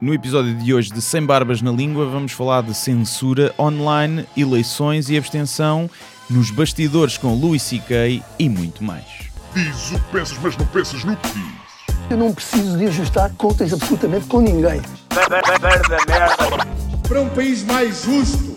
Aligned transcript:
No 0.00 0.12
episódio 0.12 0.54
de 0.54 0.74
hoje 0.74 0.92
de 0.92 1.00
Sem 1.00 1.24
Barbas 1.24 1.62
na 1.62 1.70
Língua, 1.72 2.06
vamos 2.06 2.32
falar 2.32 2.62
de 2.62 2.74
censura 2.74 3.54
online, 3.58 4.26
eleições 4.36 5.08
e 5.08 5.16
abstenção, 5.16 5.88
nos 6.28 6.50
bastidores 6.50 7.16
com 7.16 7.34
Louis 7.34 7.62
C.K. 7.62 8.22
e 8.38 8.48
muito 8.48 8.84
mais. 8.84 9.04
Diz 9.54 9.92
o 9.92 9.94
que 9.94 10.12
pensas, 10.12 10.38
mas 10.42 10.56
não 10.56 10.66
pensas 10.66 11.02
no 11.04 11.16
que 11.16 11.28
dizes. 11.28 11.52
Eu 12.10 12.16
não 12.18 12.32
preciso 12.32 12.76
de 12.76 12.86
ajustar 12.86 13.30
contas 13.36 13.72
absolutamente 13.72 14.26
com 14.26 14.40
ninguém. 14.40 14.82
para 17.08 17.20
um 17.22 17.28
país 17.30 17.64
mais 17.64 18.02
justo, 18.04 18.56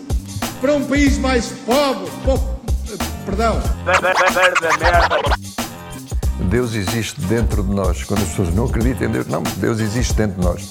para 0.60 0.74
um 0.74 0.84
país 0.84 1.16
mais 1.18 1.46
pobre, 1.64 2.10
po- 2.24 2.60
perdão, 3.24 3.60
Deus 6.50 6.74
existe 6.74 7.18
dentro 7.22 7.62
de 7.62 7.70
nós. 7.74 8.04
Quando 8.04 8.20
as 8.22 8.28
pessoas 8.28 8.54
não 8.54 8.66
acreditam 8.66 9.08
em 9.08 9.12
Deus, 9.12 9.26
não, 9.26 9.42
Deus 9.56 9.80
existe 9.80 10.12
dentro 10.14 10.38
de 10.38 10.44
nós. 10.46 10.70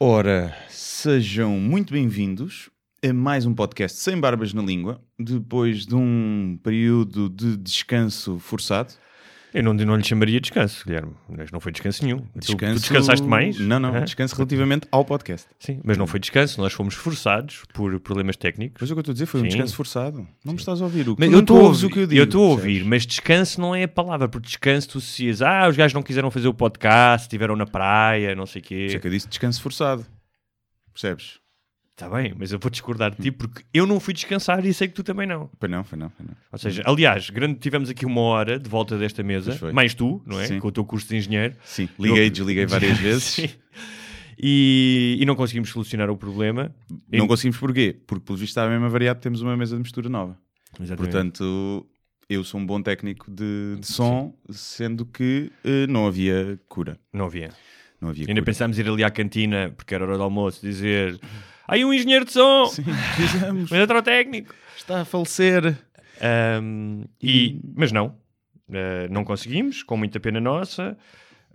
Ora, 0.00 0.52
sejam 0.68 1.52
muito 1.52 1.92
bem-vindos 1.92 2.68
a 3.00 3.12
mais 3.12 3.46
um 3.46 3.54
podcast 3.54 3.96
Sem 4.00 4.20
Barbas 4.20 4.52
na 4.52 4.60
Língua, 4.60 5.00
depois 5.16 5.86
de 5.86 5.94
um 5.94 6.58
período 6.64 7.30
de 7.30 7.56
descanso 7.56 8.40
forçado. 8.40 8.92
Eu 9.54 9.62
não, 9.62 9.72
não 9.72 9.94
lhe 9.94 10.02
chamaria 10.02 10.40
descanso, 10.40 10.84
Guilherme. 10.84 11.12
Mas 11.28 11.52
não 11.52 11.60
foi 11.60 11.70
descanso 11.70 12.04
nenhum. 12.04 12.18
Tu- 12.18 12.40
Descanso... 12.40 12.74
Tu, 12.74 12.80
descansaste 12.80 13.24
mais? 13.26 13.56
Não, 13.60 13.78
não, 13.78 13.94
Hã? 13.94 14.02
descanso 14.04 14.34
relativamente 14.34 14.88
ao 14.90 15.04
podcast. 15.04 15.46
Sim, 15.60 15.80
mas 15.84 15.96
não 15.96 16.08
foi 16.08 16.18
descanso. 16.18 16.60
Nós 16.60 16.72
fomos 16.72 16.94
forçados 16.94 17.62
por 17.72 18.00
problemas 18.00 18.36
técnicos. 18.36 18.80
Mas 18.80 18.90
o 18.90 18.94
que 18.94 18.98
eu 18.98 19.00
estou 19.02 19.12
a 19.12 19.14
dizer 19.14 19.26
foi 19.26 19.40
um 19.40 19.44
Sim. 19.44 19.50
descanso 19.50 19.76
forçado. 19.76 20.26
Não 20.44 20.54
me 20.54 20.58
estás 20.58 20.82
a 20.82 20.84
ouvir, 20.84 21.08
Hugo. 21.08 21.16
Mas 21.20 21.28
Tu 21.30 21.34
eu 21.36 21.40
estou 21.40 21.60
a 21.60 21.62
ouvir, 21.62 21.86
o 21.86 21.90
que 21.90 21.98
eu 22.00 22.06
digo. 22.08 22.20
eu 22.20 22.24
estou 22.24 22.44
a 22.44 22.48
ouvir, 22.48 22.64
percebes? 22.64 22.88
mas 22.88 23.06
descanso 23.06 23.60
não 23.60 23.72
é 23.76 23.84
a 23.84 23.88
palavra, 23.88 24.28
porque 24.28 24.48
descanso 24.48 24.88
tu 24.88 24.98
associas, 24.98 25.40
ah, 25.40 25.68
os 25.68 25.76
gajos 25.76 25.94
não 25.94 26.02
quiseram 26.02 26.32
fazer 26.32 26.48
o 26.48 26.54
podcast, 26.54 27.26
estiveram 27.26 27.54
na 27.54 27.64
praia, 27.64 28.34
não 28.34 28.46
sei 28.46 28.60
o 28.60 28.64
Por 28.64 28.74
isso 28.74 28.86
é 28.86 28.88
quê. 28.94 29.00
que 29.02 29.06
eu 29.06 29.10
disse 29.12 29.28
descanso 29.28 29.62
forçado. 29.62 30.04
Percebes? 30.92 31.38
Está 31.96 32.08
bem, 32.10 32.34
mas 32.36 32.50
eu 32.50 32.58
vou 32.58 32.68
discordar 32.70 33.12
de 33.14 33.22
ti 33.22 33.30
porque 33.30 33.62
eu 33.72 33.86
não 33.86 34.00
fui 34.00 34.12
descansar 34.12 34.64
e 34.66 34.74
sei 34.74 34.88
que 34.88 34.94
tu 34.94 35.04
também 35.04 35.28
não. 35.28 35.48
Foi 35.60 35.68
não, 35.68 35.84
foi 35.84 35.96
não, 35.96 36.10
foi 36.10 36.26
não. 36.26 36.34
Ou 36.50 36.58
seja, 36.58 36.82
aliás, 36.84 37.30
grande, 37.30 37.60
tivemos 37.60 37.88
aqui 37.88 38.04
uma 38.04 38.20
hora 38.20 38.58
de 38.58 38.68
volta 38.68 38.98
desta 38.98 39.22
mesa, 39.22 39.56
mais 39.72 39.94
tu, 39.94 40.20
não 40.26 40.40
é? 40.40 40.46
Sim. 40.48 40.58
Com 40.58 40.66
o 40.68 40.72
teu 40.72 40.84
curso 40.84 41.08
de 41.08 41.16
engenheiro. 41.16 41.54
Sim, 41.64 41.88
liguei 41.96 42.26
e 42.26 42.30
desliguei 42.30 42.66
várias 42.66 42.98
vezes. 42.98 43.22
Sim. 43.22 43.48
E, 44.36 45.16
e 45.20 45.24
não 45.24 45.36
conseguimos 45.36 45.70
solucionar 45.70 46.10
o 46.10 46.16
problema. 46.16 46.74
Não 47.12 47.24
E- 47.26 47.28
conseguimos 47.28 47.58
porquê? 47.58 47.96
Porque, 48.06 48.24
pelo 48.24 48.36
visto, 48.38 48.50
está 48.50 48.64
a 48.64 48.68
mesma 48.68 48.88
variável, 48.88 49.20
temos 49.20 49.40
uma 49.40 49.56
mesa 49.56 49.76
de 49.76 49.82
mistura 49.82 50.08
nova. 50.08 50.36
Exatamente. 50.80 51.12
Portanto, 51.12 51.86
eu 52.28 52.42
sou 52.42 52.58
um 52.60 52.66
bom 52.66 52.82
técnico 52.82 53.30
de, 53.30 53.76
de 53.78 53.86
som, 53.86 54.34
sendo 54.50 55.06
que 55.06 55.52
eh, 55.62 55.86
não 55.86 56.08
havia 56.08 56.58
cura. 56.68 56.98
Não 57.12 57.26
havia. 57.26 57.50
Não 58.00 58.08
havia 58.08 58.22
Ainda 58.24 58.40
cura. 58.40 58.44
pensámos 58.46 58.76
ir 58.80 58.88
ali 58.88 59.04
à 59.04 59.10
cantina, 59.10 59.72
porque 59.76 59.94
era 59.94 60.02
hora 60.04 60.16
do 60.16 60.22
almoço, 60.24 60.60
dizer 60.60 61.20
aí 61.66 61.84
um 61.84 61.92
engenheiro 61.92 62.24
de 62.24 62.32
som, 62.32 62.66
Sim, 62.66 62.84
fizemos. 63.16 63.70
um 63.72 63.76
eletrotécnico. 63.76 64.54
Está 64.76 65.00
a 65.00 65.04
falecer. 65.04 65.76
Ahm, 66.20 67.04
e, 67.22 67.60
mas 67.74 67.90
não, 67.92 68.14
Ah, 68.72 69.06
não 69.10 69.24
conseguimos, 69.24 69.82
com 69.82 69.96
muita 69.96 70.18
pena 70.18 70.40
nossa, 70.40 70.96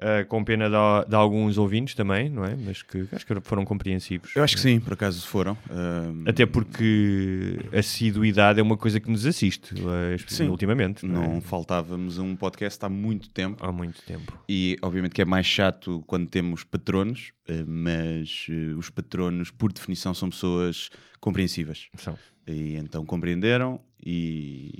ah, 0.02 0.24
com 0.26 0.44
pena 0.44 0.70
de, 0.70 1.10
de 1.10 1.16
alguns 1.16 1.58
ouvintes 1.58 1.96
também, 1.96 2.30
não 2.30 2.46
é? 2.46 2.56
Mas 2.56 2.82
que 2.82 3.08
acho 3.12 3.26
que 3.26 3.34
foram 3.42 3.66
compreensivos. 3.66 4.36
Eu 4.36 4.44
acho 4.44 4.56
que 4.56 4.62
sim, 4.62 4.80
por 4.80 4.94
acaso 4.94 5.26
foram. 5.28 5.58
Ahm, 5.70 6.24
Até 6.28 6.46
porque 6.46 7.60
a 7.74 7.80
assiduidade 7.80 8.60
é 8.60 8.64
uma 8.64 8.78
coisa 8.78 9.00
que 9.00 9.10
nos 9.10 9.26
assiste, 9.26 9.74
ah, 9.86 10.18
Sim. 10.28 10.48
ultimamente. 10.48 11.06
Não, 11.06 11.22
não 11.22 11.38
é? 11.38 11.42
faltávamos 11.42 12.18
a 12.20 12.22
um 12.24 12.36
podcast 12.36 12.84
há 12.86 12.90
muito 12.90 13.30
tempo. 13.30 13.66
Há 13.66 13.72
muito 13.72 14.02
tempo. 14.04 14.38
E 14.48 14.78
obviamente 14.82 15.14
que 15.14 15.22
é 15.22 15.26
mais 15.26 15.46
chato 15.46 16.04
quando 16.08 16.28
temos 16.30 16.64
patronos, 16.64 17.32
mas 17.68 18.48
os 18.78 18.90
patronos, 18.90 19.52
por 19.52 19.72
definição, 19.74 20.14
são 20.14 20.30
pessoas 20.30 20.90
compreensivas. 21.20 21.88
São. 21.98 22.18
E 22.48 22.76
então 22.76 23.06
compreenderam 23.06 23.80
e, 24.04 24.72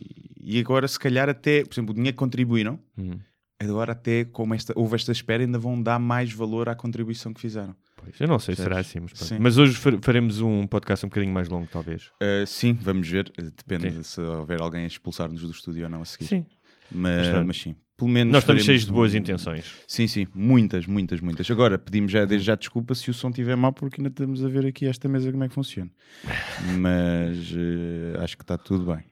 e 0.42 0.60
agora 0.60 0.88
se 0.88 0.98
calhar 1.00 1.30
até, 1.30 1.64
por 1.64 1.74
exemplo, 1.74 1.92
o 1.92 1.96
dinheiro 1.96 2.16
que 2.16 2.20
contribuíram, 2.20 2.80
Uhum. 2.98 3.20
Agora 3.60 3.92
até 3.92 4.26
como 4.26 4.54
esta, 4.54 4.74
houve 4.76 4.96
esta 4.96 5.12
espera 5.12 5.44
ainda 5.44 5.60
vão 5.60 5.82
dar 5.82 6.00
mais 6.00 6.32
valor 6.32 6.70
à 6.70 6.76
contribuição 6.76 7.34
que 7.34 7.42
fizeram. 7.42 7.76
Pois, 7.98 8.20
eu 8.20 8.28
não 8.28 8.40
sei 8.40 8.56
se 8.56 8.62
será 8.64 8.80
assim, 8.80 9.00
mas. 9.02 9.12
Sim. 9.16 9.38
mas 9.40 9.58
hoje 9.58 9.76
fa- 9.76 9.98
faremos 10.02 10.40
um 10.40 10.66
podcast 10.66 11.06
um 11.06 11.10
bocadinho 11.10 11.34
mais 11.34 11.50
longo, 11.50 11.68
talvez. 11.68 12.08
Uh, 12.22 12.48
sim, 12.48 12.74
vamos 12.74 13.08
ver. 13.10 13.32
Uh, 13.38 13.52
Depende 13.52 13.92
Sim. 13.92 14.04
se 14.04 14.22
houver 14.22 14.62
alguém 14.62 14.84
a 14.86 14.88
expulsar-nos 14.88 15.42
do 15.42 15.52
estúdio 15.52 15.84
ou 15.84 15.90
não 15.90 16.02
a 16.02 16.06
seguir. 16.06 16.26
Sim. 16.28 16.46
Mas, 16.92 17.28
Mas 17.28 17.46
mas 17.46 17.62
sim, 17.62 17.76
pelo 17.98 18.10
menos. 18.10 18.32
Nós 18.32 18.42
estamos 18.44 18.64
cheios 18.64 18.86
de 18.86 18.92
boas 18.92 19.14
intenções. 19.14 19.76
Sim, 19.88 20.08
sim, 20.08 20.26
muitas, 20.34 20.88
muitas, 20.88 21.20
muitas. 21.20 21.52
Agora 21.52 21.78
pedimos 21.78 22.12
já 22.12 22.26
desde 22.26 22.48
já 22.48 22.56
desculpa 22.56 22.96
se 22.96 23.12
o 23.12 23.14
som 23.14 23.30
estiver 23.30 23.56
mal, 23.58 23.74
porque 23.74 24.00
ainda 24.02 24.10
estamos 24.10 24.44
a 24.44 24.48
ver 24.48 24.66
aqui 24.66 24.88
esta 24.88 25.08
mesa 25.10 25.30
como 25.32 25.44
é 25.44 25.50
que 25.50 25.54
funciona. 25.54 25.92
Mas 26.80 27.52
uh, 27.52 28.22
acho 28.24 28.38
que 28.38 28.44
está 28.44 28.58
tudo 28.58 28.92
bem. 28.92 29.04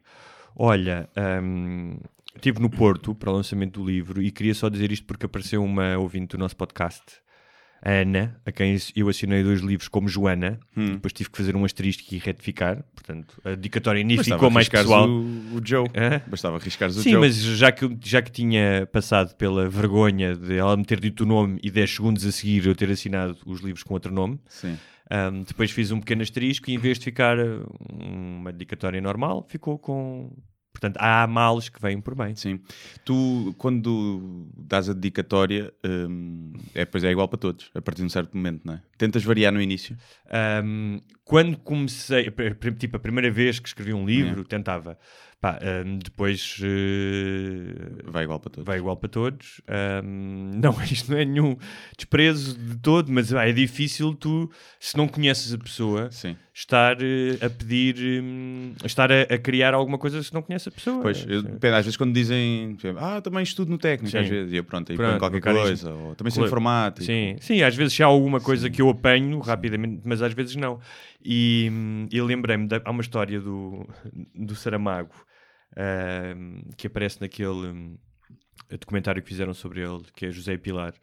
Olha, 0.56 1.08
hum, 1.44 1.98
estive 2.38 2.60
no 2.62 2.70
Porto 2.70 3.14
para 3.14 3.32
o 3.32 3.34
lançamento 3.36 3.80
do 3.82 3.86
livro 3.90 4.22
e 4.22 4.32
queria 4.32 4.54
só 4.54 4.70
dizer 4.70 4.92
isto 4.92 5.06
porque 5.06 5.26
apareceu 5.26 5.64
uma 5.64 5.98
ouvinte 5.98 6.36
do 6.36 6.38
nosso 6.38 6.56
podcast, 6.56 7.04
a 7.80 7.92
Ana, 7.92 8.40
a 8.44 8.52
quem 8.52 8.76
eu 8.96 9.08
assinei 9.08 9.44
dois 9.44 9.62
livros 9.62 9.88
como 9.88 10.08
Joana, 10.08 10.60
Hum. 10.76 10.94
depois 10.94 11.14
tive 11.14 11.30
que 11.30 11.38
fazer 11.38 11.56
um 11.56 11.64
asterisco 11.64 12.04
e 12.12 12.18
retificar, 12.18 12.84
portanto 12.96 13.40
a 13.46 13.50
dedicatória 13.52 14.04
Bastava 14.04 14.24
ficou 14.24 14.50
mais 14.50 14.68
pessoal. 14.68 15.08
O, 15.08 15.58
o 15.58 15.62
Joe. 15.64 15.88
Hã? 15.96 16.22
Bastava 16.28 16.58
arriscares 16.58 16.96
o 16.98 17.04
Sim, 17.04 17.12
Joe. 17.12 17.20
mas 17.22 17.36
já 17.36 17.72
que, 17.72 17.98
já 18.04 18.22
que 18.22 18.32
tinha 18.32 18.88
passado 18.92 19.36
pela 19.36 19.70
vergonha 19.70 20.36
de 20.36 20.58
ela 20.58 20.76
me 20.76 20.84
ter 20.86 21.00
dito 21.00 21.22
o 21.24 21.26
nome 21.28 21.60
e 21.62 21.70
10 21.70 21.96
segundos 21.96 22.26
a 22.26 22.32
seguir 22.32 22.66
eu 22.66 22.76
ter 22.76 22.90
assinado 22.90 23.38
os 23.46 23.62
livros 23.62 23.84
com 23.84 23.94
outro 23.94 24.12
nome, 24.12 24.40
Sim. 24.48 24.76
Um, 25.10 25.44
depois 25.44 25.72
fiz 25.72 25.90
um 25.92 26.00
pequeno 26.02 26.22
asterisco 26.22 26.70
e 26.70 26.74
em 26.74 26.78
vez 26.78 27.00
de 27.00 27.06
ficar 27.06 27.38
uh, 27.40 27.66
uma 27.90 28.52
dedicatória 28.52 29.00
normal, 29.00 29.46
ficou 29.48 29.78
com. 29.80 30.36
Portanto, 30.80 30.98
há 31.00 31.26
males 31.26 31.70
que 31.70 31.82
vêm 31.82 32.00
por 32.00 32.14
bem. 32.16 32.36
Sim. 32.36 32.60
Tu, 33.04 33.54
quando 33.58 34.48
dás 34.56 34.88
a 34.90 34.94
dedicatória, 34.94 35.74
hum, 35.84 36.54
é, 36.76 36.86
pois 36.86 37.04
é 37.04 37.12
igual 37.12 37.28
para 37.28 37.40
todos, 37.40 37.72
a 37.74 37.82
partir 37.82 38.02
de 38.02 38.06
um 38.06 38.10
certo 38.10 38.38
momento, 38.38 38.62
não 38.64 38.76
é? 38.76 38.82
Tentas 38.98 39.24
variar 39.24 39.52
no 39.52 39.62
início. 39.62 39.98
Um, 40.64 41.00
quando 41.24 41.58
comecei, 41.58 42.32
tipo, 42.78 42.96
a 42.96 43.00
primeira 43.00 43.32
vez 43.32 43.60
que 43.60 43.68
escrevi 43.68 43.94
um 43.94 44.06
livro, 44.06 44.44
tentava. 44.44 44.98
Pá, 45.40 45.60
um, 45.86 46.00
depois 46.00 46.58
uh, 46.64 48.12
Vai 48.12 48.24
igual 48.24 48.40
para 48.40 48.50
todos. 48.50 48.66
vai 48.66 48.78
igual 48.80 48.98
para 48.98 49.08
todos. 49.08 49.62
Um, 50.04 50.50
não, 50.56 50.72
isto 50.82 51.12
não 51.12 51.20
é 51.20 51.26
nenhum 51.26 51.56
desprezo 51.96 52.58
de 52.58 52.76
todo, 52.80 53.12
mas 53.12 53.32
ah, 53.32 53.48
é 53.48 53.52
difícil 53.52 54.16
tu, 54.16 54.50
se 54.80 54.98
não 54.98 55.08
conheces 55.08 55.54
a 55.54 55.58
pessoa, 55.60 56.10
Sim. 56.10 56.36
estar 56.52 56.98
uh, 56.98 57.46
a 57.46 57.50
pedir, 57.52 58.24
um, 58.24 58.74
estar 58.84 59.12
a, 59.12 59.22
a 59.22 59.38
criar 59.38 59.76
alguma 59.76 60.00
coisa 60.00 60.24
se 60.24 60.34
não 60.34 60.42
conheces 60.42 60.70
a 60.70 60.72
pessoa. 60.72 61.04
Pois, 61.04 61.24
eu, 61.28 61.42
Sim. 61.42 61.48
depende, 61.50 61.76
às 61.76 61.86
vezes 61.86 61.98
quando 61.98 62.14
dizem, 62.16 62.76
ah, 62.98 63.22
também 63.22 63.44
estudo 63.44 63.70
no 63.70 63.78
técnico, 63.78 64.10
Sim. 64.10 64.18
às 64.18 64.28
vezes, 64.28 64.52
e 64.52 64.56
eu, 64.56 64.64
pronto, 64.64 64.92
aí 64.92 64.98
Pronto, 64.98 65.20
qualquer 65.20 65.42
coisa, 65.42 65.94
ou 65.94 66.16
também 66.16 66.32
sou 66.32 66.48
informático. 66.48 67.06
Sim, 67.06 67.36
sim, 67.42 67.62
às 67.62 67.76
vezes 67.76 68.02
há 68.02 68.08
alguma 68.08 68.40
coisa 68.40 68.72
que 68.72 68.82
eu 68.82 68.90
apanho 68.90 69.38
rapidamente, 69.40 70.02
mas 70.04 70.24
às 70.24 70.34
vezes 70.34 70.56
não. 70.56 70.80
E, 71.24 71.70
hum, 71.72 72.08
e 72.12 72.20
lembrei-me, 72.22 72.68
há 72.84 72.90
uma 72.90 73.02
história 73.02 73.40
do, 73.40 73.88
do 74.34 74.56
Saramago 74.56 75.27
hum, 75.76 76.62
que 76.76 76.88
aparece 76.88 77.20
naquele 77.22 77.50
hum, 77.50 77.98
documentário 78.70 79.22
que 79.22 79.28
fizeram 79.28 79.54
sobre 79.54 79.82
ele, 79.82 80.04
que 80.16 80.26
é 80.26 80.32
José 80.32 80.58
Pilar, 80.58 80.94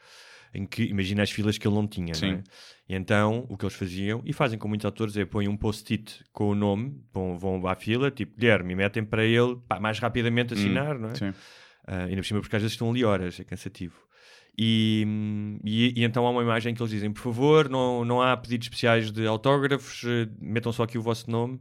em 0.55 0.65
que 0.67 0.85
imagina 0.85 1.23
as 1.23 1.31
filas 1.31 1.59
que 1.59 1.67
ele 1.67 1.75
não 1.75 1.87
tinha, 1.87 2.15
Sim. 2.15 2.27
não 2.27 2.39
é? 2.39 2.43
E 2.89 2.95
então 2.95 3.47
o 3.49 3.57
que 3.57 3.65
eles 3.65 3.75
faziam, 3.75 4.23
e 4.25 4.33
fazem 4.33 4.59
com 4.59 4.69
muitos 4.69 4.85
autores, 4.85 5.17
é 5.17 5.25
põem 5.25 5.49
um 5.49 5.57
post-it 5.57 6.23
com 6.33 6.51
o 6.51 6.55
nome, 6.55 7.03
vão, 7.13 7.39
vão 7.39 7.67
à 7.67 7.75
fila, 7.75 8.11
tipo 8.11 8.39
Guilherme, 8.39 8.73
e 8.73 8.77
metem 8.77 9.05
para 9.05 9.25
ele 9.25 9.57
pá, 9.69 9.81
mais 9.81 9.99
rapidamente 9.99 10.55
assinar, 10.55 10.99
não 10.99 11.11
é? 11.11 11.15
Sim. 11.15 11.35
Ah, 11.87 12.05
ainda 12.05 12.17
por 12.17 12.25
cima, 12.25 12.41
porque 12.41 12.57
às 12.57 12.63
vezes 12.63 12.75
estão 12.75 12.91
ali 12.91 13.05
horas, 13.05 13.39
é 13.41 13.45
cansativo. 13.45 13.97
E, 14.57 15.05
hum, 15.07 15.59
e, 15.65 16.01
e 16.01 16.05
então 16.05 16.27
há 16.27 16.31
uma 16.31 16.43
imagem 16.43 16.75
que 16.75 16.81
eles 16.81 16.91
dizem: 16.91 17.13
por 17.13 17.21
favor, 17.21 17.69
não, 17.69 18.05
não 18.05 18.23
há 18.23 18.37
pedidos 18.37 18.67
especiais 18.67 19.11
de 19.11 19.27
autógrafos, 19.27 20.05
eh, 20.05 20.29
metam 20.41 20.73
só 20.73 20.85
aqui 20.85 20.97
o 20.97 21.03
vosso 21.03 21.31
nome. 21.31 21.61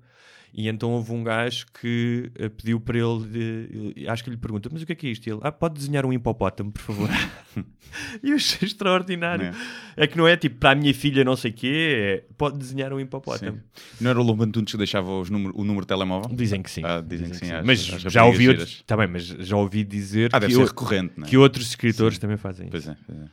E 0.56 0.68
então 0.68 0.92
houve 0.92 1.12
um 1.12 1.24
gajo 1.24 1.66
que 1.82 2.32
eh, 2.36 2.48
pediu 2.48 2.80
para 2.80 2.96
ele, 3.00 4.08
acho 4.08 4.24
que 4.24 4.30
lhe 4.30 4.38
pergunta, 4.38 4.70
mas 4.72 4.84
o 4.84 4.86
que 4.86 4.92
é 4.92 4.96
que 4.96 5.08
é 5.08 5.10
isto? 5.10 5.26
E 5.26 5.32
ele, 5.32 5.40
ah, 5.42 5.52
pode 5.52 5.74
desenhar 5.80 6.06
um 6.06 6.14
hipopótamo, 6.14 6.72
por 6.72 6.82
favor. 6.82 7.10
e 8.22 8.30
eu 8.30 8.36
achei 8.36 8.68
extraordinário. 8.68 9.52
É. 9.98 10.06
que 10.06 10.16
não 10.16 10.28
é 10.28 10.38
tipo 10.38 10.58
para 10.58 10.72
a 10.72 10.76
minha 10.76 10.94
filha 10.94 11.24
não 11.24 11.36
sei 11.36 11.50
o 11.50 11.54
quê, 11.56 12.24
é, 12.30 12.34
pode 12.38 12.60
desenhar 12.60 12.94
um 12.94 13.00
hipopótamo. 13.00 13.58
Sim. 13.58 13.84
Não 14.02 14.12
era 14.12 14.20
o 14.20 14.24
Lobo 14.24 14.44
Antunes 14.44 14.72
que 14.72 14.78
deixava 14.78 15.08
número, 15.32 15.54
o 15.60 15.64
número 15.64 15.82
de 15.86 15.88
telemóvel? 15.88 16.30
Dizem 16.36 16.62
que 16.62 16.70
sim. 16.70 16.82
Ah, 16.86 17.02
dizem, 17.02 17.30
que 17.32 17.38
sim. 17.38 17.52
às- 17.52 17.66
Mas 17.66 17.92
às 18.06 18.14
já 18.14 18.24
ouvi, 18.24 18.50
outros, 18.50 18.84
tá 18.86 18.96
bem, 18.96 19.08
mas 19.08 19.24
já 19.26 19.58
ouvi 19.58 19.84
dizer 19.84 20.30
Ah, 20.34 20.40
que, 20.40 20.52
ser 20.52 20.58
o- 20.62 20.66
recorrente, 20.66 21.14
não 21.18 21.26
é? 21.26 21.30
que 21.32 21.36
outros 21.38 21.68
escritores 21.70 22.20
também 22.20 22.38
fazem 22.38 22.68
Pois 22.70 22.84
isso. 22.84 22.92
é, 22.92 22.98
pois 23.08 23.18
é. 23.22 23.26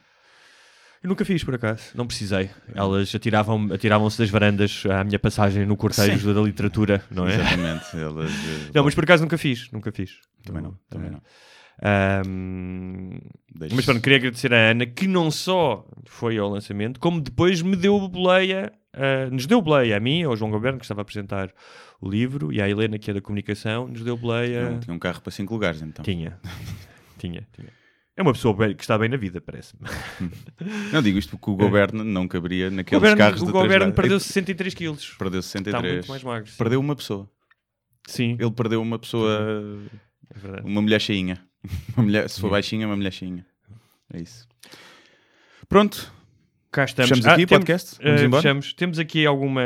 Eu 1.02 1.08
nunca 1.08 1.24
fiz, 1.24 1.42
por 1.42 1.54
acaso. 1.54 1.82
Não 1.94 2.06
precisei. 2.06 2.50
Elas 2.74 3.14
atiravam- 3.14 3.72
atiravam-se 3.72 4.18
das 4.18 4.28
varandas 4.28 4.84
à 4.86 5.02
minha 5.02 5.18
passagem 5.18 5.64
no 5.64 5.76
cortejo 5.76 6.18
Sim. 6.28 6.34
da 6.34 6.40
literatura, 6.42 7.02
não 7.10 7.26
é? 7.26 7.34
Exatamente. 7.36 7.84
Elas, 7.96 8.30
eh, 8.30 8.70
Não, 8.74 8.84
mas 8.84 8.94
por 8.94 9.04
acaso 9.04 9.22
nunca 9.22 9.38
fiz. 9.38 9.70
Nunca 9.72 9.90
fiz. 9.90 10.18
Também 10.44 10.62
não, 10.62 10.76
também 10.90 11.10
não. 11.10 11.22
Ahm, 11.82 13.18
Deixa- 13.54 13.74
mas 13.74 13.84
pronto, 13.86 14.00
queria 14.02 14.18
agradecer 14.18 14.52
à 14.52 14.70
Ana 14.70 14.84
que 14.86 15.06
não 15.08 15.30
só 15.30 15.86
foi 16.06 16.36
ao 16.38 16.48
lançamento, 16.50 17.00
como 17.00 17.20
depois 17.20 17.62
me 17.62 17.76
deu 17.76 17.98
boleia, 18.08 18.70
ah, 18.92 19.30
nos 19.30 19.46
deu 19.46 19.62
boleia 19.62 19.96
a 19.96 20.00
mim, 20.00 20.22
ao 20.24 20.36
João 20.36 20.50
Goberno, 20.50 20.78
que 20.78 20.84
estava 20.84 21.00
a 21.00 21.02
apresentar 21.02 21.50
o 22.00 22.08
livro, 22.08 22.52
e 22.52 22.60
à 22.60 22.68
Helena, 22.68 22.98
que 22.98 23.10
é 23.10 23.14
da 23.14 23.20
comunicação, 23.22 23.88
nos 23.88 24.02
deu 24.02 24.16
boleia. 24.16 24.70
Não, 24.70 24.80
tinha 24.80 24.94
um 24.94 24.98
carro 24.98 25.20
para 25.22 25.30
5 25.32 25.52
lugares, 25.54 25.80
então. 25.80 26.02
Tinha. 26.04 26.38
tinha, 27.18 27.46
tinha. 27.54 27.68
É 28.20 28.22
uma 28.22 28.34
pessoa 28.34 28.54
bem- 28.54 28.74
que 28.76 28.82
está 28.82 28.98
bem 28.98 29.08
na 29.08 29.16
vida, 29.16 29.40
parece-me. 29.40 29.80
Não 30.92 31.00
digo 31.00 31.18
isto 31.18 31.30
porque 31.38 31.50
o 31.50 31.56
governo 31.56 32.04
não 32.04 32.28
caberia 32.28 32.68
O 32.68 32.70
naqueles 32.70 33.00
governo, 33.00 33.16
carros 33.16 33.40
o 33.40 33.46
de 33.46 33.52
governo 33.52 33.78
três 33.86 33.94
perdeu 33.96 34.12
lugares. 34.18 34.26
63 34.26 34.74
quilos. 34.74 35.14
Perdeu 35.18 35.40
Está 35.40 35.58
63. 35.58 35.92
muito 35.94 36.08
mais 36.08 36.22
magro. 36.22 36.50
sim. 36.50 36.56
Perdeu 36.58 36.80
uma 36.80 36.94
pessoa. 36.94 37.30
Sim, 38.06 38.36
Ele 38.38 38.50
perdeu 38.50 38.82
uma 38.82 38.98
pessoa, 38.98 39.40
é 40.34 40.38
verdade. 40.38 40.66
uma 40.68 40.82
mulher 40.82 41.00
cheinha. 41.00 41.40
Uma 41.96 42.04
mulher, 42.04 42.28
se 42.28 42.40
for 42.40 42.46
Yeah. 42.48 42.56
baixinha, 42.56 42.86
uma 42.86 42.96
mulher 42.96 43.12
cheinha. 43.12 43.46
É 44.12 44.20
isso. 44.20 44.46
Pronto. 45.68 46.12
Cá 46.72 46.84
estamos. 46.84 47.08
Fechamos 47.08 47.26
aqui 47.26 47.44
o 47.44 47.46
tem- 47.46 47.58
podcast? 47.58 47.98
Vamos 48.02 48.20
eh, 48.20 48.24
embora? 48.24 48.42
fechamos. 48.42 48.72
Temos 48.74 48.98
aqui 48.98 49.26
alguma 49.26 49.62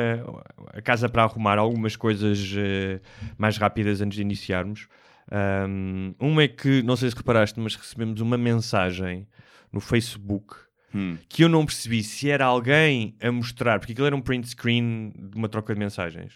a 0.72 0.80
casa 0.80 1.08
para 1.08 1.22
arrumar, 1.24 1.58
algumas 1.58 1.96
coisas 1.96 2.52
eh, 2.56 3.00
mais 3.36 3.56
rápidas 3.58 4.00
antes 4.00 4.16
de 4.16 4.22
iniciarmos. 4.22 4.86
Ahm, 5.30 6.14
uma 6.18 6.42
é 6.42 6.48
que, 6.48 6.82
não 6.82 6.96
sei 6.96 7.10
se 7.10 7.16
reparaste, 7.16 7.58
mas 7.58 7.74
recebemos 7.76 8.20
uma 8.20 8.36
mensagem 8.38 9.26
no 9.72 9.80
Facebook 9.80 10.54
Hum. 10.94 11.18
que 11.28 11.42
eu 11.42 11.48
não 11.48 11.66
percebi 11.66 12.04
se 12.04 12.30
era 12.30 12.44
alguém 12.44 13.16
a 13.20 13.32
mostrar, 13.32 13.80
porque 13.80 13.92
aquilo 13.92 14.06
era 14.06 14.14
um 14.14 14.20
print 14.20 14.48
screen 14.48 15.12
de 15.16 15.36
uma 15.36 15.48
troca 15.48 15.74
de 15.74 15.80
mensagens. 15.80 16.34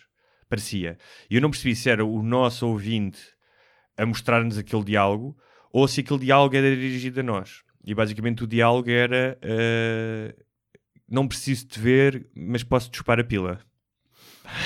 Parecia. 0.49 0.99
E 1.31 1.37
eu 1.37 1.41
não 1.41 1.51
percebi 1.51 1.77
se 1.77 1.89
era 1.89 2.05
o 2.05 2.23
nosso 2.23 2.67
ouvinte 2.67 3.21
a 3.97 4.05
mostrar-nos 4.07 4.57
aquele 4.59 4.83
diálogo 4.83 5.37
ou 5.73 5.87
se 5.87 6.01
aquele 6.01 6.21
diálogo 6.21 6.57
era 6.57 6.75
dirigido 6.75 7.21
a 7.21 7.23
nós. 7.23 7.63
E 7.85 7.95
basicamente 7.95 8.43
o 8.43 8.47
diálogo 8.47 8.91
era: 8.91 9.39
eh, 9.43 10.35
Não 11.09 11.29
preciso 11.29 11.67
te 11.67 11.79
ver, 11.79 12.27
mas 12.35 12.65
posso 12.65 12.91
dispar 12.91 13.21
a 13.21 13.25
pila. 13.25 13.61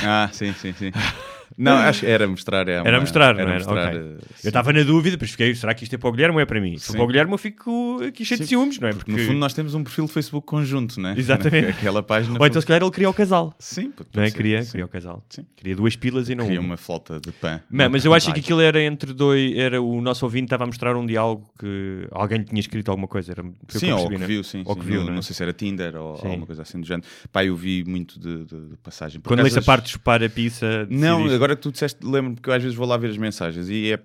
Ah, 0.04 0.30
sim, 0.32 0.52
sim, 0.54 0.72
sim. 0.72 0.90
Não, 1.56 1.72
acho 1.76 2.00
que 2.00 2.06
era 2.06 2.26
mostrar. 2.26 2.68
É 2.68 2.72
Era 2.72 2.90
uma- 2.92 3.00
mostrar, 3.00 3.34
não 3.34 3.40
era 3.42 3.50
era? 3.50 3.58
mostrar. 3.64 3.88
Ok. 3.94 4.00
eh, 4.00 4.24
Eu 4.44 4.48
estava 4.48 4.72
na 4.72 4.82
dúvida, 4.82 5.16
depois 5.16 5.30
fiquei: 5.30 5.54
será 5.54 5.74
que 5.74 5.84
isto 5.84 5.94
é 5.94 5.98
para 5.98 6.08
o 6.08 6.12
Guilherme 6.12 6.34
ou 6.36 6.40
é 6.40 6.46
para 6.46 6.60
mim? 6.60 6.76
Se 6.78 6.86
for 6.88 6.92
para 6.94 7.04
o 7.04 7.06
Guilherme, 7.06 7.32
eu 7.32 7.38
fico 7.38 8.00
aqui 8.06 8.24
cheio 8.24 8.38
de 8.40 8.46
Sim. 8.46 8.50
ciúmes, 8.50 8.78
não 8.78 8.88
é? 8.88 8.92
Porque 8.92 9.10
no 9.12 9.18
fundo 9.18 9.38
nós 9.38 9.52
temos 9.54 9.74
um 9.74 9.82
perfil 9.82 10.06
de 10.06 10.12
Facebook 10.12 10.46
conjunto, 10.46 11.00
não 11.00 11.10
é? 11.10 11.18
Exatamente. 11.18 11.68
Aquela 11.82 12.02
página. 12.02 12.36
Ou 12.38 12.46
então, 12.46 12.60
se 12.60 12.66
calhar, 12.66 12.82
ele 12.82 12.90
queria 12.90 13.10
o 13.10 13.14
casal. 13.14 13.54
Sim, 13.58 13.92
Não 14.14 14.22
é? 14.22 14.28
ser, 14.30 14.36
Queria, 14.36 14.62
sim. 14.62 14.70
queria 14.72 14.86
o 14.86 14.88
casal. 14.88 15.24
Sim. 15.28 15.44
Queria 15.56 15.76
duas 15.76 15.96
pilas 15.96 16.28
e 16.28 16.34
não 16.34 16.44
Queria 16.44 16.60
uma. 16.60 16.76
flauta 16.76 17.20
de 17.20 17.32
pan. 17.32 17.60
Não, 17.70 17.88
mas 17.90 18.04
eu 18.04 18.12
acho 18.14 18.32
que 18.32 18.40
aquilo 18.40 18.60
era 18.60 18.80
entre 18.82 19.12
dois. 19.12 19.56
Era 19.56 19.80
o 19.80 20.00
nosso 20.00 20.24
ouvinte 20.24 20.44
estava 20.44 20.64
a 20.64 20.66
mostrar 20.66 20.96
um 20.96 21.04
diálogo 21.06 21.48
que 21.58 22.06
alguém 22.10 22.42
tinha 22.42 22.60
escrito 22.60 22.90
alguma 22.90 23.06
coisa. 23.08 23.32
Era, 23.32 23.42
o 23.42 23.52
que 23.66 23.78
Sim, 23.78 23.88
eu 23.90 23.96
ou 23.98 24.08
que 24.08 24.18
né? 24.18 24.26
viu, 24.26 24.42
sim. 24.44 24.62
Ou 24.64 24.76
que 24.76 24.84
viu, 24.84 25.02
não, 25.04 25.10
é? 25.12 25.14
não 25.16 25.22
sei 25.22 25.34
se 25.34 25.42
era 25.42 25.52
Tinder 25.52 25.96
ou 25.96 26.14
alguma 26.16 26.46
coisa 26.46 26.62
assim 26.62 26.80
do 26.80 26.86
género. 26.86 27.06
Pá, 27.32 27.44
eu 27.44 27.54
vi 27.56 27.84
muito 27.84 28.18
de, 28.18 28.44
de- 28.44 28.68
de 28.70 28.76
passagem. 28.82 29.20
Quando 29.20 29.42
lês 29.42 29.56
a 29.56 29.62
parte 29.62 29.84
de 29.86 29.90
chupar 29.92 30.22
a 30.22 30.28
pizza. 30.28 30.86
Não, 30.90 31.26
agora 31.42 31.56
que 31.56 31.62
tu 31.62 31.72
disseste, 31.72 32.04
lembro-me 32.04 32.36
que 32.36 32.48
eu 32.48 32.54
às 32.54 32.62
vezes 32.62 32.76
vou 32.76 32.86
lá 32.86 32.96
ver 32.96 33.10
as 33.10 33.18
mensagens 33.18 33.68
e 33.68 33.92
é. 33.92 34.02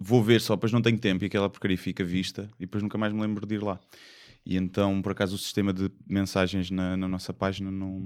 Vou 0.00 0.22
ver 0.22 0.40
só, 0.40 0.56
depois 0.56 0.72
não 0.72 0.82
tenho 0.82 0.98
tempo 0.98 1.24
e 1.24 1.26
aquela 1.26 1.48
porcaria 1.48 1.78
fica 1.78 2.04
vista 2.04 2.50
e 2.58 2.62
depois 2.62 2.82
nunca 2.82 2.98
mais 2.98 3.12
me 3.12 3.20
lembro 3.20 3.46
de 3.46 3.54
ir 3.54 3.62
lá. 3.62 3.78
E 4.44 4.56
então, 4.56 5.00
por 5.00 5.12
acaso, 5.12 5.36
o 5.36 5.38
sistema 5.38 5.72
de 5.72 5.90
mensagens 6.06 6.70
na, 6.70 6.96
na 6.96 7.08
nossa 7.08 7.32
página 7.32 7.70
não. 7.70 8.02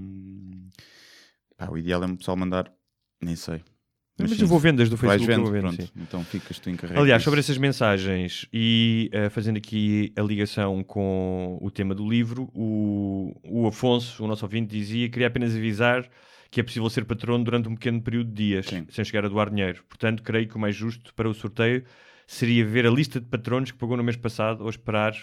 Pá, 1.57 1.67
o 1.69 1.77
ideal 1.77 2.03
é 2.03 2.05
o 2.05 2.15
pessoal 2.15 2.37
mandar. 2.37 2.71
Nem 3.21 3.35
sei. 3.35 3.61
Mas, 4.17 4.31
sim, 4.31 4.41
eu 4.41 4.47
vou 4.47 4.59
vendo 4.59 4.77
desde 4.77 4.93
o 4.93 4.97
Vais 4.97 5.21
Facebook. 5.21 5.35
vendo, 5.35 5.43
vou 5.43 5.51
vendo, 5.51 5.75
pronto. 5.75 5.81
sim. 5.81 6.01
Então 6.01 6.23
ficas 6.23 6.59
tu 6.59 6.69
encarregado. 6.69 7.01
Aliás, 7.01 7.23
sobre 7.23 7.39
essas 7.39 7.57
mensagens 7.57 8.45
e 8.53 9.09
eh, 9.11 9.29
fazendo 9.29 9.57
aqui 9.57 10.13
a 10.15 10.21
ligação 10.21 10.83
com 10.83 11.57
o 11.61 11.71
tema 11.71 11.95
do 11.95 12.07
livro, 12.07 12.49
o, 12.53 13.33
o 13.43 13.67
Afonso, 13.67 14.23
o 14.23 14.27
nosso 14.27 14.45
ouvinte, 14.45 14.69
dizia 14.69 15.09
queria 15.09 15.27
apenas 15.27 15.55
avisar 15.55 16.09
que 16.51 16.59
é 16.59 16.63
possível 16.63 16.89
ser 16.89 17.05
patrono 17.05 17.43
durante 17.43 17.69
um 17.69 17.75
pequeno 17.75 18.01
período 18.01 18.29
de 18.29 18.33
dias, 18.47 18.65
Sim. 18.67 18.85
sem 18.89 19.05
chegar 19.05 19.25
a 19.25 19.29
doar 19.29 19.49
dinheiro. 19.49 19.83
Portanto, 19.87 20.23
creio 20.23 20.47
que 20.47 20.55
o 20.55 20.59
mais 20.59 20.75
justo 20.75 21.13
para 21.13 21.29
o 21.29 21.33
sorteio 21.33 21.83
seria 22.25 22.65
ver 22.65 22.85
a 22.85 22.89
lista 22.91 23.19
de 23.19 23.25
patronos 23.27 23.71
que 23.71 23.77
pagou 23.77 23.95
no 23.97 24.03
mês 24.03 24.17
passado 24.17 24.63
ou 24.63 24.69
esperar 24.69 25.13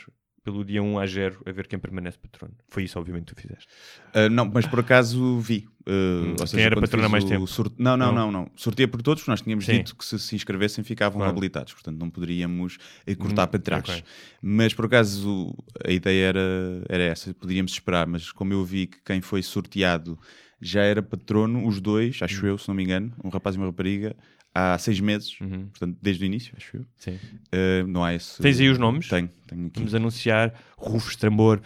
pelo 0.44 0.64
dia 0.64 0.80
1 0.80 0.98
a 1.00 1.06
0 1.06 1.42
a 1.44 1.50
ver 1.50 1.66
quem 1.66 1.76
permanece 1.76 2.16
patrono. 2.18 2.54
Foi 2.68 2.84
isso, 2.84 2.96
obviamente, 3.00 3.26
que 3.26 3.34
tu 3.34 3.40
fizeste. 3.42 3.66
Ah, 4.14 4.28
não, 4.28 4.48
mas 4.52 4.64
por 4.64 4.78
acaso 4.78 5.40
vi. 5.40 5.66
Uh, 5.80 5.90
Hum, 5.90 6.30
ou 6.30 6.36
quem 6.36 6.46
seja, 6.46 6.62
era 6.66 6.80
patrono 6.80 7.06
há 7.06 7.08
mais 7.08 7.24
tempo? 7.24 7.46
Não, 7.78 7.96
não, 7.96 8.06
Não? 8.06 8.14
não, 8.14 8.32
não. 8.32 8.50
Sorteia 8.54 8.86
por 8.86 9.02
todos, 9.02 9.22
porque 9.22 9.30
nós 9.32 9.40
tínhamos 9.42 9.64
Sim. 9.64 9.78
dito 9.78 9.96
que 9.96 10.04
se 10.04 10.18
se 10.20 10.36
inscrevessem 10.36 10.84
ficavam 10.84 11.18
Claro. 11.18 11.32
habilitados, 11.32 11.72
portanto 11.72 11.98
não 11.98 12.08
poderíamos 12.08 12.78
eh, 13.04 13.16
cortar 13.16 13.44
Hum, 13.46 13.50
para 13.50 13.60
trás. 13.60 13.88
ok. 13.88 14.04
Mas 14.40 14.72
por 14.72 14.84
acaso 14.86 15.52
a 15.84 15.90
ideia 15.90 16.26
era, 16.26 16.84
era 16.88 17.02
essa, 17.02 17.34
poderíamos 17.34 17.72
esperar, 17.72 18.06
mas 18.06 18.30
como 18.30 18.52
eu 18.52 18.64
vi 18.64 18.86
que 18.86 18.98
quem 19.04 19.20
foi 19.20 19.42
sorteado 19.42 20.16
já 20.60 20.82
era 20.82 21.02
patrono, 21.02 21.66
os 21.66 21.80
dois, 21.80 22.18
acho 22.22 22.44
Hum. 22.44 22.48
eu, 22.48 22.58
se 22.58 22.68
não 22.68 22.74
me 22.74 22.82
engano, 22.84 23.12
um 23.22 23.28
rapaz 23.28 23.56
e 23.56 23.58
uma 23.58 23.66
rapariga, 23.66 24.16
há 24.54 24.78
seis 24.78 24.98
meses, 25.00 25.38
Uhum. 25.40 25.66
portanto 25.68 25.96
desde 26.00 26.24
o 26.24 26.26
início, 26.26 26.54
acho 26.56 26.76
eu. 26.78 26.86
Sim. 26.96 27.18
Uh, 27.52 27.86
não 27.86 28.02
há 28.04 28.14
esse. 28.14 28.40
Tens 28.40 28.58
aí 28.60 28.68
os 28.70 28.78
nomes? 28.78 29.08
Tenho, 29.08 29.28
tenho 29.46 29.66
aqui. 29.66 29.78
Vamos 29.80 29.94
anunciar 29.94 30.54
Rufus 30.78 31.16
Trambor. 31.16 31.60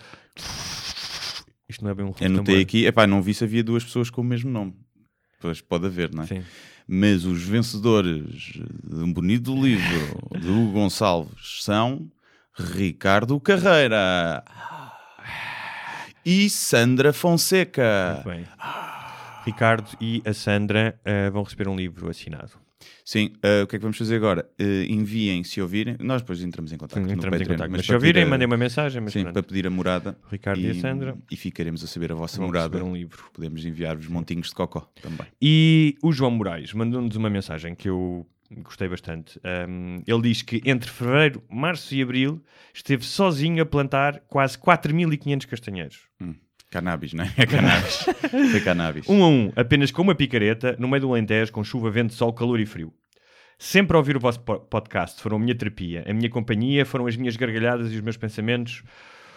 Isto 1.68 1.84
não 1.84 1.90
é 1.90 1.94
bem 1.94 2.04
um 2.04 2.08
Rufus 2.08 2.22
Anotei 2.26 2.44
Trambor. 2.44 2.62
aqui, 2.62 2.86
epá, 2.86 3.06
não 3.06 3.22
vi 3.22 3.32
se 3.34 3.44
havia 3.44 3.62
duas 3.62 3.84
pessoas 3.84 4.10
com 4.10 4.20
o 4.20 4.24
mesmo 4.24 4.50
nome. 4.50 4.74
Pois 5.40 5.60
pode 5.60 5.86
haver, 5.86 6.12
não 6.12 6.24
é? 6.24 6.26
Sim. 6.26 6.42
Mas 6.86 7.24
os 7.24 7.42
vencedores 7.42 8.52
de 8.84 8.96
um 9.04 9.12
bonito 9.12 9.54
livro 9.54 10.38
de 10.40 10.48
Hugo 10.48 10.72
Gonçalves 10.74 11.62
são 11.62 12.10
Ricardo 12.52 13.38
Carreira 13.40 14.44
e 16.24 16.48
Sandra 16.50 17.12
Fonseca. 17.12 18.22
Muito 18.26 18.36
bem. 18.36 18.46
Ricardo 19.44 19.88
e 20.00 20.22
a 20.24 20.34
Sandra 20.34 20.98
eh, 21.04 21.30
vão 21.30 21.42
receber 21.42 21.66
um 21.68 21.74
livro 21.76 22.08
assinado. 22.10 22.52
Sim, 23.04 23.32
eh, 23.42 23.62
o 23.62 23.66
que 23.66 23.76
é 23.76 23.78
que 23.78 23.82
vamos 23.82 23.96
fazer 23.98 24.16
agora? 24.16 24.48
Eh, 24.58 24.84
enviem, 24.88 25.42
se 25.42 25.60
ouvirem, 25.60 25.96
nós 25.98 26.20
depois 26.22 26.42
entramos 26.42 26.72
em 26.72 26.76
contato. 26.76 27.00
no 27.00 27.10
Entramos 27.10 27.24
em 27.26 27.30
Patreon, 27.30 27.56
contato. 27.56 27.70
Mas 27.70 27.80
se 27.80 27.86
para 27.88 27.96
ouvirem, 27.96 28.22
a- 28.22 28.26
mandem 28.26 28.46
uma 28.46 28.56
mensagem. 28.56 29.00
Mas 29.02 29.12
Sim, 29.12 29.22
pronto. 29.22 29.32
para 29.34 29.42
pedir 29.42 29.66
a 29.66 29.70
morada. 29.70 30.16
Ricardo 30.30 30.60
e 30.60 30.70
a 30.70 30.74
Sandra 30.74 31.16
E 31.30 31.36
ficaremos 31.36 31.82
a 31.82 31.86
saber 31.86 32.12
a 32.12 32.14
vossa 32.14 32.36
vão 32.38 32.46
morada. 32.46 32.84
um 32.84 32.94
livro. 32.94 33.24
Podemos 33.32 33.64
enviar-vos 33.64 34.06
montinhos 34.06 34.48
de 34.48 34.54
cocó 34.54 34.88
também. 35.02 35.26
E 35.40 35.96
o 36.02 36.12
João 36.12 36.30
Moraes 36.30 36.72
mandou-nos 36.74 37.16
uma 37.16 37.30
mensagem 37.30 37.74
que 37.74 37.88
eu 37.88 38.26
gostei 38.58 38.88
bastante. 38.88 39.40
Um, 39.68 40.02
ele 40.06 40.22
diz 40.22 40.42
que 40.42 40.60
entre 40.64 40.90
fevereiro, 40.90 41.42
março 41.48 41.94
e 41.94 42.02
abril 42.02 42.42
esteve 42.74 43.04
sozinho 43.04 43.62
a 43.62 43.66
plantar 43.66 44.20
quase 44.28 44.58
4.500 44.58 45.46
castanheiros. 45.46 46.00
Cannabis, 46.70 47.12
não 47.12 47.24
é? 47.24 47.32
É 47.38 47.46
cannabis. 47.46 48.06
Foi 48.52 48.60
cannabis. 48.64 49.08
Um 49.08 49.22
a 49.24 49.28
um, 49.28 49.52
apenas 49.56 49.90
com 49.90 50.02
uma 50.02 50.14
picareta, 50.14 50.76
no 50.78 50.88
meio 50.88 51.00
do 51.02 51.10
Alentejo, 51.10 51.52
com 51.52 51.64
chuva, 51.64 51.90
vento, 51.90 52.14
sol, 52.14 52.32
calor 52.32 52.60
e 52.60 52.66
frio. 52.66 52.92
Sempre 53.58 53.94
a 53.96 53.98
ouvir 53.98 54.16
o 54.16 54.20
vosso 54.20 54.40
po- 54.40 54.60
podcast 54.60 55.20
foram 55.20 55.36
a 55.36 55.40
minha 55.40 55.54
terapia, 55.54 56.04
a 56.08 56.14
minha 56.14 56.30
companhia, 56.30 56.86
foram 56.86 57.06
as 57.06 57.16
minhas 57.16 57.36
gargalhadas 57.36 57.92
e 57.92 57.96
os 57.96 58.00
meus 58.00 58.16
pensamentos, 58.16 58.82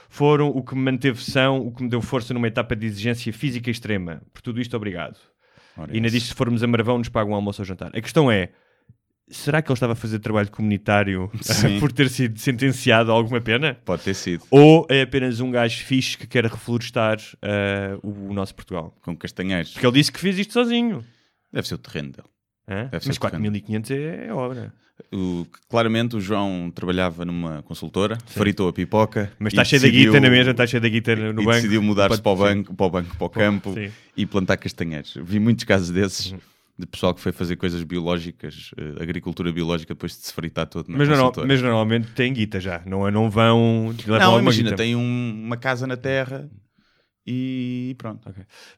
foram 0.09 0.47
o 0.49 0.63
que 0.63 0.75
me 0.75 0.81
manteve 0.81 1.21
são, 1.21 1.57
o 1.59 1.71
que 1.73 1.83
me 1.83 1.89
deu 1.89 2.01
força 2.01 2.33
numa 2.33 2.47
etapa 2.47 2.75
de 2.75 2.85
exigência 2.85 3.33
física 3.33 3.69
extrema. 3.69 4.21
Por 4.31 4.41
tudo 4.41 4.61
isto, 4.61 4.77
obrigado. 4.77 5.17
Ora, 5.75 5.91
E 5.91 5.95
ainda 5.95 6.09
que 6.09 6.19
se 6.21 6.33
formos 6.33 6.63
a 6.63 6.67
Marvão 6.67 6.99
nos 6.99 7.09
pagam 7.09 7.33
um 7.33 7.35
almoço 7.35 7.61
ou 7.61 7.65
jantar. 7.65 7.91
A 7.95 7.99
questão 7.99 8.31
é, 8.31 8.49
será 9.33 9.61
que 9.61 9.69
ele 9.69 9.73
estava 9.75 9.93
a 9.93 9.95
fazer 9.95 10.19
trabalho 10.19 10.49
comunitário 10.51 11.29
Sim. 11.41 11.79
por 11.79 11.91
ter 11.91 12.09
sido 12.09 12.39
sentenciado 12.39 13.11
a 13.11 13.13
alguma 13.15 13.41
pena? 13.41 13.77
Pode 13.85 14.03
ter 14.03 14.13
sido. 14.13 14.43
Ou 14.51 14.85
é 14.89 15.01
apenas 15.01 15.39
um 15.39 15.51
gajo 15.51 15.83
fixe 15.83 16.17
que 16.17 16.25
quer 16.27 16.45
reflorestar 16.45 17.17
eh, 17.41 17.97
o, 18.01 18.29
o 18.29 18.33
nosso 18.33 18.53
Portugal? 18.55 18.95
Com 19.01 19.15
castanheiros. 19.15 19.71
Porque 19.73 19.85
ele 19.85 19.93
disse 19.93 20.11
que 20.11 20.19
fez 20.19 20.37
isto 20.39 20.53
sozinho. 20.53 21.03
Deve 21.51 21.67
ser 21.67 21.75
o 21.75 21.77
terreno 21.77 22.11
dele. 22.11 22.27
Hã? 22.67 22.85
Deve 22.89 23.03
ser 23.03 23.09
Mas 23.09 23.17
correto. 23.17 23.37
4.500 23.43 23.91
é, 23.91 24.27
é 24.27 24.33
obra. 24.33 24.73
O- 25.11 25.45
claramente 25.67 26.15
o 26.15 26.21
João 26.21 26.71
trabalhava 26.73 27.25
numa 27.25 27.61
consultora, 27.63 28.17
fritou 28.27 28.69
a 28.69 28.73
pipoca. 28.73 29.31
Mas 29.39 29.51
está 29.53 29.63
cheio 29.65 29.81
da 29.81 29.87
guita 29.89 30.19
na 30.19 30.29
mesma, 30.29 30.51
está 30.51 30.65
cheio 30.67 30.81
da 30.81 30.87
guita 30.87 31.15
no 31.15 31.29
e 31.41 31.45
banco. 31.45 31.51
decidiu 31.51 31.81
mudar-se 31.81 32.21
para 32.21 32.31
o 32.31 32.35
sim. 32.37 32.41
banco, 32.43 32.73
para 32.75 32.85
o 32.85 32.89
banco, 32.89 33.17
para 33.17 33.25
o 33.25 33.29
campo 33.29 33.73
Sim. 33.73 33.91
e 34.15 34.25
plantar 34.25 34.57
castanheiros. 34.57 35.17
Vi 35.21 35.39
muitos 35.39 35.63
casos 35.65 35.89
desses. 35.89 36.33
De 36.77 36.87
pessoal 36.87 37.13
que 37.13 37.21
foi 37.21 37.31
fazer 37.31 37.55
coisas 37.55 37.83
biológicas, 37.83 38.71
eh, 38.77 39.01
agricultura 39.03 39.51
biológica, 39.51 39.93
depois 39.93 40.13
de 40.13 40.25
se 40.25 40.33
fritar 40.33 40.65
todo 40.67 40.85
Mas, 40.89 41.07
consultora. 41.07 41.47
mas 41.47 41.61
normalmente 41.61 42.07
tem 42.13 42.33
guita 42.33 42.59
já, 42.59 42.81
não, 42.85 43.07
é- 43.07 43.11
não 43.11 43.29
vão. 43.29 43.93
Não, 44.07 44.39
imagina, 44.39 44.75
tem 44.75 44.95
um- 44.95 45.43
uma 45.45 45.55
casa 45.57 45.85
na 45.85 45.95
terra 45.95 46.49
e 47.25 47.95
pronto. 47.97 48.27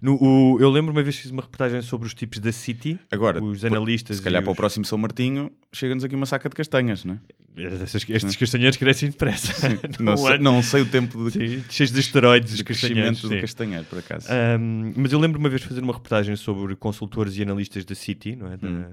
No- 0.02 0.18
o- 0.22 0.60
eu 0.60 0.70
lembro 0.70 0.92
uma 0.92 1.02
vez 1.02 1.16
que 1.16 1.24
fiz 1.24 1.32
uma 1.32 1.42
reportagem 1.42 1.82
sobre 1.82 2.08
os 2.08 2.14
tipos 2.14 2.40
da 2.40 2.52
City, 2.52 3.00
Agora, 3.12 3.44
os 3.44 3.66
analistas. 3.66 4.18
Se 4.18 4.22
calhar 4.24 4.42
e 4.42 4.44
para 4.44 4.50
o 4.50 4.54
os- 4.54 4.58
próximo 4.58 4.86
São 4.86 4.98
Martinho, 4.98 5.52
chega-nos 5.74 6.04
aqui 6.04 6.16
uma 6.16 6.26
saca 6.26 6.48
de 6.50 6.56
castanhas, 6.56 7.04
não 7.06 7.16
é? 7.16 7.64
Essas- 7.84 8.08
estes 8.10 8.36
castanheiros 8.36 8.78
crescem 8.78 9.10
depressa. 9.10 9.54
Não, 10.00 10.12
Num 10.14 10.18
sei, 10.18 10.34
ano. 10.36 10.44
não 10.44 10.62
sei 10.62 10.82
o 10.82 10.86
tempo 10.86 11.30
de, 11.32 11.60
Sim, 11.60 11.64
cheios 11.70 11.92
de 11.92 12.00
esteroides, 12.02 12.52
os 12.52 12.58
de 12.58 12.64
crescimento 12.66 13.22
do 13.22 13.30
sim. 13.30 13.40
castanheiro, 13.42 13.86
por 13.86 14.00
acaso. 14.00 14.28
Ahm, 14.30 14.92
mas 14.98 15.12
eu 15.14 15.20
lembro 15.20 15.40
uma 15.40 15.48
vez 15.50 15.62
de 15.62 15.68
fazer 15.70 15.82
uma 15.82 15.94
reportagem 15.94 16.36
sobre 16.36 16.76
consultores 16.76 17.38
e 17.38 17.42
analistas 17.44 17.86
da 17.86 17.96
City, 17.96 18.36
não 18.36 18.52
é? 18.52 18.58
Da- 18.58 18.68
Hum. 18.68 18.86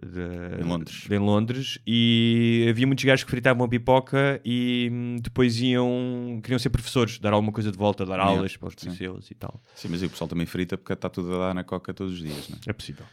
Da- 0.00 0.60
Em 0.60 0.64
Londres. 0.68 1.04
de- 1.08 1.14
em 1.14 1.18
Londres, 1.18 1.78
e 1.86 2.66
havia 2.70 2.86
muitos 2.86 3.04
gajos 3.04 3.24
que 3.24 3.30
fritavam 3.30 3.68
pipoca 3.68 4.40
e 4.44 4.88
hum, 4.92 5.16
depois 5.20 5.60
iam, 5.60 6.40
queriam 6.42 6.58
ser 6.58 6.70
professores, 6.70 7.18
dar 7.18 7.32
alguma 7.32 7.52
coisa 7.52 7.70
de 7.72 7.78
volta, 7.78 8.04
dar 8.06 8.14
Yeah, 8.14 8.30
aulas 8.30 8.56
para 8.56 8.68
os 8.68 8.74
liceus 8.82 9.30
e 9.30 9.34
tal. 9.34 9.60
Sim, 9.74 9.88
mas 9.88 10.02
o 10.02 10.08
pessoal 10.10 10.28
também 10.28 10.46
frita 10.46 10.76
porque 10.78 10.92
está 10.92 11.08
tudo 11.08 11.34
a 11.34 11.48
dar 11.48 11.54
na 11.54 11.64
coca 11.64 11.92
todos 11.94 12.14
os 12.14 12.18
dias, 12.20 12.48
não 12.48 12.56
é? 12.56 12.60
É 12.70 12.72
possível. 12.72 13.04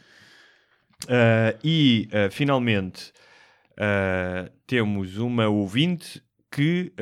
Ah, 1.10 1.56
e 1.64 2.08
ah, 2.12 2.30
finalmente 2.32 3.12
ah, 3.78 4.50
temos 4.66 5.18
uma 5.18 5.48
ouvinte 5.48 6.22
que 6.52 6.94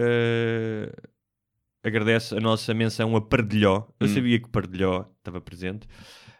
agradece 1.83 2.35
a 2.35 2.39
nossa 2.39 2.73
menção 2.73 3.15
a 3.15 3.21
Pardilhó. 3.21 3.83
Eu 3.99 4.07
Hum. 4.07 4.13
sabia 4.13 4.39
que 4.39 4.49
Pardilhó 4.49 5.05
estava 5.17 5.41
presente. 5.41 5.87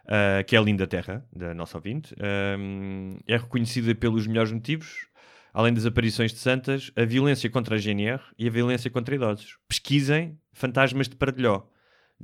Ah, 0.06 0.42
que 0.42 0.54
é 0.54 0.58
a 0.58 0.62
linda 0.62 0.86
terra 0.86 1.24
da 1.34 1.54
nossa 1.54 1.78
ouvinte. 1.78 2.14
Ahm, 2.18 3.18
é 3.26 3.36
reconhecida 3.36 3.94
pelos 3.94 4.26
melhores 4.26 4.52
motivos, 4.52 5.06
além 5.52 5.72
das 5.72 5.86
aparições 5.86 6.32
de 6.32 6.38
santas, 6.38 6.90
a 6.96 7.04
violência 7.04 7.48
contra 7.48 7.76
a 7.76 7.78
GNR 7.78 8.20
e 8.38 8.46
a 8.46 8.50
violência 8.50 8.90
contra 8.90 9.14
idosos. 9.14 9.56
Pesquisem 9.68 10.38
fantasmas 10.52 11.08
de 11.08 11.16
Pardilhó, 11.16 11.66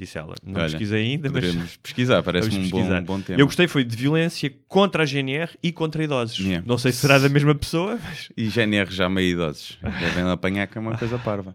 disse 0.00 0.18
ela. 0.18 0.34
Não 0.42 0.60
Olha, 0.60 0.70
pesquisei 0.70 1.12
ainda, 1.12 1.30
mas 1.30 1.76
pesquisar, 1.76 2.22
parece-me 2.22 2.56
um 2.56 2.68
bom, 2.68 2.78
pesquisar. 2.78 3.00
bom 3.02 3.20
tema. 3.20 3.40
eu 3.40 3.46
gostei 3.46 3.68
foi 3.68 3.84
de 3.84 3.96
violência 3.96 4.52
contra 4.66 5.02
a 5.02 5.06
GNR 5.06 5.50
e 5.62 5.70
contra 5.70 6.02
idosos. 6.02 6.38
Yeah. 6.38 6.66
Não 6.66 6.78
sei 6.78 6.92
se 6.92 6.98
será 6.98 7.18
da 7.18 7.28
mesma 7.28 7.54
pessoa, 7.54 7.98
mas 8.02 8.28
E 8.36 8.48
GNR 8.48 8.90
já 8.90 9.08
meio 9.08 9.32
idosos. 9.32 9.78
Devem 9.82 10.24
apanhar 10.24 10.66
que 10.66 10.78
é 10.78 10.80
uma 10.80 10.96
coisa 10.96 11.18
parva. 11.18 11.54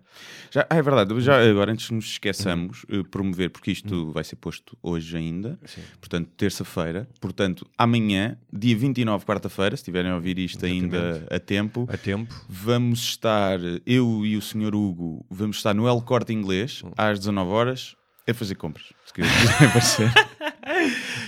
Já, 0.52 0.66
ah, 0.70 0.78
é 0.78 0.82
verdade, 0.82 1.20
já 1.20 1.42
agora 1.50 1.72
antes 1.72 1.88
de 1.88 1.94
nos 1.94 2.06
esqueçamos, 2.06 2.86
eh, 2.90 3.04
promover, 3.12 3.50
porque 3.50 3.72
isto 3.72 4.12
vai 4.12 4.24
ser 4.24 4.38
posto 4.38 4.78
hoje 4.82 5.18
ainda, 5.18 5.60
portanto, 6.00 6.30
terça-feira. 6.38 7.08
Portanto, 7.20 7.68
amanhã, 7.78 8.38
dia 8.54 8.75
29, 8.78 9.25
quarta-feira, 9.25 9.75
se 9.75 9.82
estiverem 9.82 10.12
a 10.12 10.16
ouvir 10.16 10.40
isto 10.40 10.66
ainda 10.66 11.28
a 11.30 11.40
tempo, 11.40 11.88
a 11.92 11.98
tempo. 11.98 12.34
vamos 12.48 13.00
estar, 13.00 13.60
eu 13.86 14.25
e 14.25 14.38
o 14.38 14.42
Sr. 14.42 14.74
Hugo, 14.74 15.25
vamos 15.30 15.58
estar 15.58 15.74
no 15.74 15.90
El 15.90 16.02
Corte 16.02 16.32
Inglês, 16.32 16.84
às 16.96 17.20
19 17.20 17.52
horas, 17.52 17.96
a 18.27 18.34
fazer 18.34 18.55
compras. 18.55 18.86
Se 19.05 19.22
aparecer. 19.65 20.12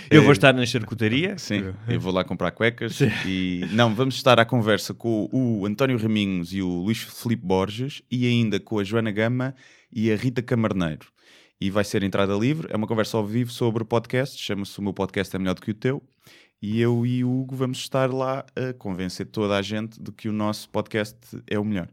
Eu 0.09 0.21
É. 0.21 0.23
vou 0.23 0.31
estar 0.31 0.53
na 0.53 0.65
charcutaria. 0.65 1.37
Sim, 1.37 1.73
eu 1.87 1.99
vou 1.99 2.11
lá 2.13 2.23
comprar 2.23 2.51
cuecas 2.51 2.99
e 3.25 3.61
não, 3.71 3.93
vamos 3.93 4.15
estar 4.15 4.39
à 4.39 4.45
conversa 4.45 4.93
com 4.93 5.29
o 5.31 5.65
António 5.65 5.97
Raminhos 5.97 6.53
e 6.53 6.61
o 6.61 6.67
Luís 6.67 6.99
Filipe 6.99 7.45
Borges 7.45 8.01
e 8.09 8.25
ainda 8.27 8.59
com 8.59 8.79
a 8.79 8.83
Joana 8.83 9.11
Gama 9.11 9.53
e 9.91 10.11
a 10.11 10.15
Rita 10.15 10.41
Camarneiro. 10.41 11.07
E 11.59 11.69
vai 11.69 11.83
ser 11.83 12.03
entrada 12.03 12.33
livre, 12.35 12.67
é 12.71 12.77
uma 12.77 12.85
conversa 12.87 13.17
ao 13.17 13.25
vivo 13.25 13.51
sobre 13.51 13.83
podcasts, 13.83 14.39
chama-se 14.39 14.77
O 14.79 14.81
Meu 14.83 14.93
Podcast 14.93 15.35
é 15.35 15.39
Melhor 15.39 15.55
do 15.55 15.61
que 15.61 15.71
o 15.71 15.73
Teu. 15.73 16.01
E 16.61 16.79
eu 16.81 17.05
e 17.05 17.23
o 17.23 17.29
Hugo 17.41 17.55
vamos 17.55 17.77
estar 17.79 18.11
lá 18.11 18.43
a 18.55 18.73
convencer 18.73 19.27
toda 19.27 19.55
a 19.57 19.61
gente 19.61 20.01
de 20.01 20.11
que 20.11 20.27
o 20.29 20.33
nosso 20.33 20.69
podcast 20.69 21.17
é 21.47 21.57
o 21.59 21.63
melhor. 21.65 21.87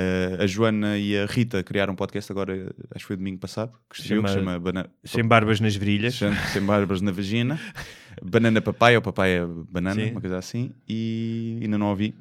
Uh, 0.00 0.42
a 0.42 0.46
Joana 0.46 0.96
e 0.96 1.16
a 1.18 1.26
Rita 1.26 1.62
criaram 1.62 1.92
um 1.92 1.96
podcast 1.96 2.32
agora, 2.32 2.54
acho 2.94 3.04
que 3.04 3.06
foi 3.08 3.16
domingo 3.16 3.38
passado, 3.38 3.72
que 3.90 4.00
estreou, 4.00 4.22
que 4.22 4.30
Chama- 4.30 4.40
chama 4.52 4.58
Bana... 4.58 4.90
Sem 5.04 5.22
barbas 5.26 5.60
nas 5.60 5.76
virilhas. 5.76 6.14
Sem, 6.14 6.34
sem 6.52 6.62
barbas 6.62 7.00
na 7.02 7.10
vagina. 7.12 7.60
Banana 8.22 8.62
papai 8.62 8.96
ou 8.96 9.02
papai 9.02 9.38
banana, 9.68 10.00
Sim. 10.02 10.12
uma 10.12 10.20
coisa 10.20 10.38
assim. 10.38 10.72
E 10.88 11.58
ainda 11.62 11.76
não 11.76 11.88
ouvi, 11.90 12.14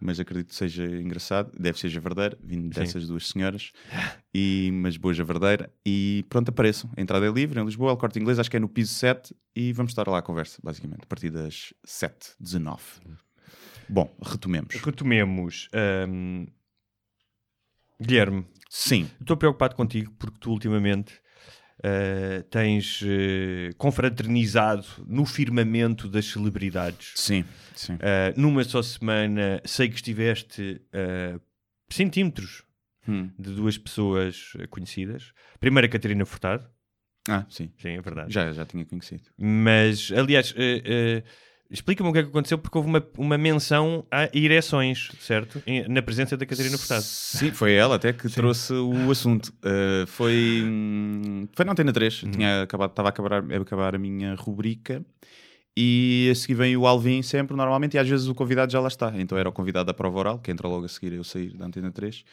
mas 0.00 0.20
acredito 0.20 0.48
que 0.48 0.54
seja 0.54 0.84
engraçado. 0.84 1.50
Deve 1.58 1.78
ser 1.78 1.88
javardeira, 1.88 2.36
vindo 2.42 2.68
dessas 2.68 3.06
duas 3.08 3.26
senhoras. 3.28 3.72
E, 4.34 4.70
mas 4.72 4.96
boa 4.96 5.12
javardeira. 5.12 5.70
E 5.84 6.24
pronto, 6.28 6.50
apareçam. 6.50 6.90
A 6.96 7.00
entrada 7.00 7.26
é 7.26 7.30
livre 7.30 7.58
em 7.60 7.64
Lisboa, 7.64 7.92
o 7.92 7.96
corte 7.96 8.18
inglês, 8.18 8.38
acho 8.38 8.50
que 8.50 8.56
é 8.56 8.60
no 8.60 8.68
piso 8.68 8.94
7. 8.94 9.34
E 9.56 9.72
vamos 9.72 9.90
estar 9.92 10.06
lá 10.08 10.18
à 10.18 10.22
conversa, 10.22 10.60
basicamente, 10.62 11.00
a 11.02 11.06
partir 11.06 11.30
das 11.30 11.72
7h19. 11.86 12.78
Bom, 13.88 14.14
retomemos. 14.22 14.74
Retomemos. 14.76 15.68
ahm, 15.74 16.46
Guilherme, 18.00 18.44
Sim, 18.68 19.08
estou 19.20 19.36
preocupado 19.36 19.76
contigo 19.76 20.12
porque 20.18 20.38
tu 20.40 20.50
ultimamente 20.50 21.14
ah, 21.82 22.42
tens 22.50 23.00
eh, 23.04 23.70
confraternizado 23.78 24.86
no 25.06 25.24
firmamento 25.24 26.08
das 26.08 26.24
celebridades. 26.26 27.12
sim, 27.14 27.44
sim. 27.74 27.96
Ah, 28.00 28.32
numa 28.36 28.64
só 28.64 28.82
semana, 28.82 29.60
sei 29.64 29.88
que 29.88 29.96
estiveste 29.96 30.80
a 30.92 31.38
centímetros 31.92 32.62
Hum. 33.06 33.30
de 33.38 33.50
duas 33.54 33.76
pessoas 33.76 34.54
conhecidas. 34.70 35.32
Primeiro 35.60 35.86
a 35.86 35.90
Catarina 35.90 36.24
Furtado, 36.24 36.66
Ah, 37.28 37.44
sim. 37.50 37.70
sim, 37.78 37.90
é 37.90 38.00
verdade. 38.00 38.32
Já, 38.32 38.50
já 38.50 38.64
tinha 38.64 38.84
conhecido. 38.86 39.24
Mas, 39.36 40.10
aliás, 40.10 40.54
eh, 40.56 41.22
explica-me 41.74 42.08
o 42.08 42.12
que 42.12 42.20
é 42.20 42.22
que 42.22 42.28
aconteceu, 42.28 42.56
porque 42.56 42.78
houve 42.78 42.88
uma, 42.88 43.04
uma 43.18 43.36
menção 43.36 44.06
a 44.10 44.28
ereções, 44.32 45.10
certo? 45.20 45.62
Na 45.88 46.00
presença 46.00 46.36
da 46.36 46.46
Catarina 46.46 46.78
Furtado. 46.78 47.02
Sim, 47.02 47.50
foi 47.50 47.74
ela 47.74 47.96
até 47.96 48.12
que 48.12 48.28
trouxe 48.28 48.72
o 48.72 49.10
assunto. 49.10 49.52
Uh, 49.58 50.06
foi, 50.06 50.62
foi 51.52 51.64
na 51.64 51.72
Antena 51.72 51.92
3. 51.92 52.22
Uhum. 52.22 52.30
Tinha 52.30 52.62
acabado, 52.62 52.90
estava 52.90 53.08
a 53.08 53.10
acabar, 53.10 53.32
a 53.32 53.56
acabar 53.60 53.94
a 53.94 53.98
minha 53.98 54.34
rubrica. 54.34 55.04
E 55.76 56.28
a 56.30 56.34
seguir 56.36 56.54
vem 56.54 56.76
o 56.76 56.86
Alvin 56.86 57.20
sempre, 57.20 57.56
normalmente, 57.56 57.94
e 57.94 57.98
às 57.98 58.08
vezes 58.08 58.28
o 58.28 58.34
convidado 58.34 58.70
já 58.70 58.78
lá 58.78 58.86
está. 58.86 59.12
Então 59.16 59.36
era 59.36 59.48
o 59.48 59.52
convidado 59.52 59.86
da 59.86 59.94
prova 59.94 60.18
oral, 60.18 60.38
que 60.38 60.50
entra 60.52 60.68
logo 60.68 60.84
a 60.84 60.88
seguir 60.88 61.14
eu 61.14 61.24
sair 61.24 61.52
da 61.56 61.66
Antena 61.66 61.90
3. 61.90 62.24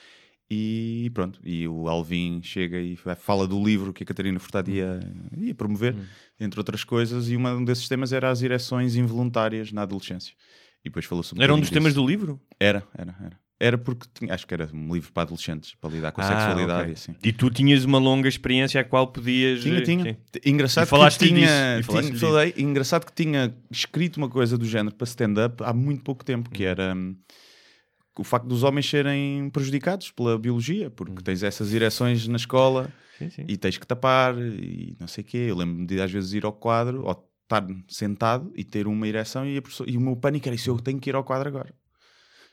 E 0.53 1.09
pronto, 1.13 1.39
e 1.45 1.65
o 1.65 1.87
Alvin 1.87 2.41
chega 2.43 2.77
e 2.77 2.97
fa- 2.97 3.15
fala 3.15 3.47
do 3.47 3.63
livro 3.63 3.93
que 3.93 4.03
a 4.03 4.05
Catarina 4.05 4.37
Furtado 4.37 4.69
ia, 4.69 4.99
ia 5.37 5.55
promover, 5.55 5.93
Uhum. 5.95 6.03
entre 6.41 6.59
outras 6.59 6.83
coisas, 6.83 7.29
e 7.29 7.37
um 7.37 7.63
desses 7.63 7.87
temas 7.87 8.11
era 8.11 8.29
as 8.29 8.41
ereções 8.43 8.97
involuntárias 8.97 9.71
na 9.71 9.83
adolescência. 9.83 10.33
E 10.83 10.89
depois 10.89 11.05
falou 11.05 11.23
sobre 11.23 11.41
Era 11.43 11.53
um 11.55 11.59
dos 11.61 11.69
temas 11.69 11.93
disso. 11.93 12.01
do 12.03 12.07
livro? 12.09 12.37
Era, 12.59 12.83
era, 12.97 13.15
era. 13.23 13.39
Era 13.61 13.77
porque 13.77 14.07
tinha, 14.13 14.33
acho 14.33 14.45
que 14.45 14.53
era 14.53 14.67
um 14.73 14.93
livro 14.93 15.11
para 15.13 15.21
adolescentes, 15.23 15.73
para 15.79 15.89
lidar 15.91 16.11
com 16.11 16.19
a 16.19 16.23
Ah, 16.23 16.27
sexualidade 16.27 16.81
ok. 16.81 16.89
e 16.89 16.93
assim. 16.93 17.15
E 17.23 17.31
tu 17.31 17.49
tinhas 17.51 17.85
uma 17.85 17.99
longa 17.99 18.27
experiência 18.27 18.81
a 18.81 18.83
qual 18.83 19.07
podias. 19.07 19.61
Tinha, 19.61 19.77
eh, 19.77 19.81
tinha. 19.81 20.03
sim. 20.03 20.17
Engraçado 20.43 20.87
falaste 20.87 21.19
que 21.19 21.27
tinha, 21.27 21.77
disso, 21.77 21.91
tinha- 21.91 22.15
falei, 22.15 22.53
engraçado 22.57 23.05
que 23.05 23.13
tinha 23.13 23.55
escrito 23.69 24.17
uma 24.17 24.27
coisa 24.27 24.57
do 24.57 24.65
género 24.65 24.95
para 24.95 25.05
stand-up 25.05 25.63
há 25.63 25.71
muito 25.71 26.03
pouco 26.03 26.25
tempo, 26.25 26.49
Hum. 26.49 26.53
que 26.53 26.63
era 26.65 26.93
hum, 26.95 27.15
o 28.19 28.23
facto 28.23 28.45
dos 28.47 28.63
homens 28.63 28.89
serem 28.89 29.49
prejudicados 29.49 30.11
pela 30.11 30.37
biologia, 30.37 30.89
porque 30.89 31.23
tens 31.23 31.43
essas 31.43 31.73
ereções 31.73 32.27
na 32.27 32.37
escola. 32.37 32.91
Sim, 33.17 33.29
sim. 33.29 33.45
e 33.47 33.55
tens 33.55 33.77
que 33.77 33.85
tapar 33.85 34.35
e 34.37 34.95
não 34.99 35.07
sei 35.07 35.23
o 35.23 35.27
quê. 35.27 35.45
Eu 35.49 35.55
lembro-me 35.55 35.85
de 35.85 36.01
às 36.01 36.11
vezes 36.11 36.33
ir 36.33 36.43
ao 36.43 36.51
quadro 36.51 37.03
ou 37.05 37.31
estar 37.43 37.65
sentado 37.87 38.51
e 38.55 38.63
ter 38.63 38.87
uma 38.87 39.07
ereção 39.07 39.45
e, 39.45 39.61
e 39.87 39.97
o 39.97 40.01
meu 40.01 40.15
pânico 40.15 40.47
era 40.47 40.55
isso, 40.55 40.69
eu 40.69 40.79
tenho 40.79 40.99
que 40.99 41.09
ir 41.09 41.15
ao 41.15 41.23
quadro 41.23 41.49
agora. 41.49 41.73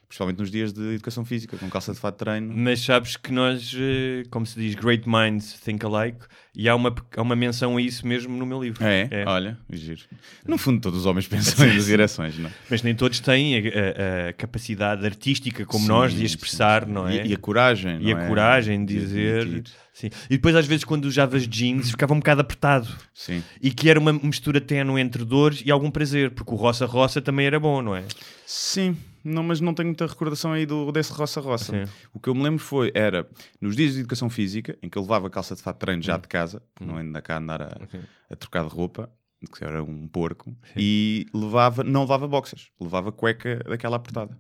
Principalmente 0.09 0.39
nos 0.39 0.51
dias 0.51 0.73
de 0.73 0.95
educação 0.95 1.23
física, 1.23 1.55
com 1.59 1.69
calça 1.69 1.93
de 1.93 1.99
fato 2.01 2.15
de 2.15 2.19
treino. 2.21 2.51
Mas 2.57 2.81
sabes 2.81 3.15
que 3.19 3.31
nós, 3.31 3.75
eh, 3.79 4.23
como 4.31 4.47
se 4.47 4.59
diz, 4.59 4.75
great 4.75 5.07
minds 5.07 5.53
think 5.61 5.85
alike, 5.85 6.21
e 6.55 6.67
há 6.67 6.75
uma, 6.75 6.95
há 7.15 7.21
uma 7.21 7.37
menção 7.37 7.77
a 7.77 7.83
isso 7.83 8.07
mesmo 8.07 8.35
no 8.35 8.47
meu 8.47 8.63
livro. 8.63 8.83
É, 8.83 9.07
É. 9.11 9.25
olha, 9.27 9.59
giro. 9.71 10.01
No 10.47 10.57
fundo, 10.57 10.81
todos 10.81 11.01
os 11.01 11.05
homens 11.07 11.29
pensam 11.29 11.67
nas 11.67 11.85
direções, 11.85 12.39
não 12.39 12.49
é? 12.49 12.53
Mas 12.71 12.83
nem 12.83 12.95
todos 12.95 13.21
têm 13.21 13.59
a, 13.59 13.61
a- 13.61 14.29
a 14.31 14.33
capacidade 14.33 15.05
artística 15.05 15.67
como 15.67 15.83
Sim, 15.83 15.89
nós 15.89 16.13
de 16.13 16.21
sim, 16.21 16.25
expressar, 16.25 16.87
sim. 16.87 16.91
não 16.93 17.07
é? 17.07 17.27
E, 17.27 17.29
e 17.29 17.35
a 17.35 17.37
coragem, 17.37 17.99
E 18.01 18.11
a 18.15 18.19
é? 18.19 18.27
coragem 18.27 18.83
de 18.87 18.95
dizer. 18.99 19.43
admitir. 19.43 19.75
Sim. 19.93 20.09
E 20.31 20.37
depois, 20.37 20.55
às 20.57 20.65
vezes, 20.67 20.85
quando 20.85 21.05
usavas 21.05 21.47
jeans, 21.47 21.91
ficava 21.91 22.15
um 22.15 22.19
bocado 22.19 22.41
apertado. 22.41 22.89
Sim. 23.13 23.43
E 23.61 23.71
que 23.71 23.91
era 23.91 24.01
uma 24.01 24.13
mistura 24.15 24.59
ténue 24.61 25.01
entre 25.03 25.23
dores 25.25 25.63
e 25.67 25.71
algum 25.71 25.91
prazer, 25.91 26.31
porque 26.31 26.53
o 26.53 26.57
roça-roça 26.57 27.21
também 27.21 27.45
era 27.47 27.61
bom, 27.61 27.83
não 27.83 27.95
é? 27.95 28.05
Sim, 28.47 28.97
não, 29.29 29.43
mas 29.43 29.61
não 29.61 29.73
tenho 29.75 29.89
muita 29.89 30.07
recordação 30.07 30.53
aí 30.53 30.65
do, 30.67 30.91
desse 30.93 31.13
roça-roça. 31.13 31.73
Sim. 31.87 31.93
O 32.13 32.19
que 32.21 32.29
eu 32.29 32.35
me 32.35 32.43
lembro 32.43 32.59
foi, 32.59 32.91
era 32.95 33.29
nos 33.61 33.77
dias 33.77 33.95
de 33.95 34.01
educação 34.01 34.29
física, 34.31 34.77
em 34.83 34.89
que 34.89 34.97
eu 34.99 35.03
levava 35.03 35.29
calça 35.31 35.55
de 35.55 35.63
fato 35.63 35.77
de 35.77 35.81
treino 35.81 36.03
já 36.03 36.17
Hum. 36.17 36.21
de 36.21 36.29
casa, 36.29 36.63
não 36.81 36.97
anda 36.97 37.21
cá 37.23 37.35
a 37.35 37.39
andar 37.39 37.63
a, 37.63 37.79
a 38.31 38.37
trocar 38.37 38.65
de 38.65 38.71
roupa, 38.75 39.11
que 39.57 39.63
era 39.65 39.83
um 39.85 40.09
porco, 40.09 40.57
e 40.77 41.27
levava, 41.33 41.85
não 41.85 42.01
levava 42.03 42.27
boxers, 42.27 42.71
levava 42.81 43.13
cueca 43.13 43.63
daquela 43.69 43.97
apertada. 43.97 44.37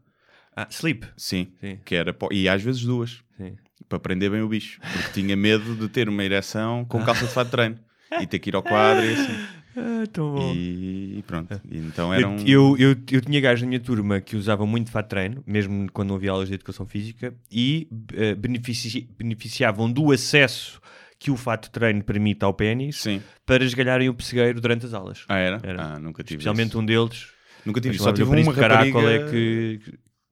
Ah, 0.56 0.66
sleep. 0.70 1.06
Sim, 1.16 1.52
Sim. 1.60 1.78
que 1.84 1.94
era, 1.94 2.16
e 2.32 2.48
às 2.48 2.60
vezes 2.62 2.82
duas, 2.82 3.22
Sim. 3.36 3.56
para 3.88 4.00
prender 4.00 4.28
bem 4.30 4.42
o 4.42 4.48
bicho, 4.48 4.80
porque 4.80 5.20
tinha 5.20 5.36
medo 5.36 5.76
de 5.76 5.88
ter 5.88 6.08
uma 6.08 6.24
ereção 6.24 6.84
com 6.84 7.04
calça 7.04 7.26
de 7.26 7.32
fato 7.32 7.46
de 7.46 7.50
treino 7.52 7.78
e 8.20 8.26
ter 8.26 8.40
que 8.40 8.50
ir 8.50 8.56
ao 8.56 8.62
quadro 8.64 9.04
e 9.04 9.12
assim. 9.12 9.38
Ah, 9.78 10.06
tão 10.12 10.34
bom. 10.34 10.52
E, 10.54 11.22
pronto. 11.26 11.60
Então 11.70 12.12
era 12.12 12.22
Eu, 12.46 12.76
eu, 12.78 12.96
eu, 13.10 13.20
tinha 13.20 13.40
gajos 13.40 13.62
na 13.62 13.68
minha 13.68 13.80
turma 13.80 14.20
que 14.20 14.34
usavam 14.36 14.66
muito 14.66 14.90
fato 14.90 15.08
treino, 15.08 15.42
mesmo 15.46 15.90
quando 15.92 16.08
não 16.08 16.16
havia 16.16 16.30
aulas 16.32 16.48
de 16.48 16.54
educação 16.54 16.84
física, 16.86 17.34
e 17.50 17.88
eh, 18.14 18.34
benefici- 18.34 19.08
beneficiavam 19.16 19.90
do 19.90 20.10
acesso 20.12 20.80
que 21.18 21.30
o 21.30 21.36
fato 21.36 21.64
de 21.64 21.70
treino 21.70 22.02
permite 22.02 22.44
ao 22.44 22.54
pênis 22.54 23.04
para 23.44 23.64
esgalharem 23.64 24.08
o 24.08 24.14
pessegueiro 24.14 24.60
durante 24.60 24.86
as 24.86 24.94
aulas. 24.94 25.24
Ah, 25.28 25.38
era? 25.38 25.60
Era. 25.62 25.82
Ah, 25.94 25.98
nunca 25.98 26.22
tive 26.22 26.38
Especialmente 26.38 26.68
isso. 26.70 26.78
um 26.78 26.84
deles. 26.84 27.28
Nunca 27.64 27.80
tive. 27.80 27.98
Só 27.98 28.12
tive 28.12 28.28
uma 28.28 28.52
rapariga... 28.52 29.00
É 29.00 29.30
que... 29.30 29.80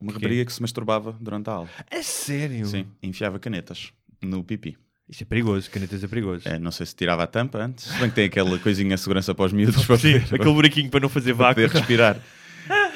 Uma 0.00 0.12
rapariga 0.12 0.44
que 0.44 0.52
se 0.52 0.60
masturbava 0.60 1.16
durante 1.20 1.48
a 1.48 1.54
aula. 1.54 1.68
É 1.90 2.02
sério? 2.02 2.66
Sim. 2.66 2.86
Enfiava 3.02 3.38
canetas 3.38 3.92
no 4.22 4.44
pipi. 4.44 4.76
Isso 5.08 5.22
é 5.22 5.26
perigoso, 5.26 5.70
canetas 5.70 6.02
é 6.02 6.08
perigoso. 6.08 6.48
É, 6.48 6.58
não 6.58 6.72
sei 6.72 6.84
se 6.86 6.94
tirava 6.96 7.22
a 7.22 7.26
tampa 7.26 7.58
antes. 7.58 7.84
Se 7.84 7.98
bem 8.00 8.08
que 8.08 8.14
tem 8.16 8.24
aquela 8.24 8.58
coisinha 8.58 8.96
de 8.96 9.00
segurança 9.00 9.34
para 9.34 9.44
os 9.44 9.52
miúdos 9.52 9.84
para 9.86 9.96
Sim, 9.98 10.18
poder, 10.20 10.34
aquele 10.34 10.54
buraquinho 10.54 10.90
para 10.90 11.00
não 11.00 11.08
fazer 11.08 11.34
para 11.34 11.46
vácuo. 11.48 11.62
poder 11.62 11.70
respirar. 11.78 12.20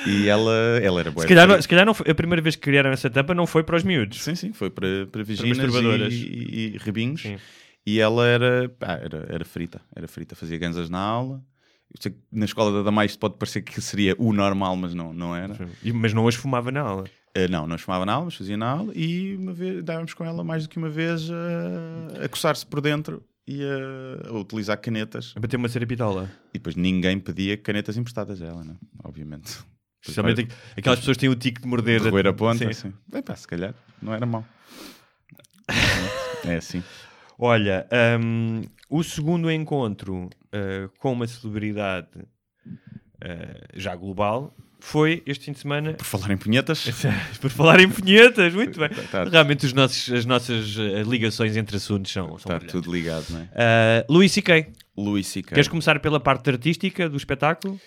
E 0.07 0.29
ela, 0.29 0.53
ela 0.83 0.99
era 1.01 1.11
boa. 1.11 1.23
Se 1.23 1.29
calhar, 1.29 1.47
não- 1.47 1.63
se 1.63 1.69
calhar 1.69 1.87
não 1.87 1.95
foi- 1.95 2.11
a 2.11 2.15
primeira 2.15 2.43
vez 2.43 2.57
que 2.57 2.63
criaram 2.63 2.91
essa 2.91 3.09
tampa 3.09 3.33
não 3.35 3.47
foi 3.47 3.63
para 3.63 3.77
os 3.77 3.85
miúdos. 3.85 4.23
Sim, 4.23 4.35
sim, 4.35 4.53
foi 4.53 4.71
para, 4.71 5.07
para 5.13 5.23
vaginas 5.23 5.59
masturbadoras. 5.59 6.13
e, 6.13 6.17
e, 6.27 6.75
e 6.75 6.77
rabinhos. 6.79 7.23
Sim. 7.23 7.37
E 7.87 8.01
ela 8.01 8.27
era, 8.27 8.71
era, 8.81 9.27
era 9.29 9.45
frita, 9.45 9.81
era 9.95 10.09
frita, 10.09 10.35
fazia 10.35 10.59
ganzas 10.59 10.91
na 10.91 10.99
aula. 10.99 11.41
Na 12.33 12.45
escola 12.45 12.73
da 12.73 12.83
Damais 12.83 13.17
pode 13.17 13.37
parecer 13.37 13.63
que 13.63 13.81
seria 13.81 14.15
o 14.19 14.33
normal, 14.33 14.77
mas 14.77 14.95
não, 14.95 15.13
não 15.13 15.35
era. 15.35 15.57
Mas 15.95 16.13
não 16.13 16.27
as 16.29 16.35
fumava 16.35 16.71
na 16.71 16.81
aula. 16.81 17.05
Eh, 17.35 17.47
não, 17.49 17.67
não 17.67 17.79
fumava 17.79 18.05
na 18.05 18.13
aula, 18.15 18.25
mas 18.27 18.35
fazia 18.35 18.57
na 18.57 18.69
aula 18.69 18.93
e 18.95 19.37
uma 19.37 19.53
vez 19.53 19.83
dávamos 19.85 20.15
com 20.15 20.25
ela 20.25 20.43
mais 20.43 20.65
do 20.65 20.69
que 20.69 20.79
uma 20.79 20.89
vez 20.91 21.31
a, 21.31 22.25
a 22.25 22.29
coçar-se 22.29 22.67
por 22.67 22.81
dentro 22.81 23.23
e 23.47 23.63
a, 23.63 24.29
a 24.29 24.33
utilizar 24.33 24.77
canetas. 24.81 25.33
A 25.37 25.41
bater 25.41 25.57
uma 25.57 25.69
serapitola. 25.69 26.29
E 26.53 26.59
depois 26.59 26.75
ninguém 26.75 27.19
pedia 27.21 27.57
canetas 27.57 27.97
emprestadas 27.97 28.43
a 28.43 28.47
ela, 28.47 28.65
né? 28.65 28.75
obviamente. 29.05 29.59
Especialmente 30.03 30.41
aqu- 30.43 30.53
aquelas 30.77 30.99
pessoas 30.99 31.17
que 31.17 31.21
têm 31.21 31.29
o 31.31 31.37
tique 31.37 31.61
de 31.61 31.69
morder. 31.69 32.01
De 32.01 32.09
roer 32.09 32.27
a 32.27 32.33
ponta, 32.33 32.59
Sim. 32.65 32.71
assim. 32.71 32.93
Bem, 33.07 33.23
pá, 33.23 33.37
se 33.37 33.47
calhar, 33.47 33.75
não 34.03 34.13
era 34.15 34.25
mau. 34.27 34.45
É 36.45 36.57
assim. 36.57 36.83
Olha, 37.39 37.87
hum, 38.21 38.63
o 38.89 39.03
segundo 39.03 39.51
encontro 39.51 40.25
uh, 40.27 40.89
com 40.99 41.13
uma 41.13 41.27
celebridade 41.27 42.09
uh, 42.19 43.69
já 43.75 43.95
global 43.95 44.53
foi 44.81 45.23
este 45.27 45.45
fim 45.47 45.53
de 45.53 45.59
semana. 45.61 45.93
Por 45.95 46.05
falar 46.05 46.31
em 46.31 46.37
punhetas, 46.37 46.87
Por 47.41 47.51
falar 47.51 47.81
em 47.81 47.89
punhetas, 47.89 48.53
muito 48.55 48.79
bem. 48.79 48.89
Tá- 49.11 49.25
Realmente 49.25 49.67
os 49.67 49.73
nossos, 49.73 50.13
as 50.13 50.25
nossas 50.27 50.77
uh, 50.77 51.03
ligações 51.09 51.57
entre 51.57 51.77
assuntos 51.77 52.11
são, 52.13 52.37
está 52.37 52.59
tudo 52.61 52.93
ligado, 52.93 53.27
não 53.31 53.41
é? 53.41 54.05
Uh, 54.09 54.13
Louis 54.13 54.31
C.K. 54.33 54.67
Louis 54.97 55.27
C.K. 55.27 55.55
Queres 55.55 55.69
começar 55.69 55.99
pela 56.01 56.19
parte 56.21 56.51
artística 56.51 57.09
do 57.09 57.17
espetáculo? 57.17 57.81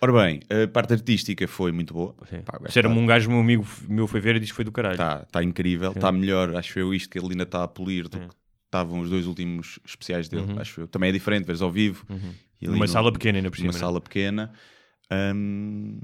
Ora 0.00 0.12
bem, 0.24 0.40
a 0.50 0.66
parte 0.66 0.94
artística 0.94 1.46
foi 1.46 1.70
muito 1.70 1.94
boa. 1.94 2.14
Gajo 2.30 2.42
Disseram-me 2.66 2.96
tá- 2.96 3.00
um 3.02 3.06
gajo, 3.06 3.30
meu 3.30 3.38
amigo 3.40 3.64
meu 3.88 4.06
foi 4.08 4.20
ver 4.20 4.34
e 4.36 4.40
disse 4.40 4.52
que 4.52 4.56
foi 4.56 4.64
do 4.64 4.72
caralho. 4.72 4.94
Está 4.94 5.18
tá 5.30 5.42
incrível, 5.44 5.92
está 5.92 6.10
melhor, 6.10 6.56
acho 6.56 6.76
eu, 6.78 6.92
isto 6.92 7.08
que 7.08 7.18
ele 7.18 7.28
ainda 7.30 7.44
está 7.44 7.62
a 7.62 7.68
polir 7.68 8.08
do 8.08 8.18
que 8.18 8.26
estavam 8.66 8.98
os 9.00 9.10
dois 9.10 9.26
últimos 9.26 9.78
especiais 9.86 10.28
dele, 10.28 10.46
acho 10.58 10.80
eu. 10.80 10.88
Também 10.88 11.10
é 11.10 11.12
diferente, 11.12 11.44
vês 11.44 11.62
ao 11.62 11.70
vivo. 11.70 12.04
Ali 12.10 12.70
Numa 12.70 12.78
no- 12.86 12.88
sala 12.88 13.12
pequena 13.12 13.38
ainda 13.38 13.50
por 13.50 13.58
Numa 13.60 13.72
cima, 13.72 13.78
sala 13.86 14.00
pequena. 14.00 14.52
Hum, 15.34 15.98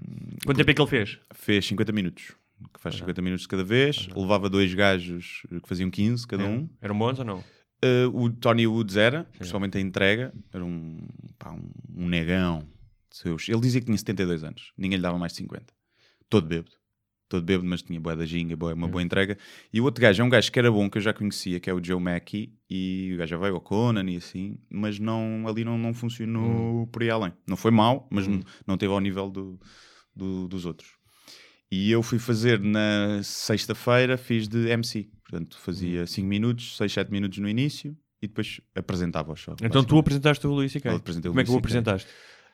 Quanto 0.44 0.56
tempo 0.58 0.70
é 0.70 0.74
que 0.74 0.80
ele 0.82 0.88
fez? 0.90 1.18
fez 1.32 1.66
50 1.66 1.92
minutos, 1.92 2.32
que 2.74 2.80
faz 2.80 2.96
50 2.96 3.22
minutos 3.22 3.46
cada 3.46 3.64
vez. 3.64 4.08
Levava 4.14 4.48
dois 4.48 4.72
gajos 4.74 5.42
que 5.62 5.68
faziam 5.68 5.90
15 5.90 6.26
cada 6.26 6.44
um. 6.44 6.68
Eram 6.80 6.98
bons 6.98 7.18
ou 7.18 7.24
não? 7.24 7.38
Uh, 7.84 8.08
o 8.12 8.30
Tony 8.30 8.66
Woods 8.66 8.96
era, 8.96 9.24
principalmente 9.36 9.78
a 9.78 9.80
entrega, 9.80 10.32
era 10.52 10.64
um, 10.64 10.98
pá, 11.38 11.52
um, 11.52 11.70
um 11.96 12.08
negão. 12.08 12.66
Seus. 13.10 13.48
Ele 13.48 13.60
dizia 13.60 13.80
que 13.80 13.86
tinha 13.86 13.96
72 13.96 14.44
anos, 14.44 14.72
ninguém 14.76 14.96
lhe 14.96 15.02
dava 15.02 15.18
mais 15.18 15.32
de 15.32 15.38
50. 15.38 15.64
Todo 16.28 16.46
bêbado. 16.46 16.72
Todo 17.28 17.44
bêbado, 17.44 17.68
mas 17.68 17.82
tinha 17.82 18.00
boa 18.00 18.16
da 18.16 18.24
ginga, 18.24 18.56
boa, 18.56 18.72
uma 18.72 18.88
boa 18.88 19.02
entrega. 19.02 19.36
E 19.70 19.80
o 19.80 19.84
outro 19.84 20.00
gajo 20.00 20.22
é 20.22 20.24
um 20.24 20.30
gajo 20.30 20.50
que 20.50 20.58
era 20.58 20.70
bom, 20.72 20.88
que 20.88 20.96
eu 20.96 21.02
já 21.02 21.12
conhecia, 21.12 21.60
que 21.60 21.68
é 21.68 21.74
o 21.74 21.84
Joe 21.84 22.00
Mackey, 22.00 22.54
e 22.70 23.12
o 23.14 23.18
gajo 23.18 23.30
já 23.30 23.36
veio 23.36 23.54
ao 23.54 23.60
Conan 23.60 24.08
e 24.10 24.16
assim, 24.16 24.56
mas 24.70 24.98
não, 24.98 25.44
ali 25.46 25.62
não, 25.62 25.76
não 25.76 25.92
funcionou 25.92 26.86
por 26.86 27.02
aí 27.02 27.10
além. 27.10 27.32
Não 27.46 27.56
foi 27.56 27.70
mau, 27.70 28.08
mas 28.10 28.26
não, 28.26 28.40
não 28.66 28.76
teve 28.78 28.92
ao 28.92 29.00
nível 29.00 29.28
do, 29.28 29.60
do- 30.16 30.48
dos 30.48 30.64
outros. 30.64 30.90
E 31.70 31.90
eu 31.90 32.02
fui 32.02 32.18
fazer 32.18 32.58
na 32.60 33.20
sexta-feira, 33.22 34.16
fiz 34.16 34.48
de 34.48 34.68
MC. 34.70 35.10
Portanto, 35.22 35.58
fazia 35.58 36.06
5 36.06 36.26
minutos, 36.26 36.78
6, 36.78 36.90
7 36.90 37.10
minutos 37.10 37.38
no 37.38 37.46
início 37.48 37.94
e 38.22 38.26
depois 38.26 38.58
apresentava 38.74 39.30
o 39.32 39.36
show. 39.36 39.54
Então 39.62 39.84
tu 39.84 39.98
apresentaste 39.98 40.46
o 40.46 40.52
apresentei 40.54 41.28
o 41.28 41.32
Como 41.32 41.40
é 41.40 41.44
que 41.44 41.50
o 41.50 41.56
apresentaste? 41.58 42.08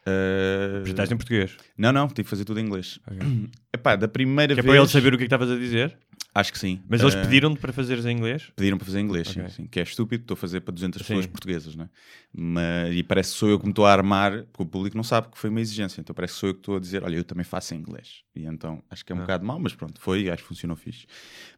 Uh, 0.07 0.79
Apresentaste 0.81 1.15
em 1.15 1.17
português. 1.17 1.57
Não, 1.79 1.93
não, 1.93 2.09
tive 2.09 2.25
que 2.25 2.31
fazer 2.31 2.45
tudo 2.45 2.61
em 2.61 2.65
inglês. 2.67 2.99
Epá, 3.73 3.97
da 3.97 4.07
primeira 4.07 4.55
Que 4.55 4.61
é 4.61 4.63
vez. 4.63 4.73
para 4.75 4.81
ele 4.83 4.89
saber 4.91 5.15
o 5.15 5.17
que 5.17 5.25
é 5.25 5.27
que 5.27 5.35
estavas 5.35 5.51
a 5.51 5.57
dizer. 5.57 5.97
Acho 6.35 6.53
que 6.53 6.59
sim. 6.59 6.83
Mas 6.89 7.01
eles 7.01 7.15
Uh, 7.15 7.21
pediram-te 7.23 7.61
para 7.61 7.73
fazeres 7.73 8.05
em 8.05 8.11
inglês? 8.17 8.51
Pediram 8.57 8.77
para 8.77 8.85
fazer 8.85 8.99
em 9.01 9.05
inglês, 9.05 9.29
sim, 9.29 9.41
Ok. 9.41 9.51
sim, 9.53 9.67
que 9.67 9.79
é 9.79 9.83
estúpido, 9.85 10.23
estou 10.23 10.35
a 10.35 10.37
fazer 10.37 10.61
para 10.63 10.75
200 10.75 11.01
Sim. 11.01 11.07
pessoas 11.07 11.27
portuguesas, 11.27 11.77
não 11.77 11.85
é? 11.85 11.89
Mas, 12.33 12.95
e 12.95 13.03
parece 13.05 13.33
que 13.33 13.39
sou 13.39 13.49
eu 13.49 13.59
que 13.59 13.65
me 13.65 13.71
estou 13.71 13.87
a 13.87 13.93
armar, 13.93 14.43
porque 14.53 14.63
o 14.65 14.67
público 14.67 14.97
não 14.97 15.05
sabe 15.05 15.29
que 15.29 15.39
foi 15.39 15.49
uma 15.49 15.61
exigência, 15.61 16.01
então 16.01 16.13
parece 16.13 16.35
que 16.35 16.41
sou 16.41 16.49
eu 16.49 16.55
que 16.55 16.61
estou 16.61 16.77
a 16.77 16.81
dizer, 16.81 17.05
olha, 17.05 17.17
eu 17.17 17.25
também 17.25 17.45
faço 17.45 17.73
em 17.75 17.79
inglês. 17.79 18.23
E 18.35 18.45
então 18.47 18.83
acho 18.91 19.05
que 19.05 19.13
é 19.13 19.15
um 19.15 19.19
Ah. 19.19 19.23
bocado 19.23 19.47
mau, 19.47 19.61
mas 19.61 19.75
pronto, 19.75 20.01
foi, 20.01 20.29
acho 20.29 20.43
que 20.43 20.49
funcionou 20.49 20.77
fixe. 20.77 21.07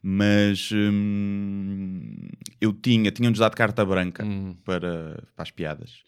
Mas 0.03 0.71
hum, 0.73 2.29
eu 2.61 2.73
tinha, 2.75 3.11
tinham-nos 3.11 3.39
dado 3.39 3.55
carta 3.57 3.85
branca 3.85 4.25
Hum. 4.25 4.55
para, 4.65 5.23
para 5.35 5.43
as 5.43 5.51
piadas. 5.51 6.03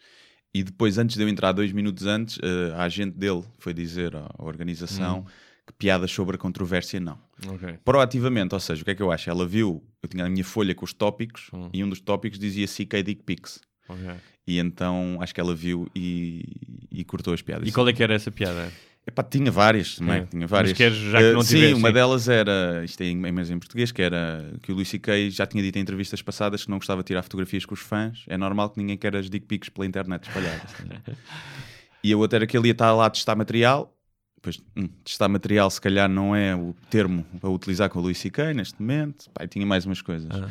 E 0.53 0.63
depois, 0.63 0.97
antes 0.97 1.15
de 1.15 1.21
eu 1.23 1.29
entrar, 1.29 1.51
dois 1.51 1.71
minutos 1.71 2.05
antes, 2.07 2.39
eh, 2.41 2.73
a 2.75 2.83
agente 2.83 3.15
dele 3.17 3.43
foi 3.59 3.73
dizer 3.73 4.15
à 4.15 4.27
organização 4.39 5.25
que 5.67 5.73
piadas 5.73 6.11
sobre 6.11 6.35
a 6.35 6.39
controvérsia 6.39 6.99
não 6.99 7.19
Ok. 7.47 7.77
proativamente, 7.85 8.55
ou 8.55 8.59
seja, 8.59 8.81
o 8.81 8.85
que 8.85 8.91
é 8.91 8.95
que 8.95 9.01
eu 9.03 9.11
acho? 9.11 9.29
Ela 9.29 9.45
viu, 9.45 9.83
eu 10.01 10.09
tinha 10.09 10.25
a 10.25 10.29
minha 10.29 10.43
folha 10.43 10.73
com 10.73 10.83
os 10.83 10.91
tópicos 10.93 11.51
e 11.71 11.83
um 11.83 11.89
dos 11.89 12.01
tópicos 12.01 12.39
dizia 12.39 12.65
CK 12.65 13.03
Dick 13.03 13.23
Pics. 13.23 13.59
ok. 13.87 14.15
E 14.47 14.57
então 14.57 15.19
acho 15.21 15.35
que 15.35 15.39
ela 15.39 15.53
viu 15.53 15.87
e, 15.95 16.43
e 16.91 17.03
cortou 17.03 17.35
as 17.35 17.41
piadas. 17.43 17.67
E 17.69 17.71
qual 17.71 17.87
é 17.87 17.93
que 17.93 18.01
era 18.01 18.15
essa 18.15 18.31
piada? 18.31 18.71
Epá, 19.07 19.23
tinha 19.23 19.49
várias 19.51 19.95
também, 19.95 20.17
É. 20.21 20.25
tinha 20.25 20.45
várias. 20.45 20.71
Mas 20.71 20.77
queres, 20.77 20.97
já 20.97 21.17
que 21.17 21.23
Eh, 21.25 21.33
não 21.33 21.41
sim, 21.41 21.55
tivesse, 21.55 21.73
uma 21.73 21.87
sim. 21.87 21.93
delas 21.93 22.29
era, 22.29 22.81
isto 22.85 23.01
é 23.01 23.05
em, 23.07 23.15
mas 23.31 23.49
em 23.49 23.57
português, 23.57 23.91
que 23.91 24.01
era 24.01 24.53
que 24.61 24.71
o 24.71 24.75
Luís 24.75 24.87
C.K. 24.89 25.31
já 25.31 25.47
tinha 25.47 25.63
dito 25.63 25.77
em 25.77 25.81
entrevistas 25.81 26.21
passadas 26.21 26.63
que 26.65 26.69
não 26.69 26.77
gostava 26.77 27.01
de 27.01 27.07
tirar 27.07 27.23
fotografias 27.23 27.65
com 27.65 27.73
os 27.73 27.79
fãs. 27.79 28.23
É 28.27 28.37
normal 28.37 28.69
que 28.69 28.77
ninguém 28.79 28.97
queira 28.97 29.19
as 29.19 29.29
dick 29.29 29.45
pics 29.47 29.69
pela 29.69 29.85
internet 29.87 30.27
espalhadas. 30.27 30.71
e 32.03 32.13
a 32.13 32.17
outra 32.17 32.37
era 32.39 32.47
que 32.47 32.55
ele 32.55 32.67
ia 32.67 32.71
estar 32.73 32.91
lá 32.93 33.07
a 33.07 33.09
testar 33.09 33.35
material. 33.35 33.95
Pois, 34.41 34.57
hum, 34.77 34.87
testar 35.03 35.27
material 35.27 35.69
se 35.71 35.81
calhar 35.81 36.07
não 36.07 36.33
é 36.35 36.55
o 36.55 36.73
termo 36.89 37.25
a 37.41 37.49
utilizar 37.49 37.89
com 37.89 37.99
o 37.99 38.01
Luís 38.03 38.17
C.K. 38.19 38.53
neste 38.53 38.79
momento. 38.79 39.29
Pá, 39.33 39.47
tinha 39.47 39.65
mais 39.65 39.85
umas 39.85 40.01
coisas. 40.01 40.29
Ah. 40.31 40.47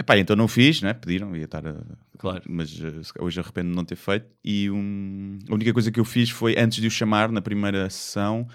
Epá, 0.00 0.16
então 0.16 0.34
não 0.34 0.48
fiz, 0.48 0.80
né? 0.80 0.94
pediram, 0.94 1.36
ia 1.36 1.44
estar 1.44 1.66
a... 1.66 1.74
Claro. 2.16 2.42
mas 2.48 2.74
eh, 2.82 3.22
hoje 3.22 3.38
arrependo 3.38 3.68
de 3.68 3.76
não 3.76 3.84
ter 3.84 3.96
feito. 3.96 4.26
E 4.42 4.70
um, 4.70 5.38
a 5.46 5.54
única 5.54 5.74
coisa 5.74 5.92
que 5.92 6.00
eu 6.00 6.06
fiz 6.06 6.30
foi, 6.30 6.58
antes 6.58 6.80
de 6.80 6.86
o 6.86 6.90
chamar, 6.90 7.30
na 7.30 7.42
primeira 7.42 7.88
sessão, 7.90 8.48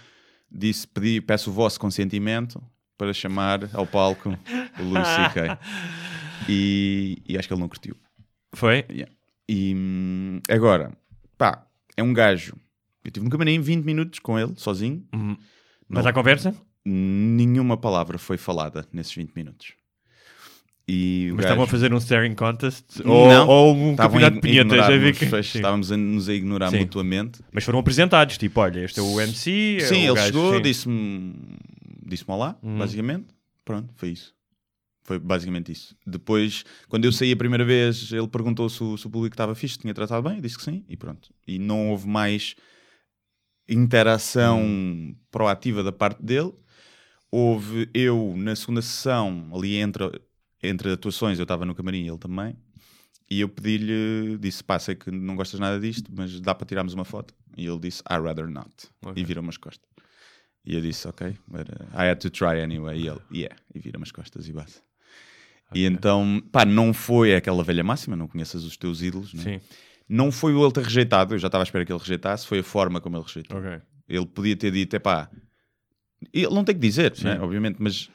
disse, 0.51 0.87
pedi, 0.87 1.21
peço 1.21 1.51
o 1.51 1.53
vosso 1.53 1.79
consentimento 1.79 2.59
para 2.97 3.13
chamar 3.13 3.69
ao 3.73 3.85
palco 3.85 4.29
o 4.29 5.05
C.K. 5.05 5.59
E, 6.49 7.21
e 7.25 7.37
acho 7.37 7.47
que 7.47 7.53
ele 7.53 7.61
não 7.61 7.69
curtiu. 7.69 7.95
Foi? 8.53 8.85
Yeah. 8.89 9.11
E 9.47 9.73
hum, 9.73 10.41
agora, 10.49 10.91
pá, 11.37 11.65
é 11.95 12.03
um 12.03 12.11
gajo. 12.11 12.55
Eu 13.03 13.09
tive 13.09 13.25
um 13.25 13.29
camarim 13.29 13.61
20 13.61 13.83
minutos 13.85 14.19
com 14.19 14.37
ele, 14.37 14.53
sozinho. 14.57 15.07
Mas 15.87 16.03
Não. 16.03 16.09
à 16.09 16.13
conversa? 16.13 16.53
Nenhuma 16.83 17.77
palavra 17.77 18.17
foi 18.17 18.37
falada 18.37 18.85
nesses 18.91 19.15
20 19.15 19.33
minutos. 19.33 19.73
E 20.87 21.27
Mas 21.31 21.37
gajo- 21.37 21.45
estavam 21.47 21.63
a 21.63 21.67
fazer 21.67 21.93
um 21.93 21.97
staring 21.97 22.35
contest? 22.35 22.99
Não. 23.03 23.11
Ou, 23.11 23.47
ou 23.47 23.75
um 23.75 23.95
campeonato 23.95 24.35
de 24.35 24.41
pinhetas? 24.41 24.79
A 24.81 24.89
ver 24.89 25.15
que... 25.15 25.25
Estávamos 25.25 25.91
a 25.91 25.97
nos 25.97 26.29
a 26.29 26.33
ignorar 26.33 26.69
Sim. 26.69 26.79
mutuamente. 26.79 27.39
Mas 27.51 27.63
foram 27.63 27.79
apresentados, 27.79 28.37
tipo, 28.37 28.59
olha, 28.59 28.81
este 28.85 28.99
é 28.99 29.03
o 29.03 29.19
MC. 29.19 29.77
é 29.81 29.85
Sim, 29.85 29.95
o 29.95 29.97
ele 30.11 30.13
gajo, 30.13 30.25
chegou, 30.27 30.59
disse-me 30.61 31.33
disse 32.05 32.23
olá, 32.27 32.55
basicamente. 32.61 33.25
Pronto, 33.63 33.91
foi 33.95 34.09
isso. 34.09 34.33
Foi 35.03 35.17
basicamente 35.19 35.71
isso. 35.71 35.95
Depois, 36.05 36.63
quando 36.87 37.05
eu 37.05 37.11
saí 37.11 37.31
a 37.31 37.35
primeira 37.37 37.65
vez, 37.65 38.11
ele 38.11 38.27
perguntou 38.27 38.69
se 38.69 38.83
o, 38.83 38.95
se 38.97 39.07
o 39.07 39.09
público 39.09 39.33
estava 39.33 39.55
fixe, 39.55 39.77
tinha 39.79 39.93
tratado 39.93 40.27
bem, 40.27 40.37
eu 40.37 40.41
disse 40.41 40.57
que 40.57 40.63
sim, 40.63 40.83
e 40.87 40.95
pronto. 40.95 41.29
E 41.47 41.57
não 41.57 41.89
houve 41.89 42.07
mais 42.07 42.55
interação 43.67 44.61
Uhum. 44.61 45.15
proativa 45.31 45.83
da 45.83 45.91
parte 45.91 46.21
dele. 46.23 46.53
Houve 47.31 47.89
eu, 47.93 48.33
na 48.37 48.55
segunda 48.55 48.81
sessão, 48.81 49.49
ali 49.53 49.75
entre, 49.77 50.09
entre 50.61 50.91
atuações, 50.91 51.39
eu 51.39 51.43
estava 51.43 51.65
no 51.65 51.75
camarim 51.75 52.03
e 52.03 52.07
ele 52.07 52.17
também. 52.17 52.55
E 53.29 53.41
eu 53.41 53.49
pedi-lhe, 53.49 54.37
disse, 54.37 54.63
pá, 54.63 54.77
sei 54.77 54.95
que 54.95 55.09
não 55.09 55.35
gostas 55.35 55.59
nada 55.59 55.79
disto, 55.79 56.11
mas 56.15 56.39
dá 56.39 56.53
para 56.53 56.67
tirarmos 56.67 56.93
uma 56.93 57.05
foto? 57.05 57.33
E 57.57 57.65
ele 57.65 57.79
disse, 57.79 58.01
I 58.09 58.15
rather 58.15 58.47
not. 58.47 58.71
Ok. 59.03 59.21
E 59.21 59.25
virou-me 59.25 59.49
as 59.49 59.57
costas. 59.57 59.89
E 60.65 60.75
eu 60.75 60.81
disse, 60.81 61.07
ok, 61.07 61.35
but, 61.47 61.69
uh, 61.69 61.85
I 61.93 62.09
had 62.09 62.17
to 62.17 62.29
try 62.29 62.61
anyway. 62.61 62.99
E 62.99 63.07
ele, 63.07 63.21
yeah, 63.31 63.55
e 63.73 63.79
vira-me 63.79 64.03
as 64.03 64.11
costas 64.11 64.47
e 64.47 64.53
base. 64.53 64.81
E 65.73 65.85
então, 65.85 66.41
pá, 66.51 66.65
não 66.65 66.93
foi 66.93 67.35
aquela 67.35 67.63
velha 67.63 67.83
máxima, 67.83 68.15
não 68.15 68.27
conheças 68.27 68.63
os 68.63 68.77
teus 68.77 69.01
ídolos, 69.01 69.33
né? 69.33 69.43
Sim. 69.43 69.61
Não 70.07 70.31
foi 70.31 70.53
o 70.53 70.63
ele 70.63 70.71
ter 70.71 70.83
rejeitado, 70.83 71.33
eu 71.33 71.39
já 71.39 71.47
estava 71.47 71.63
à 71.63 71.65
espera 71.65 71.83
que 71.83 71.91
ele 71.91 71.99
rejeitasse, 71.99 72.45
foi 72.45 72.59
a 72.59 72.63
forma 72.63 73.01
como 73.01 73.17
ele 73.17 73.23
rejeitou. 73.23 73.57
Ok. 73.57 73.81
Ele 74.07 74.25
podia 74.27 74.55
ter 74.55 74.71
dito, 74.71 74.95
epá, 74.95 75.29
ele 76.31 76.53
não 76.53 76.63
tem 76.63 76.75
que 76.75 76.81
dizer, 76.81 77.13
né, 77.23 77.39
obviamente, 77.39 77.77
mas 77.79 78.09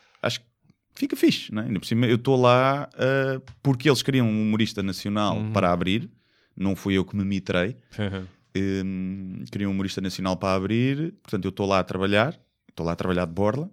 fica 1.00 1.16
fixe, 1.16 1.52
né? 1.54 1.62
Ainda 1.62 1.80
por 1.80 1.86
cima, 1.86 2.06
eu 2.06 2.16
estou 2.16 2.40
lá 2.40 2.88
ah, 2.94 3.40
porque 3.62 3.88
eles 3.88 4.02
queriam 4.02 4.26
um 4.28 4.42
humorista 4.42 4.82
nacional 4.82 5.36
Uhum. 5.38 5.52
para 5.52 5.72
abrir, 5.72 6.10
não 6.56 6.76
fui 6.76 6.94
eu 6.94 7.04
que 7.04 7.16
me 7.16 7.24
mitrei. 7.24 7.74
Hum, 8.84 9.44
queria 9.50 9.68
um 9.68 9.72
humorista 9.72 10.00
nacional 10.00 10.36
para 10.36 10.54
abrir, 10.54 11.12
portanto 11.22 11.44
eu 11.44 11.50
estou 11.50 11.66
lá 11.66 11.78
a 11.78 11.84
trabalhar, 11.84 12.38
estou 12.68 12.84
lá 12.84 12.92
a 12.92 12.96
trabalhar 12.96 13.24
de 13.24 13.32
borla 13.32 13.70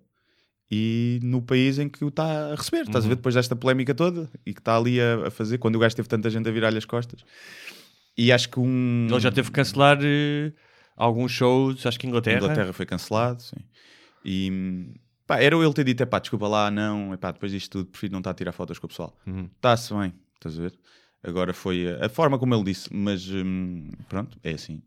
e 0.70 1.20
no 1.24 1.42
país 1.42 1.80
em 1.80 1.90
que 1.90 2.06
o 2.06 2.10
está 2.10 2.52
a 2.52 2.56
receber, 2.56 2.82
estás 2.84 3.06
a 3.06 3.08
ver 3.08 3.16
depois 3.16 3.36
desta 3.36 3.56
polémica 3.56 3.96
toda 3.96 4.30
e 4.46 4.54
que 4.54 4.60
está 4.60 4.78
ali 4.78 5.02
a, 5.02 5.28
a 5.28 5.32
fazer, 5.32 5.58
quando 5.58 5.76
o 5.76 5.80
gajo 5.80 5.96
teve 5.96 6.08
tanta 6.08 6.30
gente 6.30 6.48
a 6.48 6.52
virar-lhe 6.52 6.78
as 6.78 6.86
costas. 6.86 7.22
E 8.18 8.32
acho 8.32 8.50
que 8.50 8.60
um. 8.60 9.08
Ele 9.10 9.20
já 9.20 9.32
teve 9.32 9.50
que 9.50 9.54
cancelar 9.54 10.00
eh, 10.02 10.52
alguns 10.96 11.32
shows, 11.32 11.86
acho 11.86 12.00
que 12.00 12.08
Inglaterra. 12.08 12.38
Inglaterra 12.38 12.74
foi 12.74 12.86
cancelado, 12.86 13.42
sim. 13.42 13.58
E 14.26 14.50
hum, 14.52 14.94
pá, 15.28 15.40
era 15.40 15.56
ele 15.56 15.74
ter 15.74 15.84
dito: 15.84 16.08
pá, 16.08 16.20
desculpa 16.20 16.48
lá, 16.48 16.72
não, 16.72 17.14
epá, 17.14 17.32
depois 17.32 17.52
disto 17.52 17.72
tudo, 17.72 17.92
prefiro 17.92 18.14
não 18.14 18.20
estar 18.20 18.32
a 18.32 18.34
tirar 18.34 18.52
fotos 18.54 18.80
com 18.80 18.88
o 18.88 18.90
pessoal. 18.90 19.16
Uhum. 19.28 19.50
Está-se 19.56 19.94
bem, 19.94 20.14
estás 20.36 20.58
a 20.58 20.62
ver? 20.62 20.74
Agora 21.22 21.54
foi 21.54 21.88
a, 21.88 22.06
a 22.06 22.10
forma 22.10 22.40
como 22.40 22.56
ele 22.56 22.64
disse, 22.64 22.90
mas 22.92 23.30
hum, 23.30 23.90
pronto, 24.08 24.40
é 24.44 24.52
assim. 24.52 24.82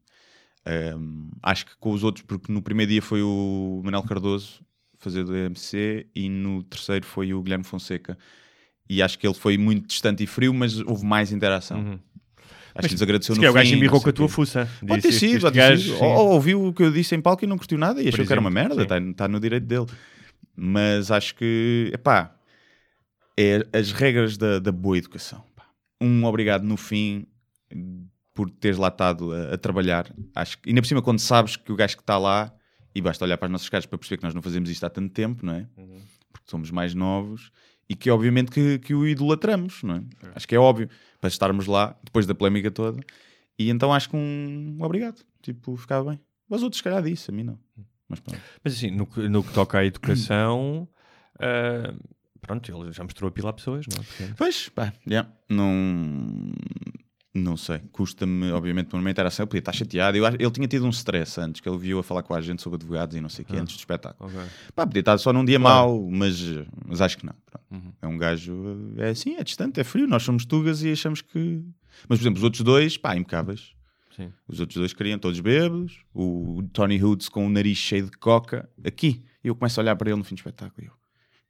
Hum, 0.97 1.31
acho 1.43 1.67
que 1.67 1.73
com 1.79 1.93
os 1.93 2.03
outros, 2.03 2.25
porque 2.27 2.51
no 2.53 2.63
primeiro 2.63 2.91
dia 2.91 3.03
foi 3.03 3.23
o 3.23 3.81
Manuel 3.85 4.03
Cardoso 4.03 4.65
fazer 4.99 5.25
do 5.25 5.37
EMC 5.37 6.07
e 6.15 6.29
no 6.29 6.63
terceiro 6.63 7.07
foi 7.07 7.33
o 7.33 7.43
Guilherme 7.43 7.65
Fonseca. 7.65 8.19
E 8.89 9.03
acho 9.03 9.19
que 9.19 9.27
ele 9.27 9.35
foi 9.35 9.57
muito 9.57 9.87
distante 9.87 10.23
e 10.25 10.27
frio, 10.27 10.53
mas 10.53 10.79
houve 10.81 11.05
mais 11.05 11.33
interação. 11.33 12.01
Acho 12.75 12.89
que 12.89 12.95
lhes 12.95 13.03
agradeceu 13.03 13.35
no 13.35 13.41
calhar 13.41 13.53
o 13.53 13.55
gajo 13.55 13.71
fim, 13.71 13.77
embirrou 13.77 14.01
com 14.01 14.09
a 14.09 14.13
tua 14.13 14.29
fuça. 14.29 14.69
Pode 14.87 15.03
ter 15.03 15.13
sido, 15.13 15.41
pode 15.41 15.59
ter 15.59 15.79
sido. 15.79 15.97
Ou, 16.03 16.11
ou 16.11 16.29
ouviu 16.31 16.67
o 16.67 16.73
que 16.73 16.83
eu 16.83 16.93
disse 16.93 17.15
em 17.15 17.21
palco 17.21 17.45
e 17.45 17.47
não 17.47 17.57
curtiu 17.57 17.79
nada 17.79 18.03
e 18.03 18.09
achou 18.09 18.25
que 18.25 18.33
era 18.33 18.41
uma 18.41 18.51
exemplo, 18.51 18.77
merda, 18.77 19.11
está 19.11 19.29
no 19.29 19.41
direito 19.41 19.65
dele. 19.65 19.87
Mas 20.55 21.11
acho 21.11 21.35
que, 21.35 21.91
epá, 21.95 22.37
é 23.39 23.67
as 23.73 23.93
regras 23.93 24.37
da, 24.37 24.59
da 24.59 24.73
boa 24.73 24.99
educação. 24.99 25.45
pá. 25.57 25.67
Um 26.01 26.25
obrigado 26.25 26.63
no 26.63 26.77
fim 26.77 27.27
por 28.35 28.51
teres 28.51 28.79
lá 28.79 28.89
estado 28.89 29.33
a, 29.33 29.55
a 29.55 29.59
trabalhar. 29.59 30.13
Acho 30.35 30.59
que, 30.59 30.69
ainda 30.71 30.83
por 30.83 30.89
cima, 30.89 31.03
quando 31.03 31.19
sabes 31.19 31.57
que 31.57 31.73
o 31.73 31.77
gajo 31.77 31.97
que 31.97 32.03
está 32.03 32.19
lá, 32.19 32.53
e 32.95 33.01
basta 33.01 33.25
olhar 33.25 33.37
para 33.39 33.47
as 33.47 33.53
nossas 33.53 33.69
caras 33.69 33.87
para 33.87 33.99
perceber 33.99 34.19
que 34.19 34.25
nós 34.25 34.35
não 34.35 34.43
fazemos 34.43 34.69
isto 34.69 34.85
há 34.85 34.91
tanto 34.91 35.13
tempo, 35.13 35.45
não 35.45 35.55
é? 35.55 35.67
Porque 36.33 36.51
somos 36.51 36.71
mais 36.71 36.95
novos 36.95 37.51
e 37.89 37.95
que, 37.95 38.11
obviamente, 38.11 38.51
que, 38.51 38.79
que 38.79 38.95
o 38.95 39.07
idolatramos, 39.07 39.83
não 39.83 39.97
é? 39.97 40.03
Acho 40.35 40.47
que 40.47 40.55
é 40.55 40.59
óbvio 40.59 40.89
para 41.21 41.29
estarmos 41.29 41.67
lá 41.67 41.97
depois 42.03 42.27
da 42.27 42.35
polémica 42.35 42.71
toda. 42.71 43.01
E 43.59 43.71
então 43.71 43.93
acho 43.93 44.09
que 44.11 44.17
um 44.17 44.79
obrigado, 44.81 45.21
tipo, 45.43 45.77
ficava 45.77 46.11
bem. 46.11 46.21
Mas 46.49 46.63
outros, 46.63 46.79
se 46.79 46.85
calhar, 46.85 47.03
disse, 47.03 47.31
a 47.31 47.35
mim 47.35 47.45
não. 47.45 47.59
Mas 48.11 48.21
pronto. 48.21 48.41
Mas 48.63 48.75
assim, 48.75 48.91
no, 48.91 49.07
que- 49.07 49.29
no 49.29 49.43
que 49.43 49.53
toca 49.55 49.79
à 49.79 49.85
educação, 49.87 50.87
ah, 51.41 51.95
pronto, 52.41 52.71
ele 52.71 52.93
já 52.93 53.03
mostrou 53.05 53.29
a 53.29 53.33
pila 53.33 53.51
a 53.51 53.53
pessoas, 53.55 53.87
não 53.87 54.01
é? 54.01 54.05
Portanto, 54.05 54.35
Pois, 54.37 54.69
pá, 54.69 54.93
yeah, 55.09 55.31
não. 55.49 56.53
Não 57.33 57.57
sei, 57.57 57.79
custa-me, 57.93 58.51
obviamente, 58.51 58.93
uma 58.93 59.09
interação. 59.09 59.45
Eu 59.45 59.47
podia 59.47 59.61
estar 59.61 59.73
chateado. 59.73 60.17
Eu, 60.19 60.27
ele 60.27 60.51
tinha 60.51 60.67
tido 60.67 60.85
um 60.85 60.91
stress 60.91 61.41
antes, 61.41 61.61
que 61.61 61.69
ele 61.69 61.79
viu 61.79 62.01
a 62.01 62.03
falar 62.03 62.25
com 62.25 62.35
a 62.35 62.41
gente 62.41 62.61
sobre 62.61 62.75
advogados 62.75 63.15
e 63.15 63.21
não 63.21 63.29
sei 63.29 63.45
o 63.45 63.47
que, 63.47 63.57
antes 63.57 63.77
do 63.77 63.79
espetáculo. 63.79 64.29
ok. 64.29 64.49
Pá, 64.75 64.85
podia 64.85 64.99
estar 64.99 65.17
só 65.17 65.33
num 65.33 65.45
dia 65.45 65.57
mau, 65.57 66.11
mas, 66.11 66.41
mas 66.85 67.01
acho 67.01 67.17
que 67.19 67.25
não. 67.25 67.35
Uhum. 67.71 67.93
É 68.03 68.07
um 68.09 68.19
gajo, 68.19 68.93
é 68.99 69.11
assim, 69.11 69.37
é 69.37 69.45
distante, 69.45 69.79
é 69.79 69.85
frio. 69.85 70.09
Nós 70.09 70.25
somos 70.25 70.45
tugas 70.45 70.83
e 70.83 70.91
achamos 70.91 71.23
que. 71.23 71.63
Mas, 72.09 72.19
por 72.19 72.23
exemplo, 72.25 72.39
os 72.39 72.43
outros 72.45 72.63
dois, 72.65 72.97
pá, 72.97 73.15
impecáveis. 73.17 73.75
Sim. 74.25 74.33
Os 74.49 74.61
outros 74.61 74.77
dois 74.79 74.93
queriam 74.93 75.19
todos 75.19 75.41
bêbados. 75.41 75.99
O 76.15 76.63
Tony 76.73 77.03
Hoods 77.03 77.29
com 77.29 77.47
o 77.47 77.51
nariz 77.51 77.79
cheio 77.79 78.05
de 78.05 78.11
coca, 78.19 78.69
aqui. 78.85 79.23
E 79.43 79.49
eu 79.49 79.55
começo 79.55 79.81
a 79.81 79.83
olhar 79.83 79.97
para 79.97 80.11
ele 80.11 80.19
no 80.19 80.25
fim 80.25 80.35
do 80.35 80.39
espetáculo. 80.39 80.83
E 80.83 80.87
eu, 80.87 80.93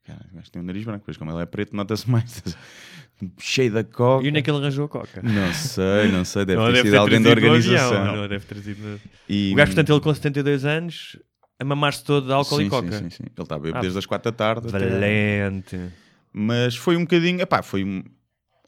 cara, 0.05 0.25
gajo 0.33 0.51
tem 0.51 0.61
um 0.61 0.65
nariz 0.65 0.83
branco, 0.85 1.03
pois 1.05 1.17
como 1.17 1.31
ele 1.31 1.41
é 1.41 1.45
preto, 1.45 1.75
nota-se 1.75 2.09
mais. 2.09 2.41
cheio 3.39 3.71
da 3.71 3.83
coca. 3.83 4.25
E 4.25 4.29
onde 4.29 4.39
é 4.39 4.41
que 4.41 4.49
ele 4.49 4.57
arranjou 4.59 4.85
a 4.85 4.89
coca? 4.89 5.21
Não 5.21 5.53
sei, 5.53 6.11
não 6.11 6.25
sei, 6.25 6.45
deve 6.45 6.59
Não 6.59 6.67
ter 6.67 6.73
deve 6.73 6.81
sido 6.83 6.91
ter 6.93 6.97
alguém 6.97 7.21
da 7.21 7.29
no 7.29 7.35
avião, 7.35 7.53
organização. 7.53 8.15
não 8.15 8.27
deve 8.27 8.45
ter 8.45 8.53
trazido. 8.55 9.01
E- 9.29 9.51
O 9.53 9.55
gajo, 9.55 9.71
portanto, 9.71 9.91
ele 9.93 10.01
com 10.01 10.13
72 10.13 10.65
anos, 10.65 11.19
a 11.59 11.63
mamar-se 11.65 12.03
todo 12.03 12.25
de 12.27 12.33
álcool 12.33 12.57
sim, 12.57 12.65
e 12.65 12.69
coca. 12.69 12.91
Sim, 12.91 13.03
sim, 13.03 13.09
sim. 13.09 13.23
Ele 13.23 13.43
está 13.43 13.59
bêbado 13.59 13.77
Ah, 13.77 13.81
desde 13.81 13.99
as 13.99 14.05
quatro 14.05 14.31
da 14.31 14.35
tarde. 14.35 14.67
até- 14.67 14.89
Valente. 14.89 15.79
Mas 16.33 16.75
foi 16.75 16.95
um 16.95 17.01
bocadinho, 17.01 17.41
epá, 17.41 17.61
foi 17.61 17.83
um- 17.83 18.03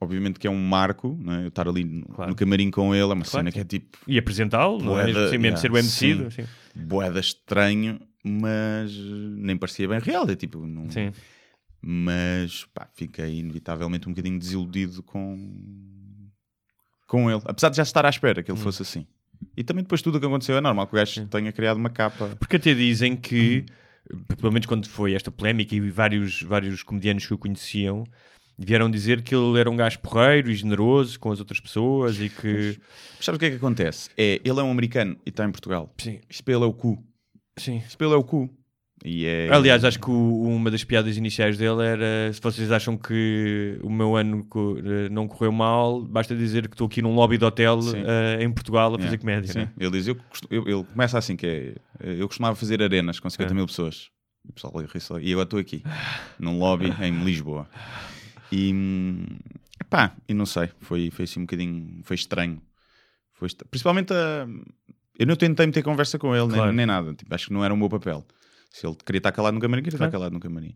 obviamente 0.04 0.40
que 0.40 0.46
é 0.48 0.50
um 0.50 0.62
marco, 0.64 1.18
não 1.22 1.34
é? 1.34 1.44
eu 1.44 1.48
estar 1.48 1.68
ali 1.68 1.84
no, 1.84 2.06
Claro. 2.08 2.30
no 2.32 2.36
camarim 2.36 2.70
com 2.70 2.94
ele, 2.94 3.02
é 3.04 3.06
uma 3.06 3.26
Claro 3.26 3.30
cena 3.30 3.52
que 3.52 3.60
é 3.60 3.64
tipo 3.64 3.98
E 4.08 4.18
apresentá-lo, 4.18 4.82
não 4.84 5.00
é? 5.00 5.06
Mesmo, 5.06 5.22
assim, 5.22 5.38
mesmo 5.38 5.46
yeah, 5.58 5.62
ser 5.62 5.72
o 5.72 5.78
MC. 5.78 5.90
sim. 6.16 6.26
Assim. 6.26 6.46
boeda 6.76 7.20
estranho, 7.20 8.00
mas 8.24 8.92
nem 8.96 9.58
parecia 9.58 9.88
bem 9.88 10.00
real, 10.00 10.30
é 10.30 10.36
tipo, 10.36 10.66
não- 10.66 10.90
Sim. 10.90 11.12
mas 11.82 12.66
pá, 12.74 12.88
fiquei 12.94 13.40
inevitavelmente 13.40 14.08
um 14.08 14.12
bocadinho 14.12 14.40
desiludido 14.40 15.04
com 15.04 15.38
com 17.08 17.30
ele, 17.30 17.42
apesar 17.46 17.70
de 17.70 17.78
já 17.78 17.84
estar 17.84 18.06
à 18.06 18.10
espera 18.10 18.42
que 18.42 18.52
ele 18.52 18.58
Hum. 18.60 18.64
fosse 18.64 18.82
assim. 18.82 19.06
E 19.56 19.64
também 19.64 19.84
depois 19.84 20.02
tudo 20.02 20.18
o 20.18 20.20
que 20.20 20.26
aconteceu 20.26 20.56
é 20.58 20.62
normal 20.62 20.88
que 20.88 20.94
o 20.94 20.96
gajo 20.98 21.28
tenha 21.28 21.52
criado 21.52 21.78
uma 21.78 21.90
capa. 21.90 22.36
Porque 22.40 22.56
até 22.56 22.74
dizem 22.74 23.16
que, 23.16 23.66
pelo 24.40 24.52
menos 24.52 24.66
quando 24.66 24.88
foi 24.88 25.14
esta 25.14 25.30
polémica 25.30 25.76
e 25.76 25.80
vários, 25.92 26.42
vários 26.42 26.82
comediantes 26.82 27.28
que 27.28 27.34
o 27.34 27.38
conheciam 27.38 28.04
vieram 28.58 28.90
dizer 28.90 29.22
que 29.22 29.34
ele 29.36 29.60
era 29.60 29.70
um 29.70 29.76
gajo 29.76 30.00
porreiro 30.00 30.50
e 30.52 30.56
generoso 30.56 31.20
com 31.20 31.32
as 31.32 31.40
outras 31.40 31.60
pessoas 31.60 32.20
e 32.20 32.30
que. 32.30 32.78
Mas 33.18 33.26
sabes 33.26 33.38
o 33.38 33.40
que 33.40 33.46
é 33.46 33.50
que 33.50 33.56
acontece? 33.58 34.10
É, 34.18 34.40
ele 34.44 34.60
é 34.60 34.64
um 34.64 34.72
americano 34.72 35.18
e 35.26 35.30
está 35.30 35.46
em 35.46 35.52
Portugal. 35.52 35.94
Sim. 35.98 36.20
Isto 36.30 36.52
é 36.52 36.58
o 36.58 36.74
cu. 36.74 37.04
Sim. 37.58 37.78
Isto 37.88 38.04
é 38.04 38.16
o 38.16 38.24
cu. 38.24 38.50
E 39.06 39.26
é... 39.26 39.50
Aliás, 39.52 39.84
acho 39.84 40.00
que 40.00 40.10
o- 40.10 40.44
uma 40.44 40.72
das 40.72 40.84
piadas 40.86 41.18
iniciais 41.18 41.58
dele 41.58 41.84
era: 41.84 42.32
se 42.32 42.40
vocês 42.40 42.72
acham 42.72 42.96
que 42.96 43.78
o 43.84 43.90
meu 43.90 44.16
ano 44.16 44.46
co- 44.46 44.78
eh, 44.78 45.10
não 45.10 45.28
correu 45.28 45.52
mal, 45.52 46.02
basta 46.02 46.34
dizer 46.34 46.70
que 46.70 46.76
estou 46.76 46.88
aqui 46.88 47.02
num 47.02 47.14
lobby 47.14 47.38
de 47.38 47.44
hotel 47.44 47.80
eh, 47.96 48.42
em 48.44 48.50
Portugal 48.52 48.90
a 48.96 48.98
fazer 48.98 49.18
Yeah, 49.18 49.20
comédia. 49.20 49.52
sim. 49.52 49.60
né? 49.60 49.72
Ele 49.78 49.92
diz, 49.92 50.08
eu, 50.08 50.16
eu- 50.50 50.68
ele 50.70 50.84
começa 50.86 51.18
assim, 51.18 51.36
que 51.36 51.46
é, 51.46 51.74
eu 52.02 52.28
costumava 52.28 52.56
fazer 52.56 52.82
arenas 52.82 53.20
com 53.20 53.30
50 53.30 53.52
É. 53.52 53.54
mil 53.54 53.66
pessoas. 53.68 54.08
E 54.48 54.54
pessoal 54.54 54.74
só. 55.00 55.20
E 55.20 55.32
agora 55.34 55.46
estou 55.48 55.60
aqui, 55.60 55.84
num 56.40 56.58
lobby 56.60 56.94
em 57.02 57.24
Lisboa. 57.26 57.68
E, 58.56 58.72
hum, 58.74 59.26
pá, 59.90 60.16
e 60.28 60.34
não 60.34 60.46
sei, 60.46 60.70
foi, 60.82 61.10
foi 61.10 61.26
assim 61.26 61.40
um 61.40 61.44
bocadinho, 61.44 62.02
foi 62.04 62.16
estranho. 62.16 62.62
Foi 63.34 63.48
est- 63.48 63.64
Principalmente 63.70 64.14
a... 64.14 64.48
Eu 65.18 65.26
não 65.28 65.36
tentei 65.36 65.66
meter 65.66 65.82
conversa 65.84 66.20
com 66.20 66.36
ele, 66.36 66.48
nem- 66.48 66.56
Claro. 66.56 66.72
nem, 66.72 66.86
nada. 66.86 67.14
Tipo, 67.14 67.34
acho 67.34 67.48
que 67.48 67.54
não 67.54 67.64
era 67.66 67.74
o 67.74 67.78
meu 67.78 67.90
papel. 67.90 68.26
Se 68.70 68.86
ele 68.86 68.96
queria 69.06 69.20
estar 69.20 69.32
calado 69.32 69.56
no 69.56 69.62
camarim, 69.62 69.82
queria 69.84 69.98
Claro. 69.98 70.10
estar 70.10 70.18
calado 70.18 70.34
no 70.34 70.40
camarim. 70.40 70.74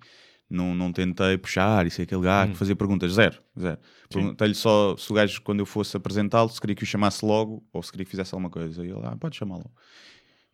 Não, 0.49 0.73
não 0.73 0.91
tentei 0.93 1.37
puxar 1.37 1.85
e 1.85 1.89
ser 1.91 2.03
aquele 2.03 2.21
gajo, 2.21 2.51
Hum. 2.53 2.55
fazer 2.55 2.75
perguntas, 2.75 3.11
zero. 3.13 3.37
zero. 3.59 3.77
Perguntei-lhe 4.09 4.55
só 4.55 4.95
se 4.97 5.11
o 5.11 5.15
gajo, 5.15 5.41
quando 5.41 5.59
eu 5.59 5.65
fosse 5.65 5.95
apresentá-lo, 5.97 6.49
se 6.49 6.59
queria 6.61 6.75
que 6.75 6.83
o 6.83 6.85
chamasse 6.85 7.25
logo 7.25 7.63
ou 7.73 7.83
se 7.83 7.91
queria 7.91 8.05
que 8.05 8.11
fizesse 8.11 8.33
alguma 8.33 8.49
coisa. 8.49 8.83
E 8.85 8.89
ele, 8.89 9.01
ah, 9.03 9.15
pode 9.17 9.35
chamá-lo. 9.35 9.69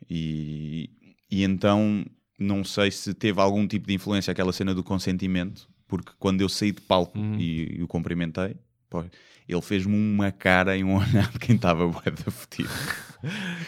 E, 0.09 0.89
e 1.29 1.43
então, 1.43 2.05
não 2.39 2.63
sei 2.63 2.89
se 2.91 3.13
teve 3.13 3.39
algum 3.39 3.67
tipo 3.67 3.87
de 3.87 3.93
influência 3.93 4.31
aquela 4.31 4.51
cena 4.51 4.73
do 4.73 4.83
consentimento, 4.83 5.69
porque 5.97 6.11
quando 6.17 6.41
eu 6.41 6.49
saí 6.49 6.71
de 6.71 6.81
palco 6.81 7.17
Uhum. 7.19 7.37
e, 7.39 7.77
e 7.79 7.83
o 7.83 7.87
cumprimentei, 7.87 8.55
pô, 8.89 9.03
ele 9.47 9.61
fez-me 9.61 9.93
uma 9.95 10.31
cara 10.31 10.75
e 10.75 10.83
um 10.83 10.95
olhar 10.97 11.29
de 11.31 11.37
quem 11.37 11.55
estava 11.55 11.87
bué 11.87 12.09
da 12.11 12.31
fodido. 12.31 12.69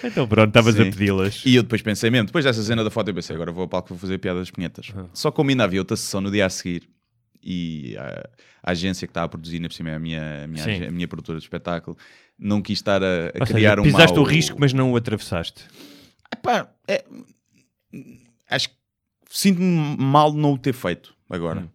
Então 0.03 0.27
pronto, 0.27 0.49
estavas 0.49 0.75
a 0.77 0.83
pedi-las. 0.83 1.43
E 1.45 1.55
eu 1.55 1.63
depois 1.63 1.81
pensei 1.81 2.09
mesmo, 2.09 2.25
depois 2.25 2.43
dessa 2.43 2.61
cena 2.61 2.83
da 2.83 2.89
foto, 2.89 3.07
eu 3.09 3.13
pensei, 3.13 3.33
agora 3.35 3.53
vou 3.53 3.61
ao 3.61 3.67
palco 3.69 3.87
vou 3.89 3.97
fazer 3.97 4.17
piadas 4.17 4.41
das 4.41 4.51
punhetas. 4.51 4.91
Só 5.13 5.31
como 5.31 5.49
ainda 5.49 5.63
havia 5.63 5.79
outra 5.79 5.95
sessão 5.95 6.19
no 6.19 6.29
dia 6.29 6.45
a 6.45 6.49
seguir 6.49 6.89
e 7.41 7.95
a, 7.97 8.29
a 8.63 8.71
agência 8.71 9.07
que 9.07 9.11
estava 9.11 9.27
a 9.27 9.29
produzir, 9.29 9.55
ainda 9.57 9.69
por 9.69 9.73
cima 9.75 9.91
é 9.91 9.95
a 9.95 9.99
minha, 9.99 10.43
a 10.43 10.47
minha, 10.47 10.87
a 10.89 10.91
minha 10.91 11.07
produtora 11.07 11.37
de 11.37 11.45
espetáculo, 11.45 11.97
não 12.37 12.61
quis 12.61 12.79
estar 12.79 13.01
a, 13.01 13.05
a 13.05 13.39
Ou 13.39 13.45
seja, 13.45 13.53
criar 13.53 13.79
um 13.79 13.83
pisaste 13.83 14.19
o 14.19 14.23
risco, 14.23 14.57
mas 14.59 14.73
não 14.73 14.91
o 14.91 14.97
atravessaste. 14.97 15.63
Epá, 16.33 16.69
é- 16.85 17.05
acho 18.49 18.69
que 18.69 18.75
sinto-me 19.29 19.95
mal 19.97 20.31
de 20.31 20.37
não 20.37 20.53
o 20.53 20.57
ter 20.57 20.73
feito 20.73 21.15
agora. 21.29 21.69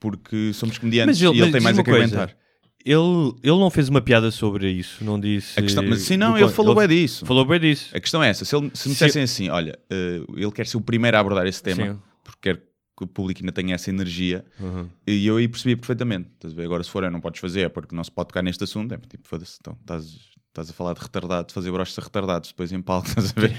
Porque 0.00 0.52
somos 0.54 0.78
comediantes. 0.78 1.20
Mas 1.20 1.30
ele- 1.30 1.38
e 1.38 1.42
ele 1.42 1.52
tem 1.52 1.60
mais 1.60 1.78
a 1.78 1.84
que 1.84 1.90
coisa. 1.90 2.04
aguentar. 2.06 2.36
Ele, 2.82 3.34
ele 3.42 3.58
não 3.58 3.68
fez 3.70 3.90
uma 3.90 4.00
piada 4.00 4.30
sobre 4.30 4.70
isso, 4.70 5.04
não 5.04 5.20
disse. 5.20 5.58
A 5.58 5.62
questão- 5.62 5.84
mas 5.86 6.00
sim, 6.00 6.16
não, 6.16 6.38
ele 6.38 6.48
falou 6.48 6.74
bem 6.74 6.88
disso. 6.88 7.26
Falou 7.26 7.44
bem 7.44 7.60
disso. 7.60 7.94
A 7.94 8.00
questão 8.00 8.22
é 8.22 8.30
essa: 8.30 8.44
se, 8.46 8.56
ele, 8.56 8.70
se 8.72 8.88
me 8.88 8.94
Se- 8.94 9.04
dissessem 9.04 9.22
assim, 9.22 9.50
olha, 9.50 9.78
eh, 9.90 10.22
ele 10.34 10.50
quer 10.50 10.66
ser 10.66 10.78
o 10.78 10.80
primeiro 10.80 11.14
a 11.16 11.20
abordar 11.20 11.46
esse 11.46 11.62
tema, 11.62 11.92
Sim. 11.92 11.98
porque 12.24 12.40
quer 12.54 12.56
que 12.96 13.04
o 13.04 13.06
público 13.06 13.40
ainda 13.42 13.52
tenha 13.52 13.74
essa 13.74 13.90
energia, 13.90 14.44
Uhum. 14.58 14.88
e 15.06 15.26
eu 15.26 15.36
aí 15.36 15.46
percebi 15.46 15.76
perfeitamente. 15.76 16.30
Agora, 16.64 16.82
se 16.82 16.88
for, 16.90 17.04
"Ah, 17.04 17.10
não 17.10 17.20
podes 17.20 17.38
fazer, 17.40 17.60
é 17.62 17.68
porque 17.68 17.94
não 17.94 18.02
se 18.04 18.10
pode 18.10 18.28
tocar 18.28 18.42
neste 18.42 18.64
assunto, 18.64 18.92
é 18.94 18.96
tipo, 18.98 19.28
foda-se, 19.28 19.58
então 19.60 19.76
estás, 19.78 20.18
estás 20.48 20.70
a 20.70 20.72
falar 20.72 20.94
de 20.94 21.00
retardado, 21.00 21.48
de 21.48 21.52
fazer 21.54 21.70
broches 21.70 21.98
a 21.98 22.02
retardados, 22.02 22.48
depois 22.50 22.72
em 22.72 22.80
palco, 22.80 23.06
estás 23.08 23.34
a 23.36 23.40
ver? 23.40 23.54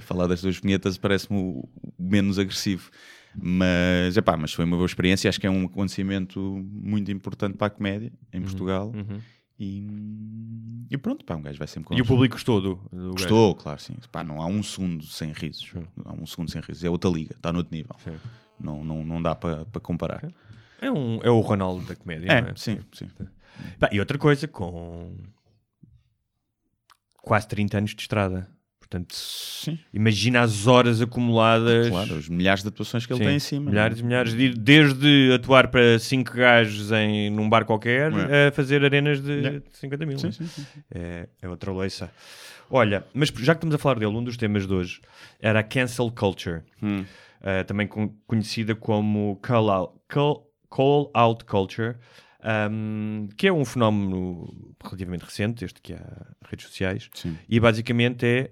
falar 0.00 0.26
das 0.26 0.42
duas 0.42 0.56
vinhetas 0.58 0.98
parece-me 0.98 1.38
o 1.38 1.68
menos 1.98 2.36
agressivo. 2.38 2.90
Mas, 3.38 4.16
epá, 4.16 4.36
mas 4.36 4.52
foi 4.52 4.64
uma 4.64 4.76
boa 4.76 4.86
experiência, 4.86 5.28
acho 5.28 5.38
que 5.40 5.46
é 5.46 5.50
um 5.50 5.66
acontecimento 5.66 6.40
muito 6.40 7.10
importante 7.10 7.56
para 7.56 7.66
a 7.66 7.70
comédia 7.70 8.12
em 8.32 8.40
Portugal. 8.40 8.92
Uhum. 8.94 9.20
E, 9.58 9.86
e 10.90 10.98
pronto, 10.98 11.24
pá, 11.24 11.34
um 11.34 11.42
gajo 11.42 11.58
vai 11.58 11.66
sempre 11.66 11.88
com 11.88 11.94
E 11.94 12.00
o 12.00 12.04
público 12.04 12.34
gostou 12.34 12.60
do, 12.60 12.74
do 12.92 12.98
gajo? 12.98 13.12
Gostou, 13.12 13.54
claro, 13.54 13.80
sim. 13.80 13.94
Pá, 14.12 14.22
não 14.22 14.40
há 14.40 14.46
um 14.46 14.62
segundo 14.62 15.04
sem 15.04 15.32
risos. 15.32 15.72
Não 15.74 16.12
há 16.12 16.12
um 16.12 16.26
segundo 16.26 16.50
sem 16.50 16.60
risos. 16.60 16.84
É 16.84 16.90
outra 16.90 17.10
liga, 17.10 17.34
está 17.34 17.52
no 17.52 17.58
outro 17.58 17.74
nível. 17.74 17.94
Sim. 18.04 18.16
Não, 18.58 18.84
não, 18.84 19.04
não 19.04 19.22
dá 19.22 19.34
para 19.34 19.64
para 19.66 19.80
comparar. 19.80 20.30
É, 20.80 20.90
um, 20.90 21.20
é 21.22 21.30
o 21.30 21.40
Ronaldo 21.40 21.86
da 21.86 21.96
comédia, 21.96 22.30
É, 22.30 22.42
não 22.42 22.48
é? 22.48 22.56
sim, 22.56 22.78
sim. 22.92 23.08
Pá, 23.78 23.88
e 23.90 23.98
outra 23.98 24.18
coisa, 24.18 24.46
com 24.46 25.14
quase 27.22 27.48
30 27.48 27.78
anos 27.78 27.94
de 27.94 28.02
estrada. 28.02 28.48
Portanto, 28.88 29.14
Sim, 29.16 29.76
imagina 29.92 30.42
as 30.42 30.68
horas 30.68 31.02
acumuladas. 31.02 31.88
claro, 31.88 32.14
os 32.14 32.28
milhares 32.28 32.62
de 32.62 32.68
atuações 32.68 33.04
que 33.04 33.12
ele 33.12 33.18
Sim, 33.18 33.24
tem 33.26 33.36
em 33.36 33.40
cima. 33.40 33.70
Milhares 33.70 33.98
e 33.98 34.02
milhares 34.04 34.32
de 34.32 34.50
desde 34.54 35.32
atuar 35.34 35.68
para 35.68 35.98
5 35.98 36.32
gajos 36.32 36.92
em, 36.92 37.28
num 37.30 37.48
bar 37.48 37.64
qualquer 37.64 38.12
É. 38.30 38.46
a 38.48 38.52
fazer 38.52 38.84
arenas 38.84 39.20
de 39.20 39.44
É. 39.44 39.62
50 39.72 40.06
mil. 40.06 40.18
Sim, 40.18 40.28
né? 40.28 40.32
sim. 40.32 40.66
É, 40.94 41.28
é 41.42 41.48
outra 41.48 41.72
loiça. 41.72 42.10
Olha, 42.70 43.04
mas 43.12 43.28
já 43.28 43.54
que 43.54 43.58
estamos 43.58 43.74
a 43.74 43.78
falar 43.78 43.98
dele, 43.98 44.06
um 44.16 44.22
dos 44.22 44.36
temas 44.36 44.66
de 44.68 44.72
hoje 44.72 45.00
era 45.40 45.58
a 45.60 45.62
cancel 45.64 46.10
culture, 46.12 46.62
Hum. 46.82 47.04
eh, 47.42 47.64
também 47.64 47.86
con- 47.88 48.14
conhecida 48.26 48.74
como 48.76 49.36
call 49.42 49.68
out, 49.70 49.94
call, 50.08 50.48
call 50.68 51.10
out 51.14 51.44
culture, 51.44 51.96
um, 52.70 53.28
que 53.36 53.46
é 53.48 53.52
um 53.52 53.64
fenómeno 53.64 54.74
relativamente 54.82 55.24
recente, 55.24 55.60
desde 55.60 55.80
que 55.80 55.92
há 55.92 56.26
redes 56.48 56.66
sociais, 56.66 57.08
Sim. 57.14 57.36
e 57.48 57.58
basicamente 57.58 58.24
é 58.24 58.50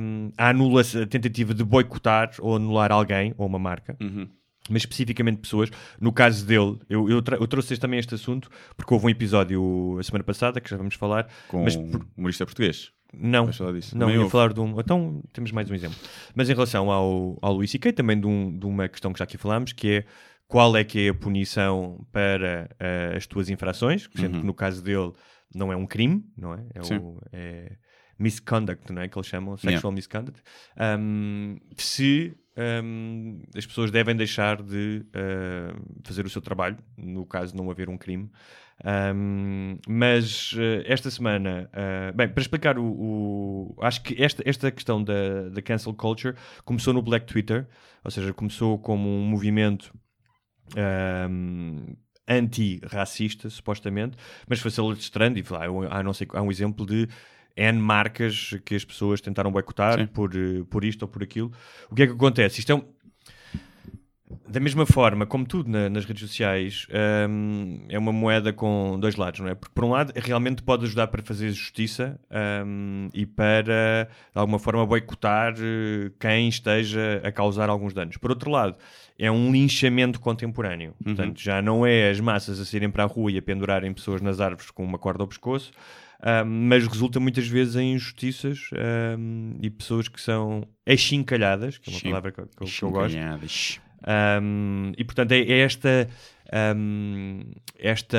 um, 0.00 0.30
a, 0.36 0.48
anulação, 0.50 1.02
a 1.02 1.06
tentativa 1.06 1.54
de 1.54 1.62
boicotar 1.64 2.30
ou 2.40 2.56
anular 2.56 2.90
alguém 2.92 3.34
ou 3.38 3.46
uma 3.46 3.58
marca 3.58 3.96
Uhum. 4.00 4.28
mas 4.68 4.82
especificamente 4.82 5.38
pessoas. 5.38 5.70
No 6.00 6.12
caso 6.12 6.44
dele, 6.44 6.78
eu, 6.88 7.08
eu, 7.08 7.22
eu 7.40 7.46
trouxe 7.46 7.76
também 7.78 7.98
este 8.00 8.14
assunto 8.14 8.50
porque 8.76 8.92
houve 8.92 9.06
um 9.06 9.10
episódio 9.10 9.96
a 9.98 10.02
semana 10.02 10.24
passada 10.24 10.60
que 10.60 10.68
já 10.68 10.76
vamos 10.76 10.94
falar. 10.94 11.28
Com 11.48 11.64
mas 11.64 11.76
um 11.76 11.90
humorista 12.16 12.44
português. 12.44 12.90
não, 13.14 13.48
não, 13.94 14.10
ia 14.10 14.28
falar 14.28 14.52
de 14.52 14.60
um. 14.60 14.78
Então 14.78 15.22
temos 15.32 15.50
mais 15.52 15.70
um 15.70 15.74
exemplo. 15.74 15.96
Mas 16.34 16.50
em 16.50 16.52
relação 16.52 16.90
ao, 16.90 17.38
ao 17.40 17.54
Luís 17.54 17.70
C.K., 17.70 17.92
também 17.92 18.20
de, 18.20 18.26
um- 18.26 18.58
de 18.58 18.66
uma 18.66 18.86
questão 18.88 19.10
que 19.12 19.18
já 19.20 19.24
aqui 19.24 19.38
falámos, 19.38 19.72
que 19.72 19.88
é 19.90 20.04
qual 20.48 20.76
é 20.76 20.82
que 20.82 21.06
é 21.06 21.10
a 21.10 21.14
punição 21.14 22.04
para 22.10 22.68
eh, 22.80 23.12
as 23.16 23.26
tuas 23.26 23.48
infrações, 23.50 24.08
sendo 24.16 24.40
que 24.40 24.46
no 24.46 24.54
caso 24.54 24.82
dele 24.82 25.12
não 25.54 25.70
é 25.72 25.76
um 25.76 25.86
crime, 25.86 26.24
não 26.36 26.54
é? 26.54 26.64
É, 26.74 26.80
Uhum. 26.80 26.98
O, 27.16 27.20
é 27.32 27.76
misconduct, 28.18 28.92
não 28.92 29.00
é? 29.02 29.06
Que 29.08 29.16
eles 29.16 29.28
chamam, 29.28 29.56
sexual 29.72 29.92
misconduct. 29.92 30.42
Um, 30.98 31.56
se 31.76 32.34
um, 32.82 33.40
as 33.56 33.64
pessoas 33.64 33.92
devem 33.92 34.16
deixar 34.16 34.60
de 34.60 35.06
uh, 35.14 36.00
fazer 36.02 36.26
o 36.26 36.28
seu 36.28 36.42
trabalho, 36.42 36.76
no 36.96 37.24
caso 37.24 37.52
de 37.52 37.58
não 37.62 37.70
haver 37.70 37.88
um 37.88 37.96
crime. 37.96 38.28
Um, 39.14 39.78
mas 39.88 40.52
uh, 40.54 40.82
esta 40.84 41.10
semana, 41.10 41.70
uh, 41.72 42.16
bem, 42.16 42.28
para 42.28 42.40
explicar 42.40 42.78
o, 42.78 42.84
o- 42.84 43.76
acho 43.82 44.02
que 44.02 44.20
esta, 44.20 44.42
esta 44.44 44.70
questão 44.72 45.02
da, 45.02 45.48
da 45.50 45.62
cancel 45.62 45.94
culture 45.94 46.34
começou 46.64 46.92
no 46.92 47.02
Black 47.02 47.26
Twitter, 47.26 47.68
ou 48.04 48.10
seja, 48.10 48.32
começou 48.32 48.78
como 48.78 49.08
um 49.08 49.24
movimento 49.26 49.92
um, 50.76 51.96
anti-racista, 52.26 53.48
supostamente, 53.48 54.16
mas 54.46 54.60
foi-se 54.60 54.78
alastrando 54.80 55.38
e 55.38 55.44
há, 55.50 55.98
há, 55.98 56.02
não 56.02 56.12
sei, 56.12 56.26
há 56.32 56.42
um 56.42 56.50
exemplo 56.50 56.84
de 56.84 57.08
N 57.56 57.78
marcas 57.78 58.54
que 58.64 58.76
as 58.76 58.84
pessoas 58.84 59.20
tentaram 59.20 59.50
boicotar 59.50 59.98
Sim. 59.98 60.06
por, 60.06 60.34
eh, 60.36 60.62
por 60.70 60.84
isto 60.84 61.02
ou 61.02 61.08
por 61.08 61.24
aquilo. 61.24 61.50
O 61.90 61.94
que 61.94 62.02
é 62.02 62.06
que 62.06 62.12
acontece? 62.12 62.60
Isto 62.60 62.70
é 62.70 62.74
um, 62.76 62.84
da 64.48 64.60
mesma 64.60 64.84
forma, 64.84 65.24
como 65.26 65.46
tudo 65.46 65.70
na- 65.70 65.88
nas 65.88 66.04
redes 66.04 66.22
sociais, 66.28 66.86
hum, 67.28 67.80
é 67.88 67.98
uma 67.98 68.12
moeda 68.12 68.52
com 68.52 68.98
dois 69.00 69.16
lados, 69.16 69.40
não 69.40 69.48
é? 69.48 69.54
Porque, 69.54 69.72
por 69.74 69.84
um 69.84 69.90
lado, 69.90 70.12
realmente 70.16 70.62
pode 70.62 70.84
ajudar 70.84 71.06
para 71.08 71.22
fazer 71.22 71.50
justiça 71.50 72.18
hum, 72.66 73.08
e 73.14 73.24
para, 73.24 74.04
de 74.32 74.38
alguma 74.38 74.58
forma, 74.58 74.84
boicotar 74.86 75.54
eh, 75.58 76.10
quem 76.20 76.48
esteja 76.48 77.20
a 77.24 77.32
causar 77.32 77.68
alguns 77.70 77.94
danos. 77.94 78.16
Por 78.16 78.30
outro 78.30 78.50
lado, 78.50 78.76
é 79.18 79.30
um 79.30 79.50
linchamento 79.50 80.20
contemporâneo. 80.20 80.94
Portanto, 81.02 81.40
já 81.40 81.62
não 81.62 81.86
é 81.86 82.10
as 82.10 82.20
massas 82.20 82.60
a 82.60 82.64
saírem 82.64 82.90
para 82.90 83.04
a 83.04 83.06
rua 83.06 83.32
e 83.32 83.38
a 83.38 83.42
pendurarem 83.42 83.92
pessoas 83.94 84.20
nas 84.20 84.40
árvores 84.40 84.70
com 84.70 84.84
uma 84.84 84.98
corda 84.98 85.22
ao 85.22 85.26
pescoço, 85.28 85.72
hum, 86.22 86.66
mas 86.68 86.86
resulta 86.86 87.18
muitas 87.18 87.46
vezes 87.48 87.76
em 87.76 87.94
injustiças 87.94 88.68
hum, 89.18 89.56
e 89.62 89.70
pessoas 89.70 90.06
que 90.08 90.20
são 90.20 90.66
achincalhadas, 90.86 91.78
que 91.78 91.88
é 91.88 91.92
uma 91.92 91.98
palavra 92.10 92.32
que, 92.32 92.42
que 92.42 92.64
que 92.64 92.82
eu 92.84 92.90
gosto. 92.90 93.16
Um, 94.06 94.92
e 94.96 95.04
portanto 95.04 95.32
é, 95.32 95.40
é 95.40 95.58
esta 95.58 96.08
um, 96.76 97.42
esta 97.78 98.18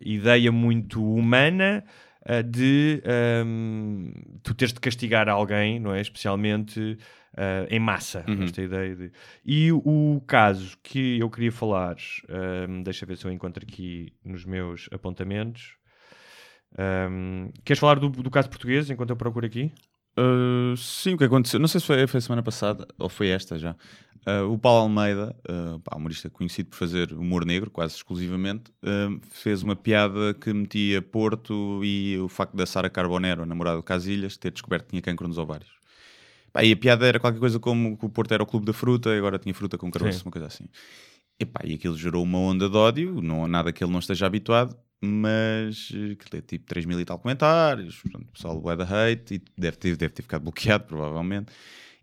ideia 0.00 0.52
muito 0.52 1.02
humana 1.02 1.82
uh, 2.28 2.42
de 2.42 3.02
um, 3.44 4.12
tu 4.42 4.54
teres 4.54 4.72
de 4.72 4.80
castigar 4.80 5.28
alguém, 5.28 5.80
não 5.80 5.94
é? 5.94 6.00
Especialmente 6.00 6.78
uh, 6.80 7.66
em 7.70 7.80
massa. 7.80 8.24
Uhum. 8.28 8.44
Esta 8.44 8.62
ideia 8.62 8.94
de... 8.94 9.12
E 9.44 9.72
o 9.72 10.22
caso 10.26 10.76
que 10.82 11.18
eu 11.18 11.30
queria 11.30 11.52
falar, 11.52 11.96
um, 12.68 12.82
deixa 12.82 13.06
ver 13.06 13.16
se 13.16 13.24
eu 13.24 13.32
encontro 13.32 13.64
aqui 13.66 14.12
nos 14.24 14.44
meus 14.44 14.88
apontamentos. 14.92 15.76
Queres 17.64 17.78
falar 17.78 17.98
do, 17.98 18.08
do 18.08 18.30
caso 18.30 18.48
português 18.48 18.88
enquanto 18.88 19.10
eu 19.10 19.16
procuro 19.16 19.44
aqui? 19.44 19.70
Uh, 20.18 20.76
sim, 20.76 21.14
o 21.14 21.18
que 21.18 21.24
aconteceu, 21.24 21.58
não 21.58 21.68
sei 21.68 21.80
se 21.80 21.86
foi, 21.86 22.06
foi 22.06 22.20
semana 22.20 22.42
passada 22.42 22.86
ou 22.98 23.08
foi 23.08 23.28
esta 23.28 23.58
já. 23.58 23.74
Uh, 24.24 24.52
o 24.52 24.56
Paulo 24.56 24.82
Almeida, 24.82 25.34
uh, 25.48 25.80
pá, 25.80 25.96
humorista 25.96 26.30
conhecido 26.30 26.70
por 26.70 26.76
fazer 26.76 27.12
humor 27.12 27.44
negro, 27.44 27.70
quase 27.70 27.96
exclusivamente, 27.96 28.70
uh, 28.82 29.20
fez 29.30 29.64
uma 29.64 29.74
piada 29.74 30.32
que 30.34 30.52
metia 30.52 31.02
Porto 31.02 31.84
e 31.84 32.16
o 32.18 32.28
facto 32.28 32.56
da 32.56 32.64
Sara 32.64 32.88
Carbonero, 32.88 33.42
a 33.42 33.46
namorada 33.46 33.78
do 33.78 33.82
Casilhas, 33.82 34.36
ter 34.36 34.52
descoberto 34.52 34.84
que 34.84 34.90
tinha 34.90 35.02
cancro 35.02 35.26
nos 35.26 35.38
ovários. 35.38 35.70
Pá, 36.52 36.62
e 36.62 36.70
a 36.70 36.76
piada 36.76 37.04
era 37.06 37.18
qualquer 37.18 37.40
coisa 37.40 37.58
como 37.58 37.96
que 37.96 38.04
o 38.04 38.08
Porto 38.08 38.32
era 38.32 38.42
o 38.42 38.46
clube 38.46 38.66
da 38.66 38.72
fruta 38.72 39.10
e 39.10 39.18
agora 39.18 39.38
tinha 39.38 39.54
fruta 39.54 39.76
com 39.76 39.90
caroço, 39.90 40.24
uma 40.24 40.30
coisa 40.30 40.46
assim. 40.46 40.66
E, 41.40 41.44
pá, 41.44 41.60
e 41.64 41.74
aquilo 41.74 41.96
gerou 41.96 42.22
uma 42.22 42.38
onda 42.38 42.68
de 42.68 42.76
ódio, 42.76 43.20
não, 43.20 43.48
nada 43.48 43.72
que 43.72 43.82
ele 43.82 43.90
não 43.90 43.98
esteja 43.98 44.26
habituado, 44.26 44.76
mas 45.00 45.90
eh, 45.92 46.12
aquilo 46.12 46.38
é 46.38 46.40
tipo 46.40 46.66
3 46.66 46.86
mil 46.86 47.00
e 47.00 47.04
tal 47.04 47.18
comentários, 47.18 48.00
portanto, 48.00 48.28
o 48.28 48.32
pessoal 48.32 48.60
bué 48.60 48.76
da 48.76 48.84
hate 48.84 49.34
e 49.34 49.42
deve 49.58 49.76
ter, 49.76 49.96
deve 49.96 50.12
ter 50.12 50.22
ficado 50.22 50.42
bloqueado, 50.42 50.84
provavelmente. 50.84 51.52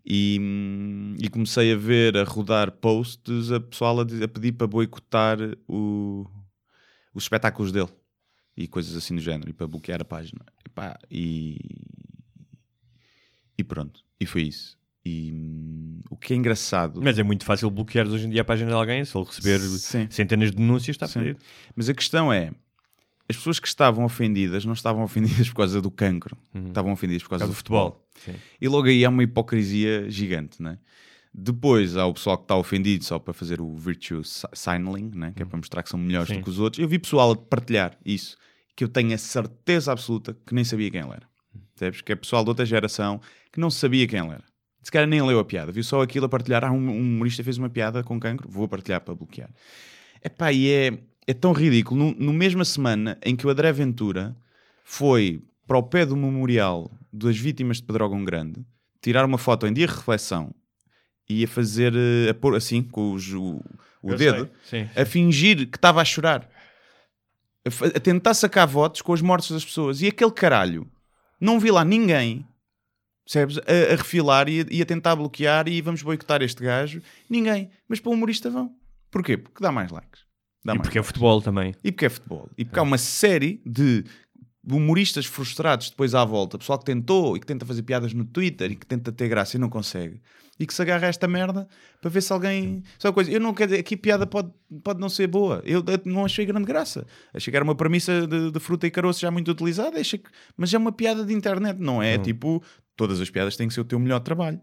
E, 0.04 0.40
e 1.22 1.28
comecei 1.28 1.72
a 1.72 1.76
ver, 1.76 2.16
a 2.16 2.24
rodar 2.24 2.72
posts, 2.72 3.52
a 3.52 3.60
pessoal 3.60 4.00
a, 4.00 4.02
a 4.02 4.28
pedir 4.28 4.52
para 4.52 4.66
boicotar 4.66 5.38
o, 5.68 6.26
os 7.14 7.24
espetáculos 7.24 7.70
dele 7.70 7.90
e 8.56 8.66
coisas 8.66 8.96
assim 8.96 9.14
do 9.14 9.20
género, 9.20 9.50
e 9.50 9.52
para 9.52 9.66
bloquear 9.66 10.00
a 10.00 10.04
página. 10.04 10.44
Epá, 10.66 10.98
e, 11.10 11.58
e 13.56 13.64
pronto, 13.64 14.04
e 14.18 14.26
foi 14.26 14.42
isso. 14.42 14.78
E 15.04 15.32
hum, 15.32 16.00
o 16.10 16.16
que 16.16 16.34
é 16.34 16.36
engraçado. 16.36 17.00
Mas 17.02 17.18
é 17.18 17.22
muito 17.22 17.44
fácil 17.44 17.70
bloquear 17.70 18.06
hoje 18.06 18.26
em 18.26 18.30
dia 18.30 18.42
a 18.42 18.44
página 18.44 18.70
de 18.70 18.76
alguém, 18.76 19.04
se 19.04 19.16
ele 19.16 19.24
receber 19.24 19.58
Sim. 19.60 20.06
centenas 20.10 20.50
de 20.50 20.56
denúncias, 20.56 20.94
está 20.94 21.08
perdido. 21.08 21.38
Mas 21.74 21.88
a 21.88 21.94
questão 21.94 22.32
é: 22.32 22.52
as 23.30 23.36
pessoas 23.36 23.58
que 23.60 23.66
estavam 23.68 24.04
ofendidas 24.04 24.64
não 24.64 24.72
estavam 24.72 25.02
ofendidas 25.02 25.48
por 25.48 25.56
causa 25.56 25.80
do 25.80 25.90
cancro, 25.90 26.36
estavam 26.66 26.92
ofendidas 26.92 27.22
por 27.22 27.30
causa, 27.30 27.44
Por 27.46 27.50
do 27.52 27.52
causa 27.52 27.52
do 27.52 27.56
futebol. 27.56 28.10
futebol. 28.14 28.36
Sim. 28.40 28.42
E 28.60 28.68
logo 28.68 28.86
aí 28.88 29.04
há 29.04 29.08
uma 29.08 29.22
hipocrisia 29.22 30.10
gigante, 30.10 30.62
né? 30.62 30.78
Depois 31.32 31.96
há 31.96 32.06
o 32.06 32.12
pessoal 32.14 32.36
que 32.36 32.44
está 32.44 32.56
ofendido 32.56 33.04
só 33.04 33.18
para 33.18 33.32
fazer 33.32 33.60
o 33.60 33.74
virtue 33.76 34.24
si- 34.24 34.46
signaling, 34.52 35.12
né? 35.14 35.32
que 35.34 35.42
é 35.42 35.46
para 35.46 35.56
mostrar 35.56 35.82
que 35.82 35.88
são 35.88 35.98
melhores 35.98 36.28
Sim. 36.28 36.38
do 36.38 36.42
que 36.44 36.50
os 36.50 36.58
outros. 36.58 36.82
Eu 36.82 36.88
vi 36.88 36.98
pessoal 36.98 37.30
a 37.30 37.36
partilhar 37.36 37.96
isso, 38.04 38.36
que 38.74 38.82
eu 38.82 38.88
tenho 38.88 39.14
a 39.14 39.18
certeza 39.18 39.92
absoluta 39.92 40.36
que 40.44 40.52
nem 40.54 40.64
sabia 40.64 40.90
quem 40.90 41.00
ele 41.00 41.10
era. 41.10 41.22
Percebes? 41.76 42.00
Que 42.00 42.12
é 42.12 42.16
pessoal 42.16 42.42
de 42.42 42.50
outra 42.50 42.66
geração 42.66 43.20
que 43.52 43.60
não 43.60 43.70
sabia 43.70 44.08
quem 44.08 44.18
ele 44.18 44.30
era. 44.30 44.44
Se 44.82 44.90
calhar 44.90 45.06
nem 45.06 45.22
leu 45.22 45.38
a 45.38 45.44
piada, 45.44 45.70
viu 45.70 45.84
só 45.84 46.02
aquilo 46.02 46.26
a 46.26 46.28
partilhar. 46.28 46.64
Ah, 46.64 46.72
um, 46.72 46.88
um 46.88 46.98
humorista 47.00 47.44
fez 47.44 47.58
uma 47.58 47.70
piada 47.70 48.02
com 48.02 48.18
cancro, 48.18 48.48
vou 48.48 48.66
partilhar 48.66 49.00
para 49.00 49.14
bloquear. 49.14 49.50
Epá, 50.24 50.52
e 50.52 50.68
é, 50.70 50.98
é 51.30 51.34
tão 51.34 51.52
ridículo. 51.52 51.98
No, 52.04 52.14
no 52.14 52.32
mesma 52.32 52.64
semana 52.64 53.18
em 53.24 53.36
que 53.36 53.46
o 53.46 53.50
André 53.50 53.72
Ventura 53.72 54.36
foi 54.84 55.42
para 55.66 55.78
o 55.78 55.82
pé 55.82 56.04
do 56.04 56.16
memorial 56.16 56.90
das 57.12 57.36
vítimas 57.36 57.76
de 57.78 57.84
Pedrógão 57.84 58.24
Grande 58.24 58.64
tirar 59.02 59.24
uma 59.24 59.38
foto 59.38 59.66
em 59.66 59.72
dia 59.72 59.86
de 59.86 59.92
reflexão 59.94 60.54
e 61.28 61.44
a 61.44 61.48
fazer, 61.48 61.94
eh, 61.94 62.30
a 62.30 62.34
pôr 62.34 62.54
assim, 62.56 62.82
com 62.82 63.12
os- 63.12 63.32
o, 63.32 63.60
o 64.02 64.14
dedo, 64.14 64.50
sei, 64.64 64.84
sim. 64.86 64.90
a 65.00 65.04
fingir 65.04 65.68
que 65.70 65.76
estava 65.78 66.00
a 66.00 66.04
chorar. 66.04 66.48
A, 67.64 67.96
a 67.96 68.00
tentar 68.00 68.34
sacar 68.34 68.66
votos 68.66 69.00
com 69.02 69.12
as 69.12 69.20
mortes 69.22 69.50
das 69.50 69.64
pessoas. 69.64 70.02
E 70.02 70.06
aquele 70.08 70.30
caralho, 70.32 70.90
não 71.40 71.60
vi 71.60 71.70
lá 71.70 71.84
ninguém, 71.84 72.44
percebes? 73.24 73.58
A, 73.58 73.92
a 73.92 73.96
refilar 73.96 74.48
e 74.48 74.62
a, 74.62 74.64
e 74.70 74.82
a 74.82 74.86
tentar 74.86 75.14
bloquear 75.14 75.68
e 75.68 75.80
vamos 75.80 76.02
boicotar 76.02 76.42
este 76.42 76.62
gajo. 76.64 77.00
Ninguém. 77.28 77.70
Mas 77.88 78.00
para 78.00 78.10
o 78.10 78.14
humorista 78.14 78.50
vão. 78.50 78.74
Porquê? 79.10 79.36
Porque 79.36 79.62
dá 79.62 79.70
mais 79.70 79.90
likes. 79.90 80.22
Dá 80.64 80.72
E 80.72 80.76
mais 80.76 80.82
porque 80.82 80.98
é 80.98 81.02
futebol 81.02 81.40
também. 81.40 81.74
E 81.82 81.90
porque 81.90 82.06
é 82.06 82.08
futebol. 82.08 82.48
E 82.56 82.64
porque 82.64 82.78
há 82.78 82.82
uma 82.82 82.98
série 82.98 83.62
de 83.64 84.04
humoristas 84.68 85.26
frustrados 85.26 85.90
depois 85.90 86.14
à 86.14 86.24
volta, 86.24 86.58
pessoal 86.58 86.78
que 86.78 86.84
tentou 86.84 87.36
e 87.36 87.40
que 87.40 87.46
tenta 87.46 87.64
fazer 87.64 87.82
piadas 87.82 88.12
no 88.12 88.24
Twitter 88.24 88.70
e 88.70 88.76
que 88.76 88.86
tenta 88.86 89.10
ter 89.10 89.28
graça 89.28 89.56
e 89.56 89.60
não 89.60 89.70
consegue, 89.70 90.20
e 90.58 90.66
que 90.66 90.74
se 90.74 90.82
agarra 90.82 91.06
a 91.06 91.08
esta 91.08 91.26
merda 91.26 91.66
para 92.00 92.10
ver 92.10 92.20
se 92.20 92.32
alguém. 92.32 92.82
Só 92.98 93.08
uma 93.08 93.14
coisa, 93.14 93.30
eu 93.30 93.40
não 93.40 93.54
quero 93.54 93.70
dizer, 93.70 93.80
aqui 93.80 93.96
piada 93.96 94.26
pode, 94.26 94.50
pode 94.84 95.00
não 95.00 95.08
ser 95.08 95.26
boa, 95.26 95.62
eu, 95.64 95.82
eu 95.86 96.00
não 96.04 96.24
achei 96.24 96.44
grande 96.44 96.66
graça. 96.66 97.06
Achei 97.32 97.50
que 97.50 97.56
era 97.56 97.64
uma 97.64 97.74
premissa 97.74 98.26
de, 98.26 98.50
de 98.50 98.60
fruta 98.60 98.86
e 98.86 98.90
caroço 98.90 99.20
já 99.20 99.30
muito 99.30 99.50
utilizada, 99.50 99.98
achei 99.98 100.18
que, 100.18 100.28
mas 100.56 100.72
é 100.74 100.78
uma 100.78 100.92
piada 100.92 101.24
de 101.24 101.32
internet, 101.32 101.78
não 101.80 102.02
é? 102.02 102.18
Tipo, 102.18 102.62
todas 102.94 103.20
as 103.20 103.30
piadas 103.30 103.56
têm 103.56 103.66
que 103.66 103.74
ser 103.74 103.80
o 103.80 103.84
teu 103.84 103.98
melhor 103.98 104.20
trabalho. 104.20 104.60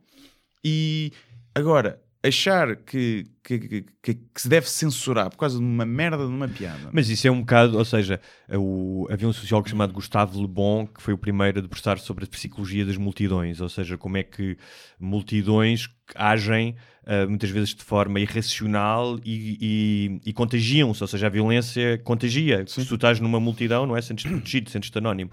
E 0.64 1.12
agora, 1.56 2.00
achar 2.28 2.76
que, 2.76 3.26
que, 3.44 3.60
que, 3.60 3.86
que- 4.04 4.20
se 4.36 4.48
deve 4.50 4.70
censurar 4.70 5.30
por 5.30 5.38
causa 5.38 5.58
de 5.58 5.64
uma 5.64 5.86
merda 5.86 6.18
de 6.18 6.32
uma 6.32 6.48
piada. 6.48 6.90
Mas 6.92 7.10
isso 7.10 7.28
é 7.28 7.32
um 7.32 7.40
bocado, 7.40 7.78
ou 7.78 7.86
seja, 7.86 8.20
o- 8.54 9.08
havia 9.10 9.28
um 9.28 9.34
sociólogo 9.34 9.70
chamado 9.70 9.94
Gustavo 9.94 10.40
Le 10.42 10.48
Bon 10.48 10.86
que 10.88 11.02
foi 11.02 11.14
o 11.14 11.18
primeiro 11.18 11.60
a 11.60 11.62
debruçar 11.62 11.98
sobre 12.00 12.26
a 12.26 12.28
psicologia 12.28 12.86
das 12.86 12.98
multidões, 12.98 13.62
ou 13.62 13.70
seja, 13.70 13.98
como 13.98 14.18
é 14.18 14.24
que 14.24 14.58
multidões 15.00 15.90
agem 16.16 16.76
ah, 17.06 17.26
muitas 17.26 17.50
vezes 17.50 17.74
de 17.74 17.84
forma 17.84 18.20
irracional 18.20 19.18
e, 19.24 19.58
e- 19.62 20.30
e 20.30 20.34
contagiam-se, 20.34 21.02
ou 21.02 21.08
seja, 21.08 21.28
a 21.28 21.30
violência 21.30 21.98
contagia. 22.04 22.66
Se 22.68 22.86
tu 22.86 22.96
estás 22.96 23.20
numa 23.22 23.40
multidão, 23.40 23.86
não 23.86 23.96
é? 23.96 24.02
Sentes-te 24.02 24.30
protegido, 24.30 24.70
sentes-te 24.70 24.98
anónimo. 24.98 25.32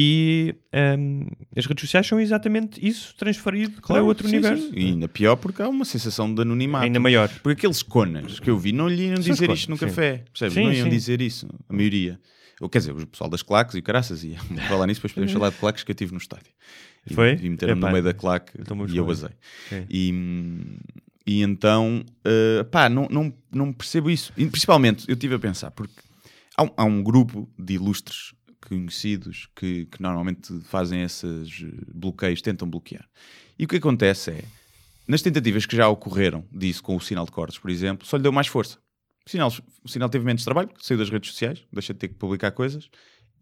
E 0.00 0.54
ahm, 0.72 1.26
as 1.56 1.66
redes 1.66 1.80
sociais 1.80 2.06
são 2.06 2.20
exatamente 2.20 2.78
isso, 2.86 3.16
transferido 3.16 3.82
para 3.82 4.00
outro 4.00 4.28
sim, 4.28 4.36
universo. 4.36 4.68
sim. 4.68 4.72
E 4.76 4.84
ainda 4.90 5.08
pior 5.08 5.34
porque 5.34 5.60
há 5.60 5.68
uma 5.68 5.84
sensação 5.84 6.32
de 6.32 6.40
anonimato. 6.40 6.84
Ainda 6.84 7.00
maior. 7.00 7.28
Porque 7.42 7.58
aqueles 7.58 7.82
conas 7.82 8.38
que 8.38 8.48
eu 8.48 8.56
vi 8.56 8.70
não 8.70 8.88
lhe 8.88 9.08
iam 9.08 9.16
dizer 9.16 9.50
isto 9.50 9.68
no 9.68 9.76
sim. 9.76 9.86
café. 9.86 10.24
Percebes? 10.32 10.54
Não 10.54 10.72
iam 10.72 10.88
dizer 10.88 11.20
isso, 11.20 11.48
a 11.68 11.72
maioria. 11.72 12.20
Ou, 12.60 12.68
quer 12.68 12.78
dizer, 12.78 12.92
o 12.92 13.06
pessoal 13.08 13.28
das 13.28 13.42
claques 13.42 13.74
e 13.74 13.82
caraças 13.82 14.22
ia 14.22 14.38
falar 14.68 14.86
nisso, 14.86 15.00
depois 15.00 15.12
podemos 15.12 15.32
falar 15.32 15.50
de 15.50 15.56
claques 15.56 15.82
que 15.82 15.90
eu 15.90 15.96
tive 15.96 16.12
no 16.12 16.18
estádio. 16.18 16.52
E, 17.04 17.12
Foi? 17.12 17.32
E 17.32 17.50
meteram 17.50 17.74
no 17.74 17.90
meio 17.90 18.04
da 18.04 18.14
claque 18.14 18.52
então 18.56 18.86
e 18.86 18.96
eu 18.96 19.04
basei. 19.04 19.30
Sim. 19.68 19.84
E, 19.90 20.14
e 21.26 21.42
então, 21.42 22.04
eh, 22.24 22.62
pá, 22.70 22.88
não, 22.88 23.08
não, 23.10 23.34
não 23.50 23.72
percebo 23.72 24.08
isso. 24.08 24.32
E, 24.36 24.46
principalmente, 24.46 25.08
eu 25.08 25.14
estive 25.14 25.34
a 25.34 25.38
pensar, 25.40 25.72
porque 25.72 25.94
há 26.56 26.62
um, 26.62 26.70
há 26.76 26.84
um 26.84 27.02
grupo 27.02 27.48
de 27.58 27.74
ilustres 27.74 28.37
conhecidos 28.68 29.48
que, 29.56 29.86
que 29.86 30.00
normalmente 30.00 30.60
fazem 30.64 31.02
esses 31.02 31.64
bloqueios, 31.92 32.42
tentam 32.42 32.68
bloquear. 32.68 33.08
E 33.58 33.64
o 33.64 33.68
que 33.68 33.76
acontece 33.76 34.30
é, 34.30 34.44
nas 35.06 35.22
tentativas 35.22 35.66
que 35.66 35.76
já 35.76 35.88
ocorreram 35.88 36.44
disso 36.52 36.82
com 36.82 36.94
o 36.94 37.00
sinal 37.00 37.24
de 37.24 37.32
cortes, 37.32 37.58
por 37.58 37.70
exemplo, 37.70 38.06
só 38.06 38.16
lhe 38.16 38.22
deu 38.22 38.32
mais 38.32 38.46
força. 38.46 38.78
O 39.26 39.30
sinal, 39.30 39.52
o 39.82 39.88
sinal 39.88 40.08
teve 40.08 40.24
menos 40.24 40.44
trabalho, 40.44 40.70
saiu 40.80 40.98
das 40.98 41.10
redes 41.10 41.30
sociais, 41.30 41.64
deixa 41.72 41.92
de 41.92 41.98
ter 41.98 42.08
que 42.08 42.14
publicar 42.14 42.50
coisas, 42.52 42.88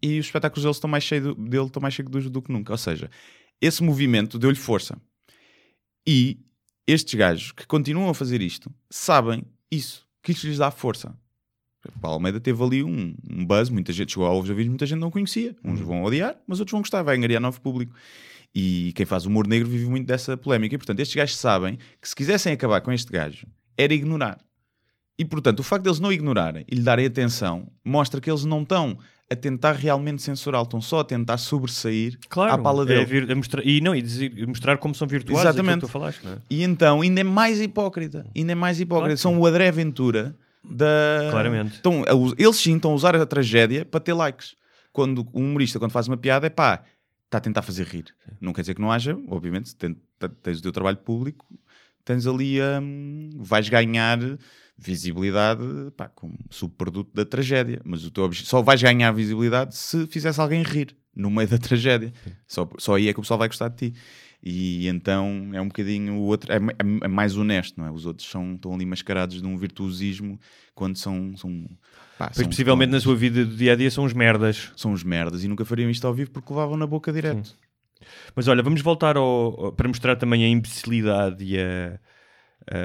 e 0.01 0.19
os 0.19 0.25
espetáculos 0.25 0.63
dele 0.63 0.71
estão 0.71 0.89
mais 0.89 1.03
cheios 1.03 1.35
dele 1.35 1.65
estão 1.65 1.81
mais 1.81 1.93
cheios 1.93 2.09
do, 2.09 2.29
do 2.29 2.41
que 2.41 2.51
nunca. 2.51 2.73
Ou 2.73 2.77
seja, 2.77 3.09
esse 3.61 3.83
movimento 3.83 4.37
deu-lhe 4.37 4.57
força. 4.57 4.99
E 6.07 6.39
estes 6.85 7.13
gajos 7.15 7.51
que 7.51 7.65
continuam 7.65 8.09
a 8.09 8.13
fazer 8.13 8.41
isto 8.41 8.73
sabem 8.89 9.43
isso, 9.71 10.07
que 10.21 10.31
isto 10.31 10.47
lhes 10.47 10.57
dá 10.57 10.71
força. 10.71 11.17
Paulo 12.01 12.15
Almeida 12.15 12.39
teve 12.39 12.61
ali 12.63 12.83
um, 12.83 13.15
um 13.29 13.45
buzz, 13.45 13.69
muita 13.69 13.93
gente 13.93 14.11
chegou 14.13 14.25
a 14.27 14.31
ouvir, 14.31 14.67
muita 14.67 14.85
gente 14.85 14.99
não 14.99 15.09
conhecia. 15.11 15.55
Uns 15.63 15.79
vão 15.79 16.03
odiar, 16.03 16.35
mas 16.47 16.59
outros 16.59 16.71
vão 16.71 16.81
gostar, 16.81 17.01
vai 17.03 17.15
angariar 17.15 17.41
novo 17.41 17.61
público. 17.61 17.93
E 18.53 18.91
quem 18.95 19.05
faz 19.05 19.25
humor 19.25 19.47
negro 19.47 19.67
vive 19.69 19.85
muito 19.89 20.05
dessa 20.07 20.35
polémica. 20.35 20.75
E 20.75 20.77
portanto, 20.77 20.99
estes 20.99 21.15
gajos 21.15 21.37
sabem 21.37 21.77
que 22.01 22.09
se 22.09 22.15
quisessem 22.15 22.51
acabar 22.53 22.81
com 22.81 22.91
este 22.91 23.11
gajo, 23.11 23.45
era 23.77 23.93
ignorar. 23.93 24.37
E 25.19 25.25
portanto, 25.25 25.59
o 25.59 25.63
facto 25.63 25.83
deles 25.83 25.99
não 25.99 26.11
ignorarem 26.11 26.65
e 26.69 26.75
lhe 26.75 26.81
darem 26.81 27.05
atenção 27.05 27.67
mostra 27.85 28.19
que 28.21 28.29
eles 28.29 28.43
não 28.45 28.61
estão 28.63 28.97
a 29.29 29.35
tentar 29.35 29.73
realmente 29.73 30.21
censurá-lo, 30.21 30.63
estão 30.63 30.79
só 30.79 31.01
a 31.01 31.03
tentar 31.03 31.37
sobressair 31.37 32.17
Claro, 32.29 32.53
à 32.53 32.57
pala 32.57 32.85
dele. 32.85 33.01
é 33.01 33.05
vir- 33.05 33.35
mostrar, 33.35 33.65
e 33.65 33.81
não, 33.81 33.93
e 33.95 34.01
dizer- 34.01 34.47
mostrar 34.47 34.77
como 34.77 34.95
são 34.95 35.07
virtuosos, 35.07 35.43
Exatamente. 35.43 35.69
aquilo 35.73 35.81
que 35.81 35.87
tu 35.87 35.91
falaste, 35.91 36.23
não 36.23 36.33
é? 36.33 36.37
E 36.49 36.63
então 36.63 37.01
ainda 37.01 37.19
é 37.21 37.23
mais 37.23 37.59
hipócrita. 37.59 38.25
Ainda 38.35 38.51
é 38.53 38.55
mais 38.55 38.79
hipócrita. 38.79 39.07
Claro. 39.07 39.17
São 39.17 39.37
o 39.39 39.45
André 39.45 39.69
Ventura 39.71 40.35
da. 40.63 41.27
Claramente. 41.31 41.75
Estão 41.75 42.03
a 42.07 42.13
us- 42.15 42.33
eles 42.37 42.55
sim 42.57 42.75
estão 42.75 42.91
a 42.91 42.95
usar 42.95 43.15
a 43.15 43.25
tragédia 43.25 43.85
para 43.85 43.99
ter 43.99 44.13
likes. 44.13 44.55
Quando 44.91 45.27
um 45.33 45.43
humorista, 45.45 45.77
quando 45.79 45.91
faz 45.91 46.07
uma 46.07 46.17
piada, 46.17 46.47
é 46.47 46.49
pá, 46.49 46.83
está 47.25 47.37
a 47.37 47.41
tentar 47.41 47.61
fazer 47.61 47.85
rir. 47.85 48.05
Não 48.41 48.53
quer 48.53 48.61
dizer 48.61 48.73
que 48.73 48.81
não 48.81 48.91
haja, 48.91 49.17
obviamente, 49.27 49.75
ten- 49.75 49.93
te- 50.19 50.29
tens 50.41 50.59
o 50.59 50.61
teu 50.61 50.71
trabalho 50.71 50.97
público, 50.97 51.45
tens 52.03 52.25
ali 52.25 52.59
hum, 52.61 53.29
vais 53.35 53.69
ganhar 53.69 54.17
visibilidade 54.77 55.61
pá, 55.95 56.07
como 56.07 56.37
subproduto 56.49 57.11
da 57.13 57.25
tragédia. 57.25 57.81
Mas 57.83 58.03
o 58.05 58.11
teu 58.11 58.31
só 58.33 58.61
vais 58.61 58.81
ganhar 58.81 59.11
visibilidade 59.11 59.75
se 59.75 60.07
fizesse 60.07 60.39
alguém 60.39 60.63
rir 60.63 60.95
no 61.15 61.29
meio 61.29 61.47
da 61.47 61.57
tragédia. 61.57 62.13
Só, 62.47 62.69
só 62.77 62.95
aí 62.95 63.07
é 63.09 63.13
que 63.13 63.19
o 63.19 63.21
pessoal 63.23 63.37
vai 63.39 63.47
gostar 63.47 63.69
de 63.69 63.91
ti. 63.91 63.99
E 64.49 64.87
então 64.87 65.49
é 65.53 65.59
um 65.59 65.67
bocadinho 65.67 66.13
o 66.13 66.21
outro, 66.21 66.51
é, 66.53 66.57
ma- 66.57 66.71
é 67.03 67.07
mais 67.07 67.35
honesto, 67.35 67.77
não 67.77 67.85
é? 67.85 67.91
Os 67.91 68.05
outros 68.05 68.29
são, 68.29 68.53
estão 68.55 68.73
ali 68.73 68.85
mascarados 68.85 69.41
de 69.41 69.45
um 69.47 69.57
virtuosismo 69.57 70.39
quando 70.73 70.95
são. 70.95 71.35
são 71.35 71.65
pá, 72.17 72.27
Pois 72.27 72.37
são 72.37 72.45
possivelmente 72.47 72.91
na 72.91 72.99
sua 73.01 73.13
vida 73.15 73.43
do 73.45 73.55
dia 73.57 73.73
a 73.73 73.75
dia 73.75 73.91
são 73.91 74.05
os 74.05 74.13
merdas. 74.13 74.71
São 74.77 74.93
os 74.93 75.03
merdas 75.03 75.43
e 75.43 75.49
nunca 75.49 75.65
fariam 75.65 75.89
isto 75.89 76.07
ao 76.07 76.13
vivo 76.13 76.31
porque 76.31 76.53
levavam 76.53 76.77
na 76.77 76.87
boca 76.87 77.11
direto. 77.11 77.53
Mas 78.35 78.47
olha, 78.47 78.63
vamos 78.63 78.79
voltar 78.81 79.17
ao, 79.17 79.25
ao- 79.65 79.71
para 79.73 79.87
mostrar 79.89 80.15
também 80.15 80.45
a 80.45 80.47
imbecilidade 80.47 81.43
e 81.43 81.57
a, 81.59 81.99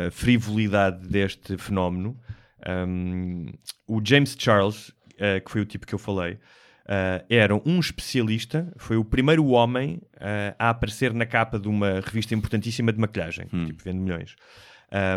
a 0.07 0.11
frivolidade 0.11 1.07
deste 1.07 1.57
fenómeno. 1.59 2.19
Um, 2.67 3.47
o 3.87 4.01
James 4.05 4.35
Charles, 4.39 4.89
uh, 4.89 5.41
que 5.45 5.51
foi 5.51 5.61
o 5.61 5.67
tipo 5.67 5.87
que 5.87 5.95
eu 5.95 5.99
falei, 5.99 6.39
uh, 6.87 7.25
era 7.29 7.55
um 7.55 7.79
especialista, 7.81 8.73
foi 8.77 8.97
o 8.97 9.05
primeiro 9.05 9.47
homem 9.47 10.01
uh, 10.17 10.55
a 10.59 10.71
aparecer 10.71 11.13
na 11.15 11.27
capa 11.27 11.59
de 11.59 11.69
uma 11.69 12.01
revista 12.01 12.35
importantíssima 12.35 12.93
de 12.93 12.99
maquilhagem, 12.99 13.47
tipo 13.67 13.83
vende 13.83 13.99
milhões. 13.99 14.35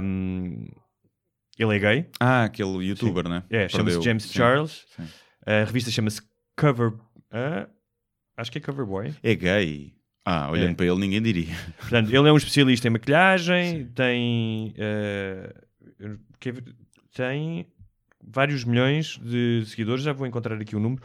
Um, 0.03 0.67
ele 1.57 1.75
é 1.75 1.79
gay, 1.79 2.05
Ah, 2.19 2.43
aquele 2.45 2.85
youtuber, 2.87 3.27
né? 3.29 3.43
é, 3.49 3.67
chama-se. 3.69 4.01
James 4.01 4.23
Sim. 4.23 4.33
Charles. 4.33 4.85
sim. 4.95 5.03
A 5.45 5.63
revista 5.63 5.89
chama-se 5.91 6.21
Cover. 6.57 6.93
ah, 7.31 7.67
acho 8.37 8.51
que 8.51 8.57
é 8.57 8.61
Cover 8.61 8.85
Boy. 8.85 9.13
É 9.23 9.35
gay. 9.35 9.93
Ah, 10.25 10.49
olhando 10.49 10.71
É. 10.71 10.73
para 10.75 10.85
ele, 10.87 10.95
ninguém 10.99 11.21
diria. 11.21 11.55
Portanto, 11.77 12.09
ele 12.09 12.27
é 12.27 12.31
um 12.31 12.37
especialista 12.37 12.87
em 12.87 12.91
maquilhagem, 12.91 13.85
tem, 13.93 14.73
eh, 14.77 15.53
tem 17.13 17.67
vários 18.21 18.63
milhões 18.63 19.19
de 19.21 19.63
seguidores, 19.67 20.03
já 20.03 20.13
vou 20.13 20.25
encontrar 20.27 20.59
aqui 20.59 20.75
o 20.75 20.79
número. 20.79 21.01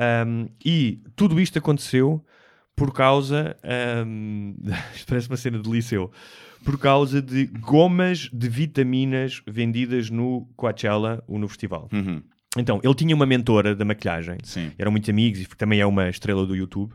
Ahm, 0.00 0.46
e 0.64 1.02
tudo 1.14 1.38
isto 1.40 1.58
aconteceu 1.58 2.24
por 2.74 2.92
causa. 2.94 3.54
isto 4.94 5.06
parece 5.06 5.28
uma 5.28 5.36
cena 5.36 5.58
de 5.58 5.68
liceu. 5.70 6.10
Por 6.64 6.78
causa 6.78 7.20
de 7.22 7.46
gomas 7.46 8.28
de 8.32 8.48
vitaminas 8.48 9.42
vendidas 9.46 10.10
no 10.10 10.46
Coachella, 10.56 11.22
ou 11.26 11.38
no 11.38 11.48
festival. 11.48 11.88
Uhum, 11.92 12.22
Então, 12.56 12.80
ele 12.82 12.94
tinha 12.94 13.14
uma 13.14 13.24
mentora 13.26 13.74
da 13.74 13.84
maquilhagem 13.84 14.36
Sim. 14.42 14.70
eram 14.78 14.90
muitos 14.90 15.08
amigos 15.08 15.40
e 15.40 15.46
também 15.56 15.80
é 15.80 15.86
uma 15.86 16.08
estrela 16.08 16.46
do 16.46 16.54
YouTube. 16.56 16.92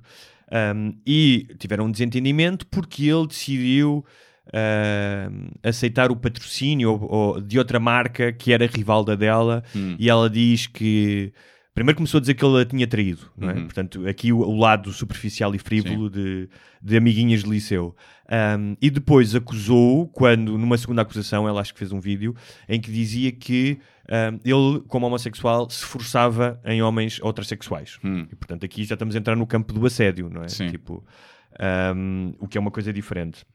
Um, 0.51 0.93
e 1.05 1.47
tiveram 1.57 1.85
um 1.85 1.91
desentendimento 1.91 2.67
porque 2.67 3.05
ele 3.09 3.25
decidiu 3.27 4.05
um, 4.53 5.47
aceitar 5.63 6.11
o 6.11 6.15
patrocínio 6.15 6.91
ou- 6.91 7.11
ou 7.11 7.41
de 7.41 7.57
outra 7.57 7.79
marca 7.79 8.31
que 8.31 8.53
era 8.53 8.67
rival 8.67 9.03
da 9.03 9.15
dela 9.15 9.63
Hum. 9.75 9.95
e 9.97 10.09
ela 10.09 10.29
diz 10.29 10.67
que 10.67 11.33
primeiro 11.75 11.97
começou 11.97 12.17
a 12.19 12.21
dizer 12.21 12.33
que 12.33 12.43
ele 12.43 12.61
a 12.61 12.65
tinha 12.65 12.87
traído, 12.87 13.29
não 13.37 13.49
é? 13.49 13.53
Uhum. 13.53 13.65
Portanto, 13.65 14.07
aqui 14.07 14.31
o, 14.31 14.39
o 14.39 14.57
lado 14.57 14.91
superficial 14.93 15.53
e 15.53 15.59
frívolo 15.59 16.09
de, 16.09 16.49
de 16.81 16.97
amiguinhas 16.97 17.43
de 17.43 17.49
liceu. 17.49 17.93
Um, 18.31 18.75
e 18.81 18.89
depois 18.89 19.35
acusou, 19.35 20.07
quando 20.07 20.57
numa 20.57 20.77
segunda 20.77 21.01
acusação, 21.01 21.47
ela 21.47 21.59
acho 21.59 21.73
que 21.73 21.79
fez 21.79 21.91
um 21.91 21.99
vídeo 21.99 22.33
em 22.67 22.79
que 22.79 22.89
dizia 22.89 23.31
que 23.31 23.77
um, 24.09 24.39
ele, 24.45 24.81
como 24.87 25.05
homossexual, 25.05 25.69
se 25.69 25.83
forçava 25.83 26.59
em 26.63 26.81
homens 26.81 27.19
heterossexuais. 27.21 27.99
Hum. 28.03 28.25
E 28.31 28.35
portanto, 28.35 28.65
aqui 28.65 28.85
já 28.85 28.95
estamos 28.95 29.13
a 29.13 29.19
entrar 29.19 29.35
no 29.35 29.45
campo 29.45 29.73
do 29.73 29.85
assédio, 29.85 30.29
não 30.29 30.43
é? 30.43 30.47
Sim. 30.47 30.69
Tipo, 30.69 31.03
um, 31.93 32.33
o 32.39 32.47
que 32.47 32.57
é 32.57 32.61
uma 32.61 32.71
coisa 32.71 32.93
diferente. 32.93 33.45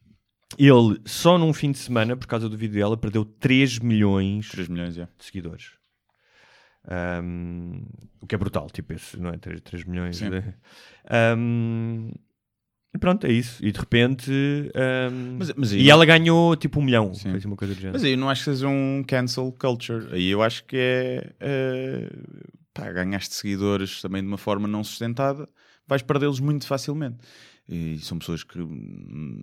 Ele, 0.59 1.01
só 1.07 1.39
num 1.39 1.55
fim 1.55 1.73
de 1.73 1.79
semana, 1.79 2.17
por 2.17 2.27
causa 2.27 2.51
do 2.51 2.57
vídeo 2.57 2.75
dela, 2.75 2.97
perdeu 2.97 3.25
3 3.25 3.79
milhões 3.79 4.51
3 4.51 4.69
milhões, 4.69 4.95
já. 4.95 5.05
de 5.05 5.25
seguidores. 5.25 5.80
Um, 6.89 7.83
o 8.21 8.27
que 8.27 8.35
é 8.35 8.39
brutal, 8.39 8.69
tipo 8.71 8.93
esse, 8.93 9.19
não 9.19 9.31
é? 9.31 9.37
3, 9.39 9.61
3 9.61 9.85
milhões. 9.85 10.19
De- 10.19 10.55
Um, 11.37 12.11
e 12.95 12.99
pronto, 12.99 13.27
é 13.27 13.33
isso. 13.33 13.65
E 13.65 13.71
de 13.71 13.79
repente. 13.79 14.31
um, 14.31 15.37
Mas- 15.39 15.53
mas 15.57 15.73
e 15.73 15.83
não- 15.85 15.91
ela 15.91 16.05
ganhou 16.07 16.57
tipo 16.57 16.81
um 16.81 16.83
milhão. 16.85 17.13
Sim. 17.15 17.35
Assim 17.35 17.47
uma 17.47 17.57
coisa 17.57 17.75
do 17.75 17.77
género. 17.81 17.95
Mas 17.95 18.05
aí 18.05 18.13
eu 18.13 18.19
não 18.19 18.29
acho 18.29 18.45
que 18.45 18.51
seja 18.51 18.69
um 18.69 19.05
cancel 19.07 19.53
culture. 19.59 20.09
Aí 20.13 20.29
eu 20.29 20.43
acho 20.43 20.65
que 20.65 20.77
é. 20.77 21.33
eh, 21.41 22.11
pá, 22.75 22.91
ganhaste 22.93 23.35
seguidores 23.35 24.01
também 24.01 24.23
de 24.23 24.29
uma 24.29 24.39
forma 24.39 24.67
não 24.67 24.83
sustentada, 24.83 25.49
vais 25.87 26.03
perdê-los 26.03 26.41
muito 26.41 26.67
facilmente. 26.67 27.19
E 27.69 27.99
são 27.99 28.19
pessoas 28.19 28.43
que. 28.43 28.59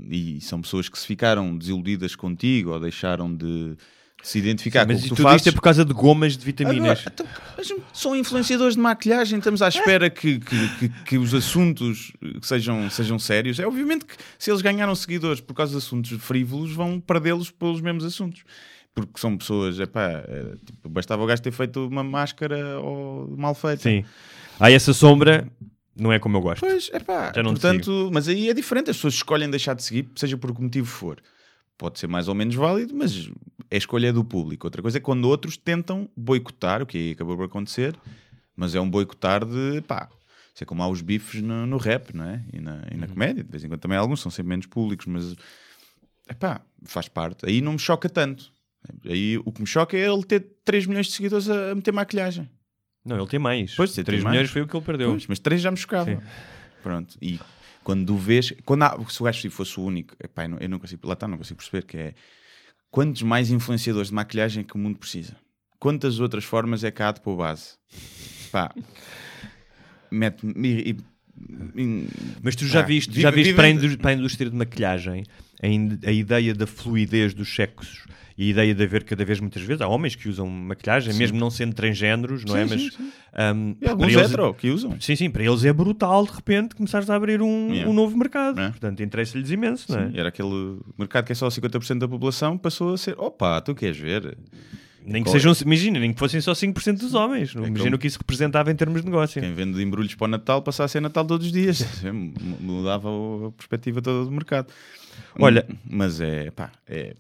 E 0.10 0.42
são 0.42 0.60
pessoas 0.62 0.90
que 0.90 0.98
se 1.00 1.08
ficaram 1.08 1.58
desiludidas 1.58 2.16
contigo 2.16 2.72
ou 2.72 2.80
deixaram 2.80 3.34
de. 3.34 3.78
Se 4.24 4.40
identificar 4.40 4.86
Mas 4.86 4.98
com 4.98 5.00
o 5.00 5.04
que 5.04 5.10
tu 5.10 5.16
tudo 5.16 5.24
fazes. 5.26 5.42
isto 5.42 5.50
é 5.50 5.52
por 5.52 5.62
causa 5.62 5.86
de 5.86 5.94
gomas 5.94 6.36
de 6.36 6.44
vitaminas. 6.44 7.00
Agora, 7.00 7.14
então, 7.14 7.28
mas 7.56 7.74
são 7.94 8.16
influenciadores 8.16 8.76
de 8.76 8.82
maquilhagem, 8.82 9.38
estamos 9.38 9.62
à 9.62 9.70
espera 9.70 10.10
que, 10.10 10.40
que, 10.40 10.78
que, 10.80 10.90
que 10.90 11.18
os 11.18 11.34
assuntos 11.34 12.12
sejam, 12.42 12.90
sejam 12.90 13.18
sérios. 13.20 13.60
É 13.60 13.66
obviamente 13.68 14.06
que 14.06 14.16
se 14.38 14.50
eles 14.52 14.62
ganharam 14.62 14.94
seguidores 14.96 15.40
por 15.40 15.54
causa 15.54 15.74
de 15.74 15.78
assuntos 15.78 16.12
frívolos, 16.22 16.74
vão 16.74 17.00
perdê-los 17.00 17.52
pelos 17.52 17.80
mesmos 17.80 18.04
assuntos. 18.04 18.44
Porque 18.94 19.20
são 19.20 19.38
pessoas, 19.38 19.80
epá, 19.80 20.24
é, 20.28 20.56
tipo, 20.66 20.90
bastava 20.90 21.24
o 21.24 21.28
gajo 21.28 21.42
ter 21.42 21.52
feito 21.52 21.88
uma 21.88 22.04
máscara 22.04 22.80
ou 22.80 23.36
mal 23.38 23.54
feita. 23.54 23.84
Sim. 23.84 24.04
Há 24.60 24.72
essa 24.72 24.92
sombra, 24.92 25.48
não 25.96 26.12
é 26.12 26.18
como 26.18 26.38
eu 26.38 26.42
gosto. 26.42 26.62
Pois, 26.62 26.90
é 26.92 27.00
pá, 27.00 27.32
portanto, 27.32 28.10
mas 28.12 28.28
aí 28.28 28.50
é 28.50 28.54
diferente, 28.56 28.90
as 28.90 28.98
pessoas 28.98 29.14
escolhem 29.14 29.50
deixar 29.52 29.76
de 29.76 29.84
seguir, 29.84 30.10
seja 30.16 30.36
por 30.36 30.54
que 30.54 30.62
motivo 30.62 30.88
for. 30.88 31.20
Pode 31.78 32.00
ser 32.00 32.08
mais 32.08 32.28
ou 32.28 32.34
menos 32.34 32.56
válido, 32.56 32.96
mas 32.96 33.30
é 33.70 33.76
a 33.76 33.78
escolha 33.78 34.12
do 34.14 34.24
público. 34.24 34.68
Outra 34.68 34.82
coisa 34.82 34.98
é 34.98 35.02
quando 35.02 35.26
outros 35.26 35.58
tentam 35.58 36.10
boicotar, 36.16 36.82
o 36.82 36.86
que 36.86 36.98
aí 36.98 37.12
acabou 37.12 37.36
por 37.36 37.46
acontecer, 37.46 37.96
mas 38.56 38.76
é 38.76 38.82
um 38.82 38.90
boicotar 38.90 39.46
de 39.46 39.82
pá. 39.82 40.10
Isso 40.54 40.64
é 40.64 40.66
como 40.66 40.82
há 40.82 40.88
os 40.88 41.02
bifes 41.02 41.42
no, 41.42 41.68
no 41.68 41.78
rap, 41.78 42.16
não 42.16 42.26
é? 42.26 42.44
E 42.52 42.60
na, 42.60 42.82
e 42.92 42.98
na 42.98 43.08
comédia, 43.08 43.44
de 43.44 43.52
vez 43.52 43.64
em 43.64 43.68
quando 43.68 43.80
também 43.80 43.98
alguns 43.98 44.22
são 44.22 44.32
sempre 44.32 44.50
menos 44.50 44.66
públicos, 44.66 45.06
mas 45.06 45.36
é 46.28 46.34
pá, 46.34 46.62
faz 46.84 47.08
parte. 47.08 47.46
Aí 47.46 47.62
não 47.62 47.74
me 47.74 47.80
choca 47.80 48.10
tanto. 48.10 48.52
Aí 49.06 49.38
o 49.38 49.52
que 49.52 49.62
me 49.62 49.68
choca 49.68 49.96
é 49.96 50.12
ele 50.12 50.24
ter 50.24 50.40
3 50.66 50.88
milhões 50.88 51.08
de 51.08 51.14
seguidores 51.14 51.50
a, 51.50 51.72
a 51.72 51.76
meter 51.76 51.92
maquilhagem. 51.92 52.50
Não, 53.06 53.18
ele 53.18 53.28
tem 53.28 53.40
mais. 53.40 53.76
Pois, 53.76 53.94
tem 53.94 54.04
3 54.04 54.24
mais. 54.24 54.34
milhões 54.34 54.50
foi 54.50 54.62
o 54.62 54.68
que 54.68 54.76
ele 54.76 54.86
perdeu. 54.86 55.12
Pois, 55.12 55.28
mas 55.28 55.40
três 55.40 55.62
já 55.62 55.72
me 55.72 55.78
chocava. 55.78 56.10
Sim. 56.10 56.20
Pronto. 56.84 57.18
E 57.22 57.40
quando 57.84 58.06
tu 58.06 58.18
vês, 58.18 58.54
quando 58.66 58.84
há, 58.84 58.98
se 59.08 59.22
o 59.22 59.26
gajo 59.26 59.50
fosse 59.50 59.80
o 59.80 59.84
único, 59.84 60.14
epá, 60.22 60.44
eu, 60.44 60.50
não, 60.50 60.58
eu 60.58 60.70
não 60.70 60.80
consigo, 60.80 61.08
lá 61.08 61.14
está, 61.14 61.28
não 61.28 61.38
consigo 61.38 61.58
perceber 61.58 61.86
que 61.86 61.98
é 61.98 62.14
quantos 62.92 63.22
mais 63.22 63.50
influenciadores 63.52 64.10
de 64.10 64.14
maquilhagem 64.16 64.64
que 64.64 64.76
o 64.76 64.78
mundo 64.78 64.98
precisa? 64.98 65.36
Quantas 65.80 66.20
outras 66.20 66.44
formas 66.44 66.84
é 66.84 66.90
que 66.92 67.04
há 67.04 67.12
de 67.12 67.22
pôr 67.22 67.38
base? 67.38 67.74
Pá, 68.52 68.74
mete-me. 70.12 70.98
Mas 72.42 72.56
tu 72.56 72.66
já 72.66 72.82
pá, 72.82 72.88
viste, 72.88 73.10
vive- 73.12 73.22
já 73.22 73.30
viste 73.32 73.46
vive- 73.50 73.56
para, 73.56 73.68
a 73.68 73.70
indú- 73.70 73.98
para 74.00 74.10
a 74.12 74.14
indústria 74.14 74.50
de 74.50 74.56
maquilhagem 74.56 75.24
a, 75.62 75.68
in- 75.68 76.00
a 76.04 76.12
ideia 76.12 76.54
da 76.56 76.66
fluidez 76.66 77.34
dos 77.34 77.54
sexos 77.54 78.06
e 78.38 78.48
a 78.48 78.52
ideia 78.52 78.76
de 78.76 78.84
haver 78.84 79.04
cada 79.04 79.26
vez 79.26 79.40
muitas 79.40 79.62
vezes 79.64 79.82
há 79.82 79.88
homens 79.88 80.16
que 80.16 80.30
usam 80.30 80.48
maquilhagem, 80.48 81.14
mesmo 81.16 81.40
não 81.40 81.50
sendo 81.50 81.74
transgéneros, 81.74 82.46
não 82.46 82.54
Sim, 82.54 82.60
é? 82.62 82.68
sim, 82.68 82.74
Mas 82.86 82.94
sim. 82.94 83.12
um, 83.56 83.76
E 83.82 83.88
alguns 83.90 84.14
eles- 84.14 84.26
hetero 84.32 84.54
que 84.54 84.70
usam. 84.70 85.00
Sim, 85.02 85.16
sim, 85.16 85.30
para 85.30 85.44
eles 85.44 85.66
é 85.66 85.74
brutal 85.74 86.26
de 86.26 86.32
repente 86.34 86.76
começares 86.76 87.10
a 87.10 87.16
abrir 87.16 87.42
um, 87.42 87.70
Yeah. 87.70 87.90
um 87.90 87.94
novo 87.94 88.16
mercado. 88.18 88.60
É. 88.62 88.70
Portanto, 88.70 89.02
interessa-lhes 89.02 89.50
imenso, 89.50 89.92
não 89.92 90.00
é? 90.00 90.10
Sim, 90.12 90.18
era 90.20 90.30
aquele 90.30 90.78
mercado 90.98 91.26
que 91.26 91.32
é 91.32 91.36
só 91.36 91.50
50% 91.50 92.00
da 92.00 92.08
população, 92.08 92.58
passou 92.58 92.94
a 92.94 92.98
ser, 92.98 93.16
opa, 93.18 93.60
tu 93.62 93.74
queres 93.74 93.98
ver? 93.98 94.38
Nem 95.10 95.24
que 95.24 95.30
é? 95.30 95.32
sejam, 95.32 95.54
imagina, 95.66 96.00
nem 96.00 96.12
que 96.14 96.20
fossem 96.20 96.42
só 96.42 96.52
5% 96.54 97.00
dos 97.00 97.14
homens. 97.14 97.56
Não 97.56 97.66
imagina 97.66 97.96
o 97.96 98.00
que 98.00 98.08
isso 98.08 98.18
representava 98.20 98.70
em 98.72 98.76
termos 98.76 99.00
de 99.02 99.06
negócio. 99.08 99.42
Quem 99.42 99.54
vende 99.54 99.82
embrulhos 99.82 100.14
para 100.16 100.26
o 100.26 100.28
Natal 100.28 100.62
passa 100.62 100.84
a 100.84 100.88
ser 100.88 101.00
Natal 101.00 101.24
todos 101.26 101.48
os 101.48 101.54
dias. 101.54 101.80
M- 102.04 102.34
Mudava 102.60 103.08
a 103.48 103.52
perspectiva 103.52 104.02
toda 104.02 104.26
do 104.26 104.32
mercado. 104.32 104.68
Olha- 105.40 105.66
mas 105.90 106.20
é, 106.20 106.52
pá, 106.52 106.72
é, 106.86 107.16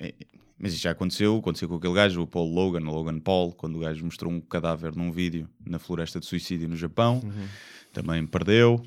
é- 0.00 0.08
é- 0.08 0.14
mas 0.58 0.72
isso 0.72 0.82
já 0.82 0.90
aconteceu, 0.90 1.36
aconteceu 1.36 1.68
com 1.68 1.76
aquele 1.76 1.94
gajo, 1.94 2.22
o 2.22 2.26
Paul 2.26 2.52
Logan, 2.52 2.80
o 2.80 2.92
Logan 2.92 3.20
Paul, 3.20 3.52
quando 3.52 3.76
o 3.76 3.80
gajo 3.80 4.04
mostrou 4.04 4.32
um 4.32 4.40
cadáver 4.40 4.96
num 4.96 5.12
vídeo 5.12 5.48
na 5.64 5.78
floresta 5.78 6.18
de 6.18 6.26
suicídio 6.26 6.68
no 6.68 6.76
Japão, 6.76 7.20
também 7.92 8.26
perdeu, 8.26 8.84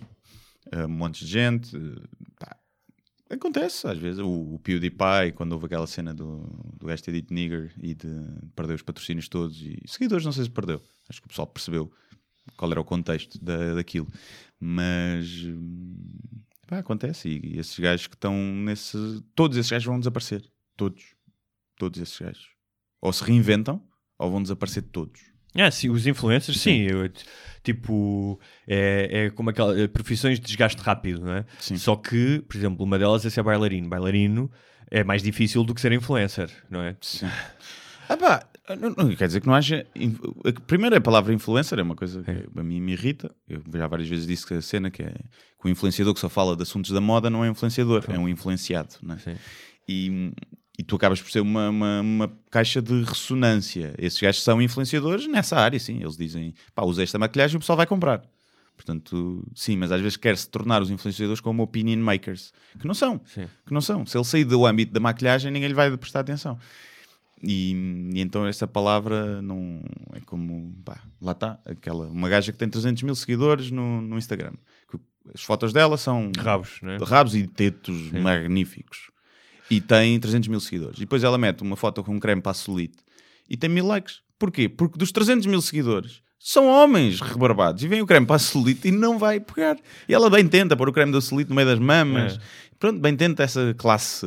uh, 0.75 0.85
um 0.85 0.89
monte 0.89 1.23
de 1.23 1.31
gente, 1.31 1.77
pá, 2.37 2.57
acontece 3.29 3.87
às 3.87 3.97
vezes, 3.97 4.19
o, 4.19 4.55
o 4.55 4.59
PewDiePie, 4.59 5.31
quando 5.33 5.53
houve 5.53 5.67
aquela 5.67 5.87
cena 5.87 6.13
do, 6.13 6.39
do 6.77 6.87
gajo 6.87 7.03
ter 7.03 7.13
dito 7.13 7.33
nigger 7.33 7.73
e 7.81 7.93
de 7.93 8.07
perder 8.55 8.73
os 8.73 8.81
patrocínios 8.81 9.29
todos 9.29 9.61
e 9.61 9.81
seguidores, 9.85 10.25
não 10.25 10.33
sei 10.33 10.43
se 10.43 10.49
perdeu, 10.49 10.81
acho 11.09 11.21
que 11.21 11.27
o 11.27 11.29
pessoal 11.29 11.47
percebeu 11.47 11.91
qual 12.57 12.71
era 12.71 12.81
o 12.81 12.85
contexto 12.85 13.43
da, 13.43 13.75
daquilo, 13.75 14.07
mas 14.59 15.43
hum, 15.45 15.95
pá, 16.67 16.79
acontece. 16.79 17.29
E, 17.29 17.55
e 17.55 17.59
esses 17.59 17.77
gajos 17.79 18.07
que 18.07 18.15
estão 18.15 18.35
nesse, 18.35 18.97
todos 19.35 19.57
esses 19.57 19.71
gajos 19.71 19.85
vão 19.85 19.99
desaparecer, 19.99 20.43
todos, 20.75 21.10
todos 21.81 21.99
esses 21.99 22.19
gajos, 22.19 22.47
ou 23.01 23.11
se 23.11 23.23
reinventam 23.23 23.81
ou 24.19 24.29
vão 24.29 24.39
desaparecer 24.43 24.83
todos. 24.83 25.19
Ah, 25.55 25.71
sim, 25.71 25.89
os 25.89 26.05
influencers, 26.05 26.61
sim. 26.61 26.81
eu- 26.83 27.11
tipo, 27.63 28.39
é, 28.67 29.25
é 29.25 29.29
como 29.31 29.49
aquelas 29.49 29.77
é, 29.79 29.87
profissões 29.87 30.39
de 30.39 30.45
desgaste 30.45 30.79
rápido, 30.81 31.21
não 31.21 31.33
é? 31.33 31.45
Sim. 31.59 31.75
Só 31.77 31.95
que, 31.95 32.39
por 32.47 32.55
exemplo, 32.55 32.85
uma 32.85 32.99
delas 32.99 33.25
é 33.25 33.29
ser 33.31 33.41
bailarino. 33.43 33.89
Bailarino 33.89 34.51
é 34.91 35.03
mais 35.03 35.23
difícil 35.23 35.63
do 35.63 35.73
que 35.73 35.81
ser 35.81 35.91
influencer, 35.91 36.51
não 36.69 36.81
é? 36.83 36.95
Sim. 37.01 37.25
Ah 38.07 38.15
pá, 38.15 38.45
não, 38.79 38.91
não 38.91 39.15
quer 39.15 39.25
dizer 39.27 39.41
que 39.41 39.47
não 39.47 39.55
haja. 39.55 39.85
Primeiro, 40.67 40.95
a 40.95 41.01
palavra 41.01 41.33
influencer 41.33 41.79
é 41.79 41.81
uma 41.83 41.95
coisa 41.95 42.21
que 42.23 42.59
a 42.59 42.63
mim 42.63 42.79
me 42.79 42.91
irrita. 42.93 43.33
Eu 43.49 43.61
já 43.73 43.87
várias 43.87 44.07
vezes 44.07 44.27
disse 44.27 44.45
que 44.45 44.53
a 44.53 44.61
cena 44.61 44.91
que 44.91 45.01
é 45.03 45.11
que 45.11 45.67
o 45.67 45.69
influenciador 45.69 46.13
que 46.13 46.19
só 46.19 46.29
fala 46.29 46.55
de 46.55 46.61
assuntos 46.63 46.91
da 46.91 47.01
moda 47.01 47.29
não 47.29 47.43
é 47.43 47.49
influenciador, 47.49 48.05
é 48.07 48.17
um 48.17 48.27
influenciado. 48.29 48.95
Não 49.01 49.15
é? 49.15 49.17
Sim. 49.19 49.35
E, 49.87 50.31
e 50.81 50.83
tu 50.83 50.95
acabas 50.95 51.21
por 51.21 51.29
ser 51.29 51.41
uma, 51.41 51.69
uma, 51.69 52.01
uma 52.01 52.31
caixa 52.49 52.81
de 52.81 53.03
ressonância. 53.03 53.93
Esses 53.99 54.19
gajos 54.19 54.41
são 54.41 54.59
influenciadores 54.59 55.27
nessa 55.27 55.55
área, 55.55 55.79
sim. 55.79 56.01
Eles 56.01 56.17
dizem, 56.17 56.55
pá, 56.73 56.83
usa 56.83 57.03
esta 57.03 57.19
maquilhagem 57.19 57.53
e 57.53 57.57
o 57.57 57.59
pessoal 57.59 57.77
vai 57.77 57.85
comprar. 57.85 58.23
Portanto, 58.75 59.47
sim, 59.53 59.77
mas 59.77 59.91
às 59.91 60.01
vezes 60.01 60.17
quer-se 60.17 60.49
tornar 60.49 60.81
os 60.81 60.89
influenciadores 60.89 61.39
como 61.39 61.61
opinion 61.61 61.99
makers, 61.99 62.51
que 62.79 62.87
não 62.87 62.95
são. 62.95 63.21
Sim. 63.25 63.45
Que 63.63 63.71
não 63.71 63.79
são. 63.79 64.07
Se 64.07 64.17
ele 64.17 64.25
sair 64.25 64.43
do 64.43 64.65
âmbito 64.65 64.91
da 64.91 64.99
maquilhagem, 64.99 65.51
ninguém 65.51 65.67
lhe 65.67 65.75
vai 65.75 65.95
prestar 65.95 66.21
atenção. 66.21 66.57
E, 67.43 67.73
e 68.15 68.19
então 68.19 68.47
essa 68.47 68.65
palavra 68.65 69.39
não 69.39 69.83
é 70.13 70.19
como 70.21 70.75
pá, 70.83 70.99
lá 71.21 71.33
está, 71.33 71.59
aquela 71.63 72.07
uma 72.07 72.27
gaja 72.27 72.51
que 72.51 72.57
tem 72.57 72.67
300 72.67 73.03
mil 73.03 73.13
seguidores 73.13 73.69
no, 73.69 74.01
no 74.01 74.17
Instagram. 74.17 74.53
Que 74.89 74.97
As 75.31 75.43
fotos 75.43 75.71
dela 75.71 75.95
são 75.95 76.31
Rabos, 76.35 76.79
não 76.81 76.93
é? 76.93 76.97
rabos 76.97 77.35
e 77.35 77.45
tetos 77.45 78.11
magníficos 78.11 79.10
e 79.71 79.79
tem 79.79 80.19
300 80.19 80.49
mil 80.49 80.59
seguidores. 80.59 80.97
E 80.97 81.01
depois 81.01 81.23
ela 81.23 81.37
mete 81.37 81.61
uma 81.61 81.75
foto 81.75 82.03
com 82.03 82.13
um 82.13 82.19
creme 82.19 82.41
para 82.41 82.51
a 82.51 82.55
celulite 82.55 82.97
e 83.49 83.55
tem 83.55 83.69
mil 83.69 83.87
likes. 83.87 84.21
Porquê? 84.37 84.67
Porque 84.67 84.97
dos 84.97 85.11
300 85.11 85.45
mil 85.45 85.61
seguidores 85.61 86.21
são 86.37 86.67
homens 86.67 87.21
rebarbados 87.21 87.83
e 87.83 87.87
vem 87.87 88.01
o 88.01 88.05
creme 88.05 88.25
para 88.25 88.35
a 88.35 88.39
celulite 88.39 88.87
e 88.87 88.91
não 88.91 89.17
vai 89.17 89.39
pegar. 89.39 89.77
E 90.09 90.13
ela 90.13 90.29
bem 90.29 90.47
tenta 90.47 90.75
pôr 90.75 90.89
o 90.89 90.93
creme 90.93 91.11
da 91.11 91.21
celulite 91.21 91.49
no 91.49 91.55
meio 91.55 91.67
das 91.67 91.79
mamas. 91.79 92.35
É. 92.35 92.39
Pronto, 92.79 92.99
bem 92.99 93.15
tenta 93.15 93.43
essa 93.43 93.73
classe 93.77 94.25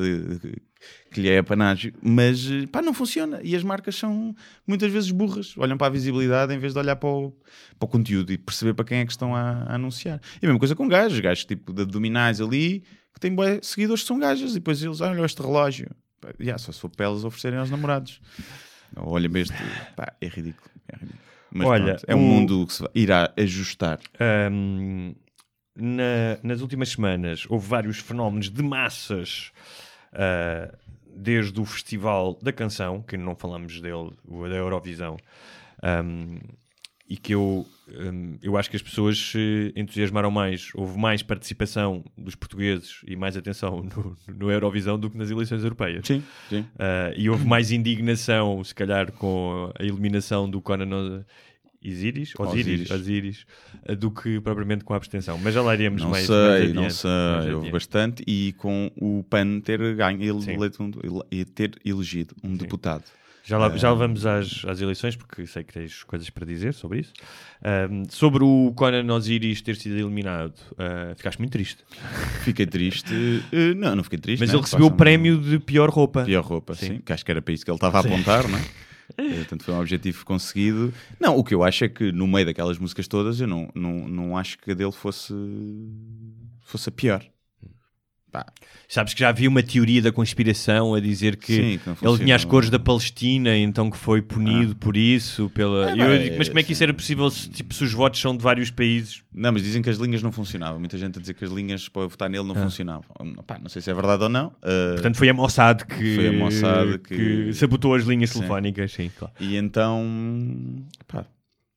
que 1.11 1.21
lhe 1.21 1.29
é 1.29 1.39
apanágio, 1.39 1.93
mas 2.03 2.47
pá, 2.71 2.81
não 2.81 2.95
funciona. 2.95 3.41
E 3.43 3.57
as 3.57 3.63
marcas 3.63 3.97
são 3.97 4.35
muitas 4.67 4.93
vezes 4.93 5.11
burras. 5.11 5.55
Olham 5.57 5.77
para 5.77 5.89
a 5.89 5.91
visibilidade 5.91 6.55
em 6.55 6.59
vez 6.59 6.73
de 6.73 6.79
olhar 6.79 6.97
para 6.97 7.09
o, 7.09 7.31
para 7.79 7.87
o 7.87 7.89
conteúdo 7.89 8.33
e 8.33 8.39
perceber 8.39 8.75
para 8.75 8.85
quem 8.85 8.99
é 8.99 9.05
que 9.05 9.13
estão 9.13 9.35
a, 9.35 9.65
a 9.65 9.75
anunciar. 9.75 10.21
E 10.41 10.47
a 10.47 10.49
mesma 10.49 10.59
coisa 10.59 10.75
com 10.75 10.87
gajos, 10.87 11.19
gajos 11.21 11.45
tipo 11.45 11.73
de 11.73 11.83
abdominais 11.83 12.41
ali, 12.41 12.85
que 13.15 13.21
têm 13.21 13.35
bué 13.35 13.61
seguidores 13.63 14.03
que 14.03 14.09
são 14.09 14.19
gajas, 14.19 14.51
e 14.53 14.55
depois 14.55 14.83
eles 14.83 15.01
olham 15.01 15.25
este 15.25 15.41
relógio. 15.41 15.91
Pá, 16.21 16.33
yeah, 16.41 16.59
só 16.59 16.73
se 16.73 16.81
for 16.81 16.89
para 16.91 17.07
elas 17.07 17.25
oferecerem 17.25 17.59
aos 17.59 17.71
namorados. 17.71 18.21
Ou 18.97 19.13
Olha-me 19.13 19.41
este, 19.41 19.55
pá, 19.97 20.13
é 20.21 20.27
ridículo. 20.27 20.71
É 20.89 20.97
ridículo. 20.97 21.21
Mas 21.51 21.69
Olha, 21.69 21.85
pronto, 21.95 22.05
é 22.09 22.15
um 22.15 22.19
o- 22.19 22.23
mundo 22.23 22.67
que 22.67 22.73
se 22.75 22.85
irá 22.95 23.33
ajustar. 23.39 24.01
Ahm, 24.19 25.15
na- 25.77 26.39
nas 26.43 26.61
últimas 26.61 26.89
semanas 26.91 27.47
houve 27.49 27.67
vários 27.69 27.99
fenómenos 27.99 28.51
de 28.51 28.63
massas, 28.63 29.53
ah, 30.13 30.73
desde 31.17 31.61
o 31.61 31.65
Festival 31.65 32.37
da 32.43 32.53
Canção, 32.53 33.01
que 33.03 33.17
não 33.17 33.37
falamos 33.37 33.81
dele, 33.81 34.11
o 34.25 34.49
da 34.49 34.57
Eurovisão, 34.57 35.17
ahm, 35.83 36.39
e 37.09 37.17
que 37.17 37.35
eu, 37.35 37.67
ahm, 37.99 38.37
eu 38.43 38.57
acho 38.57 38.71
que 38.71 38.77
as 38.77 38.83
pessoas 38.83 39.19
se 39.19 39.73
entusiasmaram 39.77 40.31
mais. 40.31 40.71
Houve 40.75 40.99
mais 40.99 41.23
participação 41.23 42.03
dos 42.17 42.35
portugueses 42.35 43.01
e 43.07 43.15
mais 43.15 43.37
atenção 43.37 43.83
no, 43.97 44.17
no 44.35 44.51
Eurovisão 44.51 44.99
do 44.99 45.11
que 45.11 45.19
nas 45.19 45.31
eleições 45.31 45.63
europeias. 45.63 46.07
Sim, 46.07 46.23
sim. 46.49 46.61
Uh, 46.61 47.13
e 47.17 47.29
houve 47.29 47.47
mais 47.47 47.71
indignação, 47.71 48.63
se 48.65 48.75
calhar, 48.75 49.13
com 49.13 49.71
a 49.79 49.83
eliminação 49.83 50.49
do 50.49 50.63
Conan 50.63 51.25
Osiris, 51.87 52.33
Osiris, 52.39 52.39
Osiris. 52.39 52.91
Osiris, 52.91 53.47
uh, 53.87 53.95
do 53.95 54.11
que 54.11 54.41
propriamente 54.41 54.83
com 54.83 54.95
a 54.95 54.97
abstenção. 54.97 55.37
Mas 55.37 55.53
já 55.53 55.61
lá 55.61 55.75
iremos 55.75 56.01
Não 56.03 56.09
mais, 56.11 56.25
sei, 56.25 56.35
mais 56.35 56.55
adiante, 56.63 56.75
não 56.75 56.83
mais 56.83 56.95
sei. 56.95 57.53
Houve 57.55 57.71
bastante. 57.71 58.25
E 58.27 58.53
com 58.55 58.91
o 58.97 59.23
PAN 59.29 59.61
ter 59.61 59.95
ganho, 59.95 60.23
ele, 60.23 60.41
Sim. 60.41 60.53
eleito 60.53 60.83
um, 60.83 60.91
ele- 61.31 61.45
ter 61.45 61.79
elegido 61.85 62.35
um 62.43 62.57
deputado. 62.57 63.05
Já, 63.47 63.59
lá, 63.59 63.67
Ah. 63.67 63.77
já 63.77 63.93
vamos 63.93 64.25
às, 64.25 64.65
às 64.67 64.81
eleições, 64.81 65.17
porque 65.17 65.47
sei 65.47 65.63
que 65.63 65.73
tens 65.75 66.03
coisas 66.03 66.31
para 66.31 66.47
dizer 66.47 66.73
sobre 66.73 67.01
isso. 67.01 67.13
Um, 67.91 68.05
sobre 68.09 68.43
o 68.43 68.73
Conan 68.75 69.13
Osiris 69.15 69.61
ter 69.61 69.77
sido 69.77 69.97
eliminado, 69.99 70.55
uh, 70.73 71.15
ficaste 71.15 71.39
muito 71.39 71.53
triste. 71.53 71.85
Fiquei 72.43 72.65
triste. 72.67 73.13
Eh, 73.53 73.75
não, 73.75 73.97
não 73.97 74.03
fiquei 74.05 74.19
triste. 74.19 74.41
Mas 74.41 74.49
né? 74.49 74.55
ele 74.55 74.63
recebeu 74.63 74.87
o 74.87 74.91
prémio 74.91 75.39
de 75.39 75.59
pior 75.59 75.91
roupa. 75.91 76.25
Pior 76.25 76.43
roupa, 76.43 76.75
Sim. 76.75 76.87
sim. 76.87 76.99
Que 77.05 77.13
acho 77.13 77.25
que 77.25 77.31
era 77.31 77.43
para 77.43 77.53
isso 77.53 77.65
que 77.65 77.71
ele 77.71 77.77
estava 77.77 77.99
a 77.99 78.01
apontar, 78.01 78.49
não 78.49 78.59
é? 78.59 78.63
Eh, 79.19 79.35
Portanto, 79.35 79.65
foi 79.65 79.75
um 79.75 79.81
objetivo 79.81 80.25
conseguido. 80.25 80.93
Não, 81.21 81.37
o 81.37 81.45
que 81.45 81.55
eu 81.55 81.63
acho 81.63 81.85
é 81.85 81.89
que 81.91 82.11
no 82.11 82.27
meio 82.27 82.47
daquelas 82.47 82.79
músicas 82.79 83.07
todas, 83.07 83.39
eu 83.39 83.47
não, 83.47 83.69
não, 83.75 84.09
não 84.09 84.37
acho 84.39 84.57
que 84.59 84.71
a 84.71 84.75
dele 84.75 84.93
fosse, 84.93 85.35
fosse 86.63 86.89
a 86.89 86.93
pior. 86.93 87.23
Pá, 88.35 88.47
Sabes 88.89 89.15
que 89.15 89.21
já 89.21 89.29
havia 89.29 89.49
uma 89.49 89.63
teoria 89.63 90.03
da 90.03 90.11
conspiração 90.13 90.95
a 90.95 91.01
dizer 91.01 91.37
que, 91.37 91.55
Sim, 91.79 91.95
que 91.95 92.07
ele 92.07 92.19
tinha 92.19 92.35
as 92.35 92.45
cores 92.45 92.69
da 92.69 92.79
Palestina, 92.79 93.57
então 93.57 93.91
que 93.91 93.97
foi 93.97 94.21
punido 94.21 94.75
por 94.77 94.97
isso. 94.97 95.49
Pela... 95.51 95.91
É, 95.91 95.93
eu 95.93 95.97
bem, 95.97 96.23
digo, 96.25 96.35
mas 96.39 96.49
como 96.49 96.59
é 96.59 96.63
que 96.65 96.73
isso 96.73 96.83
era 96.83 96.93
possível 96.93 97.31
se, 97.31 97.49
tipo, 97.49 97.73
se 97.73 97.85
os 97.85 97.93
votos 97.93 98.21
são 98.21 98.37
de 98.37 98.43
vários 98.43 98.71
países? 98.71 99.23
Não, 99.33 99.53
mas 99.53 99.63
dizem 99.63 99.81
que 99.81 99.89
as 99.89 99.99
linhas 99.99 100.23
não 100.23 100.33
funcionavam. 100.33 100.79
Muita 100.81 100.99
gente 100.99 101.17
a 101.19 101.21
dizer 101.21 101.35
que 101.35 101.45
as 101.45 101.51
linhas 101.51 101.89
para 101.89 102.07
votar 102.07 102.29
nele 102.29 102.45
não 102.45 102.55
funcionavam. 102.55 103.05
Pá, 103.47 103.59
não 103.59 103.69
sei 103.69 103.81
se 103.81 103.91
é 103.91 103.95
verdade 103.95 104.25
ou 104.25 104.29
não. 104.29 104.49
Uh, 104.49 104.95
Portanto, 104.95 105.17
foi 105.17 105.29
a 105.29 105.35
Mossad 105.35 105.85
que, 105.85 106.15
Foi 106.17 106.29
a 106.29 106.33
Mossad 106.33 106.99
que- 106.99 107.53
sabotou 107.55 107.95
as 107.95 108.05
linhas 108.05 108.31
Sim. 108.31 108.41
telefónicas. 108.41 108.93
Sim, 108.93 109.11
claro. 109.17 109.33
E 109.41 109.57
então, 109.57 110.05
pá, 111.07 111.25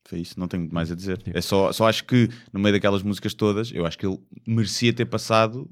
foi 0.08 0.20
isso. 0.20 0.38
Não 0.38 0.48
tenho 0.48 0.62
muito 0.62 0.74
mais 0.74 0.90
a 0.90 0.94
dizer. 0.94 1.20
É 1.32 1.40
só, 1.40 1.72
só 1.72 1.88
acho 1.88 2.04
que 2.04 2.28
no 2.52 2.58
meio 2.60 2.74
daquelas 2.74 3.02
músicas 3.02 3.34
todas, 3.34 3.70
eu 3.72 3.84
acho 3.86 3.98
que 3.98 4.06
ele 4.06 4.18
merecia 4.46 4.92
ter 4.92 5.04
passado, 5.04 5.68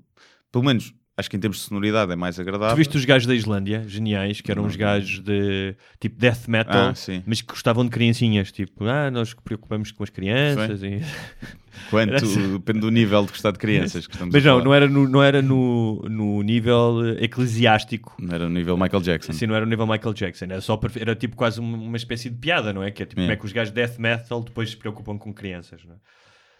pelo 0.56 0.64
menos, 0.64 0.94
acho 1.18 1.28
que 1.28 1.36
em 1.36 1.40
termos 1.40 1.58
de 1.58 1.64
sonoridade 1.64 2.10
é 2.10 2.16
mais 2.16 2.40
agradável. 2.40 2.74
Tu 2.74 2.78
viste 2.78 2.96
os 2.96 3.04
gajos 3.04 3.26
da 3.26 3.34
Islândia, 3.34 3.84
geniais, 3.86 4.40
que 4.40 4.50
eram 4.50 4.64
uns 4.64 4.74
gajos 4.74 5.20
de 5.20 5.76
tipo 6.00 6.18
death 6.18 6.48
metal, 6.48 6.88
Ah, 6.88 6.94
sim. 6.94 7.22
mas 7.26 7.42
que 7.42 7.48
gostavam 7.48 7.84
de 7.84 7.90
criancinhas. 7.90 8.50
Tipo, 8.50 8.86
ah, 8.86 9.10
nós 9.10 9.34
preocupamos 9.34 9.92
com 9.92 10.02
as 10.02 10.08
crianças. 10.08 10.82
E... 10.82 11.02
Quanto, 11.90 12.14
assim. 12.14 12.54
depende 12.54 12.80
do 12.80 12.90
nível 12.90 13.26
de 13.26 13.32
gostar 13.32 13.50
de 13.50 13.58
crianças 13.58 14.06
que 14.06 14.14
estamos 14.14 14.32
Mas 14.32 14.46
a 14.46 14.48
não, 14.48 14.64
não 14.64 14.72
era 14.72 14.88
no, 14.88 15.06
não 15.06 15.22
era 15.22 15.42
no, 15.42 16.02
no 16.08 16.42
nível 16.42 17.18
eclesiástico. 17.18 18.16
Não 18.18 18.34
era 18.34 18.48
no 18.48 18.54
nível 18.54 18.78
Michael 18.78 19.02
Jackson. 19.02 19.32
Assim, 19.32 19.46
não 19.46 19.54
era 19.54 19.66
o 19.66 19.68
nível 19.68 19.86
Michael 19.86 20.14
Jackson, 20.14 20.46
era, 20.46 20.60
só 20.62 20.80
era 20.98 21.14
tipo 21.14 21.36
quase 21.36 21.60
uma, 21.60 21.98
espécie 21.98 22.30
de 22.30 22.38
piada, 22.38 22.72
não 22.72 22.82
é? 22.82 22.90
Que 22.90 23.02
é 23.02 23.06
tipo, 23.06 23.20
como 23.20 23.30
é 23.30 23.36
que 23.36 23.44
os 23.44 23.52
gajos 23.52 23.74
de 23.74 23.74
death 23.74 23.98
metal 23.98 24.42
depois 24.42 24.70
se 24.70 24.76
preocupam 24.78 25.18
com 25.18 25.34
crianças, 25.34 25.84
não 25.84 25.92
é? 25.92 25.98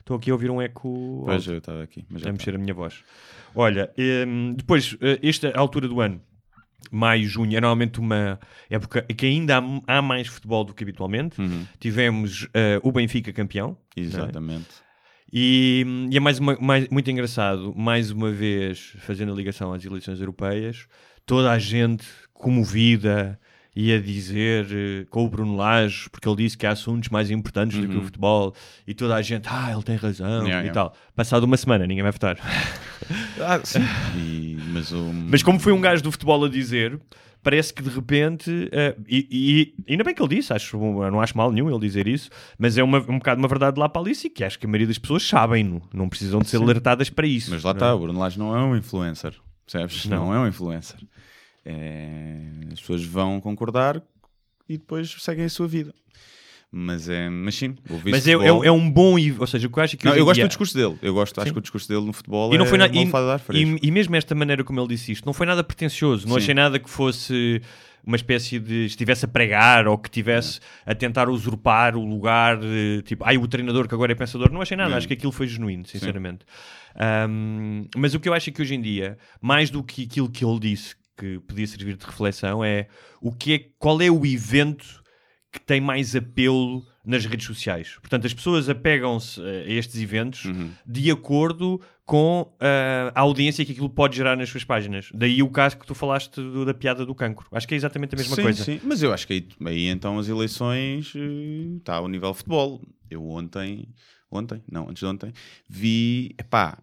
Estou 0.00 0.18
aqui 0.18 0.30
a 0.30 0.34
ouvir 0.34 0.50
um 0.50 0.62
eco 0.62 1.24
Pois 1.24 1.46
eu 1.48 1.58
estava 1.58 1.82
aqui. 1.82 2.04
Mas 2.08 2.22
a 2.22 2.26
tá. 2.26 2.32
mexer 2.32 2.54
a 2.54 2.58
minha 2.58 2.74
voz. 2.74 3.02
Olha, 3.56 3.90
hum, 4.28 4.54
depois, 4.56 4.96
eh, 5.00 5.18
esta 5.22 5.50
altura 5.56 5.88
do 5.88 6.00
ano, 6.00 6.20
maio, 6.90 7.26
junho, 7.26 7.56
é 7.56 7.60
normalmente 7.60 7.98
uma 7.98 8.38
época 8.70 9.04
em 9.08 9.14
que 9.14 9.26
ainda 9.26 9.58
há, 9.58 9.98
há 9.98 10.02
mais 10.02 10.28
futebol 10.28 10.62
do 10.64 10.74
que 10.74 10.84
habitualmente. 10.84 11.40
Uhum. 11.40 11.66
Tivemos 11.80 12.46
eh, 12.54 12.78
o 12.82 12.92
Benfica 12.92 13.32
campeão. 13.32 13.76
é? 13.96 14.00
Exatamente. 14.00 14.68
E, 15.32 15.84
e 16.10 16.16
é 16.16 16.20
mais, 16.20 16.38
uma, 16.38 16.56
mais- 16.60 16.88
muito 16.88 17.10
engraçado, 17.10 17.74
mais 17.76 18.10
uma 18.10 18.30
vez, 18.30 18.94
fazendo 18.98 19.32
a 19.32 19.34
ligação 19.34 19.72
às 19.72 19.84
eleições 19.84 20.20
europeias, 20.20 20.86
toda 21.24 21.50
a 21.50 21.58
gente 21.58 22.06
comovida 22.32 23.38
e 23.76 23.92
a 23.92 24.00
dizer 24.00 24.66
eh, 24.72 25.06
com 25.10 25.26
o 25.26 25.28
Bruno 25.28 25.54
Lage, 25.54 26.08
porque 26.08 26.26
ele 26.26 26.36
disse 26.36 26.56
que 26.56 26.66
há 26.66 26.70
assuntos 26.70 27.10
mais 27.10 27.30
importantes 27.30 27.78
do 27.78 27.86
que 27.86 27.96
o 27.98 28.02
futebol, 28.02 28.54
e 28.86 28.94
toda 28.94 29.14
a 29.14 29.20
gente, 29.20 29.46
ah, 29.50 29.70
ele 29.70 29.82
tem 29.82 29.96
razão 29.96 30.26
Uhum. 30.26 30.46
Yeah, 30.46 30.62
e 30.62 30.68
yeah. 30.68 30.72
tal. 30.72 30.94
Passado 31.14 31.44
uma 31.44 31.58
semana, 31.58 31.86
ninguém 31.86 32.02
vai 32.02 32.10
votar. 32.10 32.38
Ah, 33.38 33.60
sim. 33.62 33.80
E- 34.16 34.56
mas 34.72 34.90
o... 34.92 35.12
Mas 35.12 35.42
como 35.42 35.60
foi 35.60 35.72
um 35.72 35.80
gajo 35.80 36.02
do 36.02 36.10
futebol 36.10 36.42
a 36.44 36.48
dizer, 36.48 36.98
parece 37.42 37.72
que 37.74 37.82
de 37.82 37.90
repente, 37.90 38.68
eh, 38.72 38.96
e, 39.06 39.74
e 39.86 39.92
ainda 39.92 40.02
bem 40.04 40.14
que 40.14 40.22
ele 40.22 40.36
disse, 40.36 40.54
acho, 40.54 40.78
não 40.78 41.20
acho 41.20 41.36
mal 41.36 41.52
nenhum 41.52 41.68
ele 41.70 41.78
dizer 41.78 42.08
isso, 42.08 42.30
mas 42.58 42.78
é 42.78 42.82
uma, 42.82 42.98
um 42.98 43.18
bocado 43.18 43.38
uma 43.38 43.46
verdade 43.48 43.78
lá 43.78 43.88
para 43.90 44.00
ali, 44.00 44.14
sim, 44.14 44.30
que 44.30 44.42
acho 44.42 44.58
que 44.58 44.64
a 44.64 44.68
maioria 44.68 44.86
das 44.86 44.98
pessoas 44.98 45.22
sabem, 45.22 45.80
não, 45.92 46.08
precisam 46.08 46.40
de 46.40 46.48
ser 46.48 46.56
alertadas 46.56 47.10
para 47.10 47.26
isso. 47.26 47.50
Mas 47.50 47.62
lá 47.62 47.74
não 47.74 47.76
é? 47.76 47.76
está, 47.76 47.94
o 47.94 47.98
Bruno 47.98 48.18
Lage 48.18 48.38
não 48.38 48.56
é 48.56 48.62
um 48.62 48.74
influencer. 48.74 49.34
Percebes? 49.66 50.06
Não. 50.06 50.26
Não, 50.26 50.34
é 50.34 50.38
um 50.40 50.48
influencer. 50.48 50.98
É, 51.66 52.38
As 52.72 52.80
pessoas 52.80 53.04
vão 53.04 53.40
concordar 53.40 54.00
e 54.68 54.78
depois 54.78 55.10
seguem 55.18 55.44
a 55.44 55.48
sua 55.48 55.66
vida. 55.66 55.92
Mas, 56.70 57.08
é, 57.08 57.28
mas 57.30 57.54
sim, 57.54 57.74
Mas 58.04 58.26
é, 58.26 58.32
é, 58.32 58.34
é 58.34 58.72
um 58.72 58.90
bom, 58.90 59.16
ou 59.38 59.46
seja, 59.46 59.66
o 59.66 59.70
que 59.70 59.78
eu 59.78 59.82
acho 59.82 59.94
é 59.94 59.98
que 59.98 60.04
Não, 60.04 60.14
eu 60.14 60.24
gosto 60.24 60.34
dia- 60.36 60.44
do 60.44 60.48
discurso 60.48 60.76
dele. 60.76 60.98
Eu 61.00 61.14
gosto, 61.14 61.40
acho 61.40 61.52
que 61.52 61.58
o 61.58 61.62
discurso 61.62 61.88
dele 61.88 62.04
no 62.04 62.12
futebol 62.12 62.52
E 62.52 62.58
não 62.58 62.64
é 62.66 62.68
foi 62.68 62.76
nada, 62.76 62.92
uma 62.92 63.40
e, 63.52 63.62
e, 63.62 63.78
e 63.82 63.90
mesmo 63.90 64.14
esta 64.16 64.34
maneira 64.34 64.62
como 64.62 64.78
ele 64.80 64.88
disse 64.88 65.12
isto, 65.12 65.24
não 65.24 65.32
foi 65.32 65.46
nada 65.46 65.62
pretencioso. 65.64 66.26
Não 66.26 66.34
Sim. 66.34 66.42
achei 66.42 66.54
nada 66.54 66.78
que 66.78 66.90
fosse 66.90 67.62
uma 68.04 68.16
espécie 68.16 68.58
de 68.58 68.84
estivesse 68.84 69.24
a 69.24 69.28
pregar 69.28 69.88
ou 69.88 69.96
que 69.96 70.08
estivesse 70.08 70.60
a 70.84 70.94
tentar 70.94 71.28
usurpar 71.28 71.96
o 71.96 72.04
lugar 72.04 72.58
de 72.58 73.02
tipo, 73.06 73.24
ai, 73.24 73.36
o 73.38 73.46
treinador 73.48 73.88
que 73.88 73.94
agora 73.94 74.12
é 74.12 74.14
pensador. 74.14 74.52
Não 74.52 74.60
achei 74.60 74.76
nada, 74.76 74.96
acho 74.96 75.08
que 75.08 75.14
aquilo 75.14 75.32
foi 75.32 75.46
genuíno, 75.48 75.86
sinceramente. 75.86 76.44
Ahm, 76.94 77.86
mas 77.96 78.14
o 78.14 78.20
que 78.20 78.28
eu 78.28 78.34
acho 78.34 78.50
é 78.50 78.52
que 78.52 78.60
hoje 78.62 78.74
em 78.74 78.80
dia, 78.80 79.18
mais 79.40 79.70
do 79.70 79.82
que 79.82 80.02
aquilo 80.04 80.28
que 80.30 80.44
ele 80.44 80.58
disse 80.58 80.94
que 81.16 81.38
podia 81.40 81.66
servir 81.66 81.96
de 81.96 82.04
reflexão, 82.04 82.64
é 82.64 82.88
o 83.20 83.32
que 83.32 83.54
é, 83.54 83.58
qual 83.78 84.00
é 84.02 84.10
o 84.10 84.24
evento 84.26 85.02
que 85.52 85.60
tem 85.60 85.80
mais 85.80 86.14
apelo 86.14 86.84
nas 87.04 87.24
redes 87.24 87.46
sociais. 87.46 87.96
Portanto, 88.00 88.26
as 88.26 88.34
pessoas 88.34 88.68
apegam-se 88.68 89.40
eh, 89.40 89.64
a 89.66 89.70
estes 89.70 90.00
eventos 90.02 90.44
Uhum. 90.44 90.70
de 90.84 91.10
acordo 91.10 91.80
com 92.04 92.52
eh, 92.60 93.10
a 93.14 93.20
audiência 93.20 93.64
que 93.64 93.72
aquilo 93.72 93.88
pode 93.88 94.16
gerar 94.16 94.36
nas 94.36 94.48
suas 94.50 94.64
páginas. 94.64 95.08
Daí 95.14 95.42
o 95.42 95.48
caso 95.48 95.78
que 95.78 95.86
tu 95.86 95.94
falaste 95.94 96.34
do- 96.40 96.64
da 96.64 96.74
piada 96.74 97.06
do 97.06 97.14
cancro. 97.14 97.46
Acho 97.52 97.66
que 97.66 97.74
é 97.74 97.76
exatamente 97.76 98.14
a 98.14 98.18
mesma 98.18 98.36
sim, 98.36 98.42
coisa. 98.42 98.64
Sim, 98.64 98.80
mas 98.84 99.02
eu 99.02 99.12
acho 99.14 99.26
que 99.26 99.32
aí, 99.32 99.48
aí 99.66 99.86
então 99.86 100.18
as 100.18 100.28
eleições 100.28 101.14
está 101.78 101.94
ao 101.94 102.08
nível 102.08 102.32
de 102.32 102.38
futebol. 102.38 102.82
Eu 103.08 103.24
ontem, 103.26 103.88
ontem, 104.30 104.62
não, 104.70 104.88
antes 104.90 104.98
de 105.00 105.06
ontem, 105.06 105.32
vi, 105.70 106.34
epá, 106.38 106.76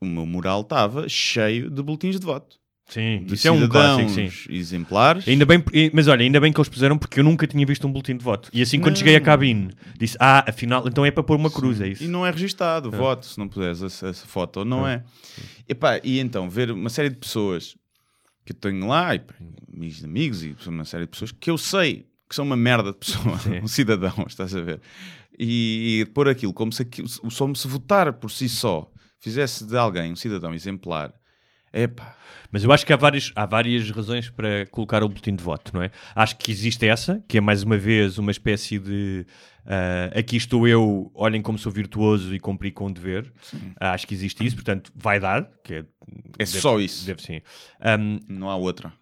o 0.00 0.04
meu 0.06 0.26
mural 0.26 0.60
estava 0.60 1.08
cheio 1.08 1.70
de 1.70 1.82
boletins 1.82 2.20
de 2.20 2.26
voto. 2.26 2.59
Sim, 2.90 3.24
isso 3.30 3.46
é 3.46 3.50
um 3.52 3.68
clássico, 3.68 4.10
sim. 4.10 4.28
exemplares. 4.52 5.26
Ainda 5.26 5.46
bem, 5.46 5.62
mas 5.92 6.08
olha, 6.08 6.22
ainda 6.22 6.40
bem 6.40 6.52
que 6.52 6.58
eles 6.58 6.68
puseram 6.68 6.98
porque 6.98 7.20
eu 7.20 7.24
nunca 7.24 7.46
tinha 7.46 7.64
visto 7.64 7.86
um 7.86 7.92
boletim 7.92 8.16
de 8.16 8.24
voto. 8.24 8.50
E 8.52 8.60
assim 8.60 8.80
quando 8.80 8.94
Não. 8.94 8.96
cheguei 8.96 9.14
à 9.14 9.20
cabine, 9.20 9.70
disse: 9.96 10.16
Ah, 10.18 10.44
afinal, 10.48 10.86
então 10.88 11.06
é 11.06 11.10
para 11.10 11.22
pôr 11.22 11.36
uma 11.36 11.50
cruz, 11.50 11.80
é 11.80 11.86
isso. 11.86 12.02
E 12.02 12.08
não 12.08 12.26
é 12.26 12.30
registado 12.30 12.88
o 12.88 12.90
voto, 12.90 13.26
se 13.26 13.38
não 13.38 13.48
puseres 13.48 13.80
essa, 13.80 14.08
essa 14.08 14.26
foto, 14.26 14.64
não 14.64 14.86
é. 14.86 15.04
Epá, 15.68 16.00
e 16.02 16.18
então, 16.18 16.50
ver 16.50 16.72
uma 16.72 16.90
série 16.90 17.10
de 17.10 17.16
pessoas 17.16 17.76
que 18.44 18.52
eu 18.52 18.56
tenho 18.56 18.88
lá, 18.88 19.14
e, 19.14 19.22
amigos 19.72 19.98
de 19.98 20.04
amigos, 20.04 20.42
e 20.42 20.56
uma 20.66 20.84
série 20.84 21.04
de 21.04 21.10
pessoas 21.10 21.30
que 21.30 21.48
eu 21.48 21.56
sei 21.56 22.06
que 22.28 22.34
são 22.34 22.44
uma 22.44 22.56
merda 22.56 22.92
de 22.92 22.98
pessoa, 22.98 23.38
um 23.62 23.68
cidadão, 23.68 24.14
estás 24.26 24.54
a 24.54 24.60
ver? 24.60 24.80
E, 25.38 26.00
e 26.00 26.04
pôr 26.06 26.28
aquilo 26.28 26.52
como 26.52 26.72
se, 26.72 26.82
aquilo, 26.82 27.08
só 27.08 27.54
se 27.54 27.68
votar 27.68 28.12
por 28.14 28.30
si 28.30 28.48
só 28.48 28.90
fizesse 29.20 29.64
de 29.64 29.76
alguém 29.76 30.12
um 30.12 30.16
cidadão 30.16 30.54
exemplar, 30.54 31.12
epá, 31.72 32.16
Mas 32.50 32.64
eu 32.64 32.72
acho 32.72 32.84
que 32.84 32.92
há 32.92 32.96
várias, 32.96 33.32
há 33.34 33.46
várias 33.46 33.90
razões 33.90 34.28
para 34.30 34.66
colocar 34.66 35.02
o 35.02 35.08
boletim 35.08 35.34
de 35.36 35.42
voto, 35.42 35.72
não 35.74 35.82
é? 35.82 35.90
Acho 36.14 36.36
que 36.36 36.50
existe 36.50 36.86
essa, 36.86 37.22
que 37.28 37.38
é 37.38 37.40
mais 37.40 37.62
uma 37.62 37.76
vez 37.78 38.18
uma 38.18 38.30
espécie 38.30 38.78
de 38.78 39.24
ah, 39.66 40.10
aqui 40.18 40.36
estou 40.36 40.66
eu, 40.66 41.10
olhem 41.14 41.40
como 41.42 41.58
sou 41.58 41.70
virtuoso 41.70 42.34
e 42.34 42.40
cumpri 42.40 42.70
com 42.72 42.86
o 42.86 42.92
dever. 42.92 43.32
Ah, 43.78 43.92
acho 43.92 44.06
que 44.06 44.14
existe 44.14 44.44
isso, 44.44 44.56
portanto, 44.56 44.90
vai 44.96 45.20
dar, 45.20 45.48
que 45.62 45.74
é, 45.74 45.78
é 45.78 45.84
deve- 46.38 46.46
só 46.60 46.80
isso, 46.80 47.06
Deve 47.06 47.22
sim. 47.22 47.40
Ahm, 47.80 48.18
não 48.28 48.50
há 48.50 48.56
outra. 48.56 48.92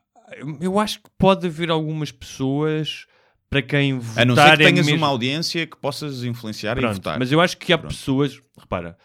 eu 0.60 0.78
acho 0.78 0.98
que 0.98 1.08
pode 1.16 1.46
haver 1.46 1.70
algumas 1.70 2.12
pessoas 2.12 3.06
para 3.48 3.62
quem 3.62 3.98
votar 3.98 4.22
A 4.22 4.24
não 4.26 4.34
ser 4.36 4.42
que 4.44 4.50
é 4.50 4.56
tenhas 4.66 4.84
mesmo... 4.84 4.98
uma 4.98 5.06
audiência 5.06 5.66
que 5.66 5.76
possas 5.78 6.22
influenciar 6.22 6.76
e 6.76 6.80
Pronto, 6.82 6.96
votar. 6.96 7.18
Mas 7.18 7.32
eu 7.32 7.40
acho 7.40 7.56
que 7.56 7.72
há 7.72 7.78
Pronto. 7.78 7.94
pessoas, 7.94 8.38
repara, 8.58 8.98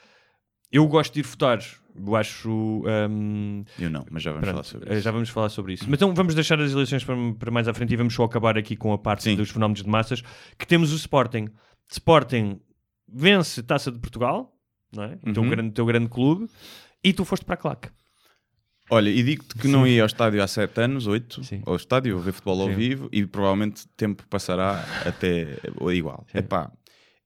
eu 0.69 0.85
gosto 0.85 1.13
de 1.13 1.21
ir 1.21 1.23
votar. 1.23 1.59
Eu 1.95 2.15
acho. 2.15 2.83
ahm, 2.87 3.63
Eu 3.79 3.89
não, 3.89 4.05
mas 4.09 4.23
já 4.23 4.31
vamos 4.31 4.45
Pronto, 4.47 4.53
falar 4.55 4.63
sobre 4.63 4.89
eh, 4.89 4.93
isso. 4.93 5.01
Já 5.03 5.11
vamos 5.11 5.29
falar 5.29 5.49
sobre 5.49 5.73
isso. 5.73 5.83
Mas 5.87 5.93
então 5.97 6.13
vamos 6.13 6.33
deixar 6.35 6.59
as 6.59 6.71
eleições 6.71 7.03
para, 7.03 7.15
para 7.37 7.51
mais 7.51 7.67
à 7.67 7.73
frente 7.73 7.93
e 7.93 7.95
vamos 7.95 8.13
só 8.13 8.23
acabar 8.23 8.57
aqui 8.57 8.75
com 8.75 8.91
a 8.93 8.97
parte 8.97 9.23
Sim. 9.23 9.35
dos 9.35 9.49
fenómenos 9.51 9.83
de 9.83 9.89
massas. 9.89 10.21
Que 10.57 10.65
temos 10.65 10.91
o 10.91 10.95
Sporting. 10.95 11.49
Sporting 11.91 12.59
vence 13.07 13.61
Taça 13.61 13.91
de 13.91 13.99
Portugal, 13.99 14.55
não 14.95 15.03
é? 15.03 15.17
O 15.27 15.33
teu 15.33 15.43
Uhum. 15.43 15.49
grande, 15.49 15.71
teu 15.71 15.85
grande 15.85 16.07
clube, 16.09 16.47
e 17.03 17.13
tu 17.13 17.23
foste 17.25 17.45
para 17.45 17.53
a 17.55 17.57
claque. 17.57 17.89
Olha, 18.89 19.09
e 19.09 19.23
digo-te 19.23 19.55
que 19.55 19.67
não 19.67 19.87
ia 19.87 20.01
ao 20.01 20.05
estádio 20.07 20.43
há 20.43 20.47
7 20.47 20.81
anos, 20.81 21.07
8, 21.07 21.43
Sim. 21.43 21.61
ao 21.65 21.75
estádio, 21.75 22.19
ver 22.19 22.33
futebol 22.33 22.61
ao 22.63 22.67
Sim. 22.69 22.75
vivo, 22.75 23.09
e 23.13 23.25
provavelmente 23.25 23.87
tempo 23.95 24.23
passará 24.29 24.83
até 25.05 25.57
igual. 25.93 26.25
Epá, 26.33 26.69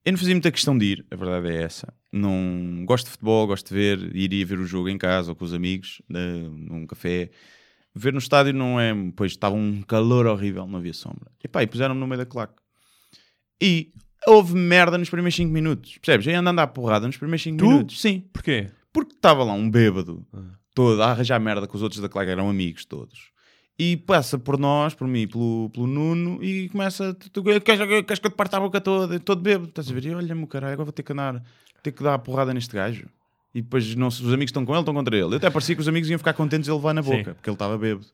eu 0.08 0.12
não 0.14 0.18
fazia 0.20 0.34
muita 0.34 0.52
questão 0.52 0.78
de 0.78 0.86
ir, 0.86 1.06
a 1.12 1.16
verdade 1.16 1.48
é 1.50 1.64
essa. 1.64 1.94
Não 2.12 2.84
gosto 2.86 3.06
de 3.06 3.12
futebol, 3.12 3.46
gosto 3.48 3.68
de 3.70 3.74
ver, 3.76 4.16
iria 4.16 4.46
ver 4.46 4.58
o 4.60 4.66
jogo 4.66 4.90
em 4.90 4.98
casa 4.98 5.32
ou 5.32 5.36
com 5.36 5.44
os 5.46 5.54
amigos, 5.54 6.02
né, 6.08 6.48
num 6.50 6.86
café. 6.88 7.30
Ver 7.94 8.14
no 8.14 8.20
estádio 8.20 8.54
não 8.54 8.80
é. 8.80 8.94
Pois 9.16 9.32
estava 9.32 9.56
um 9.56 9.82
calor 9.82 10.26
horrível, 10.28 10.66
não 10.68 10.78
havia 10.80 10.94
sombra. 10.94 11.32
Epá, 11.44 11.64
e 11.64 11.68
puseram-me 11.68 12.00
no 12.00 12.08
meio 12.08 12.20
da 12.20 12.26
claque. 12.26 12.54
E 13.62 13.92
houve 14.28 14.54
merda 14.56 14.98
nos 14.98 15.10
primeiros 15.10 15.36
5 15.36 15.52
minutos. 15.52 15.98
Percebes? 15.98 16.28
Aí 16.28 16.36
andando 16.36 16.60
à 16.60 16.68
porrada 16.68 17.08
nos 17.08 17.18
primeiros 17.18 17.42
5 17.44 17.58
Tu? 17.58 17.66
minutos. 17.68 18.00
Sim. 18.02 18.24
Porquê? 18.32 18.70
Porque 18.94 19.14
estava 19.14 19.44
lá 19.44 19.54
um 19.54 19.70
bêbado 19.70 20.26
Ah. 20.34 20.40
todo 20.76 21.02
a 21.02 21.12
arranjar 21.12 21.40
merda 21.40 21.68
com 21.68 21.76
os 21.76 21.82
outros 21.84 22.00
da 22.02 22.08
claque, 22.08 22.30
eram 22.32 22.50
amigos 22.50 22.86
todos. 22.86 23.32
E 23.80 23.96
passa 23.96 24.40
por 24.40 24.58
nós, 24.58 24.96
por 24.96 25.08
mim, 25.08 25.28
pelo, 25.28 25.70
pelo 25.72 25.86
Nuno, 25.86 26.44
e 26.44 26.68
começa: 26.70 27.14
tu, 27.14 27.44
queres, 27.44 27.62
queres 27.64 28.20
que 28.20 28.26
eu 28.28 28.32
te 28.32 28.36
parta 28.36 28.58
a 28.58 28.60
boca 28.60 28.82
toda? 28.82 29.20
Todo 29.20 29.40
bêbado, 29.42 29.70
estás 29.70 29.90
a 29.90 29.94
ver? 29.94 30.16
Olha-me, 30.16 30.48
caralho, 30.48 30.74
agora 30.74 30.86
vou 30.86 30.92
ter 30.94 31.04
que 31.04 31.12
andar, 31.14 31.44
ter 31.84 31.92
que 31.92 32.02
dar 32.02 32.16
a 32.16 32.20
porrada 32.20 32.54
neste 32.54 32.74
gajo. 32.76 33.08
E 33.54 33.62
depois 33.62 33.94
não, 33.96 34.08
os 34.08 34.22
amigos 34.34 34.50
estão 34.50 34.66
com 34.66 34.72
ele, 34.74 34.80
estão 34.82 34.94
contra 34.94 35.16
ele. 35.16 35.34
Eu 35.34 35.38
até 35.38 35.50
parecia 35.50 35.76
que 35.76 35.82
os 35.82 35.88
amigos 35.88 36.10
iam 36.10 36.18
ficar 36.18 36.34
contentes 36.34 36.66
de 36.66 36.72
ele 36.72 36.78
levar 36.78 36.94
na 36.94 37.04
Sim. 37.04 37.18
boca, 37.18 37.36
porque 37.36 37.50
ele 37.50 37.56
estava 37.56 37.78
bêbado. 37.78 38.06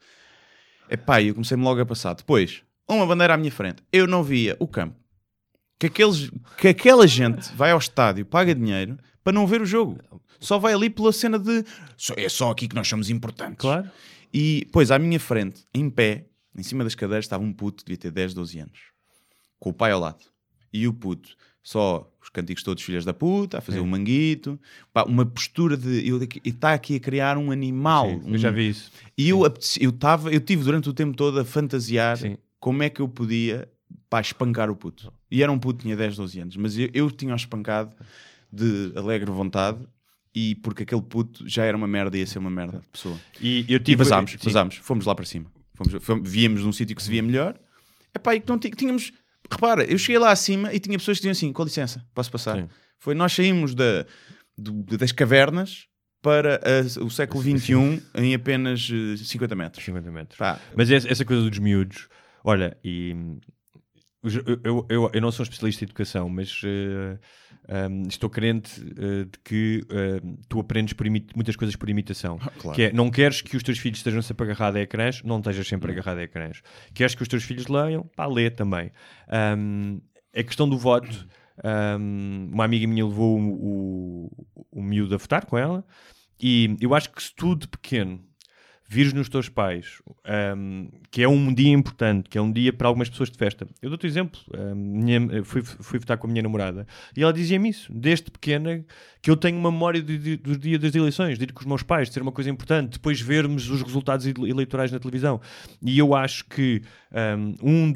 Epá, 0.90 1.22
e 1.22 1.30
eu 1.30 1.34
comecei-me 1.34 1.64
logo 1.64 1.80
a 1.80 1.86
passar. 1.86 2.14
Depois, 2.14 2.62
uma 2.88 3.06
bandeira 3.06 3.34
à 3.34 3.38
minha 3.38 3.52
frente, 3.52 3.82
eu 3.92 4.06
não 4.06 4.22
via 4.22 4.56
o 4.60 4.68
campo. 4.68 4.96
Que, 5.80 5.88
aqueles, 5.88 6.30
que 6.58 6.68
aquela 6.68 7.08
gente 7.08 7.54
vai 7.56 7.72
ao 7.72 7.78
estádio, 7.78 8.26
paga 8.26 8.54
dinheiro 8.54 8.98
para 9.24 9.34
não 9.34 9.48
ver 9.48 9.62
o 9.62 9.66
jogo. 9.66 9.98
Só 10.40 10.60
vai 10.60 10.74
ali 10.74 10.90
pela 10.90 11.12
cena 11.14 11.40
de 11.40 11.64
"Só- 11.98 12.14
é 12.18 12.28
só 12.30 12.52
aqui 12.52 12.68
que 12.68 12.76
nós 12.76 12.88
somos 12.88 13.10
importantes. 13.10 13.58
Claro. 13.60 13.90
E, 14.34 14.68
pois, 14.72 14.90
à 14.92 14.98
minha 14.98 15.20
frente, 15.20 15.64
em 15.74 15.90
pé, 15.90 16.26
em 16.58 16.64
cima 16.64 16.84
das 16.84 16.96
cadeiras, 16.96 17.26
estava 17.26 17.44
um 17.44 17.54
puto, 17.54 17.84
devia 17.86 17.98
ter 17.98 18.12
10, 18.12 18.34
12 18.34 18.60
anos, 18.60 18.80
com 19.60 19.70
o 19.70 19.74
pai 19.74 19.92
ao 19.92 20.00
lado. 20.00 20.26
E 20.72 20.88
o 20.88 20.94
puto, 20.94 21.36
só 21.62 22.12
os 22.22 22.30
cantigos 22.30 22.64
todos 22.64 22.82
filhas 22.84 23.06
da 23.06 23.14
puta, 23.14 23.60
a 23.60 23.62
fazer 23.62 23.80
um 23.80 23.86
manguito, 23.86 24.60
pá, 24.92 25.04
uma 25.04 25.26
postura 25.26 25.78
de. 25.78 26.08
Eu 26.08 26.20
está 26.44 26.74
aqui 26.74 26.96
a 26.96 27.00
criar 27.00 27.38
um 27.38 27.52
animal. 27.52 28.10
Sim, 28.10 28.32
eu 28.34 28.38
já 28.38 28.50
um- 28.50 28.54
vi 28.54 28.70
isso. 28.70 28.92
E 29.18 29.30
eu, 29.30 29.42
eu, 29.80 29.92
tava, 29.92 30.34
eu 30.34 30.40
tive 30.42 30.64
durante 30.64 30.90
o 30.90 30.94
tempo 30.94 31.16
todo 31.16 31.40
a 31.40 31.46
fantasiar 31.46 32.18
Sim. 32.18 32.38
como 32.60 32.82
é 32.82 32.90
que 32.90 33.02
eu 33.02 33.08
podia 33.08 33.70
pá, 34.10 34.20
espancar 34.20 34.70
o 34.72 34.76
puto. 34.76 35.14
E 35.30 35.44
era 35.44 35.52
um 35.52 35.60
puto 35.60 35.78
que 35.78 35.84
tinha 35.84 35.96
10, 35.96 36.16
12 36.18 36.40
anos, 36.40 36.58
mas 36.58 36.78
eu, 36.78 36.90
eu 36.94 37.12
tinha-o 37.12 37.36
espancado 37.36 37.96
de 38.52 38.92
alegre 38.96 39.30
vontade 39.32 39.80
e 40.36 40.56
porque 40.56 40.84
aquele 40.84 41.02
puto 41.02 41.48
já 41.48 41.64
era 41.64 41.76
uma 41.78 41.88
merda 41.88 42.18
e 42.18 42.22
ia 42.22 42.28
ser 42.28 42.40
uma 42.40 42.50
merda 42.50 42.80
de 42.80 42.88
pessoa. 42.88 43.20
E 43.40 43.66
eu 43.70 43.78
E 43.78 43.80
tive. 43.80 43.98
vazámos, 43.98 44.32
sim. 44.32 44.38
vazámos, 44.44 44.76
fomos 44.78 45.06
lá 45.06 45.14
para 45.16 45.26
cima. 45.26 45.52
Fomos, 45.76 46.04
fomos- 46.04 46.30
víamos 46.30 46.64
num 46.64 46.72
sítio 46.72 46.96
que 46.96 47.04
se 47.04 47.10
via 47.10 47.22
melhor. 47.24 47.58
Epá, 48.16 48.36
e 48.36 48.40
que 48.40 48.48
não 48.50 48.58
tínhamos. 48.60 49.12
Repara, 49.52 49.84
eu 49.84 49.98
cheguei 49.98 50.18
lá 50.20 50.32
acima 50.32 50.74
e 50.74 50.80
tinha 50.80 50.98
pessoas 50.98 51.18
que 51.18 51.22
diziam 51.22 51.32
assim: 51.32 51.52
com 51.54 51.64
licença, 51.64 52.04
posso 52.14 52.32
passar? 52.32 52.58
Sim. 52.58 52.70
Foi 53.00 53.14
nós 53.14 53.34
saímos 53.34 53.76
da, 53.76 54.06
do- 54.58 54.84
das 54.98 55.12
cavernas 55.12 55.88
para 56.22 56.56
a- 56.64 57.04
o 57.04 57.10
século 57.10 57.44
XXI 57.44 58.02
em 58.16 58.34
apenas 58.34 58.90
eh, 58.92 59.18
50 59.18 59.56
metros. 59.56 59.84
50 59.84 60.10
metros. 60.12 60.38
Pá, 60.38 60.60
Mas 60.76 60.90
essa, 60.90 61.26
coisa 61.26 61.50
dos 61.50 61.60
miúdos, 61.60 62.08
olha, 62.44 62.78
e 62.84 63.14
hum, 63.14 63.40
os- 64.24 64.36
eu, 64.36 64.44
eu, 64.64 64.86
eu, 64.90 65.12
eu 65.14 65.22
não 65.22 65.32
sou 65.32 65.44
um 65.44 65.48
especialista 65.50 65.84
em 65.84 65.88
educação, 65.88 66.30
mas 66.30 66.62
eh, 66.64 67.18
hum, 67.70 68.04
estou 68.08 68.30
crente 68.30 68.82
eh, 68.82 69.26
de 69.26 69.40
que 69.44 69.86
hum, 70.24 70.38
tu 70.48 70.60
aprendes 70.60 70.96
muitas 71.36 71.56
coisas 71.56 71.76
por 71.76 71.90
imitação. 71.90 72.38
claro. 72.60 72.76
Que 72.76 72.84
é, 72.84 72.94
não 72.94 73.10
queres 73.10 73.42
que 73.42 73.56
os 73.56 73.64
teus 73.64 73.78
filhos 73.78 74.00
estejam 74.00 74.22
sempre 74.22 74.46
agarrados 74.46 74.80
a 74.80 74.84
ecrãs, 74.84 75.22
não 75.24 75.38
estejas 75.38 75.68
sempre 75.68 75.92
agarrado 75.92 76.18
a 76.20 76.24
ecrãs. 76.24 76.62
Queres 76.94 77.16
que 77.16 77.22
os 77.22 77.28
teus 77.28 77.44
filhos 77.44 77.68
leiam, 77.68 78.04
pá, 78.16 78.26
lê 78.26 78.50
também. 78.50 78.92
Hum, 79.58 80.02
a 80.36 80.44
questão 80.44 80.68
do 80.68 80.78
voto, 80.78 81.28
hum, 82.00 82.50
uma 82.52 82.66
amiga 82.66 82.88
minha 82.88 83.06
levou 83.06 83.40
o, 83.40 84.28
o, 84.32 84.48
o 84.72 84.82
miúdo 84.82 85.16
a 85.16 85.18
votar 85.18 85.46
com 85.46 85.58
ela, 85.58 85.86
e 86.42 86.76
eu 86.82 86.94
acho 86.94 87.12
que 87.12 87.22
se 87.22 87.34
tu 87.34 87.56
de 87.56 87.68
pequeno 87.68 88.24
vires 88.90 89.14
nos 89.14 89.28
teus 89.30 89.50
pais 89.50 90.02
hum, 90.58 90.90
que 91.10 91.24
é 91.24 91.28
um 91.28 91.54
dia 91.54 91.72
importante, 91.72 92.30
que 92.30 92.38
é 92.38 92.42
um 92.42 92.52
dia 92.52 92.72
para 92.72 92.88
algumas 92.88 93.10
pessoas 93.10 93.32
de 93.32 93.38
festa. 93.38 93.68
Eu 93.82 93.90
dou-te 93.90 94.06
um 94.06 94.10
exemplo. 94.10 94.40
hum, 94.56 94.76
minha- 94.76 95.44
fui, 95.44 95.62
fui 95.64 96.00
votar 96.00 96.18
com 96.18 96.28
a 96.28 96.30
minha 96.30 96.44
namorada 96.44 96.86
e 97.16 97.24
ela 97.24 97.34
dizia-me 97.34 97.70
isso, 97.70 97.92
desde 97.94 98.30
pequena, 98.30 98.84
que 99.22 99.32
eu 99.32 99.38
tenho 99.38 99.60
memória 99.62 100.02
do, 100.02 100.18
dia 100.58 100.78
das 100.78 100.94
eleições, 100.94 101.38
de 101.38 101.46
ir 101.46 101.54
com 101.54 101.62
os 101.62 101.66
meus 101.66 101.82
pais, 101.82 102.08
de 102.10 102.14
ser 102.14 102.22
uma 102.22 102.32
coisa 102.32 102.50
importante, 102.50 102.94
depois 102.94 103.20
vermos 103.22 103.70
os 103.70 103.82
resultados 103.82 104.26
ele- 104.26 104.50
eleitorais 104.50 104.92
na 104.92 105.00
televisão. 105.00 105.40
E 105.82 105.98
eu 105.98 106.14
acho 106.14 106.46
que 106.46 106.82
um 107.62 107.92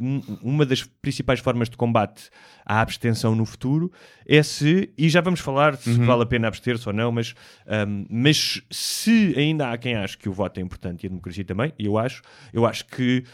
um- 0.00 0.22
uma 0.42 0.64
das 0.64 0.84
principais 0.84 1.40
formas 1.40 1.68
de 1.68 1.76
combate 1.76 2.30
à 2.64 2.80
abstenção 2.80 3.34
no 3.34 3.44
futuro. 3.44 3.90
É 4.26 4.42
se, 4.42 4.90
e 4.96 5.08
já 5.08 5.20
vamos 5.20 5.40
falar 5.40 5.76
se 5.76 5.92
vale 6.00 6.22
a 6.22 6.26
pena 6.26 6.48
abster-se 6.48 6.88
ou 6.88 6.94
não, 6.94 7.12
mas, 7.12 7.34
hum, 7.86 8.06
mas 8.08 8.62
se 8.70 9.34
ainda 9.36 9.70
há 9.70 9.78
quem 9.78 9.94
ache 9.94 10.16
que 10.16 10.28
o 10.28 10.32
voto 10.32 10.58
é 10.58 10.62
importante 10.62 11.04
e 11.04 11.06
a 11.06 11.10
democracia 11.10 11.44
também, 11.44 11.72
e 11.78 11.86
eu 11.86 11.98
acho, 11.98 12.22
eu 12.52 12.64
acho 12.64 12.86
que 12.86 13.24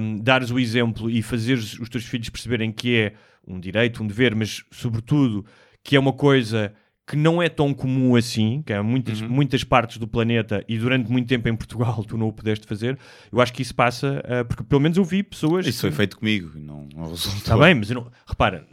hum, 0.00 0.18
dares 0.20 0.50
o 0.50 0.58
exemplo 0.58 1.10
e 1.10 1.22
fazeres 1.22 1.78
os 1.78 1.88
teus 1.88 2.04
filhos 2.04 2.28
perceberem 2.28 2.72
que 2.72 2.96
é 2.96 3.12
um 3.46 3.60
direito, 3.60 4.02
um 4.02 4.06
dever, 4.06 4.34
mas 4.34 4.64
sobretudo 4.70 5.44
que 5.82 5.96
é 5.96 6.00
uma 6.00 6.12
coisa 6.12 6.72
que 7.10 7.16
não 7.16 7.42
é 7.42 7.48
tão 7.48 7.74
comum 7.74 8.14
assim, 8.14 8.62
que 8.64 8.72
há 8.72 8.82
muitas, 8.82 9.20
muitas 9.20 9.64
partes 9.64 9.98
do 9.98 10.06
planeta 10.06 10.64
e 10.68 10.78
durante 10.78 11.10
muito 11.10 11.26
tempo 11.26 11.48
em 11.48 11.56
Portugal 11.56 12.02
tu 12.06 12.16
não 12.16 12.28
o 12.28 12.32
pudeste 12.32 12.66
fazer, 12.66 12.96
eu 13.32 13.40
acho 13.40 13.52
que 13.52 13.62
isso 13.62 13.74
passa, 13.74 14.22
ah, 14.24 14.44
porque 14.44 14.62
pelo 14.62 14.80
menos 14.80 14.96
eu 14.96 15.02
vi 15.04 15.22
pessoas... 15.22 15.66
Isso 15.66 15.80
foi 15.80 15.90
que- 15.90 15.96
feito 15.96 16.16
comigo 16.18 16.52
e 16.56 16.60
não, 16.60 16.88
não 16.94 17.08
resultou. 17.10 17.38
Está 17.38 17.58
bem, 17.58 17.74
mas 17.74 17.90
eu 17.90 17.96
não... 17.96 18.06
repara, 18.26 18.64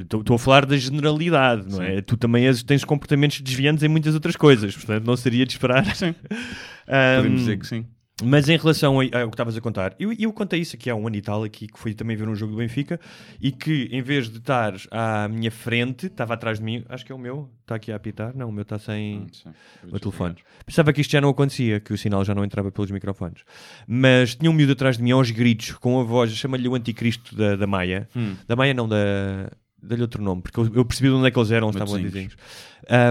estou 0.00 0.34
a 0.34 0.38
falar 0.38 0.66
da 0.66 0.76
generalidade, 0.76 1.70
não 1.70 1.82
é? 1.82 2.00
Tu 2.02 2.16
também 2.16 2.46
és- 2.46 2.62
tens 2.62 2.84
comportamentos 2.84 3.40
desviantes 3.40 3.82
em 3.82 3.88
muitas 3.88 4.12
outras 4.14 4.36
coisas, 4.36 4.74
portanto 4.76 5.06
não 5.06 5.16
seria 5.16 5.46
de 5.46 5.52
esperar. 5.52 5.84
Sim. 5.96 6.14
Ahm, 6.86 7.16
Podemos 7.22 7.40
dizer 7.40 7.58
que 7.58 7.66
sim. 7.66 7.86
Mas 8.22 8.48
em 8.48 8.56
relação 8.56 9.00
ao 9.00 9.08
que 9.08 9.16
estavas 9.16 9.56
a 9.56 9.60
contar, 9.60 9.94
eu, 9.98 10.12
eu 10.12 10.32
contei 10.32 10.60
isso 10.60 10.76
aqui 10.76 10.88
há 10.88 10.94
um 10.94 11.06
ano 11.06 11.16
e 11.16 11.22
tal, 11.22 11.42
aqui, 11.42 11.66
que 11.66 11.78
fui 11.78 11.94
também 11.94 12.16
ver 12.16 12.28
um 12.28 12.34
jogo 12.34 12.52
do 12.52 12.58
Benfica, 12.58 13.00
e 13.40 13.50
que 13.50 13.88
em 13.90 14.02
vez 14.02 14.30
de 14.30 14.38
estar 14.38 14.74
à 14.90 15.26
minha 15.26 15.50
frente, 15.50 16.06
estava 16.06 16.34
atrás 16.34 16.58
de 16.58 16.64
mim, 16.64 16.84
acho 16.88 17.04
que 17.04 17.10
é 17.10 17.14
o 17.14 17.18
meu, 17.18 17.50
está 17.62 17.74
aqui 17.74 17.90
a 17.90 17.96
apitar, 17.96 18.36
não, 18.36 18.48
o 18.48 18.52
meu 18.52 18.62
está 18.62 18.78
sem 18.78 19.26
Sim. 19.32 19.50
o 19.90 19.98
telefone. 19.98 20.36
Pensava 20.64 20.92
que 20.92 21.00
isto 21.00 21.10
já 21.10 21.20
não 21.20 21.28
acontecia, 21.28 21.80
que 21.80 21.92
o 21.92 21.98
sinal 21.98 22.24
já 22.24 22.34
não 22.34 22.44
entrava 22.44 22.70
pelos 22.70 22.90
microfones. 22.90 23.42
Mas 23.86 24.36
tinha 24.36 24.50
um 24.50 24.54
miúdo 24.54 24.72
atrás 24.72 24.96
de 24.96 25.02
mim 25.02 25.10
aos 25.10 25.30
gritos, 25.32 25.72
com 25.72 26.00
a 26.00 26.04
voz, 26.04 26.30
chama-lhe 26.36 26.68
o 26.68 26.74
anticristo 26.76 27.34
da, 27.34 27.56
da 27.56 27.66
Maia. 27.66 28.08
Hum. 28.14 28.36
Da 28.46 28.54
Maia 28.54 28.74
não, 28.74 28.88
da... 28.88 29.50
Dá-lhe 29.86 30.02
outro 30.02 30.22
nome, 30.22 30.42
porque 30.42 30.58
eu, 30.58 30.70
eu 30.74 30.84
percebi 30.84 31.08
de 31.08 31.14
onde 31.14 31.28
é 31.28 31.30
que 31.30 31.38
eles 31.38 31.50
eram, 31.50 31.68
eles 31.68 31.76
estavam 31.76 32.02
vizinhos. 32.02 32.36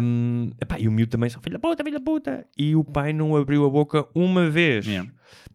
Um, 0.04 0.52
epá, 0.62 0.80
e 0.80 0.88
o 0.88 0.92
miúdo 0.92 1.10
também 1.10 1.30
só, 1.30 1.40
filha 1.40 1.58
da 1.58 1.60
puta, 1.60 1.84
filha 1.84 2.00
da 2.00 2.04
puta. 2.04 2.46
E 2.58 2.76
o 2.76 2.84
pai 2.84 3.14
não 3.14 3.36
abriu 3.36 3.66
a 3.66 3.70
boca 3.70 4.08
uma 4.14 4.50
vez. 4.50 4.86
Yeah. 4.86 5.10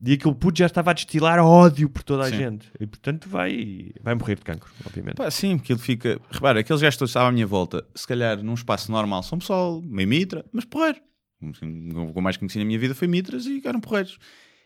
E 0.05 0.12
aquele 0.12 0.35
puto 0.35 0.59
já 0.59 0.66
estava 0.66 0.91
a 0.91 0.95
destilar 0.95 1.39
ódio 1.39 1.89
por 1.89 2.03
toda 2.03 2.25
a 2.25 2.31
Sim. 2.31 2.37
gente. 2.37 2.71
E 2.81 2.87
portanto 2.87 3.29
vai, 3.29 3.91
vai 4.03 4.14
morrer 4.14 4.37
de 4.37 4.43
cancro, 4.43 4.71
obviamente. 4.85 5.16
Pá, 5.16 5.31
sim, 5.31 5.57
porque 5.57 5.73
ele 5.73 5.81
fica. 5.81 6.21
Repara, 6.31 6.61
aqueles 6.61 6.83
gajos 6.83 6.97
todos 6.97 7.11
que 7.11 7.12
estavam 7.12 7.29
à 7.29 7.33
minha 7.33 7.47
volta, 7.47 7.87
se 7.95 8.07
calhar 8.07 8.43
num 8.43 8.55
espaço 8.55 8.91
normal 8.91 9.23
são 9.23 9.39
pessoal, 9.39 9.83
meio 9.83 10.09
mitra, 10.09 10.45
mas 10.53 10.64
porreiro. 10.64 10.99
O 11.41 11.53
que 11.53 12.19
eu 12.19 12.23
mais 12.23 12.37
conheci 12.37 12.59
na 12.59 12.64
minha 12.64 12.79
vida 12.79 12.95
foi 12.95 13.07
mitras 13.07 13.47
e 13.47 13.62
eram 13.64 13.81
porreiros. 13.81 14.19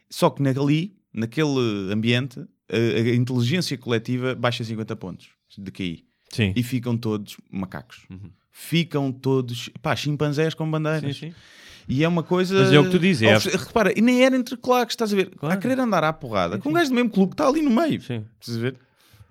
Só 0.08 0.30
que 0.30 0.42
ali, 0.46 0.96
naquele 1.12 1.92
ambiente, 1.92 2.40
a, 2.70 2.76
a 2.76 3.14
inteligência 3.14 3.76
coletiva 3.76 4.34
baixa 4.34 4.64
50 4.64 4.96
pontos 4.96 5.30
de 5.58 5.70
QI. 5.70 6.06
Sim. 6.32 6.52
E 6.56 6.62
ficam 6.62 6.96
todos 6.96 7.36
macacos. 7.50 8.06
Ficam 8.50 9.12
todos, 9.12 9.68
pá, 9.80 9.94
chimpanzés 9.94 10.54
com 10.54 10.68
bandeiras. 10.68 11.16
Sim, 11.16 11.28
sim. 11.28 11.34
E 11.88 12.02
é 12.02 12.08
uma 12.08 12.22
coisa. 12.22 12.58
Mas 12.60 12.72
é 12.72 12.78
o 12.78 12.84
que 12.84 12.90
tu 12.90 12.98
dizes, 12.98 13.22
é 13.22 13.56
Repara, 13.56 13.96
e 13.96 14.00
nem 14.00 14.24
era 14.24 14.36
entre 14.36 14.56
claques, 14.56 14.94
estás 14.94 15.12
a 15.12 15.16
ver? 15.16 15.30
Claro. 15.30 15.54
A 15.54 15.58
querer 15.58 15.78
andar 15.78 16.04
à 16.04 16.12
porrada 16.12 16.58
com 16.58 16.70
um 16.70 16.72
gajo 16.72 16.90
do 16.90 16.94
mesmo 16.94 17.10
clube 17.10 17.30
que 17.30 17.34
está 17.34 17.48
ali 17.48 17.62
no 17.62 17.70
meio. 17.70 18.00
Sim. 18.00 18.24
Estás 18.40 18.56
a 18.56 18.60
ver? 18.60 18.76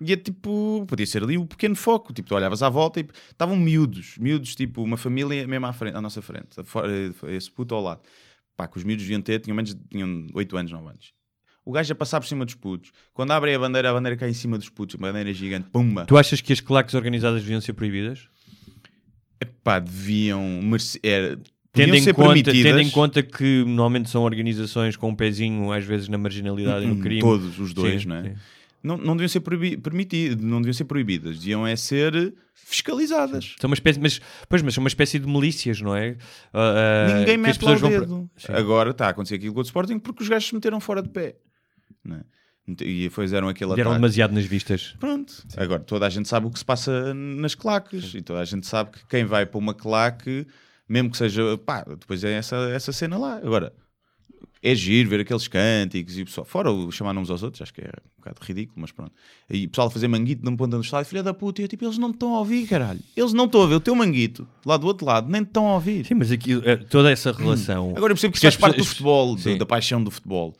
E 0.00 0.12
é 0.12 0.16
tipo, 0.16 0.84
podia 0.88 1.06
ser 1.06 1.22
ali 1.22 1.38
o 1.38 1.46
pequeno 1.46 1.76
foco. 1.76 2.12
Tipo, 2.12 2.28
tu 2.28 2.34
olhavas 2.34 2.62
à 2.62 2.68
volta 2.68 3.00
e 3.00 3.06
estavam 3.30 3.56
miúdos, 3.56 4.16
miúdos, 4.18 4.54
tipo, 4.54 4.82
uma 4.82 4.96
família 4.96 5.46
mesmo 5.46 5.66
à, 5.66 5.72
frente, 5.72 5.96
à 5.96 6.00
nossa 6.00 6.20
frente, 6.20 6.56
esse 7.28 7.50
puto 7.50 7.74
ao 7.74 7.82
lado. 7.82 8.00
Pá, 8.56 8.66
que 8.66 8.76
os 8.76 8.84
miúdos 8.84 9.04
deviam 9.04 9.22
ter, 9.22 9.40
tinham 9.40 9.56
menos, 9.56 9.76
tinham 9.90 10.26
8 10.34 10.56
anos, 10.56 10.72
9 10.72 10.88
anos. 10.88 11.12
O 11.64 11.70
gajo 11.72 11.92
a 11.92 11.96
passar 11.96 12.20
por 12.20 12.26
cima 12.26 12.44
dos 12.44 12.54
putos. 12.54 12.90
Quando 13.14 13.30
abrem 13.30 13.54
a 13.54 13.58
bandeira, 13.58 13.90
a 13.90 13.92
bandeira 13.92 14.16
cai 14.16 14.30
em 14.30 14.34
cima 14.34 14.58
dos 14.58 14.68
putos, 14.68 14.96
uma 14.96 15.08
bandeira 15.08 15.32
gigante, 15.32 15.68
pumba. 15.70 16.04
Tu 16.06 16.16
achas 16.18 16.40
que 16.40 16.52
as 16.52 16.60
claques 16.60 16.94
organizadas 16.94 17.42
deviam 17.42 17.60
ser 17.60 17.72
proibidas? 17.72 18.28
Epá, 19.40 19.78
deviam 19.78 20.42
merece- 20.62 21.00
era, 21.02 21.38
Tendo 21.72 21.94
em, 21.96 22.12
conta, 22.12 22.52
tendo 22.52 22.80
em 22.80 22.90
conta 22.90 23.22
que 23.22 23.64
normalmente 23.64 24.10
são 24.10 24.22
organizações 24.24 24.94
com 24.96 25.08
um 25.08 25.14
pezinho, 25.14 25.72
às 25.72 25.84
vezes, 25.84 26.06
na 26.08 26.18
marginalidade 26.18 26.84
e 26.84 26.88
no 26.88 26.94
Hum, 26.96 27.00
crime. 27.00 27.20
Todos 27.22 27.58
os 27.58 27.72
dois, 27.72 28.02
Sim, 28.02 28.08
não 28.08 28.16
é? 28.16 28.22
sim. 28.24 28.34
Não, 28.82 28.96
não 28.98 29.16
deviam 29.16 29.28
ser 29.28 29.40
permitidas, 29.40 30.44
não 30.44 30.58
deviam 30.60 30.74
ser 30.74 30.84
proibidas, 30.84 31.38
deviam 31.38 31.64
é 31.66 31.74
ser 31.76 32.34
fiscalizadas. 32.54 33.54
São 33.60 33.68
uma 33.70 33.74
espécie, 33.74 34.00
mas, 34.00 34.20
pois, 34.48 34.60
mas 34.60 34.74
são 34.74 34.82
uma 34.82 34.88
espécie 34.88 35.18
de 35.20 35.26
milícias, 35.26 35.80
não 35.80 35.94
é? 35.96 36.16
Ah, 36.52 37.14
Ninguém 37.20 37.38
mete 37.38 37.62
lá 37.62 37.72
o 37.72 37.76
vão 37.78 37.88
dedo. 37.90 38.30
Agora 38.48 38.90
está 38.90 39.06
a 39.06 39.10
acontecer 39.10 39.36
aquilo 39.36 39.54
com 39.54 39.60
o 39.60 39.62
Sporting 39.62 39.98
porque 40.00 40.22
os 40.24 40.28
gajos 40.28 40.48
se 40.48 40.54
meteram 40.54 40.80
fora 40.80 41.00
de 41.02 41.08
pé. 41.08 41.36
Não 42.04 42.16
é? 42.16 42.22
E 42.84 43.10
fizeram 43.10 43.48
aquele 43.48 43.74
Deram 43.74 43.90
ataque. 43.90 44.00
demasiado 44.00 44.32
nas 44.32 44.44
vistas. 44.44 44.94
Pronto. 45.00 45.32
Agora 45.56 45.80
toda 45.80 46.06
a 46.06 46.08
gente 46.10 46.28
sabe 46.28 46.46
o 46.46 46.50
que 46.50 46.58
se 46.60 46.64
passa 46.64 47.12
nas 47.12 47.54
claques 47.56 48.14
e 48.14 48.22
toda 48.22 48.38
a 48.40 48.44
gente 48.44 48.66
sabe 48.66 48.92
que 48.92 49.06
quem 49.08 49.24
vai 49.24 49.44
para 49.44 49.58
uma 49.58 49.74
claque, 49.74 50.46
mesmo 50.88 51.10
que 51.10 51.16
seja, 51.16 51.58
pá, 51.58 51.84
depois 51.84 52.22
é 52.22 52.32
essa, 52.32 52.56
essa 52.72 52.92
cena 52.92 53.18
lá. 53.18 53.36
Agora, 53.38 53.72
é 54.62 54.76
giro 54.76 55.10
ver 55.10 55.18
aqueles 55.20 55.48
cânticos 55.48 56.16
e 56.16 56.22
o 56.22 56.24
pessoal, 56.24 56.44
fora 56.44 56.70
o 56.70 56.92
chamar 56.92 57.16
uns 57.18 57.30
aos 57.30 57.42
outros, 57.42 57.60
acho 57.62 57.74
que 57.74 57.80
é 57.80 57.88
um 57.88 58.20
bocado 58.20 58.38
ridículo, 58.42 58.80
mas 58.80 58.92
pronto. 58.92 59.12
E 59.50 59.66
o 59.66 59.68
pessoal 59.68 59.90
fazer 59.90 60.06
manguito 60.06 60.44
numa 60.44 60.56
ponta 60.56 60.76
do 60.76 60.82
estádio, 60.84 61.08
filha 61.08 61.22
da 61.22 61.34
puta, 61.34 61.60
e 61.60 61.64
eu 61.64 61.68
tipo, 61.68 61.84
eles 61.84 61.98
não 61.98 62.10
estão 62.10 62.32
a 62.36 62.38
ouvir, 62.38 62.68
caralho. 62.68 63.00
Eles 63.16 63.32
não 63.32 63.46
estão 63.46 63.60
a 63.62 63.66
ver 63.66 63.74
o 63.74 63.80
teu 63.80 63.96
manguito 63.96 64.46
lá 64.64 64.76
do 64.76 64.86
outro 64.86 65.04
lado, 65.04 65.28
nem 65.28 65.42
te 65.42 65.48
estão 65.48 65.66
a 65.66 65.74
ouvir. 65.74 66.06
Sim, 66.06 66.14
mas 66.14 66.30
aqui, 66.30 66.52
eh, 66.64 66.76
toda 66.76 67.10
essa 67.10 67.32
relação. 67.32 67.90
Agora 67.90 68.12
eu 68.12 68.14
percebo 68.16 68.30
que 68.30 68.38
isso 68.38 68.46
faz 68.46 68.56
parte 68.56 68.76
do 68.78 68.84
futebol, 68.84 69.36
Sim. 69.36 69.54
do- 69.54 69.58
da 69.58 69.66
paixão 69.66 70.02
do 70.02 70.12
futebol. 70.12 70.54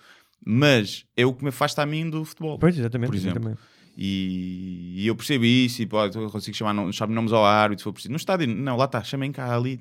Mas 0.45 1.05
é 1.17 1.25
o 1.25 1.33
que 1.33 1.43
me 1.43 1.51
afasta 1.51 1.83
a 1.83 1.87
mim 1.87 2.09
do 2.11 2.25
futebol. 2.25 2.59
Pois, 2.59 2.79
exatamente. 2.79 3.09
por 3.09 3.17
exemplo. 3.17 3.39
exatamente. 3.39 3.73
E, 3.97 4.95
e 4.97 5.07
eu 5.07 5.15
percebo 5.15 5.45
isso 5.45 5.83
e 5.83 5.89
eu 6.15 6.31
consigo 6.31 6.57
chamar 6.57 6.93
chamo 6.93 7.13
nomes 7.13 7.33
ao 7.33 7.45
árbitro 7.45 7.81
se 7.81 7.85
for 7.85 7.93
preciso. 7.93 8.11
No 8.11 8.17
estádio, 8.17 8.49
não, 8.49 8.77
lá 8.77 8.87
está, 8.87 9.03
chamem 9.03 9.31
cá 9.31 9.55
ali. 9.55 9.79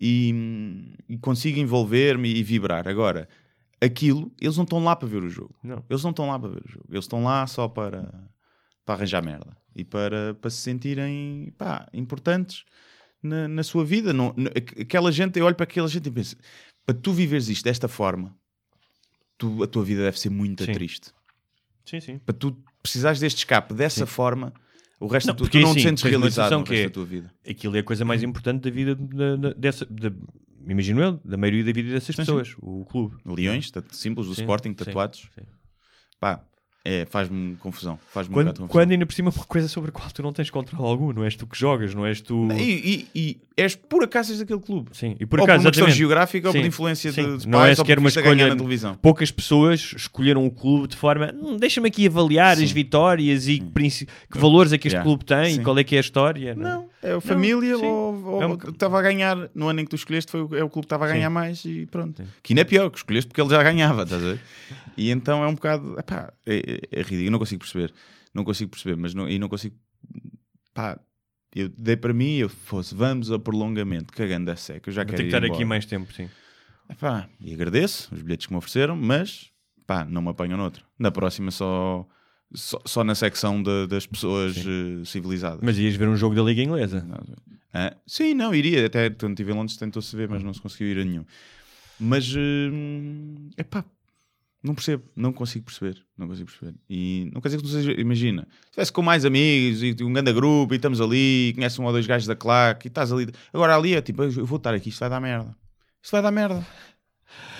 E, 0.00 0.94
e 1.08 1.18
consigo 1.18 1.58
envolver-me 1.58 2.28
e 2.28 2.42
vibrar. 2.42 2.86
Agora, 2.86 3.28
aquilo, 3.80 4.30
eles 4.40 4.56
não 4.56 4.64
estão 4.64 4.82
lá 4.82 4.94
para 4.94 5.08
ver 5.08 5.22
o 5.22 5.28
jogo. 5.28 5.54
Não. 5.62 5.84
Eles 5.88 6.02
não 6.02 6.10
estão 6.10 6.28
lá 6.28 6.38
para 6.38 6.50
ver 6.50 6.62
o 6.64 6.68
jogo. 6.68 6.86
Eles 6.90 7.04
estão 7.04 7.24
lá 7.24 7.46
só 7.46 7.68
para, 7.68 8.12
para 8.84 8.94
arranjar 8.94 9.24
merda. 9.24 9.56
E 9.74 9.84
para, 9.84 10.34
para 10.34 10.50
se 10.50 10.58
sentirem 10.58 11.52
pá, 11.56 11.88
importantes 11.92 12.64
na, 13.22 13.48
na 13.48 13.62
sua 13.62 13.84
vida. 13.84 14.12
Não, 14.12 14.34
aquela 14.80 15.10
gente, 15.12 15.38
eu 15.38 15.46
olho 15.46 15.54
para 15.54 15.64
aquela 15.64 15.88
gente 15.88 16.08
e 16.08 16.10
penso: 16.10 16.36
para 16.84 16.94
tu 16.94 17.12
viveres 17.12 17.48
isto 17.48 17.64
desta 17.64 17.88
forma, 17.88 18.36
tu- 19.38 19.62
a 19.62 19.66
tua 19.66 19.84
vida 19.84 20.02
deve 20.02 20.18
ser 20.18 20.28
muito 20.30 20.64
Sim. 20.64 20.72
triste. 20.72 21.10
Sim, 21.84 22.00
sim. 22.00 22.18
Para 22.18 22.34
tu 22.34 22.56
precisares 22.82 23.18
deste 23.20 23.38
escape 23.38 23.72
dessa 23.72 24.04
forma, 24.06 24.52
o 25.00 25.06
resto 25.06 25.28
Não, 25.28 25.34
tu, 25.36 25.44
porque 25.44 25.58
tu 25.58 25.62
não 25.62 25.70
assim, 25.70 25.80
te 25.80 25.82
sentes 25.84 26.02
tens 26.02 26.12
uma 26.12 26.18
realizado 26.20 26.50
no 26.52 26.58
resto 26.64 26.72
é- 26.74 26.84
da 26.84 26.90
tua 26.90 27.04
vida. 27.06 27.32
Aquilo 27.48 27.76
é 27.76 27.80
a 27.80 27.82
coisa 27.84 28.04
mais 28.04 28.22
importante 28.22 28.62
da 28.62 28.70
vida 28.70 28.94
da- 28.94 29.36
da- 29.36 29.52
dessa. 29.54 29.86
da- 29.86 30.12
imagino 30.66 31.00
eu, 31.02 31.20
da 31.24 31.36
maioria 31.36 31.64
da 31.64 31.72
vida 31.72 31.90
dessas 31.92 32.14
Sim, 32.14 32.22
pessoas, 32.22 32.54
o 32.58 32.84
clube. 32.84 33.16
Leões, 33.24 33.70
tanto 33.70 33.94
simples, 33.96 34.26
o 34.26 34.34
Sim, 34.34 34.42
Sporting, 34.42 34.68
sim, 34.70 34.74
tatuados. 34.74 35.28
sim. 35.34 35.46
Pá, 36.20 36.44
é, 36.90 37.04
faz-me 37.04 37.54
confusão. 37.56 37.98
Faz-me 38.12 38.32
Quando, 38.32 38.46
confusão. 38.48 38.68
quando 38.68 38.92
ainda 38.92 39.04
por 39.04 39.12
cima 39.12 39.28
é 39.28 39.32
uma 39.36 39.44
coisa 39.44 39.68
sobre 39.68 39.90
a 39.90 39.92
qual 39.92 40.10
tu 40.10 40.22
não 40.22 40.32
tens 40.32 40.48
controle 40.48 40.82
algum, 40.88 41.12
não 41.12 41.22
és 41.24 41.36
tu 41.36 41.46
que 41.46 41.58
jogas, 41.58 41.94
não 41.94 42.06
és 42.06 42.20
tu. 42.22 42.48
E, 42.52 43.06
e, 43.14 43.20
e 43.20 43.38
és 43.56 43.74
por 43.74 44.02
acaso 44.04 44.32
és 44.32 44.38
daquele 44.38 44.60
clube. 44.60 44.90
Sim, 44.92 45.14
e 45.20 45.26
por 45.26 45.40
ou 45.40 45.44
acaso, 45.44 45.58
por 45.58 45.66
uma 45.66 45.70
questão 45.72 45.90
geográfica 45.90 46.48
ou 46.48 46.54
por 46.54 46.60
Sim, 46.62 46.66
influência 46.66 47.12
sim. 47.12 47.22
de, 47.32 47.38
de 47.42 47.48
não 47.48 47.62
é 47.64 47.70
ou 47.70 47.76
sequer 47.76 47.96
por 47.96 48.00
uma 48.00 48.08
escolha. 48.08 48.48
na 48.48 48.56
televisão. 48.56 48.94
Poucas 49.02 49.30
pessoas 49.30 49.92
escolheram 49.96 50.46
o 50.46 50.50
clube 50.50 50.88
de 50.88 50.96
forma. 50.96 51.34
"Hum, 51.34 51.56
Deixa-me 51.58 51.88
aqui 51.88 52.06
avaliar 52.06 52.56
as 52.56 52.70
vitórias 52.70 53.46
e 53.48 53.58
que, 53.58 54.38
valores 54.38 54.72
é 54.72 54.78
que 54.78 54.88
este 54.88 54.94
Yeah. 54.94 55.04
clube 55.04 55.24
tem 55.24 55.54
Sim. 55.54 55.60
e 55.60 55.64
qual 55.64 55.78
é 55.78 55.84
que 55.84 55.94
é 55.94 55.98
a 55.98 56.00
história. 56.00 56.54
não 56.54 56.66
é? 56.68 56.72
Não, 56.72 56.88
é 57.02 57.12
a 57.14 57.20
família 57.20 57.76
sim. 57.76 57.84
ou, 57.84 58.24
ou 58.24 58.42
É 58.42 58.46
um- 58.46 58.54
estava 58.68 58.98
a 58.98 59.02
ganhar 59.02 59.36
no 59.54 59.68
ano 59.68 59.80
em 59.80 59.84
que 59.84 59.90
tu 59.90 59.96
escolheste, 59.96 60.30
foi, 60.30 60.40
o- 60.42 60.54
é 60.56 60.62
o 60.64 60.68
clube 60.70 60.86
que 60.86 60.86
estava 60.86 61.04
a 61.04 61.08
ganhar 61.08 61.28
Sim. 61.28 61.34
mais 61.34 61.64
e 61.64 61.86
pronto. 61.90 62.22
Que 62.42 62.52
ainda 62.52 62.62
é 62.62 62.64
pior, 62.64 62.88
que 62.90 62.98
escolheste 62.98 63.28
porque 63.28 63.40
ele 63.40 63.50
já 63.50 63.62
ganhava, 63.62 64.04
estás 64.04 64.22
a 64.22 64.26
ver? 64.26 64.40
E 64.98 65.12
então 65.12 65.44
é 65.44 65.46
um 65.46 65.54
bocado, 65.54 65.94
epá, 65.96 66.32
é, 66.44 66.77
é, 66.90 66.98
ridículo, 67.02 67.26
eu 67.26 67.30
não 67.30 67.38
consigo 67.38 67.60
perceber, 67.60 67.92
não 68.34 68.44
consigo 68.44 68.70
perceber, 68.70 68.96
mas 68.96 69.14
não, 69.14 69.28
e 69.28 69.38
não 69.38 69.48
consigo, 69.48 69.76
pá, 70.74 70.98
eu 71.54 71.68
dei 71.68 71.96
para 71.96 72.12
mim, 72.12 72.36
eu 72.36 72.48
fosse, 72.48 72.94
vamos 72.94 73.30
ao 73.30 73.38
prolongamento, 73.40 74.12
cagando 74.12 74.50
a 74.50 74.56
seca, 74.56 74.88
eu 74.90 74.94
já 74.94 75.02
Vou 75.02 75.06
quero 75.10 75.16
ter 75.24 75.30
que 75.30 75.36
estar 75.36 75.44
aqui 75.54 75.64
mais 75.64 75.86
tempo, 75.86 76.12
sim. 76.12 76.28
Epá, 76.90 77.28
e 77.40 77.52
agradeço 77.52 78.14
os 78.14 78.22
bilhetes 78.22 78.46
que 78.46 78.52
me 78.52 78.58
ofereceram, 78.58 78.96
mas 78.96 79.50
pá, 79.86 80.04
não 80.04 80.22
me 80.22 80.28
apanham 80.30 80.56
noutra. 80.56 80.82
Na 80.98 81.10
próxima 81.10 81.50
só, 81.50 82.06
só, 82.54 82.80
só 82.86 83.04
na 83.04 83.14
secção 83.14 83.62
de- 83.62 83.86
das 83.86 84.06
pessoas 84.06 84.56
eh, 84.56 85.04
civilizadas. 85.04 85.60
Mas 85.62 85.76
ias 85.78 85.94
ver 85.96 86.08
um 86.08 86.16
jogo 86.16 86.34
da 86.34 86.42
Liga 86.42 86.62
Inglesa. 86.62 87.06
Ah, 87.74 87.94
sim, 88.06 88.32
não, 88.32 88.54
iria. 88.54 88.86
Até 88.86 89.10
quando 89.10 89.32
estive 89.32 89.52
em 89.52 89.54
Londres 89.54 89.76
tentou-se 89.76 90.16
ver, 90.16 90.28
mas 90.30 90.42
não 90.42 90.54
se 90.54 90.60
conseguiu 90.62 90.88
ir 90.88 90.98
a 91.00 91.04
nenhum. 91.04 91.24
Mas, 92.00 92.32
é 93.56 93.62
pá, 93.64 93.84
não 94.62 94.74
percebo, 94.74 95.04
não 95.14 95.32
consigo 95.32 95.64
perceber, 95.66 96.04
não 96.16 96.26
consigo 96.28 96.50
perceber. 96.50 96.74
E 96.90 97.30
não 97.32 97.40
quer 97.40 97.48
dizer 97.48 97.58
que 97.58 97.64
não 97.64 97.70
seja, 97.72 97.92
imagina, 98.00 98.46
se 98.60 98.66
estivesse 98.66 98.92
com 98.92 99.02
mais 99.02 99.24
amigos 99.24 99.82
e 99.82 99.96
um 100.02 100.12
grande 100.12 100.32
grupo 100.32 100.74
e 100.74 100.76
estamos 100.76 101.00
ali, 101.00 101.50
e 101.50 101.52
conheces 101.54 101.78
um 101.78 101.84
ou 101.84 101.92
dois 101.92 102.06
gajos 102.06 102.26
da 102.26 102.34
claque 102.36 102.86
e 102.86 102.88
estás 102.88 103.12
ali. 103.12 103.28
Agora 103.52 103.76
ali 103.76 103.94
é 103.94 104.02
tipo, 104.02 104.22
eu 104.22 104.44
vou 104.46 104.56
estar 104.56 104.74
aqui, 104.74 104.88
isto 104.88 105.00
vai 105.00 105.08
dar 105.10 105.20
merda. 105.20 105.56
Isto 106.02 106.12
vai 106.12 106.22
dar 106.22 106.30
merda. 106.32 106.66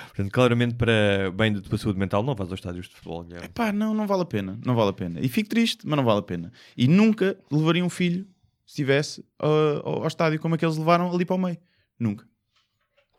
Portanto, 0.09 0.33
claramente, 0.33 0.75
para 0.75 1.31
bem 1.33 1.53
da 1.53 1.61
tua 1.61 1.79
saúde 1.79 1.99
mental, 1.99 2.23
não 2.25 2.35
vais 2.35 2.51
aos 2.51 2.59
estádios 2.59 2.89
de 2.89 2.95
futebol. 2.95 3.23
Guilherme. 3.23 3.49
Pá, 3.51 3.71
não, 3.73 3.95
não 3.95 4.07
vale 4.07 4.23
a 4.23 4.27
pena, 4.27 4.59
não 4.65 4.75
vale 4.75 4.91
a 4.91 4.93
pena. 4.93 5.21
E 5.21 5.29
fico 5.29 5.49
triste, 5.49 5.87
mas 5.87 5.97
não 5.97 6.05
vale 6.05 6.19
a 6.19 6.23
pena. 6.23 6.53
E 6.77 6.89
nunca 6.89 7.39
levaria 7.53 7.85
um 7.85 7.89
filho, 7.91 8.25
se 8.67 8.73
estivesse, 8.73 9.25
ao, 9.39 9.51
ao- 9.87 10.03
ao 10.03 10.07
estádio 10.09 10.41
como 10.41 10.57
aqueles 10.57 10.77
levaram 10.77 11.13
ali 11.15 11.25
para 11.25 11.37
o 11.37 11.39
meio. 11.39 11.59
Nunca. 11.99 12.27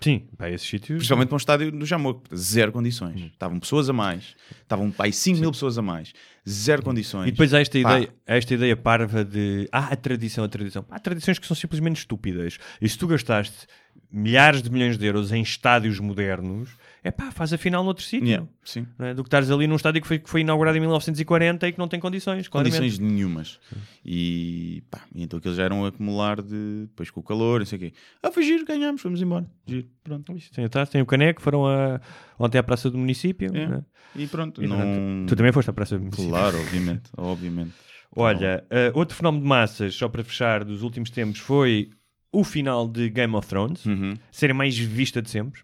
Sim, 0.01 0.27
para 0.37 0.49
esses 0.49 0.67
sítios. 0.67 0.97
Principalmente 0.99 1.27
para 1.27 1.35
um 1.35 1.37
estádio 1.37 1.71
do 1.71 1.85
Jamor, 1.85 2.21
zero 2.33 2.71
condições. 2.71 3.21
Hum. 3.21 3.29
Estavam 3.33 3.59
pessoas 3.59 3.89
a 3.89 3.93
mais, 3.93 4.35
estavam 4.61 4.89
pai 4.91 5.11
5 5.11 5.39
mil 5.39 5.51
pessoas 5.51 5.77
a 5.77 5.81
mais, 5.81 6.13
zero 6.47 6.81
condições. 6.81 7.27
E 7.27 7.31
depois 7.31 7.53
há 7.53 7.59
esta, 7.59 7.81
Pá. 7.81 7.97
ideia, 7.97 8.13
há 8.25 8.35
esta 8.35 8.53
ideia 8.53 8.77
parva 8.77 9.25
de 9.25 9.67
ah, 9.71 9.87
a 9.91 9.95
tradição, 9.97 10.45
a 10.45 10.47
tradição. 10.47 10.85
Há 10.89 10.99
tradições 10.99 11.37
que 11.37 11.45
são 11.45 11.55
simplesmente 11.55 11.97
estúpidas. 11.97 12.57
E 12.81 12.87
se 12.87 12.97
tu 12.97 13.07
gastaste 13.07 13.67
milhares 14.09 14.61
de 14.61 14.71
milhões 14.71 14.97
de 14.97 15.05
euros 15.05 15.33
em 15.33 15.41
estádios 15.41 15.99
modernos, 15.99 16.69
é 17.03 17.11
pá, 17.11 17.31
faz 17.31 17.53
a 17.53 17.57
final 17.57 17.83
noutro 17.83 18.03
sítio. 18.03 18.27
Yeah, 18.27 18.47
sim. 18.63 18.85
é? 18.99 19.13
Do 19.13 19.23
que 19.23 19.27
estares 19.27 19.49
ali 19.49 19.67
num 19.67 19.75
estádio 19.75 20.01
que 20.01 20.07
foi, 20.07 20.19
que 20.19 20.29
foi 20.29 20.41
inaugurado 20.41 20.77
em 20.77 20.81
1940 20.81 21.67
e 21.67 21.71
que 21.71 21.79
não 21.79 21.87
tem 21.87 21.99
condições. 21.99 22.47
claramente. 22.47 22.77
Condições 22.77 22.99
nenhumas. 22.99 23.59
E 24.05 24.83
pá, 24.89 25.01
então 25.15 25.39
aqueles 25.39 25.57
já 25.57 25.63
eram 25.63 25.85
a 25.85 25.89
acumular 25.89 26.41
de 26.41 26.87
depois 26.87 27.09
com 27.09 27.19
o 27.19 27.23
calor, 27.23 27.59
não 27.59 27.65
sei 27.65 27.77
o 27.77 27.79
quê. 27.81 27.93
Ah, 28.23 28.31
foi 28.31 28.43
giro, 28.43 28.65
ganhámos, 28.65 29.01
fomos 29.01 29.21
embora. 29.21 29.45
Giro, 29.65 29.87
pronto. 30.03 30.35
Isto 30.35 30.53
Tem 30.55 30.65
atrás, 30.65 30.89
tem 30.89 31.01
o 31.01 31.05
caneco, 31.05 31.41
foram 31.41 31.65
a, 31.67 31.99
ontem 32.37 32.57
à 32.57 32.63
Praça 32.63 32.89
do 32.89 32.97
Município. 32.97 33.49
É. 33.55 33.67
não 33.67 33.77
é? 33.77 33.83
E 34.15 34.27
pronto, 34.27 34.63
E 34.63 34.67
não... 34.67 35.25
Tu 35.27 35.35
também 35.35 35.51
foste 35.51 35.69
à 35.69 35.73
Praça 35.73 35.95
do 35.97 36.01
Município. 36.01 36.29
Claro, 36.29 36.57
obviamente, 36.59 37.09
obviamente. 37.15 37.71
Olha, 38.15 38.65
eh, 38.71 38.91
outro 38.95 39.15
fenómeno 39.15 39.43
de 39.43 39.47
massas, 39.47 39.93
só 39.93 40.09
para 40.09 40.23
fechar, 40.23 40.63
dos 40.63 40.81
últimos 40.81 41.11
tempos, 41.11 41.39
foi 41.39 41.91
o 42.31 42.43
final 42.43 42.87
de 42.87 43.07
Game 43.09 43.35
of 43.35 43.47
Thrones, 43.47 43.85
Uhum. 43.85 44.15
série 44.31 44.51
mais 44.53 44.75
vista 44.77 45.21
de 45.21 45.29
sempre, 45.29 45.61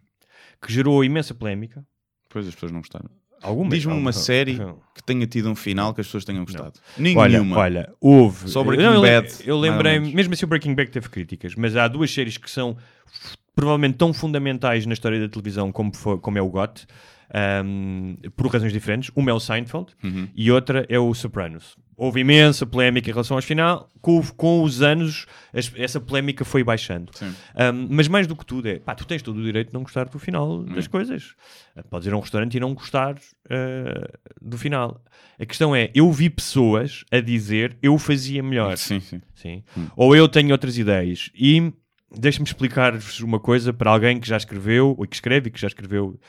que 0.62 0.72
gerou 0.72 1.04
imensa 1.04 1.34
polémica. 1.34 1.86
Pois 2.30 2.48
as 2.48 2.54
pessoas 2.54 2.72
não 2.72 2.80
gostaram. 2.82 3.10
Algumas, 3.42 3.74
Diz-me 3.76 3.94
uma 3.94 4.12
série 4.14 4.58
que 4.96 5.04
tenha 5.04 5.28
tido 5.28 5.50
um 5.50 5.56
final 5.56 5.94
que 5.94 6.02
as 6.02 6.08
pessoas 6.08 6.26
tenham 6.26 6.44
gostado. 6.46 6.80
Olha, 7.16 7.38
Nenhuma. 7.40 7.58
olha, 7.58 7.94
houve. 8.02 8.50
Só 8.50 8.64
Breaking 8.64 8.86
eu, 8.86 9.02
Bad, 9.02 9.30
Eu 9.46 9.56
ou 9.56 9.62
lembrei, 9.62 10.00
mesmo 10.00 10.34
assim 10.34 10.46
o 10.46 10.48
Breaking 10.48 10.74
Bad 10.74 10.90
teve 10.90 11.10
críticas, 11.10 11.54
mas 11.56 11.76
há 11.76 11.88
duas 11.88 12.12
séries 12.12 12.38
que 12.38 12.50
são 12.50 12.76
provavelmente 13.56 13.98
tão 13.98 14.14
fundamentais 14.14 14.86
na 14.86 14.94
história 14.94 15.20
da 15.20 15.30
televisão 15.30 15.72
como, 15.72 15.96
fo- 15.96 16.18
como 16.18 16.38
é 16.38 16.42
o 16.42 16.50
GOT, 16.50 16.86
ahm, 17.34 18.16
por 18.36 18.48
razões 18.48 18.74
diferentes. 18.74 19.12
Uma 19.16 19.32
é 19.32 19.34
o 19.34 19.40
Seinfeld 19.40 19.94
Uhum. 20.04 20.28
e 20.36 20.52
outra 20.52 20.86
é 20.90 20.98
o 21.00 21.14
Sopranos. 21.14 21.76
Houve 21.98 22.20
imensa 22.20 22.66
polémica 22.66 23.10
em 23.10 23.14
relação 23.14 23.38
ao 23.38 23.42
final, 23.42 23.90
com, 24.02 24.22
com 24.36 24.64
os 24.64 24.82
anos 24.82 25.26
as- 25.54 25.72
essa 25.78 26.00
polémica 26.02 26.44
foi 26.44 26.64
baixando. 26.64 27.12
Um, 27.22 27.88
mas 27.90 28.08
mais 28.10 28.28
do 28.28 28.36
que 28.36 28.46
tudo 28.46 28.68
é, 28.68 28.80
pá, 28.80 28.94
tu 28.94 29.06
tens 29.08 29.22
todo 29.22 29.38
o 29.40 29.44
direito 29.44 29.68
de 29.70 29.74
não 29.74 29.84
gostar 29.84 30.10
do 30.10 30.20
final 30.20 30.60
Hum. 30.60 30.66
das 30.66 30.88
coisas. 30.88 31.36
Uh, 31.76 31.84
Podes 31.90 32.08
ir 32.08 32.14
a 32.14 32.18
um 32.18 32.20
restaurante 32.20 32.56
e 32.56 32.60
não 32.60 32.74
gostar 32.74 33.16
uh, 33.16 34.18
do 34.42 34.58
final. 34.58 35.02
A 35.40 35.46
questão 35.46 35.76
é, 35.76 35.90
eu 35.96 36.12
vi 36.12 36.30
pessoas 36.30 37.04
a 37.12 37.20
dizer 37.20 37.78
eu 37.82 37.98
fazia 37.98 38.44
melhor. 38.44 38.78
Sim, 38.78 39.00
sim. 39.00 39.22
Sim. 39.34 39.64
Ou 39.96 40.16
eu 40.16 40.28
tenho 40.28 40.52
outras 40.52 40.78
ideias. 40.78 41.30
E 41.34 41.72
deixa-me 42.18 42.46
explicar-vos 42.46 43.20
uma 43.22 43.40
coisa 43.40 43.72
para 43.74 43.90
alguém 43.92 44.20
que 44.20 44.28
já 44.28 44.38
escreveu, 44.38 44.96
ou 44.98 45.08
que 45.08 45.16
escreve 45.16 45.48
e 45.48 45.52
que 45.52 45.60
já 45.60 45.68
escreveu 45.68 46.20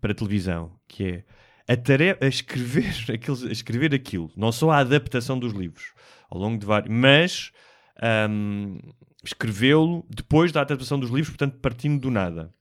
para 0.00 0.14
televisão, 0.14 0.72
que 0.88 1.04
é 1.04 1.24
a 1.68 1.76
tarefa, 1.76 2.24
a 2.24 2.28
escrever, 2.28 2.94
aqueles, 3.12 3.42
a 3.44 3.52
escrever 3.52 3.94
aquilo, 3.94 4.30
não 4.36 4.52
só 4.52 4.70
a 4.70 4.78
adaptação 4.78 5.38
dos 5.38 5.52
livros, 5.52 5.92
ao 6.30 6.38
longo 6.38 6.58
de 6.58 6.66
vários, 6.66 6.94
mas 6.94 7.52
ahm, 8.00 8.78
escrevê-lo 9.24 10.06
depois 10.08 10.52
da 10.52 10.60
adaptação 10.60 10.98
dos 10.98 11.10
livros, 11.10 11.30
portanto, 11.30 11.58
partindo 11.60 12.00
do 12.00 12.10
nada. 12.10 12.52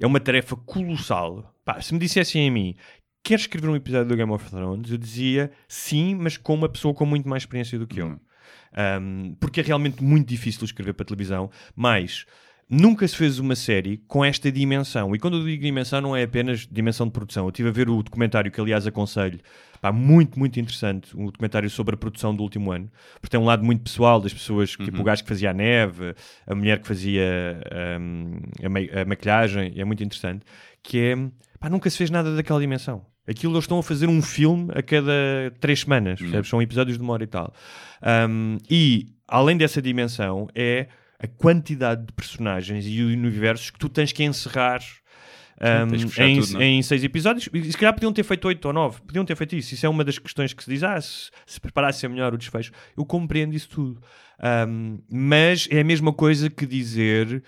É 0.00 0.06
uma 0.06 0.20
tarefa 0.20 0.56
colossal. 0.56 1.54
Pá, 1.64 1.80
se 1.80 1.92
me 1.92 2.00
dissessem 2.00 2.48
a 2.48 2.50
mim, 2.50 2.74
queres 3.22 3.42
escrever 3.42 3.68
um 3.68 3.76
episódio 3.76 4.08
do 4.08 4.16
Game 4.16 4.32
of 4.32 4.48
Thrones? 4.48 4.90
Eu 4.90 4.98
dizia 4.98 5.50
sim, 5.68 6.14
mas 6.14 6.36
com 6.36 6.54
uma 6.54 6.68
pessoa 6.68 6.94
com 6.94 7.04
muito 7.04 7.28
mais 7.28 7.42
experiência 7.42 7.78
do 7.78 7.86
que 7.86 8.00
eu. 8.00 8.06
Hum. 8.06 8.20
Um, 8.76 9.34
porque 9.40 9.60
é 9.60 9.62
realmente 9.62 10.02
muito 10.02 10.28
difícil 10.28 10.64
escrever 10.64 10.92
para 10.92 11.06
televisão, 11.06 11.50
mas 11.74 12.26
nunca 12.68 13.06
se 13.06 13.16
fez 13.16 13.38
uma 13.38 13.54
série 13.54 13.98
com 14.08 14.24
esta 14.24 14.50
dimensão. 14.50 15.14
E 15.14 15.18
quando 15.18 15.38
eu 15.38 15.44
digo 15.44 15.62
dimensão, 15.62 16.00
não 16.00 16.16
é 16.16 16.24
apenas 16.24 16.66
dimensão 16.70 17.06
de 17.06 17.12
produção. 17.12 17.44
Eu 17.44 17.50
estive 17.50 17.68
a 17.68 17.72
ver 17.72 17.88
o 17.88 18.02
documentário 18.02 18.50
que, 18.50 18.60
aliás, 18.60 18.86
aconselho, 18.86 19.38
pá, 19.80 19.92
muito, 19.92 20.38
muito 20.38 20.58
interessante, 20.58 21.16
um 21.16 21.26
documentário 21.26 21.70
sobre 21.70 21.94
a 21.94 21.98
produção 21.98 22.34
do 22.34 22.42
último 22.42 22.72
ano, 22.72 22.90
porque 23.20 23.28
tem 23.30 23.38
um 23.38 23.44
lado 23.44 23.64
muito 23.64 23.82
pessoal 23.82 24.20
das 24.20 24.32
pessoas, 24.32 24.70
tipo 24.70 25.00
o 25.00 25.04
gajo 25.04 25.22
que 25.22 25.28
fazia 25.28 25.50
a 25.50 25.54
neve, 25.54 26.14
a 26.46 26.54
mulher 26.54 26.80
que 26.80 26.88
fazia 26.88 27.60
um, 28.00 28.38
a, 28.64 28.68
ma- 28.68 29.00
a 29.02 29.04
maquilhagem, 29.04 29.74
é 29.76 29.84
muito 29.84 30.02
interessante, 30.02 30.44
que 30.82 30.98
é, 30.98 31.16
pá, 31.60 31.68
nunca 31.70 31.88
se 31.88 31.96
fez 31.98 32.10
nada 32.10 32.34
daquela 32.34 32.58
dimensão. 32.60 33.04
Aquilo 33.28 33.54
eles 33.54 33.64
estão 33.64 33.78
a 33.78 33.82
fazer 33.82 34.08
um 34.08 34.22
filme 34.22 34.70
a 34.72 34.82
cada 34.82 35.12
três 35.60 35.80
semanas, 35.80 36.20
percebes? 36.20 36.48
São 36.48 36.62
episódios 36.62 36.96
de 36.96 37.02
uma 37.02 37.12
hora 37.12 37.24
e 37.24 37.26
tal. 37.26 37.52
Um, 38.28 38.56
e, 38.70 39.08
além 39.26 39.56
dessa 39.56 39.82
dimensão, 39.82 40.48
é 40.54 40.86
a 41.18 41.26
quantidade 41.26 42.06
de 42.06 42.12
personagens 42.12 42.84
e 42.86 43.02
universos 43.02 43.70
que 43.70 43.78
tu 43.78 43.88
tens 43.88 44.12
que 44.12 44.22
encerrar 44.24 44.80
um, 45.60 45.88
que 45.88 46.22
em, 46.22 46.40
tudo, 46.40 46.62
é? 46.62 46.66
em 46.66 46.82
seis 46.82 47.02
episódios. 47.02 47.48
E 47.52 47.72
se 47.72 47.78
calhar 47.78 47.94
podiam 47.94 48.12
ter 48.12 48.22
feito 48.22 48.46
oito 48.46 48.66
ou 48.66 48.72
nove. 48.72 49.00
Podiam 49.00 49.24
ter 49.24 49.34
feito 49.36 49.56
isso. 49.56 49.74
Isso 49.74 49.86
é 49.86 49.88
uma 49.88 50.04
das 50.04 50.18
questões 50.18 50.52
que 50.52 50.62
se 50.62 50.70
diz. 50.70 50.82
Ah, 50.82 51.00
se, 51.00 51.30
se 51.46 51.60
preparasse 51.60 52.06
melhor 52.08 52.34
o 52.34 52.38
desfecho. 52.38 52.72
Eu 52.96 53.04
compreendo 53.06 53.54
isso 53.54 53.68
tudo. 53.68 54.02
Um, 54.68 54.98
mas 55.10 55.66
é 55.70 55.80
a 55.80 55.84
mesma 55.84 56.12
coisa 56.12 56.50
que 56.50 56.66
dizer... 56.66 57.42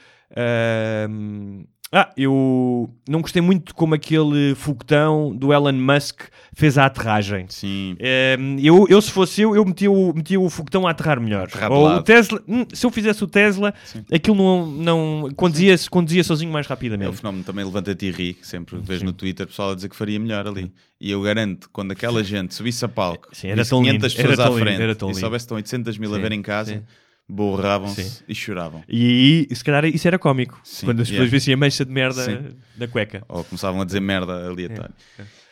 um, 1.10 1.64
ah, 1.90 2.10
eu 2.16 2.90
não 3.08 3.22
gostei 3.22 3.40
muito 3.40 3.74
como 3.74 3.94
aquele 3.94 4.54
foguetão 4.54 5.34
do 5.34 5.52
Elon 5.52 5.72
Musk 5.72 6.20
fez 6.54 6.76
a 6.76 6.84
aterragem. 6.84 7.46
Sim. 7.48 7.96
Um, 8.38 8.58
eu, 8.58 8.86
eu, 8.90 9.00
se 9.00 9.10
fosse 9.10 9.40
eu, 9.40 9.56
eu 9.56 9.64
metia 9.64 9.90
o, 9.90 10.12
metia 10.14 10.38
o 10.38 10.50
foguetão 10.50 10.86
a 10.86 10.90
aterrar 10.90 11.18
melhor. 11.18 11.44
Aterrar 11.44 11.72
Ou 11.72 11.88
o. 11.88 12.02
Tesla, 12.02 12.42
hum, 12.46 12.66
se 12.72 12.84
eu 12.84 12.90
fizesse 12.90 13.24
o 13.24 13.26
Tesla, 13.26 13.72
aquilo 14.12 14.36
não, 14.36 14.66
não 14.66 15.30
conduzia, 15.34 15.74
conduzia 15.90 16.22
sozinho 16.22 16.52
mais 16.52 16.66
É 16.66 16.68
o 16.68 16.70
rapidamente. 16.70 17.16
fenómeno 17.16 17.42
também 17.44 17.64
levanta-te 17.64 18.06
e 18.06 18.10
ri, 18.10 18.38
sempre 18.42 18.76
vês 18.82 19.02
no 19.02 19.12
Twitter 19.12 19.44
o 19.46 19.48
pessoal 19.48 19.70
a 19.70 19.74
dizer 19.74 19.88
que 19.88 19.96
faria 19.96 20.20
melhor 20.20 20.46
ali. 20.46 20.70
E 21.00 21.10
eu 21.10 21.22
garanto, 21.22 21.70
quando 21.72 21.92
aquela 21.92 22.22
gente 22.22 22.54
subisse 22.54 22.84
a 22.84 22.88
palco, 22.88 23.28
Sim, 23.32 23.48
era 23.48 23.56
visse 23.56 23.70
tão 23.70 23.82
500 23.82 24.12
lindo, 24.12 24.20
era 24.20 24.28
pessoas 24.28 24.40
à 24.40 24.44
tão 24.44 24.52
lindo, 24.58 24.66
frente 24.66 24.82
era 24.82 24.92
e 24.92 24.96
soubesse 24.96 25.28
que 25.30 25.36
estão 25.36 25.56
800 25.56 25.98
mil 25.98 26.12
a 26.12 26.16
Sim, 26.16 26.22
ver 26.22 26.32
em 26.32 26.42
casa, 26.42 26.74
sim. 26.74 26.82
Borravam-se 27.28 28.22
e 28.28 28.34
choravam. 28.34 28.82
E 28.88 29.46
aí, 29.50 29.54
se 29.56 29.62
calhar, 29.62 29.84
isso 29.84 30.06
era 30.08 30.18
cómico. 30.18 30.58
Sim, 30.64 30.86
quando 30.86 31.00
as 31.02 31.08
pessoas 31.08 31.26
yeah. 31.26 31.30
vissem 31.30 31.54
a 31.54 31.56
mancha 31.56 31.84
de 31.84 31.92
merda 31.92 32.24
Sim. 32.24 32.56
na 32.76 32.88
cueca. 32.88 33.22
Ou 33.28 33.44
começavam 33.44 33.80
a 33.80 33.84
dizer 33.84 34.00
merda 34.00 34.46
aleatória. 34.48 34.94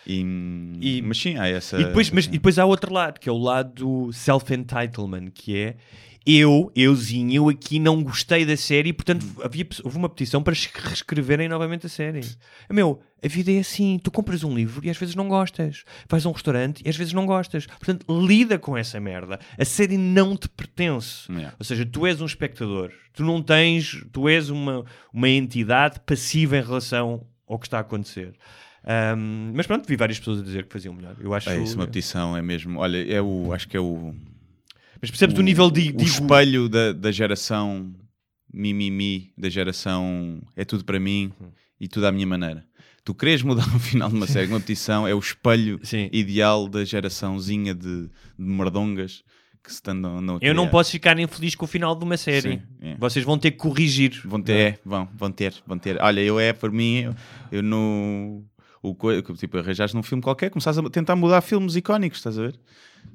E, 0.07 0.21
E- 0.81 1.03
mas 1.03 1.19
sim, 1.19 1.37
há 1.37 1.49
essa. 1.49 1.81
E 1.81 1.85
depois, 1.85 2.11
mas, 2.11 2.25
essa- 2.25 2.31
e 2.35 2.39
depois 2.39 2.59
há 2.59 2.65
outro 2.65 2.93
lado, 2.93 3.19
que 3.19 3.29
é 3.29 3.33
o 3.33 3.37
lado 3.39 3.73
do 3.75 4.13
self-entitlement, 4.13 5.31
que 5.35 5.57
é 5.57 5.75
eu, 6.27 6.73
euzinho, 6.75 7.33
eu 7.33 7.49
aqui 7.49 7.79
não 7.79 8.03
gostei 8.03 8.45
da 8.45 8.57
série, 8.57 8.93
portanto 8.93 9.25
havia, 9.45 9.65
pe- 9.65 9.81
houve 9.85 9.97
uma 9.97 10.09
petição 10.09 10.43
para 10.43 10.53
es- 10.53 10.67
reescreverem 10.75 11.49
novamente 11.49 11.87
a 11.87 11.89
série. 11.89 12.21
Meu, 12.69 13.01
a 13.25 13.29
vida 13.29 13.53
é 13.53 13.61
assim, 13.61 14.01
tu 14.03 14.11
compras 14.11 14.43
um 14.43 14.53
livro 14.55 14.85
e 14.85 14.91
às 14.91 14.97
vezes 14.97 15.15
não 15.15 15.29
gostas, 15.29 15.85
vais 16.09 16.27
a 16.27 16.29
um 16.29 16.33
restaurante 16.33 16.83
e 16.85 16.89
às 16.89 16.97
vezes 16.97 17.13
não 17.13 17.25
gostas, 17.27 17.67
portanto 17.67 18.05
lida 18.27 18.59
com 18.59 18.77
essa 18.77 18.99
merda. 18.99 19.39
A 19.57 19.65
série 19.65 19.97
não 19.97 20.37
te 20.37 20.49
pertence. 20.49 21.31
Yeah. 21.31 21.55
Ou 21.59 21.65
seja, 21.65 21.87
tu 21.87 22.05
és 22.07 22.21
um 22.21 22.27
espectador, 22.27 22.91
tu 23.13 23.23
não 23.25 23.41
tens, 23.41 24.05
tu 24.13 24.29
és 24.29 24.51
uma, 24.51 24.85
uma 25.13 25.29
entidade 25.29 26.01
passiva 26.05 26.57
em 26.59 26.63
relação 26.63 27.25
ao 27.47 27.59
que 27.59 27.67
está 27.69 27.79
a 27.79 27.83
acontecer. 27.83 28.35
Ahm, 28.85 29.53
mas 29.55 29.67
pronto, 29.67 29.87
vi 29.87 29.97
várias 29.97 30.19
pessoas 30.19 30.41
a 30.41 30.43
dizer 30.43 30.67
que 30.67 30.73
faziam 30.73 30.93
melhor. 30.95 31.17
Eu 31.21 31.33
acho 31.35 31.51
É 31.51 31.59
isso, 31.59 31.75
uma 31.77 31.87
petição 31.87 32.37
é 32.37 32.43
mesmo. 32.43 32.79
Olha, 32.81 32.99
é 33.13 33.21
o, 33.23 33.53
acho 33.53 33.69
que 33.69 33.77
é 33.77 33.81
o, 33.81 34.15
Mas 35.07 35.11
percebes 35.11 35.39
o, 35.39 35.43
nível 35.43 35.71
de. 35.71 35.81
o 35.81 35.85
digo- 35.93 36.03
espelho 36.03 36.69
da, 36.69 36.93
da 36.93 37.11
geração 37.13 37.95
mimimi, 38.53 39.33
da 39.37 39.49
geração 39.49 40.41
é 40.57 40.65
tudo 40.65 40.85
para 40.85 40.99
mim 40.99 41.33
Uhum. 41.41 41.49
e 41.81 41.89
tudo 41.89 42.07
à 42.07 42.13
minha 42.13 42.27
maneira. 42.27 42.65
Tu 43.05 43.15
queres 43.15 43.43
mudar 43.43 43.67
o 43.75 43.79
final 43.79 44.09
de 44.09 44.15
uma 44.17 44.27
série, 44.27 44.49
uma 44.49 44.61
petição 44.61 45.07
é 45.07 45.15
o 45.15 45.19
espelho 45.19 45.79
Sim. 45.85 46.09
ideal 46.13 46.69
da 46.69 46.85
geraçãozinha 46.85 47.75
de, 47.75 48.07
de 48.07 48.11
merdongas 48.39 49.23
que 49.63 49.73
se 49.73 49.81
andam, 49.89 50.19
andam 50.19 50.37
a 50.37 50.39
Eu 50.43 50.55
não 50.55 50.69
posso 50.69 50.93
ficar 50.93 51.19
infeliz 51.19 51.55
com 51.57 51.65
o 51.65 51.69
final 51.69 51.95
de 51.97 52.05
uma 52.05 52.17
série. 52.17 52.53
Sim, 52.59 52.63
é. 52.81 52.95
Vocês 52.99 53.25
vão 53.25 53.37
ter 53.37 53.51
que 53.51 53.57
corrigir. 53.59 54.21
Vão 54.25 54.41
ter, 54.41 54.53
é, 54.53 54.79
vão, 54.85 55.09
vão 55.17 55.31
ter, 55.33 55.55
vão 55.67 55.77
ter. 55.79 56.01
Olha, 56.01 56.21
eu 56.21 56.39
é, 56.39 56.53
por 56.53 56.71
mim, 56.71 56.99
eu, 57.01 57.15
eu 57.51 57.63
no. 57.63 58.45
O, 58.81 58.95
tipo, 59.37 59.59
arranjaste 59.59 59.97
num 59.97 60.03
filme 60.05 60.23
qualquer, 60.23 60.49
começaste 60.51 60.81
a 60.81 60.89
tentar 60.89 61.17
mudar 61.17 61.41
filmes 61.41 61.75
icónicos, 61.75 62.21
estás 62.21 62.39
a 62.39 62.43
ver? 62.43 62.55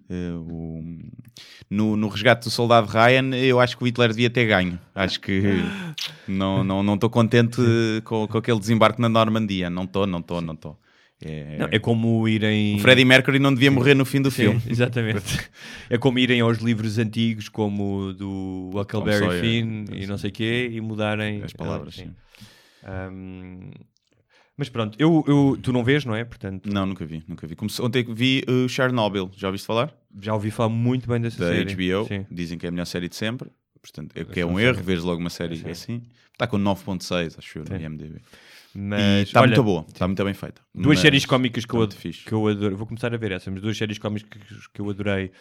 Eh, 0.09 0.31
o- 0.33 0.83
no, 1.69 1.95
no 1.95 2.07
resgate 2.09 2.45
do 2.45 2.51
soldado 2.51 2.87
Ryan, 2.87 3.35
eu 3.35 3.59
acho 3.59 3.77
que 3.77 3.83
o 3.83 3.87
Hitler 3.87 4.09
devia 4.09 4.29
ter 4.29 4.45
ganho. 4.45 4.79
Acho 4.93 5.19
que 5.19 5.41
não 6.27 6.61
estou 6.61 6.63
não, 6.63 6.83
não 6.83 6.97
contente 6.97 7.61
com, 8.03 8.27
com 8.27 8.37
aquele 8.37 8.59
desembarque 8.59 9.01
na 9.01 9.07
Normandia. 9.09 9.69
Não 9.69 9.83
estou, 9.83 10.05
não 10.05 10.19
estou, 10.19 10.41
não 10.41 10.53
estou. 10.53 10.77
É, 11.23 11.57
Não, 11.59 11.67
é 11.71 11.77
como 11.77 12.27
irem. 12.27 12.75
O 12.75 12.79
Freddie 12.79 13.05
Mercury 13.05 13.37
não 13.37 13.53
devia 13.53 13.69
morrer 13.69 13.93
no 13.93 14.05
fim 14.05 14.21
do 14.21 14.31
Sim, 14.31 14.41
filme. 14.43 14.61
exatamente. 14.67 15.49
é 15.89 15.97
como 15.97 16.17
irem 16.17 16.41
aos 16.41 16.57
livros 16.57 16.97
antigos, 16.97 17.47
como 17.47 18.11
do 18.13 18.71
Huckleberry 18.73 19.19
Sawyer, 19.25 19.41
Finn 19.41 19.85
e 19.91 20.07
não 20.07 20.17
sei 20.17 20.31
o 20.31 20.33
quê, 20.33 20.69
e 20.71 20.81
mudarem 20.81 21.43
As 21.43 21.53
palavras, 21.53 21.95
Ah, 21.99 22.01
sim. 22.03 22.15
Ahm, 22.83 23.71
mas 24.62 24.70
pronto, 24.70 24.95
eu, 24.99 25.24
eu- 25.28 25.57
tu 25.59 25.74
não 25.74 25.84
vês, 25.84 26.05
não 26.05 26.16
é? 26.16 26.24
Portanto, 26.24 26.72
Não, 26.72 26.86
nunca 26.86 27.03
vi, 27.03 27.24
nunca 27.28 27.47
vi. 27.47 27.55
Comecei, 27.55 27.84
ontem 27.84 28.05
vi 28.07 28.43
uh, 28.47 28.70
Chernobyl, 28.70 29.32
já 29.36 29.47
ouviste 29.47 29.66
falar? 29.66 29.91
já 30.22 30.36
ouvi 30.36 30.51
falar 30.51 30.70
muito 30.70 31.07
bem 31.09 31.20
dessa 31.20 31.39
da 31.39 31.47
série. 31.47 31.74
HBO, 31.74 32.05
Sim. 32.07 32.28
dizem 32.30 32.59
que 32.59 32.68
é 32.68 32.70
a 32.70 32.72
melhor 32.72 32.86
série 32.86 33.09
de 33.09 33.16
sempre. 33.16 33.49
Portanto, 33.82 34.12
é, 34.16 34.24
que 34.24 34.39
é 34.39 34.45
um 34.45 34.59
erro, 34.59 34.84
vês 34.84 35.01
logo 35.01 35.20
uma 35.20 35.32
série 35.32 35.55
Sim. 35.57 35.70
assim. 35.72 36.01
Está 36.32 36.45
com 36.45 36.59
9.6, 36.59 37.39
acho 37.39 37.57
eu, 37.57 37.64
no. 37.68 37.76
IMDb. 37.76 38.18
E 38.18 38.78
Mas, 38.78 39.28
está 39.30 39.39
muito 39.39 39.64
boa, 39.64 39.84
está 39.91 40.07
muito 40.07 40.24
bem 40.24 40.34
feita. 40.36 40.62
Duas 40.76 40.86
Mas 40.89 40.99
séries 40.99 41.26
cómicas 41.26 41.66
que 41.66 41.74
eu, 41.74 41.88
que 41.88 42.32
eu 42.32 42.47
adoro. 42.47 42.78
Vou 42.78 42.86
começar 42.86 43.12
a 43.12 43.18
ver 43.18 43.32
essas, 43.32 43.51
mas 43.51 43.64
duas 43.64 43.76
séries 43.76 43.97
cómicas 43.97 44.30
que, 44.72 44.80
eu 44.80 44.88
adorei 44.91 45.32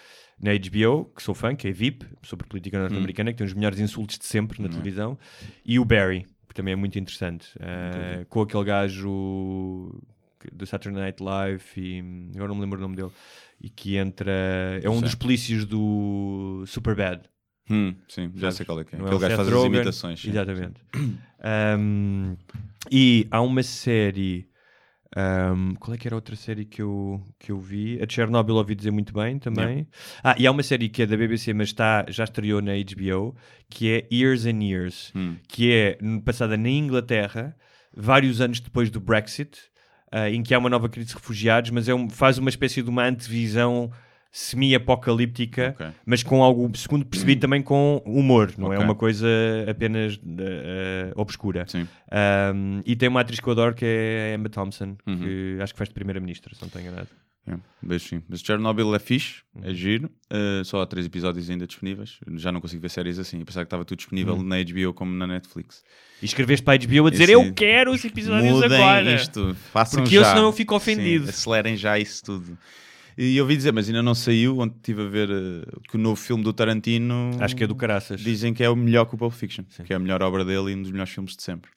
na 0.41 0.53
HBO, 0.55 1.05
que 1.15 1.23
sou 1.23 1.35
fã, 1.35 1.55
que 1.55 1.69
é 1.69 1.73
VIP, 1.73 2.07
sobre 2.23 2.47
política 2.49 2.79
Hum. 2.79 2.83
norte-americana, 2.85 3.33
que 3.33 3.37
tem 3.39 3.47
os 3.47 3.53
melhores 3.53 3.79
insultos 3.79 4.19
de 4.19 4.25
sempre 4.25 4.63
na 4.63 4.69
televisão, 4.71 5.19
e 5.67 5.79
o 5.79 5.85
Barry, 5.85 6.27
que 6.51 6.55
também 6.55 6.73
é 6.73 6.77
muito 6.77 6.99
interessante, 6.99 7.49
eh, 7.61 8.27
com 8.29 8.43
aquele 8.43 8.65
gajo 8.65 10.03
do 10.53 10.67
Saturday 10.67 11.01
Night 11.01 11.23
Live, 11.23 11.63
e 11.77 12.03
agora 12.35 12.49
não 12.49 12.57
me 12.57 12.63
lembro 12.63 12.77
o 12.77 12.83
nome 12.83 12.97
dele, 12.97 13.13
e 13.61 13.71
que 13.71 13.97
entra. 13.97 14.33
É 14.83 14.91
um 14.91 15.01
dos 15.01 15.15
polícias 15.15 15.65
do 15.65 16.65
Superbad. 16.67 17.23
Hum, 17.71 17.95
sim, 18.09 18.33
já 18.35 18.51
sei 18.51 18.67
qual 18.67 18.81
é 18.81 18.85
que 18.85 18.97
é. 18.97 18.99
Não 18.99 19.05
é 19.05 19.09
Aquele 19.09 19.21
gajo 19.21 19.37
faz 19.37 19.49
as 19.49 19.65
imitações. 19.65 20.21
sim. 20.21 20.31
Exatamente. 20.31 20.83
Um, 21.79 22.37
e 22.91 23.29
há 23.31 23.41
uma 23.41 23.63
série. 23.63 24.50
Um, 25.17 25.75
qual 25.75 25.95
é 25.95 25.99
que 25.99 26.07
era 26.07 26.15
outra 26.15 26.37
série 26.37 26.65
que 26.65 26.81
eu, 26.83 27.21
que 27.39 27.51
eu 27.53 27.59
vi? 27.59 28.01
A 28.03 28.07
Chernobyl 28.09 28.55
ouvi 28.57 28.75
dizer 28.75 28.91
muito 28.91 29.13
bem 29.13 29.39
também. 29.39 29.87
Ah, 30.23 30.35
e 30.39 30.47
há 30.47 30.51
uma 30.51 30.63
série 30.63 30.89
que 30.89 31.03
é 31.03 31.07
da 31.07 31.17
BBC, 31.17 31.53
mas 31.53 31.69
está, 31.69 32.05
já 32.09 32.25
estreou 32.25 32.61
na 32.63 32.73
HBO, 32.73 33.35
que 33.69 33.91
é 33.91 34.07
Years 34.15 34.47
and 34.47 34.63
Years, 34.63 35.13
Hum. 35.15 35.37
que 35.49 35.73
é 35.73 35.99
passada 36.25 36.57
na 36.57 36.69
Inglaterra, 36.69 37.57
vários 37.95 38.41
anos 38.41 38.61
depois 38.61 38.89
do 38.91 39.01
Brexit, 39.01 39.59
ah, 40.13 40.31
em 40.31 40.43
que 40.43 40.55
há 40.55 40.59
uma 40.59 40.71
nova 40.71 40.89
crise 40.89 41.09
de 41.09 41.15
refugiados, 41.15 41.71
mas 41.71 41.89
é 41.89 41.95
um- 41.95 42.09
faz 42.09 42.39
uma 42.39 42.49
espécie 42.51 42.83
de 42.83 42.89
uma 42.89 43.05
antevisão 43.05 43.91
semi-apocalíptica, 44.31 45.75
Ok. 45.75 45.87
mas 46.07 46.23
com 46.23 46.43
algo, 46.43 46.71
segundo 46.77 47.05
percebi, 47.05 47.37
também 47.41 47.63
com 47.63 48.03
humor, 48.07 48.53
não 48.57 48.73
é 48.73 48.77
Ok. 48.77 48.85
uma 48.85 48.95
coisa 48.95 49.27
apenas 49.69 50.15
eh, 50.15 51.09
eh, 51.09 51.13
obscura. 51.17 51.65
Sim. 51.69 51.87
Um, 52.55 52.81
e 52.85 52.97
tem 52.97 53.09
uma 53.09 53.21
atriz 53.21 53.41
que 53.41 53.47
eu 53.47 53.53
adoro 53.53 53.75
que 53.75 53.85
é 53.85 54.31
a 54.33 54.35
Emma 54.35 54.49
Thompson, 54.49 54.97
Uhum. 55.07 55.19
que 55.19 55.59
acho 55.61 55.73
que 55.73 55.79
faz 55.79 55.89
de 55.89 55.95
primeira-ministra, 55.95 56.55
se 56.55 56.61
não 56.61 56.67
estou 56.69 56.81
enganado. 56.81 57.09
É, 57.49 57.55
beijo 57.83 58.05
sim. 58.07 58.23
Mas 58.29 58.41
Chernobyl 58.41 58.95
é 58.95 58.99
fixe, 58.99 59.43
Uhum. 59.55 59.63
é 59.65 59.75
giro. 59.75 60.11
Uh, 60.31 60.63
só 60.65 60.83
há 60.83 60.87
três 60.87 61.07
episódios 61.07 61.49
ainda 61.49 61.67
disponíveis. 61.67 62.19
Já 62.37 62.53
não 62.53 62.61
consigo 62.61 62.83
ver 62.83 62.91
séries 62.91 63.19
assim. 63.19 63.41
Eu 63.41 63.47
pensava 63.47 63.65
que 63.65 63.69
estava 63.69 63.85
tudo 63.85 63.97
disponível 63.97 64.35
Uhum. 64.35 64.43
na 64.43 64.57
HBO 64.63 64.93
como 64.93 65.11
na 65.13 65.27
Netflix. 65.27 65.83
E 66.21 66.27
escreveste 66.27 66.63
para 66.63 66.75
a 66.75 66.77
HBO 66.87 67.07
a 67.07 67.11
dizer 67.11 67.25
Esse- 67.25 67.33
eu 67.33 67.53
quero 67.55 67.93
os 67.93 68.05
episódios 68.05 68.53
Mudem 68.53 68.77
agora. 68.77 69.15
isto, 69.15 69.57
façam 69.73 70.03
Porque 70.03 70.19
eu 70.19 70.23
já. 70.23 70.29
senão 70.31 70.45
eu 70.45 70.53
fico 70.53 70.75
ofendido. 70.77 71.25
Sim, 71.25 71.31
acelerem 71.31 71.77
já 71.77 71.99
isso 71.99 72.23
tudo. 72.23 72.59
E 73.17 73.37
eu 73.37 73.45
ouvi 73.45 73.57
dizer, 73.57 73.73
mas 73.73 73.89
ainda 73.89 74.03
não 74.03 74.15
saiu, 74.15 74.59
onde 74.59 74.75
estive 74.77 75.03
a 75.03 75.09
ver 75.09 75.31
uh, 75.31 75.81
que 75.89 75.97
o 75.97 75.99
novo 75.99 76.17
filme 76.17 76.43
do 76.43 76.53
Tarantino 76.53 77.31
Acho 77.41 77.57
que 77.57 77.65
é 77.65 77.67
do 77.67 77.75
caraças. 77.75 78.21
dizem 78.21 78.55
que 78.55 78.63
é 78.63 78.71
o 78.71 78.77
melhor 78.77 79.05
que 79.07 79.15
o 79.15 79.19
Pulp 79.19 79.33
Fiction, 79.33 79.65
que 79.85 79.93
é 79.93 79.97
a 79.97 79.99
melhor 79.99 80.23
obra 80.23 80.45
dele 80.45 80.73
e 80.73 80.75
um 80.75 80.83
dos 80.83 80.91
melhores 80.91 81.13
filmes 81.13 81.37
de 81.37 81.43
sempre. 81.43 81.71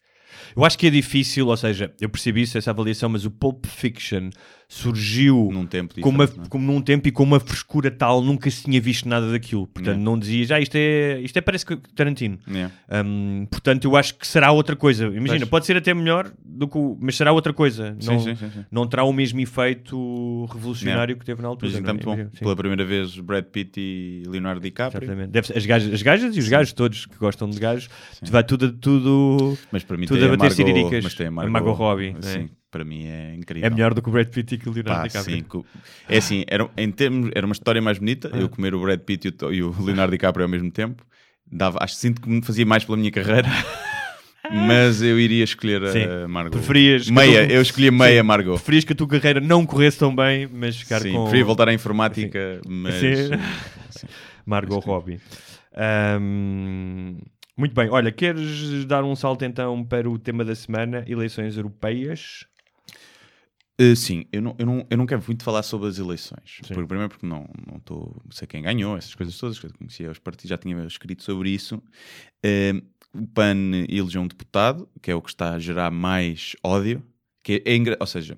Eu 0.55 0.65
acho 0.65 0.77
que 0.77 0.87
é 0.87 0.89
difícil, 0.89 1.47
ou 1.47 1.57
seja, 1.57 1.93
eu 1.99 2.09
percebi 2.09 2.41
isso, 2.41 2.57
essa 2.57 2.71
avaliação, 2.71 3.09
mas 3.09 3.25
o 3.25 3.31
Pulp 3.31 3.65
Fiction 3.65 4.29
surgiu 4.73 5.49
Num 5.53 5.65
tempo 5.65 5.99
com 6.01 6.09
uma, 6.09 6.25
não 6.25 6.43
é? 6.43 6.47
como 6.49 6.65
num 6.65 6.81
tempo 6.81 7.07
e 7.07 7.11
com 7.11 7.23
uma 7.23 7.39
frescura 7.39 7.91
tal, 7.91 8.21
nunca 8.21 8.49
se 8.49 8.63
tinha 8.63 8.81
visto 8.81 9.07
nada 9.07 9.31
daquilo. 9.31 9.67
Portanto, 9.67 9.83
Yeah. 9.93 10.03
não 10.03 10.17
dizia, 10.17 10.45
já 10.45 10.59
isto 10.59 10.75
é, 10.75 11.19
isto 11.21 11.37
é 11.37 11.41
parece 11.41 11.65
que 11.65 11.75
Tarantino. 11.95 12.39
Hum, 13.05 13.45
portanto, 13.51 13.85
eu 13.85 13.95
acho 13.95 14.15
que 14.15 14.25
será 14.27 14.51
outra 14.51 14.75
coisa. 14.75 15.05
Imagina, 15.07 15.39
Pois. 15.39 15.49
pode 15.49 15.65
ser 15.65 15.77
até 15.77 15.93
melhor 15.93 16.31
do 16.43 16.67
que 16.67 16.77
o, 16.77 16.97
mas 16.99 17.15
será 17.15 17.31
outra 17.31 17.53
coisa. 17.53 17.95
Sim, 17.99 18.09
não, 18.11 18.19
sim, 18.19 18.35
sim, 18.35 18.49
não 18.71 18.87
terá 18.87 19.03
o 19.03 19.13
mesmo 19.13 19.39
efeito 19.39 20.45
revolucionário 20.51 21.17
que 21.17 21.25
teve 21.25 21.41
na 21.41 21.47
altura. 21.49 21.71
Mas 21.71 21.81
não 21.81 21.89
é? 21.89 21.93
muito 21.93 22.05
bom. 22.05 22.37
Pela 22.39 22.55
primeira 22.55 22.83
vez, 22.85 23.17
Brad 23.19 23.45
Pitt 23.45 23.79
e 23.79 24.23
Leonardo 24.27 24.59
DiCaprio. 24.61 25.07
Ser- 25.43 25.57
as, 25.57 25.65
gajas, 25.65 25.93
as 25.93 26.01
gajas 26.01 26.35
e 26.35 26.39
os 26.39 26.47
gajos 26.49 26.73
todos 26.73 27.05
que 27.05 27.17
gostam 27.17 27.49
de 27.49 27.59
gajos, 27.59 27.89
vai 28.29 28.43
tudo, 28.43 28.71
tudo, 28.71 29.57
Mas 29.71 29.83
para 29.83 29.97
mim 29.97 30.05
tudo 30.07 30.23
a 30.25 30.29
bater 30.29 30.37
Margot, 30.37 30.55
ciriricas. 30.55 31.03
Mas 31.03 31.13
tem 31.13 31.25
a 31.27 31.29
A 31.29 31.31
Margot, 31.31 31.51
Margot 31.51 31.71
Robbie, 31.73 32.15
Sim, 32.21 32.37
né? 32.39 32.49
Para 32.73 32.83
mim 32.83 33.05
é 33.07 33.35
incrível. 33.35 33.65
é 33.65 33.69
melhor 33.69 33.93
do 33.93 34.01
que 34.01 34.09
o 34.09 34.11
Brad 34.11 34.27
Pitt 34.27 34.55
e 34.55 34.57
que 34.57 34.67
o 34.67 34.73
Leonardo 34.73 35.01
Pá, 35.01 35.07
DiCaprio. 35.07 35.37
sim, 35.37 35.43
co- 35.43 35.65
é 36.09 36.17
assim, 36.17 36.43
era, 36.47 36.69
em 36.75 36.91
termos, 36.91 37.29
era 37.33 37.45
uma 37.45 37.53
história 37.53 37.81
mais 37.81 37.97
bonita, 37.99 38.29
Ah. 38.33 38.37
eu 38.37 38.49
comer 38.49 38.73
o 38.75 38.81
Brad 38.81 38.99
Pitt 38.99 39.27
e 39.27 39.45
o, 39.45 39.53
e 39.53 39.63
o 39.63 39.75
Leonardo 39.81 40.11
DiCaprio 40.11 40.43
ao 40.43 40.49
mesmo 40.49 40.69
tempo, 40.71 41.05
dava, 41.49 41.77
acho 41.81 41.93
que 41.95 42.01
sinto 42.01 42.21
que 42.21 42.27
me 42.27 42.41
fazia 42.43 42.65
mais 42.65 42.83
pela 42.83 42.97
minha 42.97 43.11
carreira, 43.11 43.47
mas 44.67 45.01
eu 45.01 45.17
iria 45.19 45.43
escolher 45.43 45.87
Sim. 45.87 46.03
a 46.25 46.27
Margot. 46.27 46.57
Preferias 46.57 47.09
Meia, 47.09 47.47
tu- 47.47 47.53
eu 47.53 47.61
escolhi 47.61 47.89
meia 47.91 48.21
Sim. 48.21 48.27
Margot. 48.27 48.55
Preferias 48.55 48.83
que 48.83 48.93
a 48.93 48.95
tua 48.95 49.07
carreira 49.07 49.39
não 49.39 49.65
corresse 49.65 49.99
tão 49.99 50.13
bem, 50.15 50.49
mas 50.51 50.75
ficar 50.75 50.99
Sim, 51.01 51.13
com 51.13 51.21
preferia 51.23 51.45
voltar 51.45 51.69
à 51.69 51.73
informática, 51.73 52.59
mas 52.67 52.95
Sim. 53.91 54.07
Margot 54.45 54.79
Robbie. 54.79 55.19
Ahm, 55.75 57.17
muito 57.57 57.73
bem, 57.75 57.87
olha, 57.89 58.11
queres 58.11 58.85
dar 58.85 59.03
um 59.03 59.15
salto 59.15 59.45
então 59.45 59.83
para 59.83 60.09
o 60.09 60.17
tema 60.17 60.43
da 60.43 60.55
semana, 60.55 61.03
eleições 61.07 61.55
europeias? 61.55 62.45
Uh, 63.81 63.95
sim, 63.95 64.25
eu 64.31 64.41
não, 64.41 64.55
eu, 64.59 64.65
não, 64.65 64.87
eu 64.89 64.97
não 64.97 65.05
quero 65.05 65.23
muito 65.25 65.43
falar 65.43 65.63
sobre 65.63 65.89
as 65.89 65.97
eleições. 65.97 66.59
Porque, 66.59 66.73
primeiro 66.85 67.09
porque 67.09 67.25
não, 67.25 67.47
não 67.65 67.79
tô, 67.79 68.15
sei 68.29 68.47
quem 68.47 68.61
ganhou, 68.61 68.95
essas 68.95 69.15
coisas 69.15 69.35
todas, 69.37 69.59
que 69.59 69.65
eu 69.65 69.73
conhecia 69.73 70.11
os 70.11 70.19
partidos, 70.19 70.49
já 70.49 70.57
tinha 70.57 70.85
escrito 70.85 71.23
sobre 71.23 71.49
isso. 71.49 71.81
Uh, 72.45 72.85
o 73.13 73.27
PAN 73.27 73.85
elegeu 73.89 74.21
um 74.21 74.27
deputado, 74.27 74.89
que 75.01 75.11
é 75.11 75.15
o 75.15 75.21
que 75.21 75.29
está 75.29 75.53
a 75.53 75.59
gerar 75.59 75.91
mais 75.91 76.55
ódio, 76.63 77.03
que 77.43 77.63
é, 77.65 77.75
engra- 77.75 77.97
ou 77.99 78.07
seja, 78.07 78.37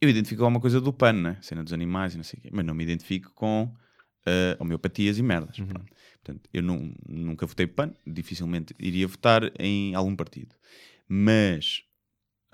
eu 0.00 0.08
identifico 0.08 0.42
alguma 0.42 0.60
coisa 0.60 0.80
do 0.80 0.92
PAN, 0.92 1.12
né? 1.14 1.38
cena 1.42 1.64
dos 1.64 1.72
animais 1.72 2.14
e 2.14 2.16
não 2.16 2.24
sei 2.24 2.38
o 2.38 2.42
quê, 2.42 2.50
mas 2.52 2.64
não 2.64 2.74
me 2.74 2.84
identifico 2.84 3.32
com 3.34 3.64
uh, 3.64 4.56
homeopatias 4.58 5.18
e 5.18 5.22
merdas. 5.22 5.56
pronto. 5.56 5.92
Portanto, 6.22 6.48
eu 6.52 6.62
não, 6.62 6.92
nunca 7.08 7.46
votei 7.46 7.66
PAN, 7.66 7.92
dificilmente 8.06 8.74
iria 8.78 9.06
votar 9.06 9.50
em 9.58 9.94
algum 9.94 10.14
partido. 10.14 10.54
Mas 11.08 11.82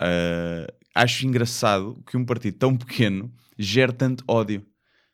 uh, 0.00 0.72
acho 0.94 1.26
engraçado 1.26 2.02
que 2.06 2.16
um 2.16 2.24
partido 2.24 2.56
tão 2.56 2.76
pequeno 2.76 3.30
gere 3.58 3.92
tanto 3.92 4.22
ódio. 4.28 4.64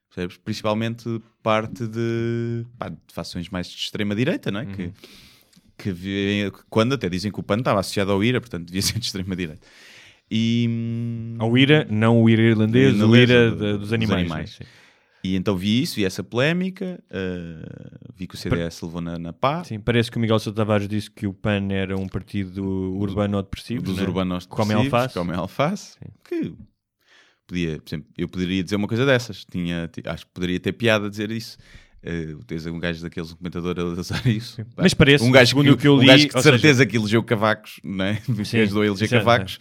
percebes? 0.09 0.37
Principalmente 0.39 1.05
parte 1.43 1.87
de, 1.87 2.65
pá, 2.79 2.89
de 2.89 2.99
fações 3.13 3.49
mais 3.49 3.69
de 3.69 3.77
extrema-direita, 3.77 4.51
não 4.51 4.61
é? 4.61 4.67
Que, 4.67 4.93
que 5.79 5.93
vê- 5.93 6.51
quando 6.69 6.95
até 6.95 7.09
dizem 7.09 7.31
que 7.33 7.41
o 7.41 7.43
PAN 7.43 7.59
estava 7.59 7.81
associado 7.81 8.13
ao 8.13 8.23
IRA, 8.23 8.41
portanto 8.41 8.67
devia 8.67 8.83
ser 8.83 8.99
de 8.99 9.07
extrema-direita. 9.07 9.67
E, 10.31 10.67
hum, 10.69 11.37
Ao 11.39 11.57
IRA, 11.59 11.87
não 11.91 12.23
o 12.23 12.29
IRA 12.31 12.43
irlandês, 12.43 13.01
o 13.01 13.17
IRA 13.17 13.51
do- 13.51 13.57
de- 13.57 13.73
dos 13.73 13.79
dos 13.81 13.93
animais. 13.93 14.21
animais. 14.21 14.59
Sim. 15.23 15.29
e 15.33 15.37
então 15.37 15.57
vi 15.57 15.83
isso, 15.83 15.97
vi 15.97 16.05
essa 16.05 16.23
polémica, 16.23 17.03
eh, 17.11 17.99
vi 18.15 18.27
que 18.27 18.35
o 18.35 18.39
CDS 18.39 18.83
levou 18.83 19.01
na, 19.01 19.19
na 19.19 19.33
pá, 19.33 19.63
Sim, 19.65 19.79
parece 19.81 20.11
que 20.11 20.17
o 20.17 20.21
Miguel 20.21 20.39
Sousa 20.39 20.57
Tavares 20.57 20.89
disse 20.89 21.11
que 21.11 21.27
o 21.27 21.33
PAN 21.33 21.69
era 21.71 21.97
um 21.97 22.09
partido 22.09 22.63
urbano 22.99 23.37
ou 23.37 23.43
depressivo. 23.43 23.83
dos 23.83 23.97
né? 23.97 24.03
urbanos 24.03 24.47
depressivos, 24.47 24.85
alface. 24.85 25.09
que 25.09 25.15
comem 25.21 25.37
alface, 25.37 25.99
que 26.25 26.53
podia, 27.47 27.79
por 27.81 27.89
exemplo, 27.89 28.09
eu 28.17 28.29
poderia 28.29 28.63
dizer 28.63 28.77
uma 28.77 28.89
coisa 28.89 29.05
dessas, 29.05 29.45
tinha, 29.45 29.89
ti- 29.89 30.03
acho 30.07 30.25
que 30.27 30.33
poderia 30.33 30.61
ter 30.61 30.73
piada 30.73 31.09
dizer 31.11 31.31
isso. 31.31 31.59
Uh, 32.03 32.43
tens 32.47 32.65
um 32.65 32.79
gajo 32.79 33.03
daqueles, 33.03 33.31
um 33.31 33.37
comentador 33.37 33.79
a 33.79 33.85
usar 33.85 34.27
isso. 34.27 34.57
Pá, 34.75 34.85
Mas 34.85 34.95
parece, 34.95 35.23
um 35.23 35.31
gajo 35.31 35.51
segundo 35.51 35.67
que, 35.67 35.71
o 35.73 35.77
que 35.77 35.87
eu 35.87 35.97
um 35.97 36.01
li, 36.01 36.07
gajo 36.07 36.23
que 36.25 36.31
de 36.31 36.37
ou 36.37 36.43
seja- 36.43 36.57
certeza 36.59 36.87
que 36.87 36.97
elegeu 36.97 37.23
cavacos, 37.23 37.79
não 37.85 38.05
é? 38.07 38.15
Sim, 38.43 38.61
ajudou 38.61 38.81
a 38.83 38.87
eleger 38.87 39.11
cavacos. 39.11 39.59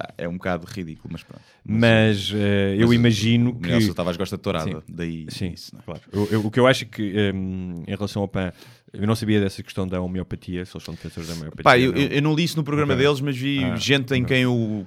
Pá, 0.00 0.14
é 0.16 0.26
um 0.26 0.32
bocado 0.34 0.66
ridículo, 0.66 1.10
mas 1.12 1.22
pronto. 1.22 1.42
Mas 1.64 2.32
eh, 2.34 2.74
eu 2.76 2.80
Mas 2.80 2.90
o- 2.90 2.94
imagino 2.94 3.50
o 3.50 3.54
que. 3.54 3.60
Miguel 3.62 3.80
Sousa 3.82 3.94
Tavares 3.94 4.16
gosta 4.16 4.36
de 4.36 4.42
tourada, 4.42 4.70
Sim. 4.70 4.82
daí 4.88 5.26
Sim, 5.28 5.48
isso, 5.52 5.74
não 5.74 5.80
é? 5.80 5.84
claro. 5.84 6.00
Eu- 6.12 6.28
eu- 6.30 6.46
o 6.46 6.50
que 6.50 6.58
eu 6.58 6.66
acho 6.66 6.84
é 6.84 6.86
que, 6.86 7.32
hum, 7.34 7.82
em 7.86 7.90
relação 7.94 8.22
ao 8.22 8.28
PAN, 8.28 8.50
eu 8.92 9.06
não 9.06 9.14
sabia 9.14 9.40
dessa 9.40 9.62
questão 9.62 9.86
da 9.86 10.00
homeopatia, 10.00 10.64
se 10.64 10.74
eles 10.74 10.84
são 10.84 10.94
defensores 10.94 11.28
da 11.28 11.34
homeopatia. 11.34 11.64
Pá, 11.64 11.78
eu, 11.78 11.92
não. 11.92 12.00
eu- 12.00 12.22
não 12.22 12.34
li 12.34 12.44
isso 12.44 12.56
no 12.56 12.64
programa 12.64 12.96
deles, 12.96 13.20
mas 13.20 13.36
vi 13.36 13.62
Ah, 13.62 13.76
gente 13.76 14.14
em 14.14 14.22
ok. 14.22 14.34
quem 14.36 14.42
eu 14.44 14.86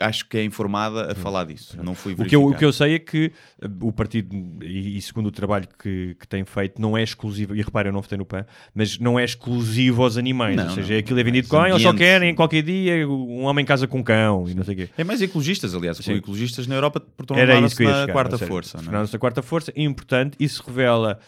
acho 0.00 0.28
que 0.28 0.38
é 0.38 0.44
informada 0.44 1.12
a 1.12 1.14
falar 1.14 1.44
disso. 1.44 1.76
Não 1.82 1.94
fui 1.94 2.14
O 2.14 2.24
que, 2.24 2.34
eu, 2.34 2.44
o 2.44 2.54
que 2.54 2.64
eu 2.64 2.72
sei 2.72 2.96
é 2.96 2.98
que 2.98 3.32
uh, 3.62 3.86
o 3.86 3.92
partido, 3.92 4.34
e, 4.62 4.96
e 4.96 5.02
segundo 5.02 5.26
o 5.26 5.30
trabalho 5.30 5.68
que, 5.78 6.16
que 6.18 6.26
tem 6.26 6.44
feito, 6.44 6.80
não 6.80 6.96
é 6.96 7.02
exclusivo, 7.02 7.54
e 7.54 7.62
repara, 7.62 7.88
eu 7.88 7.92
não 7.92 8.00
votei 8.00 8.18
no 8.18 8.24
PAN, 8.24 8.44
mas 8.74 8.98
não 8.98 9.18
é 9.18 9.24
exclusivo 9.24 10.02
aos 10.02 10.16
animais. 10.16 10.56
Não, 10.56 10.64
ou 10.64 10.70
seja, 10.70 10.94
não. 10.94 11.00
aquilo 11.00 11.20
é 11.20 11.22
vendido 11.22 11.48
com, 11.48 11.58
ah, 11.58 11.68
eles 11.70 11.82
só 11.82 11.92
querem 11.92 12.34
qualquer 12.34 12.62
dia 12.62 13.08
um 13.08 13.44
homem 13.44 13.64
casa 13.64 13.86
com 13.86 13.98
um 13.98 14.02
cão 14.02 14.48
e 14.48 14.54
não 14.54 14.64
sei 14.64 14.74
o 14.74 14.76
quê. 14.78 14.88
É 14.98 15.04
mais 15.04 15.22
ecologistas, 15.22 15.74
aliás. 15.74 15.96
Sim. 15.98 16.14
Ecologistas 16.14 16.66
na 16.66 16.74
Europa 16.74 17.00
isso 17.00 17.26
tornaram-se 17.26 17.82
na 17.82 17.90
chegar, 17.90 18.12
quarta 18.12 18.36
seja, 18.36 18.48
força. 18.48 18.78
é? 18.78 18.82
tornaram-se 18.82 19.12
na 19.12 19.18
quarta 19.18 19.42
força, 19.42 19.72
e 19.76 19.84
importante, 19.84 20.36
isso 20.40 20.62
revela. 20.66 21.18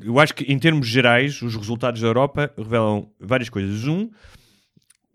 Eu 0.00 0.18
acho 0.18 0.34
que 0.34 0.50
em 0.50 0.58
termos 0.58 0.86
gerais, 0.86 1.42
os 1.42 1.54
resultados 1.54 2.00
da 2.00 2.06
Europa 2.06 2.50
revelam 2.56 3.08
várias 3.20 3.48
coisas. 3.48 3.84
Um, 3.84 4.08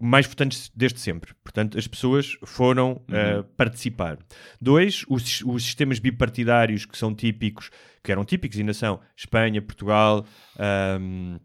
mais 0.06 0.26
votantes 0.28 0.70
desde 0.76 1.00
sempre. 1.00 1.34
Portanto, 1.44 1.78
as 1.78 1.88
pessoas 1.88 2.38
foram 2.46 3.02
Uhum. 3.10 3.40
uh, 3.40 3.44
participar. 3.56 4.18
Dois, 4.60 5.06
os, 5.08 5.42
os 5.42 5.64
sistemas 5.64 6.00
bipartidários 6.00 6.86
que 6.86 6.98
são 6.98 7.16
típicos, 7.16 7.70
que 8.04 8.12
eram 8.12 8.26
típicos 8.26 8.60
ainda 8.60 8.74
são 8.74 9.00
Espanha, 9.16 9.62
Portugal, 9.62 10.26
ahm, 10.60 11.38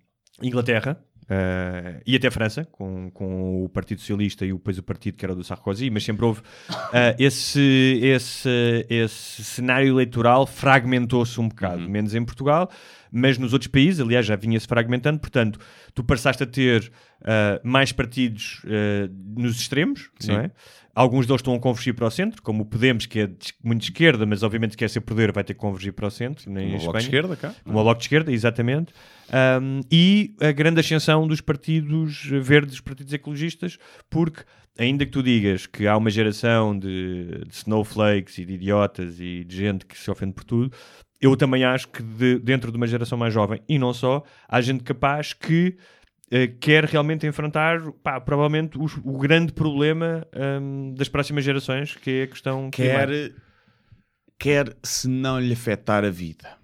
Inglaterra. 0.43 1.01
Uh, 1.29 2.01
e 2.07 2.17
até 2.17 2.31
França, 2.31 2.65
com, 2.65 3.11
com 3.11 3.65
o 3.65 3.69
Partido 3.69 4.01
Socialista 4.01 4.45
e 4.45 4.53
depois 4.53 4.79
o 4.79 4.83
partido 4.83 5.17
que 5.17 5.25
era 5.25 5.35
do 5.35 5.45
Sarkozy, 5.45 5.91
mas 5.91 6.05
sempre 6.05 6.25
houve 6.25 6.41
uh, 6.41 7.15
esse, 7.19 8.01
esse, 8.03 8.87
esse 8.89 9.45
cenário 9.45 9.89
eleitoral 9.89 10.47
fragmentou-se 10.47 11.41
um 11.41 11.49
bocado, 11.49 11.83
Uhum. 11.83 11.89
menos 11.89 12.15
em 12.15 12.25
Portugal, 12.25 12.71
mas 13.11 13.39
nos 13.39 13.53
outros 13.53 13.71
países, 13.71 14.01
aliás, 14.01 14.27
já 14.27 14.37
vinha-se 14.37 14.67
fragmentando, 14.67 15.19
portanto, 15.19 15.59
tu 15.95 16.03
passaste 16.05 16.43
a 16.43 16.47
ter 16.47 16.91
uh, 17.23 17.67
mais 17.67 17.93
partidos 17.93 18.63
nos 19.37 19.61
extremos, 19.61 20.11
Sim. 20.19 20.33
não 20.33 20.41
é? 20.41 20.51
Alguns 20.95 21.27
deles 21.27 21.41
estão 21.41 21.55
a 21.55 21.61
convergir 21.61 21.95
para 21.95 22.07
o 22.07 22.11
centro, 22.11 22.43
como 22.43 22.65
o 22.65 22.67
Podemos, 22.67 23.07
que 23.07 23.21
é 23.21 23.31
muito 23.63 23.83
de 23.83 23.87
esquerda, 23.93 24.27
mas 24.27 24.43
obviamente 24.43 24.77
quer 24.77 24.91
ser 24.91 25.01
poder, 25.01 25.31
vai 25.31 25.45
ter 25.45 25.55
que 25.55 25.61
convergir 25.61 25.93
para 25.93 26.07
o 26.09 26.11
centro, 26.11 26.51
nem 26.51 26.73
em 26.73 26.77
O 26.77 26.81
Bloco 26.81 26.99
de 26.99 27.05
esquerda 27.05 27.37
cá. 27.37 27.55
Como 27.65 27.79
o 27.79 27.83
Bloco 27.85 27.99
de 27.99 28.05
Esquerda, 28.05 28.33
exatamente. 28.33 28.93
Um, 29.33 29.81
e 29.93 30.35
a 30.41 30.51
grande 30.53 30.81
ascensão 30.81 31.27
dos 31.27 31.41
partidos 31.41 32.25
verdes, 32.25 32.73
dos 32.73 32.81
partidos 32.81 33.13
ecologistas, 33.13 33.79
porque 34.09 34.43
ainda 34.79 35.05
que 35.05 35.13
tu 35.13 35.23
digas 35.23 35.67
que 35.67 35.87
há 35.87 35.97
uma 35.97 36.09
geração 36.11 36.79
de, 36.79 37.45
de 37.47 37.55
snowflakes 37.55 38.39
e 38.39 38.45
de 38.45 38.55
idiotas 38.55 39.21
e 39.21 39.45
de 39.45 39.57
gente 39.57 39.85
que 39.85 39.99
se 39.99 40.11
ofende 40.11 40.33
por 40.33 40.45
tudo, 40.45 40.73
eu 41.21 41.37
também 41.37 41.65
acho 41.65 41.89
que 41.89 42.03
de- 42.03 42.39
dentro 42.39 42.71
de 42.71 42.77
uma 42.77 42.87
geração 42.87 43.19
mais 43.19 43.35
jovem, 43.35 43.61
e 43.69 43.79
não 43.79 43.93
só, 43.93 44.23
há 44.49 44.61
gente 44.61 44.83
capaz 44.85 45.33
que 45.33 45.77
eh, 46.31 46.47
quer 46.47 46.85
realmente 46.85 47.27
enfrentar, 47.27 47.81
pá, 48.03 48.21
provavelmente, 48.21 48.79
os- 48.79 48.97
o 49.03 49.19
grande 49.19 49.53
problema 49.53 50.27
hum, 50.63 50.95
das 50.97 51.09
próximas 51.09 51.43
gerações, 51.43 51.95
que 51.97 52.11
é 52.11 52.23
a 52.23 52.27
questão 52.29 52.71
Quer, 52.71 53.09
climática. 53.09 53.43
quer 54.39 54.77
se 54.83 55.09
não 55.09 55.41
lhe 55.41 55.53
afetar 55.55 56.05
a 56.05 56.11
vida. 56.11 56.57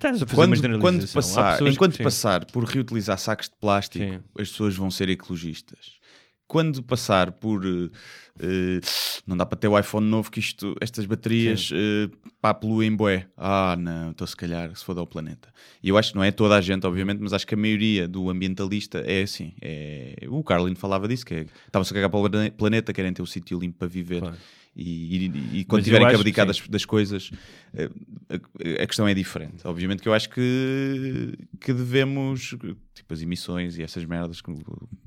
Estás 0.00 0.22
a 0.22 0.26
fazer 0.26 0.34
Quando, 0.34 0.78
quando 0.80 1.06
passar, 1.12 1.58
que- 1.58 1.68
enquanto 1.68 1.96
sim. 1.98 2.02
passar 2.02 2.44
por 2.46 2.64
reutilizar 2.64 3.18
sacos 3.18 3.48
de 3.50 3.54
plástico, 3.60 4.02
Sim. 4.04 4.20
as 4.38 4.48
pessoas 4.50 4.74
vão 4.74 4.90
ser 4.90 5.10
ecologistas. 5.10 5.98
Quando 6.46 6.82
passar 6.82 7.30
por 7.32 7.64
eh, 7.64 8.80
não 9.26 9.36
dá 9.36 9.44
para 9.46 9.58
ter 9.58 9.68
o 9.68 9.78
iPhone 9.78 10.06
novo 10.08 10.30
que 10.30 10.40
isto, 10.40 10.74
estas 10.80 11.04
baterias 11.04 11.70
eh, 11.72 12.08
pá, 12.40 12.52
poluem 12.54 12.96
bué. 12.96 13.26
Ah, 13.36 13.76
não, 13.78 14.10
então 14.10 14.26
se 14.26 14.34
calhar 14.34 14.74
se 14.74 14.84
foda 14.84 14.98
ao 15.00 15.06
planeta. 15.06 15.52
E 15.82 15.90
eu 15.90 15.98
acho 15.98 16.10
que 16.12 16.16
não 16.16 16.24
é 16.24 16.32
toda 16.32 16.56
a 16.56 16.60
gente, 16.60 16.86
obviamente, 16.86 17.20
mas 17.20 17.32
acho 17.34 17.46
que 17.46 17.54
a 17.54 17.58
maioria 17.58 18.08
do 18.08 18.28
ambientalista 18.30 18.98
é 19.00 19.22
assim. 19.22 19.52
É... 19.60 20.16
O 20.28 20.42
Carlin 20.42 20.74
falava 20.74 21.06
disso, 21.06 21.24
que 21.26 21.34
é, 21.34 21.46
estavam-se 21.66 21.92
a 21.92 21.94
cagar 21.94 22.10
para 22.10 22.18
o 22.20 22.28
plane- 22.30 22.50
planeta, 22.50 22.92
querem 22.92 23.12
ter 23.12 23.22
um 23.22 23.26
sítio 23.26 23.58
limpo 23.58 23.78
para 23.78 23.88
viver. 23.88 24.20
Claro. 24.20 24.36
E, 24.76 25.16
e- 25.26 25.58
e 25.60 25.64
quando 25.64 25.80
Mas 25.80 25.84
tiverem 25.86 26.06
que 26.06 26.14
que 26.14 26.20
abdicar 26.20 26.44
sim. 26.46 26.60
das, 26.60 26.68
das 26.68 26.84
coisas, 26.84 27.30
eh, 27.74 27.90
a, 28.28 28.82
a 28.82 28.86
questão 28.86 29.06
é 29.08 29.12
diferente. 29.14 29.66
Obviamente 29.66 30.00
que 30.00 30.08
eu 30.08 30.14
acho 30.14 30.30
que, 30.30 31.34
que 31.60 31.72
devemos, 31.72 32.54
tipo 32.94 33.12
as 33.12 33.20
emissões 33.20 33.76
e 33.78 33.82
essas 33.82 34.04
merdas, 34.04 34.40
que, 34.40 34.52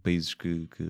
países 0.04 0.34
que, 0.34 0.68
que, 0.68 0.84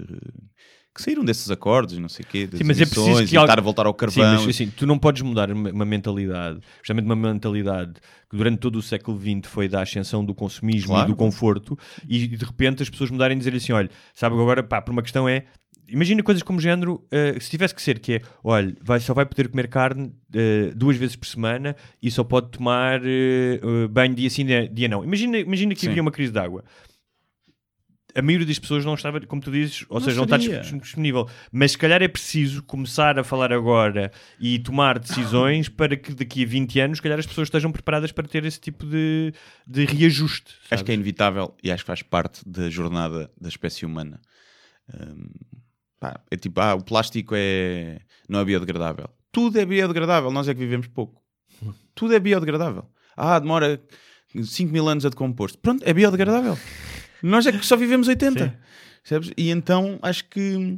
que 0.95 1.01
saíram 1.01 1.23
desses 1.23 1.49
acordos, 1.51 1.97
não 1.99 2.09
sei 2.09 2.23
o 2.23 2.27
quê, 2.27 2.47
das 2.47 2.57
Sim, 2.57 2.63
mas 2.65 2.81
é 2.81 2.85
preciso 2.85 3.25
que 3.25 3.37
algo- 3.37 3.45
estar 3.45 3.59
a 3.59 3.63
voltar 3.63 3.85
ao 3.85 3.93
Sim, 3.93 3.97
carvão. 3.97 4.33
mas 4.43 4.47
assim, 4.47 4.67
tu 4.69 4.85
não 4.87 4.97
podes 4.97 5.21
mudar 5.21 5.51
uma, 5.51 5.85
mentalidade, 5.85 6.59
justamente 6.79 7.05
uma 7.05 7.15
mentalidade 7.15 7.93
que 8.29 8.35
durante 8.35 8.57
todo 8.59 8.77
o 8.77 8.81
século 8.81 9.19
XX 9.19 9.47
foi 9.51 9.67
da 9.69 9.81
ascensão 9.83 10.25
do 10.25 10.33
consumismo 10.33 10.87
Claro. 10.89 11.09
e 11.09 11.11
do 11.13 11.15
conforto, 11.15 11.77
e 12.07 12.27
de 12.27 12.43
repente 12.43 12.81
as 12.83 12.89
pessoas 12.89 13.11
mudarem 13.11 13.35
e 13.35 13.39
dizer 13.39 13.53
assim: 13.55 13.71
olha, 13.71 13.89
sabe, 14.15 14.33
agora, 14.35 14.63
pá, 14.63 14.81
por 14.81 14.91
uma 14.91 15.03
questão 15.03 15.29
é. 15.29 15.45
Imagina 15.87 16.23
coisas 16.23 16.41
como 16.41 16.59
género, 16.59 17.05
eh, 17.11 17.37
se 17.39 17.49
tivesse 17.49 17.75
que 17.75 17.81
ser, 17.81 17.99
que 17.99 18.13
é, 18.13 18.21
olha, 18.43 18.75
vai, 18.81 18.99
só 18.99 19.13
vai 19.13 19.25
poder 19.25 19.49
comer 19.49 19.67
carne 19.67 20.13
eh, 20.33 20.71
duas 20.75 20.95
vezes 20.97 21.15
por 21.15 21.27
semana 21.27 21.75
e 22.01 22.09
só 22.09 22.23
pode 22.23 22.51
tomar 22.51 23.01
eh, 23.03 23.59
banho 23.89 24.15
dia 24.15 24.29
sim, 24.29 24.45
dia, 24.71 24.87
não. 24.87 25.03
Imagina, 25.03 25.37
imagina 25.37 25.73
que 25.75 25.81
Sim. 25.81 25.89
havia 25.89 26.01
uma 26.01 26.11
crise 26.11 26.31
de 26.31 26.39
água. 26.39 26.63
A 28.15 28.21
maioria 28.21 28.45
das 28.45 28.59
pessoas 28.59 28.85
não 28.85 28.93
estava, 28.93 29.19
como 29.21 29.41
tu 29.41 29.51
dizes, 29.51 29.85
ou 29.89 29.99
Não 29.99 30.05
seja, 30.05 30.17
não 30.17 30.23
está 30.25 30.39
seria. 30.39 30.59
dis- 30.61 30.79
disponível. 30.81 31.27
Mas 31.51 31.71
se 31.71 31.77
calhar 31.79 31.99
é 32.01 32.07
preciso 32.07 32.61
começar 32.61 33.17
a 33.17 33.23
falar 33.23 33.51
agora 33.51 34.11
e 34.39 34.59
tomar 34.59 34.99
decisões 34.99 35.67
para 35.69 35.97
que 35.97 36.13
daqui 36.13 36.43
a 36.43 36.47
20 36.47 36.79
anos, 36.79 36.97
se 36.99 37.01
calhar 37.01 37.17
as 37.17 37.25
pessoas 37.25 37.47
estejam 37.47 37.71
preparadas 37.71 38.11
para 38.11 38.27
ter 38.27 38.45
esse 38.45 38.59
tipo 38.59 38.85
de, 38.85 39.33
de 39.65 39.85
reajuste. 39.85 40.53
Acho 40.69 40.83
que 40.85 40.91
é 40.91 40.93
inevitável 40.93 41.55
e 41.63 41.71
acho 41.71 41.83
que 41.83 41.87
faz 41.87 42.03
parte 42.03 42.47
da 42.47 42.69
jornada 42.69 43.31
da 43.39 43.49
espécie 43.49 43.83
humana. 43.83 44.21
Hum, 44.93 45.31
pá, 46.03 46.19
é 46.29 46.35
tipo, 46.35 46.59
ah, 46.59 46.75
o 46.75 46.83
plástico 46.83 47.33
é, 47.37 48.01
não 48.27 48.41
é 48.41 48.45
biodegradável. 48.45 49.09
Tudo 49.31 49.57
é 49.57 49.65
biodegradável, 49.65 50.29
nós 50.31 50.49
é 50.49 50.53
que 50.53 50.59
vivemos 50.59 50.87
pouco. 50.87 51.23
Tudo 51.95 52.13
é 52.13 52.19
biodegradável. 52.19 52.85
Ah, 53.15 53.39
demora 53.39 53.81
5 54.35 54.71
mil 54.71 54.89
anos 54.89 55.05
a 55.05 55.09
decompor-se. 55.09 55.57
Pronto, 55.57 55.81
é 55.85 55.93
biodegradável. 55.93 56.57
Nós 57.21 57.45
é 57.45 57.53
que 57.53 57.65
só 57.65 57.77
vivemos 57.77 58.09
80. 58.09 58.59
Percebes? 59.01 59.31
E 59.37 59.49
então 59.49 59.97
acho 60.01 60.25
que 60.25 60.77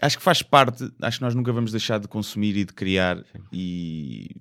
acho 0.00 0.18
que 0.18 0.24
faz 0.24 0.42
parte, 0.42 0.90
acho 1.00 1.18
que 1.18 1.24
nós 1.24 1.34
nunca 1.34 1.52
vamos 1.52 1.70
deixar 1.70 2.00
de 2.00 2.08
consumir 2.08 2.56
e 2.56 2.64
de 2.64 2.72
criar 2.72 3.24
e 3.52 4.34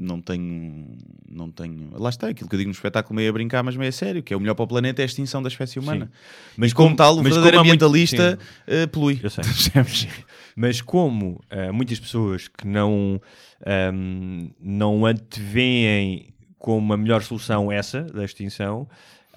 não 0.00 0.20
tenho, 0.20 0.96
não 1.30 1.50
tenho. 1.50 1.90
Lá 1.92 2.08
está, 2.08 2.28
aquilo 2.28 2.48
que 2.48 2.54
eu 2.54 2.58
digo 2.58 2.68
no 2.68 2.74
espetáculo 2.74 3.14
meio 3.16 3.28
a 3.28 3.32
brincar, 3.32 3.62
mas 3.62 3.76
meio 3.76 3.88
a 3.88 3.92
sério, 3.92 4.22
que 4.22 4.32
é 4.32 4.36
o 4.36 4.40
melhor 4.40 4.54
para 4.54 4.64
o 4.64 4.68
planeta 4.68 5.02
é 5.02 5.04
a 5.04 5.06
extinção 5.06 5.42
da 5.42 5.48
espécie 5.48 5.78
humana. 5.78 6.10
Mas 6.56 6.72
e 6.72 6.74
como, 6.74 6.88
como- 6.88 6.96
tal, 6.96 7.14
o 7.14 7.16
mas 7.22 7.24
verdadeiro 7.32 7.58
como 7.58 7.60
há 7.60 7.68
muito- 7.68 7.84
ambientalista 7.84 8.38
eh, 8.66 8.86
polui. 8.86 9.20
Eu 9.22 9.30
sei. 9.30 9.44
Mas 10.56 10.80
como 10.80 11.40
eh, 11.48 11.70
muitas 11.70 11.98
pessoas 12.00 12.48
que 12.48 12.66
não, 12.66 13.20
ahm, 13.64 14.48
não 14.60 15.06
antevêem 15.06 16.34
como 16.58 16.92
a 16.92 16.96
melhor 16.96 17.22
solução 17.22 17.70
essa, 17.72 18.02
da 18.02 18.24
extinção, 18.24 18.86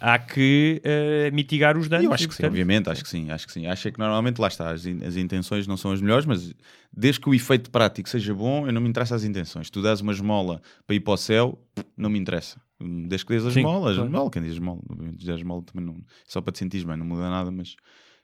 há 0.06 0.20
que 0.20 0.82
eh, 0.84 1.32
mitigar 1.32 1.78
os 1.78 1.88
danos. 1.88 2.04
Eu 2.06 2.14
acho 2.14 2.28
que 2.28 2.36
sim, 2.36 2.44
obviamente, 2.46 2.90
acho 2.90 3.02
que 3.04 3.10
sim, 3.10 3.32
acho 3.32 3.48
que 3.48 3.54
sim. 3.54 3.66
Acho 3.68 3.88
é 3.88 3.92
que 3.92 3.98
normalmente 4.00 4.38
lá 4.40 4.50
está, 4.50 4.70
as, 4.72 4.86
in- 4.86 5.02
as 5.06 5.16
intenções 5.16 5.66
não 5.66 5.78
são 5.78 5.92
as 5.94 6.02
melhores, 6.02 6.26
mas 6.26 6.54
desde 6.92 7.22
que 7.22 7.30
o 7.30 7.34
efeito 7.34 7.72
prático 7.72 8.10
seja 8.10 8.34
bom, 8.34 8.68
eu 8.68 8.74
não 8.74 8.82
me 8.82 8.90
interessa 8.90 9.16
as 9.16 9.24
intenções. 9.24 9.70
Tu 9.70 9.82
dás 9.82 10.02
uma 10.02 10.12
esmola 10.12 10.62
para 10.86 10.96
ir 10.96 11.00
para 11.00 11.14
o 11.14 11.18
céu, 11.18 11.58
não 11.96 12.10
me 12.10 12.20
interessa. 12.20 12.62
Desde 13.08 13.26
que 13.26 13.32
dês 13.32 13.46
a 13.46 13.50
esmola, 13.60 13.90
a 13.92 13.94
esmola, 14.08 14.30
quem 14.30 14.42
diz 14.42 14.52
esmola, 14.54 14.82
dizer 15.16 15.32
a 15.32 15.36
esmola 15.36 15.64
também 15.64 15.86
não, 15.86 15.96
só 16.28 16.42
para 16.42 16.52
te 16.52 16.60
sentires 16.60 16.86
bem, 16.86 16.98
não 16.98 17.06
muda 17.06 17.30
nada, 17.30 17.50
mas 17.50 17.78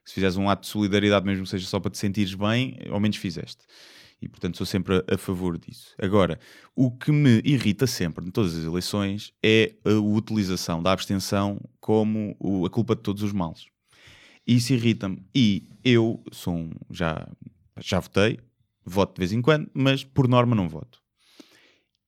se 0.03 0.13
fizeres 0.13 0.35
um 0.35 0.49
ato 0.49 0.63
de 0.63 0.67
solidariedade, 0.67 1.25
mesmo 1.25 1.43
que 1.45 1.49
seja 1.49 1.65
só 1.65 1.79
para 1.79 1.91
te 1.91 1.97
sentires 1.97 2.33
bem, 2.33 2.77
ao 2.89 2.99
menos 2.99 3.15
fizeste. 3.15 3.63
E, 4.21 4.27
portanto, 4.27 4.57
sou 4.57 4.65
sempre 4.65 4.97
a, 5.07 5.15
a 5.15 5.17
favor 5.17 5.57
disso. 5.57 5.95
Agora, 5.97 6.39
o 6.75 6.91
que 6.91 7.11
me 7.11 7.41
irrita 7.45 7.87
sempre 7.87 8.25
em 8.25 8.31
todas 8.31 8.55
as 8.55 8.65
eleições 8.65 9.31
é 9.41 9.75
a 9.85 9.91
utilização 9.93 10.83
da 10.83 10.91
abstenção 10.91 11.59
como 11.79 12.35
o- 12.39 12.65
a 12.65 12.69
culpa 12.69 12.95
de 12.95 13.01
todos 13.01 13.23
os 13.23 13.31
males. 13.31 13.67
Isso 14.45 14.73
irrita-me. 14.73 15.23
E 15.33 15.69
eu 15.83 16.21
sou 16.31 16.55
um, 16.55 16.71
já, 16.91 17.27
já 17.79 17.99
votei, 17.99 18.39
voto 18.85 19.13
de 19.15 19.19
vez 19.19 19.31
em 19.31 19.41
quando, 19.41 19.69
mas 19.73 20.03
por 20.03 20.27
norma 20.27 20.55
não 20.55 20.67
voto. 20.67 20.99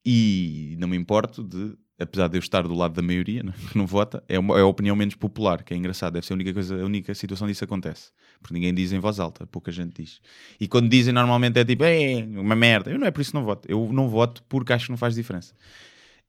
E 0.05 0.75
não 0.79 0.87
me 0.87 0.97
importo 0.97 1.43
de, 1.43 1.77
apesar 2.01 2.27
de 2.27 2.37
eu 2.37 2.39
estar 2.39 2.63
do 2.63 2.73
lado 2.73 2.93
da 2.93 3.01
maioria, 3.01 3.43
não- 3.43 3.51
que 3.53 3.77
não 3.77 3.85
vota, 3.87 4.23
é, 4.27 4.37
uma, 4.39 4.57
é 4.57 4.61
a 4.61 4.65
opinião 4.65 4.95
menos 4.95 5.15
popular, 5.15 5.63
que 5.63 5.73
é 5.73 5.77
engraçado. 5.77 6.13
Deve 6.13 6.25
ser 6.25 6.33
a 6.33 6.35
única, 6.35 6.53
coisa, 6.53 6.81
a 6.81 6.85
única 6.85 7.13
situação 7.15 7.47
disso 7.47 7.63
acontece. 7.63 8.11
Porque 8.41 8.53
ninguém 8.53 8.73
diz 8.73 8.91
em 8.91 8.99
voz 8.99 9.19
alta, 9.19 9.45
pouca 9.47 9.71
gente 9.71 10.01
diz. 10.01 10.19
E 10.59 10.67
quando 10.67 10.89
dizem 10.89 11.13
normalmente 11.13 11.59
é 11.59 11.65
tipo, 11.65 11.83
é 11.83 12.23
uma 12.39 12.55
merda. 12.55 12.89
Eu 12.91 12.97
não 12.99 13.05
é 13.07 13.11
por 13.11 13.21
isso 13.21 13.31
que 13.31 13.37
não 13.37 13.43
voto. 13.45 13.69
Eu 13.69 13.89
não 13.93 14.09
voto 14.09 14.43
porque 14.49 14.73
acho 14.73 14.85
que 14.85 14.91
não 14.91 14.97
faz 14.97 15.13
diferença. 15.15 15.53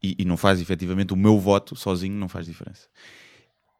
E, 0.02 0.16
e 0.18 0.24
não 0.24 0.36
faz 0.36 0.60
efetivamente 0.60 1.12
o 1.12 1.16
meu 1.16 1.38
voto 1.38 1.76
sozinho, 1.76 2.14
não 2.14 2.28
faz 2.28 2.46
diferença. 2.46 2.88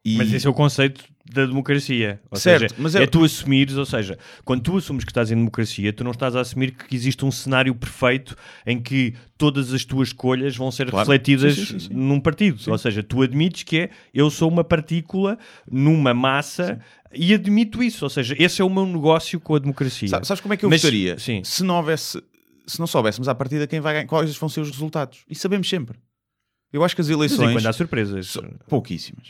E- 0.05 0.17
Mas 0.17 0.33
esse 0.33 0.47
é 0.47 0.51
o 0.51 0.53
conceito 0.55 1.05
da 1.33 1.47
democracia. 1.47 2.21
Ou 2.29 2.37
Certo, 2.37 2.63
seja, 2.71 2.75
mas 2.77 2.97
é... 2.97 3.05
é- 3.05 3.07
tu 3.07 3.23
assumires, 3.25 3.77
ou 3.77 3.87
seja, 3.87 4.19
quando 4.45 4.61
tu 4.63 4.77
assumes 4.77 5.05
que 5.05 5.11
estás 5.13 5.31
em 5.31 5.37
democracia, 5.37 5.93
tu 5.93 6.03
não 6.03 6.11
estás 6.11 6.35
a 6.35 6.41
assumir 6.41 6.73
que 6.73 6.93
existe 6.95 7.25
um 7.25 7.31
cenário 7.31 7.73
perfeito 7.73 8.37
em 8.67 8.81
que 8.83 9.15
todas 9.39 9.73
as 9.73 9.85
tuas 9.85 10.09
escolhas 10.09 10.57
vão 10.57 10.73
ser 10.73 10.91
Claro. 10.91 11.09
refletidas 11.09 11.55
Sim, 11.55 11.65
sim, 11.67 11.79
sim, 11.79 11.89
num 11.95 12.19
partido. 12.19 12.61
Ou 12.69 12.77
seja, 12.79 13.01
tu 13.03 13.23
admites 13.23 13.63
que 13.63 13.79
é 13.79 13.91
eu 14.13 14.29
sou 14.29 14.49
uma 14.51 14.65
partícula 14.65 15.39
numa 15.71 16.13
massa 16.13 16.81
e 17.15 17.33
admito 17.33 17.81
isso. 17.81 18.05
Ou 18.05 18.11
seja, 18.11 18.35
esse 18.37 18.61
é 18.61 18.65
o 18.65 18.69
meu 18.71 18.85
negócio 18.85 19.39
com 19.39 19.55
a 19.55 19.59
democracia. 19.61 20.09
Sa- 20.09 20.25
Sabes 20.25 20.41
como 20.41 20.53
é 20.53 20.57
que 20.57 20.65
eu 20.65 20.71
Mas-? 20.71 20.83
Sim. 21.19 21.43
Se 21.45 21.63
não 21.63 21.77
houvesse, 21.77 22.21
se 22.67 22.81
não 22.81 22.89
soubéssemos 22.89 23.29
à 23.29 23.35
partida 23.37 23.69
quem 23.69 23.79
vai 23.79 23.95
ganhar, 23.95 24.07
quais 24.07 24.37
vão 24.37 24.49
ser 24.49 24.61
os 24.63 24.71
resultados. 24.71 25.21
E 25.31 25.35
sabemos 25.37 25.69
sempre. 25.69 25.97
Eu 26.73 26.83
acho 26.83 26.95
que 26.95 27.01
as 27.03 27.09
Mas 27.09 27.17
eleições. 27.17 27.53
quando 27.53 27.67
há 27.67 27.73
surpresas. 27.73 28.39
pouquíssimas. 28.69 29.27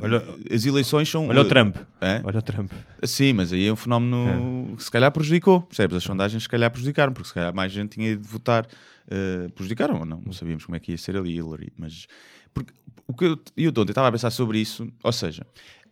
Olha- 0.00 0.22
as 0.50 0.64
eleições 0.64 1.08
são. 1.08 1.26
Olha 1.28 1.40
o 1.40 1.44
Trump. 1.44 1.76
Hã? 2.00 2.20
Olha 2.24 2.38
o 2.38 2.42
Trump. 2.42 2.70
Sim, 3.02 3.32
mas 3.32 3.52
aí 3.52 3.66
é 3.66 3.72
um 3.72 3.76
fenómeno 3.76 4.74
que 4.76 4.84
se 4.84 4.90
calhar 4.90 5.10
prejudicou. 5.10 5.62
Percebes? 5.62 5.96
As 5.96 6.04
sondagens 6.04 6.42
se 6.44 6.48
calhar 6.48 6.70
prejudicaram, 6.70 7.12
porque 7.12 7.28
se 7.28 7.34
calhar 7.34 7.52
mais 7.54 7.72
gente 7.72 7.90
tinha 7.96 8.10
ido 8.10 8.22
votar. 8.22 8.66
eh, 9.10 9.48
prejudicaram 9.54 9.98
ou 10.00 10.04
não? 10.04 10.20
Não 10.24 10.32
sabíamos 10.32 10.64
como 10.66 10.76
é 10.76 10.78
que 10.80 10.92
ia 10.92 10.98
ser 10.98 11.16
ali 11.16 11.34
Hillary. 11.34 11.72
Mas 11.78 12.06
porque, 12.54 12.72
o 13.06 13.14
que 13.14 13.24
eu, 13.24 13.38
eu 13.56 13.70
ontem 13.70 13.90
estava 13.90 14.08
a 14.08 14.12
pensar 14.12 14.30
sobre 14.30 14.58
isso, 14.60 14.86
ou 15.02 15.12
seja, 15.12 15.46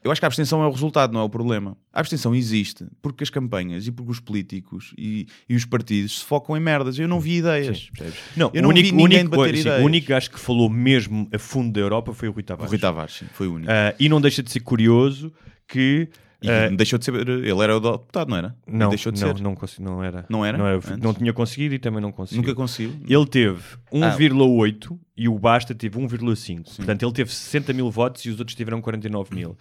eu 0.06 0.12
acho 0.12 0.20
que 0.20 0.24
a 0.24 0.28
abstenção 0.28 0.62
é 0.62 0.66
o 0.66 0.70
resultado, 0.70 1.12
não 1.12 1.20
é 1.20 1.24
o 1.24 1.28
problema. 1.28 1.76
A 1.92 2.00
abstenção 2.00 2.34
existe 2.34 2.86
porque 3.02 3.24
as 3.24 3.30
campanhas 3.30 3.86
e 3.86 3.92
porque 3.92 4.12
os 4.12 4.20
políticos 4.20 4.94
e, 4.96 5.26
e 5.48 5.56
os 5.56 5.64
partidos 5.64 6.20
se 6.20 6.24
focam 6.24 6.56
em 6.56 6.60
merdas. 6.60 6.98
Eu 6.98 7.08
não 7.08 7.20
vi 7.20 7.38
ideias. 7.38 7.90
percebes? 7.90 8.20
Não, 8.36 8.50
eu 8.54 8.60
o 8.60 8.62
não 8.62 8.70
único, 8.70 8.88
vi 8.88 8.92
ninguém 8.92 9.18
único, 9.20 9.30
debater 9.32 9.54
sim, 9.56 9.60
ideias. 9.62 9.82
o 9.82 9.84
único 9.84 10.08
gajo 10.08 10.30
que 10.30 10.38
falou 10.38 10.70
mesmo 10.70 11.28
a 11.32 11.38
fundo 11.38 11.72
da 11.72 11.80
Europa 11.80 12.14
foi 12.14 12.28
o 12.28 12.32
Rui 12.32 12.42
O 12.42 12.44
Tavares. 12.44 12.70
Rui 12.70 12.78
Tavares, 12.78 13.14
sim, 13.14 13.26
foi 13.32 13.48
o 13.48 13.54
único. 13.54 13.70
Ah, 13.70 13.94
e 13.98 14.08
não 14.08 14.20
deixa 14.20 14.42
de 14.42 14.50
ser 14.50 14.60
curioso 14.60 15.32
que. 15.66 16.08
E 16.46 16.50
ah, 16.50 16.68
deixou 16.70 16.98
de 16.98 17.04
ser. 17.04 17.14
Ele 17.28 17.60
era 17.62 17.76
o 17.76 17.80
deputado, 17.80 18.28
não 18.28 18.36
era? 18.36 18.56
Não, 18.66 18.88
deixou 18.90 19.10
de 19.12 19.20
não, 19.20 19.36
ser. 19.36 19.42
não, 19.42 19.54
consegui- 19.54 19.82
não 19.82 20.02
era. 20.04 20.24
Não 20.28 20.44
era? 20.44 20.56
Não, 20.58 20.66
Antes? 20.66 20.96
não 20.98 21.14
tinha 21.14 21.32
conseguido 21.32 21.74
e 21.74 21.78
também 21.78 22.00
não 22.00 22.12
conseguiu. 22.12 22.42
Nunca 22.42 22.54
conseguiu. 22.54 22.96
Ele 23.08 23.26
teve 23.26 23.60
Ah. 23.86 24.16
1,8 24.16 24.98
e 25.16 25.28
o 25.28 25.38
Basta 25.38 25.74
teve 25.74 25.98
1,5. 25.98 26.76
Portanto, 26.76 27.02
ele 27.02 27.12
teve 27.12 27.32
60 27.32 27.72
mil 27.72 27.90
votos 27.90 28.24
e 28.24 28.30
os 28.30 28.38
outros 28.38 28.54
tiveram 28.56 28.80
49 28.80 29.34
mil. 29.34 29.56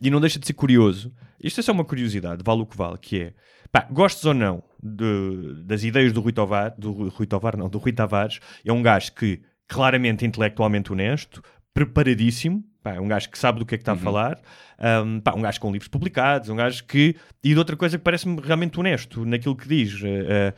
E 0.00 0.10
não 0.10 0.20
deixa 0.20 0.38
de 0.38 0.46
ser 0.46 0.52
curioso. 0.52 1.12
Isto 1.42 1.60
é 1.60 1.62
só 1.62 1.72
uma 1.72 1.84
curiosidade, 1.84 2.42
vale 2.44 2.62
o 2.62 2.66
que 2.66 2.76
vale, 2.76 2.98
que 2.98 3.20
é, 3.20 3.32
pá, 3.72 3.86
gostes 3.90 4.24
ou 4.24 4.34
não 4.34 4.62
de- 4.82 5.62
das 5.64 5.84
ideias 5.84 6.12
do 6.12 6.20
Rui 6.20 6.32
Tovar, 6.32 6.74
do 6.76 6.92
Rui- 7.08 7.26
Tovar, 7.26 7.56
não, 7.56 7.68
do 7.68 7.78
Rui 7.78 7.92
Tavares, 7.92 8.40
é 8.64 8.72
um 8.72 8.82
gajo 8.82 9.12
que 9.14 9.40
claramente 9.68 10.24
é 10.24 10.28
intelectualmente 10.28 10.92
honesto, 10.92 11.42
preparadíssimo, 11.72 12.64
pá, 12.86 12.94
é 12.94 13.00
um 13.00 13.08
gajo 13.08 13.28
que 13.28 13.36
sabe 13.38 13.58
do 13.58 13.66
que 13.66 13.74
é 13.74 13.78
que 13.78 13.82
está 13.82 13.92
a 13.92 13.96
falar, 13.96 14.38
um, 15.04 15.18
pá, 15.20 15.34
um 15.34 15.42
gajo 15.42 15.60
com 15.60 15.72
livros 15.72 15.88
publicados, 15.88 16.48
um 16.48 16.56
gajo 16.56 16.84
que. 16.84 17.16
E 17.42 17.52
de 17.52 17.58
outra 17.58 17.74
coisa 17.76 17.98
que 17.98 18.04
parece-me 18.04 18.40
realmente 18.40 18.78
honesto 18.78 19.24
naquilo 19.24 19.56
que 19.56 19.66
diz. 19.68 20.00
eh, 20.04 20.26
eh, 20.28 20.54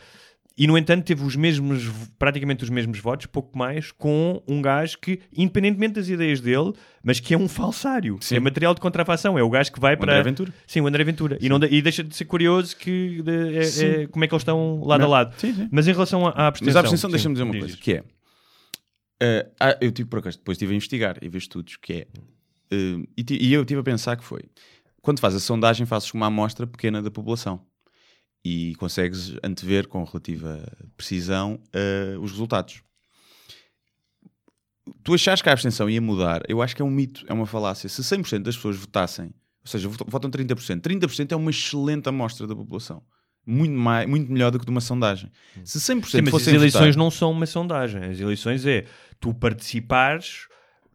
e 0.61 0.67
no 0.67 0.77
entanto 0.77 1.05
teve 1.05 1.23
os 1.25 1.37
mesmos, 1.37 1.89
praticamente 2.19 2.65
os 2.65 2.69
mesmos 2.71 2.99
votos, 2.99 3.27
pouco 3.27 3.57
mais, 3.57 3.93
com 3.93 4.43
um 4.47 4.61
gajo 4.61 4.99
que, 4.99 5.21
independentemente 5.37 5.95
das 5.95 6.09
ideias 6.09 6.41
dele, 6.41 6.73
mas 7.01 7.21
que 7.21 7.33
é 7.33 7.39
um 7.39 7.47
falsário, 7.49 8.19
Sim. 8.21 8.37
é 8.37 8.41
material 8.41 8.75
de 8.75 8.81
contrafação, 8.81 9.39
é 9.39 9.43
o 9.43 9.49
gajo 9.49 9.73
que 9.73 9.79
vai 9.79 9.95
O 9.95 9.99
para. 9.99 10.15
André 10.15 10.25
Ventura. 10.25 10.53
Sim, 10.67 10.81
o 10.81 10.87
André 10.89 11.05
Ventura. 11.05 11.39
E, 11.41 11.49
não 11.49 11.59
e 11.63 11.81
deixa 11.81 12.03
de 12.03 12.15
ser 12.15 12.25
curioso 12.25 12.77
que 12.77 13.23
de- 13.23 13.57
é- 13.57 14.03
é- 14.03 14.07
como 14.09 14.25
é 14.25 14.29
que 14.29 14.35
eles 14.35 14.43
estão 14.43 14.83
lado 14.85 15.01
a 15.01 15.05
Não. 15.05 15.11
lado. 15.11 15.35
Sim. 15.39 15.69
Mas 15.71 15.87
em 15.87 15.93
relação 15.93 16.27
à, 16.27 16.31
à 16.31 16.47
abstenção. 16.49 16.67
Mas 16.75 16.77
a 16.77 16.81
abstenção, 16.81 17.09
deixa-me 17.11 17.35
dizer 17.35 17.45
uma 17.45 17.53
diz 17.53 17.61
coisa, 17.63 17.77
que 17.77 17.93
é... 17.95 18.03
eh, 19.21 19.51
ah, 19.61 19.77
eu 19.81 19.91
tive 19.93 20.09
por 20.09 20.19
acaso, 20.21 20.39
depois 20.39 20.57
estive 20.57 20.73
a 20.73 20.77
investigar 20.77 21.19
e 21.23 21.29
ver 21.29 21.39
estudos, 21.39 21.77
que 21.77 21.93
é... 21.93 22.07
eh, 22.71 23.03
e, 23.17 23.49
e 23.49 23.53
eu 23.53 23.63
estive 23.63 23.81
a 23.81 23.85
pensar 23.85 24.17
que 24.17 24.25
foi... 24.25 24.43
Quando 25.01 25.21
fazes 25.21 25.43
a 25.43 25.47
sondagem, 25.47 25.87
fazes 25.87 26.13
uma 26.13 26.27
amostra 26.27 26.67
pequena 26.67 27.01
da 27.01 27.11
população. 27.11 27.61
E 28.45 28.75
consegues 28.77 29.35
antever 29.43 29.89
com 29.89 30.03
relativa 30.05 30.63
precisão 30.97 31.61
eh, 31.73 32.17
os 32.21 32.31
resultados. 32.33 32.83
Tu 35.03 35.15
achas 35.15 35.43
que 35.43 35.49
a 35.49 35.53
abstenção 35.53 35.89
ia 35.91 36.01
mudar? 36.01 36.43
Eu 36.49 36.63
acho 36.63 36.75
que 36.75 36.81
é 36.83 36.85
um 36.85 36.91
mito, 36.91 37.25
é 37.29 37.33
uma 37.33 37.47
falácia. 37.47 37.89
Se 37.89 38.03
100% 38.03 38.43
das 38.43 38.57
pessoas 38.57 38.77
votassem, 38.77 39.27
ou 39.27 39.67
seja, 39.67 39.89
votam 39.89 40.07
votam 40.09 40.31
30%, 40.31 40.81
30% 40.81 41.33
é 41.33 41.37
uma 41.37 41.51
excelente 41.51 42.09
amostra 42.09 42.47
da 42.47 42.55
população. 42.55 43.03
Muito, 43.47 43.73
mais, 43.75 44.07
muito 44.09 44.31
melhor 44.31 44.51
do 44.51 44.59
que 44.59 44.65
de 44.65 44.71
uma 44.71 44.81
sondagem. 44.81 45.31
Se 45.65 45.79
100% 45.79 45.83
Sim, 45.83 45.97
mas 45.97 46.17
as 46.17 46.31
fossem 46.31 46.55
eleições 46.55 46.95
votar- 46.95 46.97
não 46.97 47.11
são 47.11 47.31
uma 47.31 47.47
sondagem. 47.47 48.03
As 48.05 48.21
eleições 48.21 48.65
é 48.67 48.85
tu 49.21 49.33
participares 49.35 50.47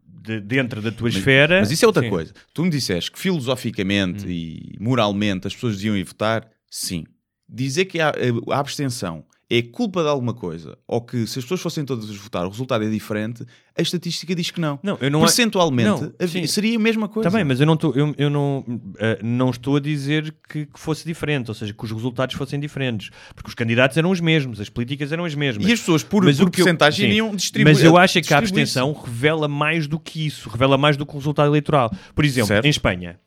de- 0.06 0.40
dentro 0.40 0.80
da 0.82 0.90
tua 0.92 1.08
esfera. 1.08 1.60
Mas 1.60 1.70
isso 1.70 1.84
é 1.84 1.88
outra 1.88 2.02
Sim. 2.02 2.08
Hum. 2.08 2.10
coisa. 2.10 2.32
Tu 2.52 2.62
me 2.64 2.70
disseste 2.70 3.10
que 3.10 3.18
filosoficamente 3.18 4.26
e 4.28 4.76
moralmente 4.80 5.46
as 5.46 5.54
pessoas 5.54 5.76
deviam 5.76 5.96
ir 5.96 6.04
votar, 6.04 6.48
sim. 6.70 7.04
Dizer 7.48 7.84
que 7.84 8.00
a, 8.00 8.12
a 8.50 8.58
abstenção 8.58 9.24
é 9.50 9.60
culpa 9.62 10.02
de 10.02 10.08
alguma 10.08 10.32
coisa, 10.34 10.76
ou 10.86 11.00
que 11.02 11.26
se 11.26 11.38
as 11.38 11.44
pessoas 11.44 11.60
fossem 11.60 11.84
todas 11.84 12.06
votar 12.16 12.46
o 12.46 12.48
resultado 12.48 12.84
é 12.84 12.88
diferente, 12.90 13.44
a 13.76 13.82
estatística 13.82 14.34
diz 14.34 14.50
que 14.50 14.60
não. 14.60 14.78
Não, 14.82 14.96
eu 15.00 15.10
não 15.10 15.20
a- 15.20 15.22
Percentualmente 15.26 15.88
Não, 15.88 16.28
sim. 16.28 16.46
seria 16.46 16.76
a 16.76 16.80
mesma 16.80 17.08
coisa. 17.08 17.28
Também, 17.30 17.44
mas 17.44 17.60
eu 17.60 17.66
não, 17.66 17.76
tô- 17.76 17.92
eu, 17.92 18.14
eu 18.16 18.30
não, 18.30 18.64
eh, 18.98 19.18
não 19.22 19.50
estou 19.50 19.76
a 19.76 19.80
dizer 19.80 20.34
que, 20.48 20.66
que 20.66 20.80
fosse 20.80 21.04
diferente, 21.04 21.48
ou 21.50 21.54
seja, 21.54 21.72
que 21.74 21.84
os 21.84 21.90
resultados 21.90 22.34
fossem 22.36 22.58
diferentes, 22.58 23.10
porque 23.34 23.48
os 23.48 23.54
candidatos 23.54 23.96
eram 23.96 24.10
os 24.10 24.20
mesmos, 24.20 24.60
as 24.60 24.68
políticas 24.68 25.12
eram 25.12 25.24
as 25.24 25.34
mesmas. 25.34 25.66
E 25.66 25.72
as 25.72 25.80
pessoas, 25.80 26.02
por, 26.02 26.24
Mas 26.24 26.36
por 26.38 26.44
eu- 26.44 26.50
porcentagem, 26.50 27.06
sim. 27.06 27.10
iriam 27.10 27.34
distribuir. 27.36 27.74
Mas 27.74 27.84
eu 27.84 27.96
acho 27.96 28.18
é 28.18 28.22
que 28.22 28.32
a 28.32 28.38
abstenção 28.38 28.92
revela 28.92 29.46
mais 29.48 29.86
do 29.86 29.98
que 30.00 30.26
isso, 30.26 30.48
revela 30.48 30.78
mais 30.78 30.96
do 30.96 31.04
que 31.04 31.12
o 31.14 31.18
resultado 31.18 31.48
eleitoral. 31.50 31.90
Por 32.14 32.24
exemplo, 32.24 32.48
Certo. 32.48 32.64
em 32.64 32.70
Espanha, 32.70 33.18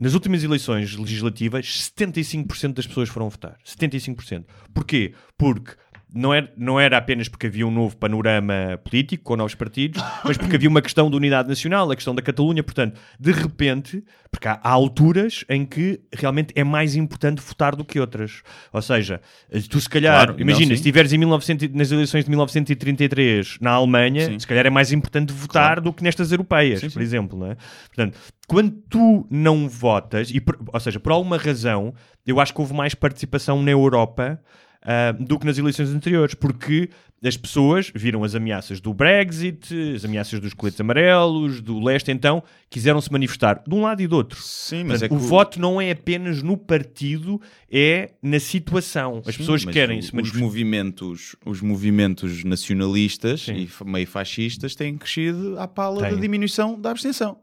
nas 0.00 0.14
últimas 0.14 0.42
eleições 0.42 0.96
legislativas, 0.96 1.92
75% 1.94 2.72
das 2.72 2.86
pessoas 2.86 3.10
foram 3.10 3.28
votar. 3.28 3.58
75%. 3.64 4.46
Porquê? 4.72 5.12
Porque 5.36 5.76
não 6.14 6.32
era, 6.34 6.52
não 6.56 6.80
era 6.80 6.96
apenas 6.98 7.28
porque 7.28 7.46
havia 7.46 7.66
um 7.66 7.70
novo 7.70 7.96
panorama 7.96 8.78
político 8.84 9.22
com 9.24 9.36
novos 9.36 9.54
partidos, 9.54 10.02
mas 10.24 10.36
porque 10.36 10.56
havia 10.56 10.68
uma 10.68 10.82
questão 10.82 11.10
de 11.10 11.16
unidade 11.16 11.48
nacional, 11.48 11.90
a 11.90 11.94
questão 11.94 12.14
da 12.14 12.20
Catalunha. 12.22 12.62
Portanto, 12.62 12.98
de 13.18 13.32
repente, 13.32 14.02
porque 14.30 14.48
há, 14.48 14.58
há 14.62 14.70
alturas 14.70 15.44
em 15.48 15.64
que 15.64 16.00
realmente 16.12 16.52
é 16.56 16.64
mais 16.64 16.96
importante 16.96 17.40
votar 17.40 17.76
do 17.76 17.84
que 17.84 18.00
outras. 18.00 18.42
Ou 18.72 18.82
seja, 18.82 19.20
tu 19.68 19.80
se 19.80 19.88
calhar, 19.88 20.14
Claro, 20.16 20.32
não, 20.34 20.40
imagina, 20.40 20.62
sim. 20.66 20.74
se 20.76 20.80
estiveres 20.80 21.12
em 21.12 21.18
1900 21.18 21.64
e- 21.66 21.68
nas 21.72 21.90
eleições 21.92 22.24
de 22.24 22.30
1933 22.30 23.58
na 23.60 23.72
Alemanha, 23.72 24.26
Sim. 24.26 24.38
se 24.38 24.46
calhar 24.46 24.66
é 24.66 24.70
mais 24.70 24.92
importante 24.92 25.32
votar 25.32 25.80
do 25.80 25.92
que 25.92 26.02
nestas 26.02 26.30
europeias, 26.32 26.80
Sim, 26.80 26.86
por 26.90 26.94
sim. 26.98 27.00
exemplo. 27.00 27.38
Não 27.38 27.46
é? 27.52 27.56
Portanto, 27.86 28.18
quando 28.46 28.70
tu 28.88 29.26
não 29.30 29.68
votas, 29.68 30.30
e 30.30 30.40
por- 30.40 30.58
ou 30.72 30.80
seja, 30.80 30.98
por 30.98 31.12
alguma 31.12 31.36
razão, 31.36 31.94
eu 32.26 32.40
acho 32.40 32.52
que 32.54 32.60
houve 32.60 32.74
mais 32.74 32.94
participação 32.94 33.62
na 33.62 33.70
Europa 33.70 34.40
ah, 34.82 35.12
do 35.12 35.38
que 35.38 35.46
nas 35.46 35.58
eleições 35.58 35.90
anteriores, 35.90 36.34
porque 36.34 36.88
as 37.22 37.36
pessoas 37.36 37.92
viram 37.94 38.24
as 38.24 38.34
ameaças 38.34 38.80
do 38.80 38.94
Brexit, 38.94 39.74
as 39.94 40.06
ameaças 40.06 40.40
dos 40.40 40.54
coletes 40.54 40.80
amarelos, 40.80 41.60
do 41.60 41.78
leste, 41.78 42.10
então 42.10 42.42
quiseram 42.70 42.98
se 42.98 43.12
manifestar 43.12 43.62
de 43.66 43.74
um 43.74 43.82
lado 43.82 44.00
e 44.00 44.06
do 44.06 44.16
outro. 44.16 44.40
Sim, 44.40 44.84
mas 44.84 45.00
Portanto, 45.00 45.04
é 45.04 45.08
que 45.08 45.14
o 45.14 45.18
voto 45.28 45.60
não 45.60 45.78
é 45.78 45.90
apenas 45.90 46.42
no 46.42 46.56
partido, 46.56 47.38
é 47.70 48.12
na 48.22 48.40
situação. 48.40 49.20
As 49.26 49.34
Sim, 49.34 49.38
pessoas 49.40 49.64
querem 49.66 49.98
o- 49.98 50.02
se 50.02 50.08
os 50.08 50.14
manifestar. 50.14 50.40
movimentos, 50.40 51.36
os 51.44 51.60
movimentos 51.60 52.42
nacionalistas 52.42 53.42
Sim. 53.42 53.68
e 53.68 53.84
meio 53.84 54.06
fascistas 54.06 54.74
têm 54.74 54.96
crescido 54.96 55.58
à 55.58 55.68
pala 55.68 56.00
Têm. 56.02 56.14
da 56.14 56.20
diminuição 56.20 56.80
da 56.80 56.90
abstenção. 56.92 57.36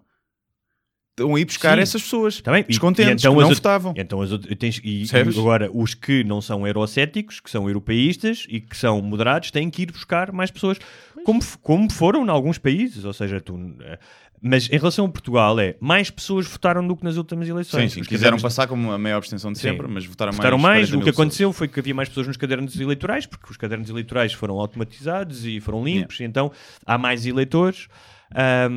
Estão 1.18 1.34
a 1.36 1.40
ir 1.40 1.46
buscar 1.46 1.76
Sim. 1.78 1.82
essas 1.82 2.02
pessoas 2.04 2.40
Tá 2.42 2.52
bem? 2.52 2.62
E- 2.62 2.68
descontentes, 2.68 3.24
e 3.24 3.28
então 3.28 3.34
que 3.36 3.42
não 3.42 3.50
as 3.50 3.58
votavam. 3.58 3.94
Então 3.98 4.22
as 4.22 4.30
tens, 4.60 4.80
e, 4.84 5.04
e 5.04 5.40
agora 5.40 5.70
os 5.74 5.96
que 5.96 6.24
não 6.24 6.40
são 6.40 6.66
eurocéticos, 6.68 7.40
que 7.40 7.50
são 7.50 7.68
europeístas 7.68 8.46
e 8.48 8.62
que 8.62 8.78
são 8.78 9.02
moderados, 9.02 9.50
têm 9.50 9.70
que 9.70 9.82
ir 9.82 9.92
buscar 9.92 10.32
mais 10.32 10.52
pessoas, 10.52 10.78
como, 11.26 11.42
f- 11.42 11.58
como 11.62 11.92
foram 11.92 12.24
em 12.26 12.30
alguns 12.30 12.58
países. 12.60 13.04
Ou 13.04 13.14
seja, 13.14 13.42
tu. 13.42 13.58
eh, 13.82 13.98
Mas 14.40 14.70
em 14.72 14.78
relação 14.78 15.06
a 15.06 15.10
Portugal, 15.10 15.60
é 15.60 15.76
mais 15.80 16.12
pessoas 16.12 16.46
votaram 16.46 16.88
do 16.88 16.96
que 16.96 17.04
nas 17.04 17.18
últimas 17.18 17.48
Sim, 17.48 17.54
eleições. 17.54 17.94
sim, 17.94 18.02
Os 18.02 18.08
quiseram 18.08 18.38
passar 18.38 18.68
como 18.68 18.92
a 18.92 18.98
maior 19.00 19.18
abstenção 19.18 19.52
de 19.52 19.58
Sim. 19.58 19.70
sempre, 19.72 19.88
mas 19.88 20.06
votaram, 20.06 20.32
Votaram 20.32 20.60
mais. 20.60 20.82
mais, 20.82 20.90
40 20.92 21.02
o 21.02 21.04
que 21.04 21.10
aconteceu 21.10 21.52
foi 21.52 21.68
que 21.68 21.80
havia 21.80 21.96
mais 21.96 22.08
pessoas 22.10 22.28
nos 22.28 22.38
cadernos 22.38 22.80
eleitorais, 22.80 23.26
porque 23.26 23.50
os 23.50 23.58
cadernos 23.58 23.90
eleitorais 23.90 24.34
foram 24.34 24.60
automatizados 24.60 25.44
e 25.48 25.60
foram 25.60 25.84
limpos, 25.84 26.20
e 26.20 26.24
então 26.26 26.52
há 26.86 26.96
mais 27.00 27.26
eleitores. 27.26 27.88
É- 28.36 28.70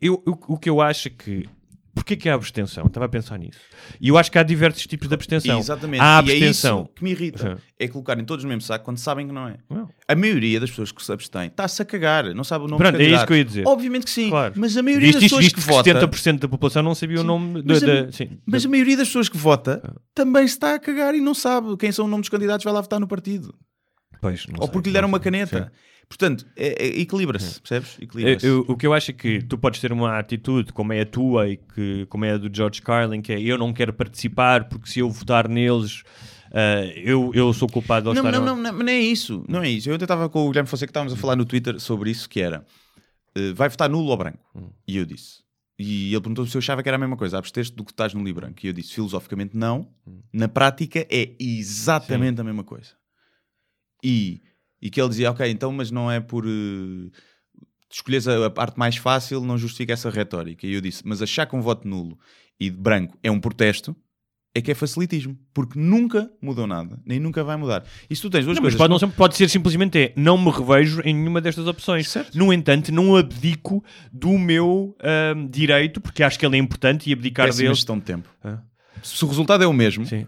eu- 0.00 0.22
eu- 0.26 0.38
o 0.48 0.58
que 0.58 0.68
eu 0.70 0.80
acho 0.80 1.08
é 1.08 1.10
que. 1.10 1.48
Porquê 1.94 2.14
que 2.16 2.28
há 2.28 2.34
abstenção? 2.34 2.86
Estava 2.86 3.06
a 3.06 3.08
pensar 3.08 3.36
nisso. 3.38 3.58
E 4.00 4.06
eu 4.08 4.16
acho 4.16 4.30
que 4.30 4.38
há 4.38 4.44
diversos 4.44 4.86
tipos 4.86 5.08
de 5.08 5.14
abstenção. 5.14 5.58
Exatamente. 5.58 6.00
Há 6.00 6.04
E 6.04 6.08
é 6.14 6.18
abstenção. 6.18 6.82
isso 6.84 6.92
que 6.94 7.02
me 7.02 7.10
irrita. 7.10 7.56
Sim. 7.56 7.62
É 7.76 7.88
colocarem 7.88 8.24
todos 8.24 8.44
no 8.44 8.48
mesmo 8.48 8.60
saco 8.62 8.84
quando 8.84 8.98
sabem 8.98 9.26
que 9.26 9.32
não 9.32 9.48
é. 9.48 9.56
Não. 9.68 9.88
A 10.06 10.14
maioria 10.14 10.60
das 10.60 10.70
pessoas 10.70 10.92
que 10.92 11.04
se 11.04 11.10
abstêm 11.12 11.48
está-se 11.48 11.82
a 11.82 11.84
cagar, 11.84 12.32
não 12.36 12.44
sabe 12.44 12.66
o 12.66 12.68
nome 12.68 12.80
Pronto, 12.80 13.00
é 13.00 13.04
isso 13.04 13.26
que 13.26 13.32
eu 13.32 13.36
ia 13.36 13.44
dizer. 13.44 13.66
Obviamente 13.66 14.04
que 14.04 14.10
sim, 14.12 14.30
Claro. 14.30 14.54
mas 14.56 14.76
a 14.76 14.82
maioria 14.82 15.08
Visto 15.08 15.20
das 15.20 15.24
pessoas 15.24 15.48
que 15.48 15.54
que 15.54 15.60
vota... 15.60 15.90
70% 15.90 16.38
da 16.38 16.48
população 16.48 16.82
não 16.84 16.94
sabia 16.94 17.20
o 17.20 17.24
nome 17.24 17.64
mas 17.66 17.80
da. 17.82 17.92
a- 17.92 18.02
da- 18.04 18.12
sim, 18.12 18.38
Mas 18.46 18.64
a 18.64 18.68
maioria 18.68 18.96
das 18.96 19.08
pessoas 19.08 19.28
que 19.28 19.36
vota 19.36 19.82
também 20.14 20.46
se 20.46 20.54
está 20.54 20.74
a 20.74 20.78
cagar 20.78 21.16
e 21.16 21.20
não 21.20 21.34
sabe 21.34 21.76
quem 21.76 21.90
são 21.90 22.04
o 22.04 22.08
nome 22.08 22.20
dos 22.22 22.28
candidatos 22.30 22.62
vai 22.62 22.72
lá 22.72 22.80
votar 22.80 23.00
no 23.00 23.08
partido. 23.08 23.52
Pois, 24.20 24.46
Ou 24.56 24.62
sei, 24.66 24.72
porque 24.72 24.88
lhe 24.90 24.92
deram 24.92 25.08
uma 25.08 25.18
caneta. 25.18 25.72
Portanto, 26.08 26.46
é- 26.56 26.86
é- 26.86 27.00
equilibra-se, 27.00 27.60
percebes? 27.60 27.96
Eu- 27.98 28.04
Equilibra-se. 28.04 28.46
eu- 28.46 28.64
o 28.66 28.76
que 28.76 28.86
eu 28.86 28.94
acho 28.94 29.10
é 29.10 29.14
que 29.14 29.42
tu 29.42 29.58
podes 29.58 29.80
ter 29.80 29.92
uma 29.92 30.18
atitude 30.18 30.72
como 30.72 30.92
é 30.92 31.02
a 31.02 31.06
tua 31.06 31.48
e 31.48 31.56
que, 31.58 32.06
como 32.06 32.24
é 32.24 32.32
a 32.32 32.38
do 32.38 32.50
George 32.54 32.80
Carlin, 32.80 33.20
que 33.20 33.32
é 33.32 33.40
eu 33.40 33.58
não 33.58 33.72
quero 33.72 33.92
participar 33.92 34.68
porque 34.68 34.88
se 34.88 35.00
eu 35.00 35.10
votar 35.10 35.48
neles 35.48 36.02
ah, 36.52 36.84
eu, 36.96 37.30
eu 37.34 37.52
sou 37.52 37.68
culpado 37.68 38.12
Não, 38.14 38.22
não, 38.22 38.32
não, 38.44 38.56
não, 38.56 38.72
não 38.72 38.88
é 38.88 38.98
isso. 38.98 39.44
Não 39.48 39.62
é 39.62 39.68
isso. 39.68 39.90
Eu 39.90 39.94
até 39.96 40.04
estava 40.04 40.28
com 40.28 40.46
o 40.46 40.48
Guilherme 40.48 40.68
Fonseca 40.68 40.86
que 40.86 40.90
estávamos 40.90 41.12
a 41.12 41.16
falar 41.16 41.36
no 41.36 41.44
Twitter 41.44 41.78
sobre 41.78 42.10
isso, 42.10 42.28
que 42.28 42.40
era 42.40 42.64
eh, 43.34 43.52
vai 43.52 43.68
votar 43.68 43.88
nulo 43.88 44.08
ou 44.08 44.16
branco? 44.16 44.38
Hum. 44.54 44.70
E 44.86 44.96
eu 44.96 45.04
disse. 45.04 45.42
E 45.78 46.12
ele 46.12 46.20
perguntou 46.20 46.44
se 46.46 46.56
eu 46.56 46.58
achava 46.58 46.82
que 46.82 46.88
era 46.88 46.96
a 46.96 46.98
mesma 46.98 47.16
coisa, 47.16 47.38
absteste 47.38 47.76
do 47.76 47.84
que 47.84 47.92
estás 47.92 48.12
nulo 48.14 48.28
e 48.28 48.32
branco. 48.32 48.58
E 48.64 48.66
eu 48.66 48.72
disse, 48.72 48.94
filosoficamente 48.94 49.56
não. 49.56 49.88
Hum. 50.06 50.20
Na 50.32 50.48
prática 50.48 51.06
é 51.10 51.34
exatamente 51.38 52.40
a 52.40 52.44
mesma 52.44 52.64
coisa. 52.64 52.90
E, 54.02 54.40
e 54.80 54.90
que 54.90 55.00
ele 55.00 55.08
dizia, 55.08 55.30
ok, 55.30 55.48
então, 55.50 55.72
mas 55.72 55.90
não 55.90 56.10
é 56.10 56.20
por... 56.20 56.44
eh, 56.46 57.10
escolheres 57.90 58.28
a, 58.28 58.46
a 58.46 58.50
parte 58.50 58.78
mais 58.78 58.96
fácil, 58.96 59.40
não 59.40 59.56
justifica 59.56 59.92
essa 59.94 60.10
retórica. 60.10 60.66
E 60.66 60.72
eu 60.74 60.80
disse, 60.80 61.02
mas 61.06 61.22
achar 61.22 61.46
que 61.46 61.56
um 61.56 61.60
voto 61.62 61.88
nulo 61.88 62.18
e 62.60 62.68
de 62.70 62.76
branco 62.76 63.16
é 63.22 63.30
um 63.30 63.40
protesto, 63.40 63.96
é 64.54 64.60
que 64.60 64.70
é 64.70 64.74
facilitismo. 64.74 65.38
Porque 65.54 65.78
nunca 65.78 66.30
mudou 66.42 66.66
nada, 66.66 66.98
nem 67.06 67.18
nunca 67.18 67.42
vai 67.42 67.56
mudar. 67.56 67.84
E 68.10 68.14
se 68.16 68.20
tu 68.22 68.28
tens 68.28 68.44
duas 68.44 68.56
Não, 68.56 68.62
mas 68.62 68.74
coisas... 68.74 68.78
pode, 68.78 68.90
não 68.90 68.98
ser- 68.98 69.16
pode 69.16 69.36
ser 69.36 69.48
simplesmente 69.48 69.98
é, 69.98 70.12
não 70.16 70.36
me 70.36 70.50
revejo 70.50 71.00
em 71.04 71.14
nenhuma 71.14 71.40
destas 71.40 71.66
opções. 71.66 72.08
Certo. 72.10 72.36
No 72.36 72.52
entanto, 72.52 72.92
não 72.92 73.16
abdico 73.16 73.82
do 74.12 74.36
meu 74.38 74.96
ahm, 75.00 75.48
direito, 75.48 76.00
porque 76.00 76.22
acho 76.22 76.38
que 76.38 76.44
ele 76.44 76.56
é 76.56 76.58
importante 76.58 77.08
e 77.08 77.12
abdicar 77.12 77.46
péssima 77.46 77.62
dele. 77.64 77.74
gestão 77.74 77.98
de 77.98 78.04
tempo. 78.04 78.28
Se 79.02 79.24
o 79.24 79.28
resultado 79.28 79.62
é 79.62 79.66
o 79.66 79.72
mesmo, 79.72 80.04
Sim. 80.04 80.26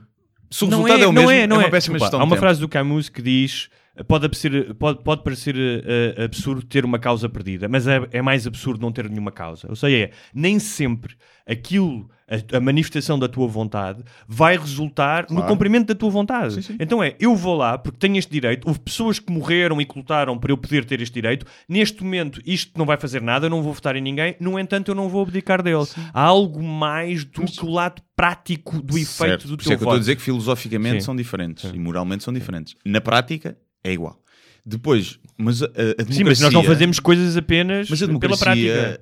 se 0.50 0.64
o 0.64 0.68
Não 0.68 0.78
resultado 0.82 1.02
é, 1.02 1.06
o 1.06 1.12
não 1.12 1.22
mesmo, 1.22 1.30
é, 1.30 1.46
não 1.46 1.56
uma 1.56 1.64
é. 1.64 1.70
péssima 1.70 1.94
Desculpa, 1.94 2.04
gestão 2.06 2.20
Há 2.20 2.24
uma 2.24 2.36
tempo. 2.36 2.40
frase 2.40 2.60
do 2.60 2.68
Camus 2.68 3.08
que 3.08 3.20
diz 3.20 3.68
pode 4.06 4.28
parecer, 4.28 4.74
pode, 4.74 5.02
pode 5.02 5.22
parecer 5.22 5.54
eh, 5.56 6.24
absurdo 6.24 6.62
ter 6.62 6.84
uma 6.84 6.98
causa 6.98 7.28
perdida, 7.28 7.68
mas 7.68 7.86
é, 7.86 8.00
é 8.12 8.22
mais 8.22 8.46
absurdo 8.46 8.80
não 8.80 8.92
ter 8.92 9.08
nenhuma 9.08 9.32
causa. 9.32 9.66
Ou 9.68 9.76
seja, 9.76 9.96
é, 10.06 10.10
nem 10.34 10.58
sempre 10.58 11.14
aquilo, 11.46 12.08
a, 12.52 12.56
a 12.58 12.60
manifestação 12.60 13.18
da 13.18 13.26
tua 13.28 13.48
vontade, 13.48 14.04
vai 14.28 14.56
resultar 14.56 15.22
no 15.28 15.36
Claro. 15.36 15.48
cumprimento 15.48 15.88
da 15.88 15.94
tua 15.96 16.08
vontade. 16.10 16.54
Sim, 16.54 16.62
sim. 16.62 16.76
Então 16.78 17.02
é, 17.02 17.16
eu 17.18 17.34
vou 17.34 17.56
lá 17.56 17.76
porque 17.76 17.98
tenho 17.98 18.16
este 18.16 18.30
direito, 18.30 18.68
houve 18.68 18.78
pessoas 18.78 19.18
que 19.18 19.32
morreram 19.32 19.80
e 19.80 19.84
que 19.84 19.98
lutaram 19.98 20.38
para 20.38 20.52
eu 20.52 20.56
poder 20.56 20.84
ter 20.84 21.00
este 21.00 21.14
direito, 21.14 21.44
neste 21.68 22.04
momento 22.04 22.40
isto 22.46 22.78
não 22.78 22.86
vai 22.86 22.96
fazer 22.96 23.20
nada, 23.20 23.46
eu 23.46 23.50
não 23.50 23.62
vou 23.62 23.72
votar 23.72 23.96
em 23.96 24.00
ninguém, 24.00 24.36
no 24.38 24.58
entanto 24.60 24.92
eu 24.92 24.94
não 24.94 25.08
vou 25.08 25.22
abdicar 25.22 25.60
dele. 25.62 25.84
Há 26.14 26.22
algo 26.22 26.62
mais 26.62 27.24
do 27.24 27.44
que 27.44 27.64
o 27.64 27.70
lado 27.70 28.00
prático 28.14 28.80
do 28.80 28.96
efeito 28.96 29.08
Certo. 29.42 29.48
do 29.48 29.56
Por 29.56 29.62
isso 29.62 29.68
teu 29.70 29.74
é 29.74 29.76
que 29.78 29.82
eu 29.82 29.86
estou 29.86 29.88
a 29.88 29.92
voto. 29.94 30.00
dizer 30.00 30.16
que 30.16 30.22
filosoficamente 30.22 31.00
Sim. 31.00 31.06
são 31.06 31.16
diferentes 31.16 31.64
e 31.74 31.78
moralmente 31.80 32.22
são 32.22 32.32
diferentes. 32.32 32.76
Na 32.84 33.00
prática, 33.00 33.56
é 33.84 33.92
igual. 33.92 34.18
Depois, 34.64 35.18
mas 35.38 35.62
a, 35.62 35.66
a 35.66 35.68
democracia... 35.68 36.14
Sim, 36.14 36.24
mas 36.24 36.40
nós 36.40 36.52
não 36.52 36.62
fazemos 36.62 37.00
coisas 37.00 37.36
apenas 37.36 37.88
pela 37.88 38.06
democracia, 38.06 38.74
prática. 38.74 39.00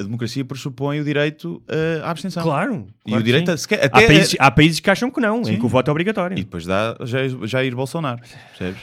a 0.00 0.02
democracia 0.02 0.44
pressupõe 0.44 1.00
o 1.00 1.04
direito 1.04 1.62
eh, 1.68 2.00
à 2.02 2.10
abstenção. 2.10 2.42
Claro. 2.42 2.86
E 3.04 3.10
claro 3.10 3.20
o 3.20 3.24
direito 3.24 3.46
sim. 3.48 3.52
a, 3.52 3.56
sequer, 3.56 3.80
há, 3.82 3.86
até 3.86 4.06
países, 4.06 4.36
há 4.38 4.50
países 4.50 4.80
que 4.80 4.90
acham 4.90 5.10
que 5.10 5.20
não, 5.20 5.40
em 5.42 5.44
Sim. 5.44 5.58
que 5.58 5.66
o 5.66 5.68
voto 5.68 5.88
é 5.88 5.90
obrigatório. 5.90 6.38
E 6.38 6.42
depois 6.42 6.64
dá 6.64 6.96
Jair, 7.04 7.46
Jair 7.46 7.76
Bolsonaro, 7.76 8.20
percebes? 8.58 8.82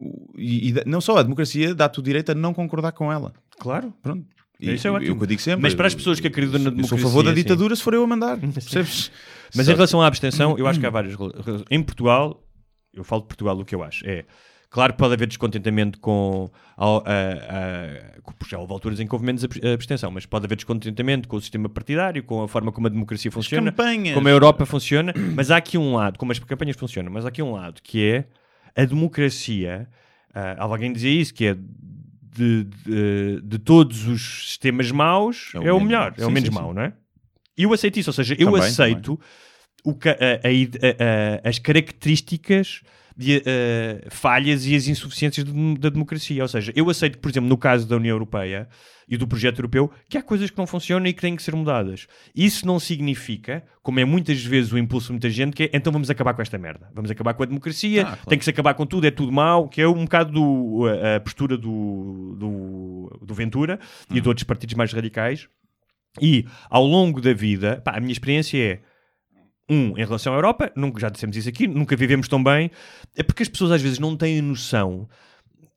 O- 0.00 0.32
e, 0.36 0.70
e 0.70 0.74
não 0.86 1.00
só 1.00 1.16
a 1.18 1.22
democracia 1.22 1.74
dá-te 1.74 1.98
o 1.98 2.02
direito 2.02 2.30
a 2.30 2.34
não 2.34 2.54
concordar 2.54 2.92
com 2.92 3.12
ela. 3.12 3.32
Claro. 3.58 3.92
Pronto. 4.02 4.24
E, 4.60 4.72
Isso 4.74 4.88
é 4.88 4.90
ótimo. 4.90 5.14
o 5.14 5.16
que 5.18 5.22
eu 5.24 5.26
digo 5.26 5.40
sempre. 5.40 5.62
Mas 5.62 5.74
para 5.74 5.86
as 5.86 5.94
pessoas 5.94 6.18
que 6.18 6.26
acreditam 6.26 6.58
na 6.60 6.70
Eu 6.70 6.70
sou 6.70 6.96
a 6.96 6.98
democracia, 6.98 7.02
favor 7.02 7.22
da 7.24 7.30
sim. 7.30 7.36
ditadura 7.36 7.76
se 7.76 7.82
for 7.82 7.94
eu 7.94 8.02
a 8.02 8.06
mandar. 8.06 8.38
Percebes? 8.40 9.10
Mas 9.54 9.66
Só- 9.66 9.72
em 9.72 9.74
relação 9.74 10.02
à 10.02 10.06
abstenção, 10.06 10.56
eu 10.58 10.66
acho 10.66 10.80
que 10.80 10.86
há 10.86 10.90
várias. 10.90 11.14
Em 11.70 11.82
Portugal, 11.82 12.42
eu 13.00 13.04
falo 13.04 13.22
de 13.22 13.28
Portugal, 13.28 13.58
o 13.58 13.64
que 13.64 13.74
eu 13.74 13.82
acho 13.82 14.06
é. 14.06 14.24
Claro 14.70 14.92
que 14.92 14.98
pode 14.98 15.14
haver 15.14 15.26
descontentamento 15.26 15.98
com. 15.98 16.50
A, 16.76 16.84
a, 16.84 18.46
já 18.46 18.58
houve 18.58 18.70
alturas 18.72 19.00
em 19.00 19.06
que 19.06 19.14
houve 19.14 19.24
menos 19.24 19.42
ab- 19.42 19.66
abstenção, 19.72 20.10
mas 20.10 20.26
pode 20.26 20.44
haver 20.44 20.56
descontentamento 20.56 21.26
com 21.26 21.36
o 21.36 21.40
sistema 21.40 21.70
partidário, 21.70 22.22
com 22.22 22.42
a 22.42 22.48
forma 22.48 22.70
como 22.70 22.86
a 22.86 22.90
democracia 22.90 23.30
funciona, 23.32 23.72
como 24.12 24.28
a 24.28 24.30
Europa 24.30 24.66
funciona. 24.66 25.14
Mas 25.34 25.50
há 25.50 25.56
aqui 25.56 25.78
um 25.78 25.94
lado, 25.94 26.18
como 26.18 26.32
as 26.32 26.38
campanhas 26.38 26.76
funcionam, 26.76 27.10
mas 27.10 27.24
há 27.24 27.28
aqui 27.28 27.42
um 27.42 27.52
lado 27.52 27.80
que 27.82 28.04
é 28.04 28.24
a 28.76 28.84
democracia. 28.84 29.88
ah, 30.34 30.56
alguém 30.58 30.92
dizia 30.92 31.10
isso, 31.18 31.32
que 31.32 31.46
é 31.46 31.54
de, 31.54 32.64
de, 32.64 33.40
de 33.42 33.58
todos 33.58 34.06
os 34.06 34.48
sistemas 34.48 34.90
maus, 34.90 35.50
É 35.54 35.60
o 35.60 35.66
é 35.66 35.72
o 35.72 35.80
melhor, 35.80 36.12
é 36.18 36.22
o 36.24 36.26
Sim, 36.28 36.32
menos 36.34 36.48
sim, 36.50 36.54
mau, 36.54 36.68
sim. 36.68 36.74
não 36.74 36.82
é? 36.82 36.92
E 37.56 37.62
eu 37.62 37.72
aceito 37.72 37.98
isso, 37.98 38.10
ou 38.10 38.14
seja, 38.14 38.34
eu 38.38 38.50
Também, 38.52 38.60
aceito 38.68 39.18
o 39.84 39.92
a- 39.92 41.44
a 41.44 41.48
as 41.48 41.58
características 41.58 42.82
de, 43.16 43.42
falhas 44.10 44.64
e 44.66 44.76
as 44.76 44.86
insuficiências 44.86 45.44
de- 45.44 45.74
da 45.78 45.88
democracia. 45.88 46.42
Ou 46.42 46.48
seja, 46.48 46.72
eu 46.76 46.88
aceito 46.88 47.18
por 47.18 47.28
exemplo, 47.30 47.48
no 47.48 47.56
caso 47.58 47.86
da 47.88 47.96
União 47.96 48.14
Europeia 48.14 48.68
e 49.08 49.16
do 49.16 49.26
projeto 49.26 49.58
europeu, 49.58 49.90
que 50.08 50.16
há 50.18 50.22
coisas 50.22 50.50
que 50.50 50.58
não 50.58 50.66
funcionam 50.66 51.06
e 51.06 51.12
que 51.12 51.20
têm 51.22 51.34
que 51.34 51.42
ser 51.42 51.54
mudadas. 51.56 52.06
Isso 52.36 52.66
não 52.66 52.78
significa, 52.78 53.64
como 53.82 53.98
é 53.98 54.04
muitas 54.04 54.44
vezes 54.44 54.70
o 54.70 54.78
impulso 54.78 55.06
de 55.06 55.12
muita 55.14 55.30
gente, 55.30 55.54
que 55.56 55.64
é 55.64 55.70
então 55.72 55.92
vamos 55.92 56.10
acabar 56.10 56.34
com 56.34 56.42
esta 56.42 56.58
merda. 56.58 56.88
Vamos 56.94 57.10
acabar 57.10 57.34
com 57.34 57.42
a 57.42 57.46
democracia, 57.46 58.02
Ah, 58.02 58.04
claro. 58.04 58.26
tem 58.28 58.38
que 58.38 58.44
se 58.44 58.50
acabar 58.50 58.74
com 58.74 58.84
tudo, 58.86 59.06
é 59.06 59.10
tudo 59.10 59.32
mau, 59.32 59.68
que 59.68 59.80
é 59.80 59.88
um 59.88 60.04
bocado 60.04 60.30
do- 60.32 60.86
a, 60.86 61.16
a 61.16 61.20
postura 61.20 61.56
do, 61.56 62.36
do, 62.38 63.18
do 63.26 63.34
Ventura 63.34 63.80
e 64.10 64.20
de 64.20 64.28
outros 64.28 64.44
partidos 64.44 64.74
mais 64.76 64.92
radicais. 64.92 65.48
E 66.20 66.44
ao 66.70 66.84
longo 66.86 67.20
da 67.20 67.32
vida, 67.32 67.80
pá, 67.84 67.96
a 67.96 68.00
minha 68.00 68.12
experiência 68.12 68.58
é 68.58 68.80
um, 69.68 69.96
em 69.98 70.04
relação 70.04 70.32
à 70.32 70.36
Europa, 70.36 70.72
nunca, 70.74 71.00
já 71.00 71.08
dissemos 71.08 71.36
isso 71.36 71.48
aqui, 71.48 71.66
nunca 71.66 71.94
vivemos 71.94 72.26
tão 72.28 72.42
bem, 72.42 72.70
é 73.16 73.22
porque 73.22 73.42
as 73.42 73.48
pessoas 73.48 73.72
às 73.72 73.82
vezes 73.82 73.98
não 73.98 74.16
têm 74.16 74.40
noção, 74.40 75.08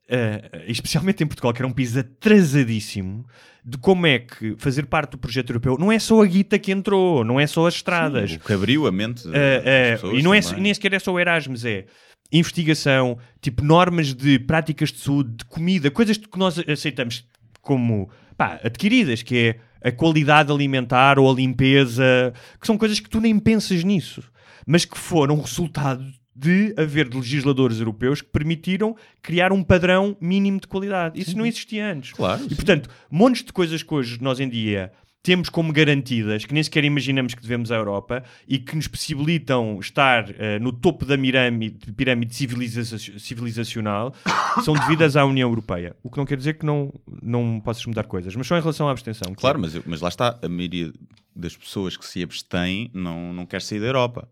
eh, 0.08 0.64
especialmente 0.66 1.22
em 1.22 1.26
Portugal, 1.26 1.52
que 1.52 1.60
era 1.60 1.66
um 1.66 1.72
país 1.72 1.96
atrasadíssimo, 1.96 3.26
de 3.64 3.78
como 3.78 4.06
é 4.06 4.18
que 4.18 4.56
fazer 4.58 4.86
parte 4.86 5.12
do 5.12 5.18
projeto 5.18 5.50
europeu 5.50 5.76
não 5.78 5.92
é 5.92 5.98
só 5.98 6.22
a 6.22 6.26
guita 6.26 6.58
que 6.58 6.72
entrou, 6.72 7.24
não 7.24 7.38
é 7.38 7.46
só 7.46 7.66
as 7.66 7.74
estradas. 7.74 8.32
O 8.32 8.40
que 8.40 8.52
abriu 8.52 8.86
a 8.86 8.92
mente. 8.92 9.24
das 9.24 9.34
eh, 9.34 9.92
pessoas 9.92 10.18
e 10.18 10.22
não 10.22 10.34
é, 10.34 10.40
nem 10.58 10.74
sequer 10.74 10.94
é 10.94 10.98
só 10.98 11.12
o 11.12 11.20
Erasmus, 11.20 11.64
é 11.64 11.84
investigação, 12.32 13.18
tipo 13.40 13.62
normas 13.62 14.14
de 14.14 14.38
práticas 14.38 14.90
de 14.90 14.98
saúde, 14.98 15.36
de 15.36 15.44
comida, 15.44 15.90
coisas 15.90 16.16
que 16.16 16.38
nós 16.38 16.58
aceitamos 16.58 17.24
como 17.60 18.10
pá, 18.36 18.58
adquiridas, 18.64 19.22
que 19.22 19.36
é 19.36 19.56
a 19.84 19.90
qualidade 19.90 20.52
alimentar 20.52 21.18
ou 21.18 21.30
a 21.30 21.34
limpeza, 21.34 22.32
que 22.60 22.66
são 22.66 22.78
coisas 22.78 23.00
que 23.00 23.08
tu 23.10 23.20
nem 23.20 23.38
pensas 23.38 23.82
nisso, 23.84 24.22
mas 24.66 24.84
que 24.84 24.96
foram 24.98 25.40
resultado 25.40 26.04
de 26.34 26.74
haver 26.78 27.12
legisladores 27.12 27.78
europeus 27.78 28.22
que 28.22 28.28
permitiram 28.28 28.96
criar 29.20 29.52
um 29.52 29.62
padrão 29.62 30.16
mínimo 30.20 30.58
de 30.60 30.66
qualidade. 30.66 31.20
Isso 31.20 31.36
não 31.36 31.44
existia 31.44 31.92
antes. 31.92 32.12
Claro, 32.12 32.46
E 32.46 32.48
sim. 32.48 32.54
portanto, 32.54 32.88
montes 33.10 33.44
de 33.44 33.52
coisas 33.52 33.82
que 33.82 33.92
hoje 33.92 34.18
nós 34.20 34.40
em 34.40 34.48
dia 34.48 34.90
temos 35.22 35.48
como 35.48 35.72
garantidas, 35.72 36.44
que 36.44 36.52
nem 36.52 36.62
sequer 36.62 36.82
imaginamos 36.84 37.32
que 37.34 37.42
devemos 37.42 37.70
à 37.70 37.76
Europa 37.76 38.24
e 38.48 38.58
que 38.58 38.74
nos 38.74 38.88
possibilitam 38.88 39.78
estar 39.78 40.28
eh, 40.36 40.58
no 40.58 40.72
topo 40.72 41.04
da 41.04 41.16
pirâmide, 41.16 41.92
pirâmide 41.92 42.34
civiliza- 42.34 42.98
civilizacional, 43.20 44.12
são 44.64 44.74
devidas 44.74 45.14
à 45.16 45.24
União 45.24 45.48
Europeia. 45.48 45.94
O 46.02 46.10
que 46.10 46.18
não 46.18 46.24
quer 46.26 46.36
dizer 46.36 46.54
que 46.58 46.66
não, 46.66 46.92
não 47.22 47.60
possas 47.60 47.86
mudar 47.86 48.04
coisas, 48.04 48.34
mas 48.34 48.46
só 48.48 48.56
em 48.56 48.60
relação 48.60 48.88
à 48.88 48.90
abstenção. 48.90 49.32
Claro, 49.34 49.60
mas, 49.60 49.74
mas 49.86 50.00
lá 50.00 50.08
está, 50.08 50.38
a 50.42 50.48
maioria 50.48 50.92
das 51.36 51.56
pessoas 51.56 51.96
que 51.96 52.04
se 52.04 52.20
abstêm 52.22 52.90
não, 52.92 53.32
não 53.32 53.46
quer 53.46 53.62
sair 53.62 53.78
da 53.80 53.86
Europa. 53.86 54.28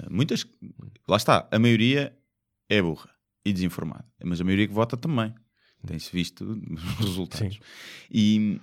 Eh, 0.00 0.06
Muitas, 0.10 0.44
lá 1.06 1.16
está, 1.16 1.46
a 1.50 1.58
maioria 1.60 2.12
é 2.68 2.82
burra 2.82 3.08
e 3.44 3.52
desinformada, 3.52 4.04
mas 4.24 4.40
a 4.40 4.44
maioria 4.44 4.66
que 4.66 4.74
vota 4.74 4.96
também. 4.96 5.32
Tem-se 5.86 6.10
visto 6.12 6.44
os 6.98 7.06
resultados. 7.06 7.54
Sim. 7.54 7.60
E, 8.10 8.60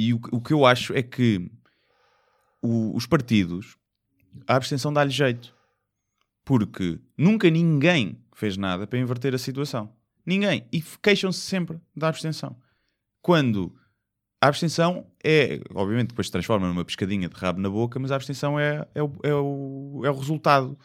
E 0.00 0.14
o, 0.14 0.20
que- 0.20 0.28
o 0.32 0.40
que 0.40 0.52
eu 0.52 0.64
acho 0.64 0.94
é 0.94 1.02
que 1.02 1.50
o- 2.62 2.94
os 2.96 3.04
partidos, 3.04 3.76
a 4.46 4.54
abstenção 4.54 4.92
dá-lhe 4.92 5.10
jeito. 5.10 5.52
Porque 6.44 7.00
nunca 7.16 7.50
ninguém 7.50 8.16
fez 8.32 8.56
nada 8.56 8.86
para 8.86 8.98
inverter 8.98 9.34
a 9.34 9.38
situação. 9.38 9.92
Ninguém. 10.24 10.64
E 10.72 10.80
queixam-se 11.02 11.40
sempre 11.40 11.80
da 11.96 12.08
abstenção. 12.08 12.56
Quando 13.20 13.74
a 14.40 14.46
abstenção 14.46 15.04
é, 15.24 15.60
obviamente, 15.74 16.10
depois 16.10 16.28
se 16.28 16.32
transforma 16.32 16.68
numa 16.68 16.84
pescadinha 16.84 17.28
de 17.28 17.34
rabo 17.34 17.60
na 17.60 17.68
boca, 17.68 17.98
mas 17.98 18.12
a 18.12 18.14
abstenção 18.16 18.58
é, 18.58 18.86
é, 18.94 19.02
o, 19.02 19.12
é, 19.24 19.34
o, 19.34 20.02
é 20.04 20.10
o 20.10 20.14
resultado 20.16 20.78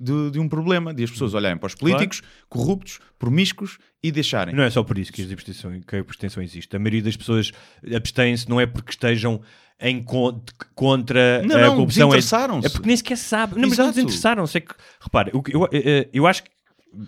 de, 0.00 0.30
de 0.30 0.38
um 0.40 0.48
problema, 0.48 0.94
de 0.94 1.04
as 1.04 1.10
pessoas 1.10 1.34
olharem 1.34 1.58
para 1.58 1.66
os 1.66 1.74
políticos 1.74 2.22
corruptos, 2.48 2.98
promíscuos 3.18 3.78
e 4.02 4.10
deixarem. 4.10 4.54
Não 4.54 4.62
é 4.64 4.70
só 4.70 4.82
por 4.82 4.96
isso 4.96 5.12
que, 5.12 5.22
abstenção, 5.30 5.78
que 5.86 5.96
a 5.96 6.00
abstenção 6.00 6.42
existe. 6.42 6.74
A 6.74 6.78
maioria 6.78 7.02
das 7.02 7.16
pessoas 7.16 7.52
abstém-se 7.94 8.48
não 8.48 8.58
é 8.58 8.64
porque 8.66 8.90
estejam 8.92 9.42
em 9.78 10.02
con- 10.02 10.42
contra 10.74 11.42
Não, 11.42 11.56
a 11.56 11.60
não, 11.60 11.74
corrupção. 11.74 12.08
É, 12.08 12.16
desinteressaram-se. 12.16 12.66
é 12.66 12.70
porque 12.70 12.86
nem 12.86 12.96
sequer 12.96 13.16
sabem. 13.18 13.60
Não, 13.60 13.68
mas 13.68 13.76
não 13.78 13.84
Exato. 13.86 13.94
desinteressaram-se. 13.96 14.56
É 14.58 14.60
que, 14.60 14.74
repara, 15.00 15.30
o 15.34 15.42
que 15.42 15.54
eu, 15.54 15.68
eh, 15.72 16.08
eu 16.12 16.26
acho 16.26 16.44
que. 16.44 16.50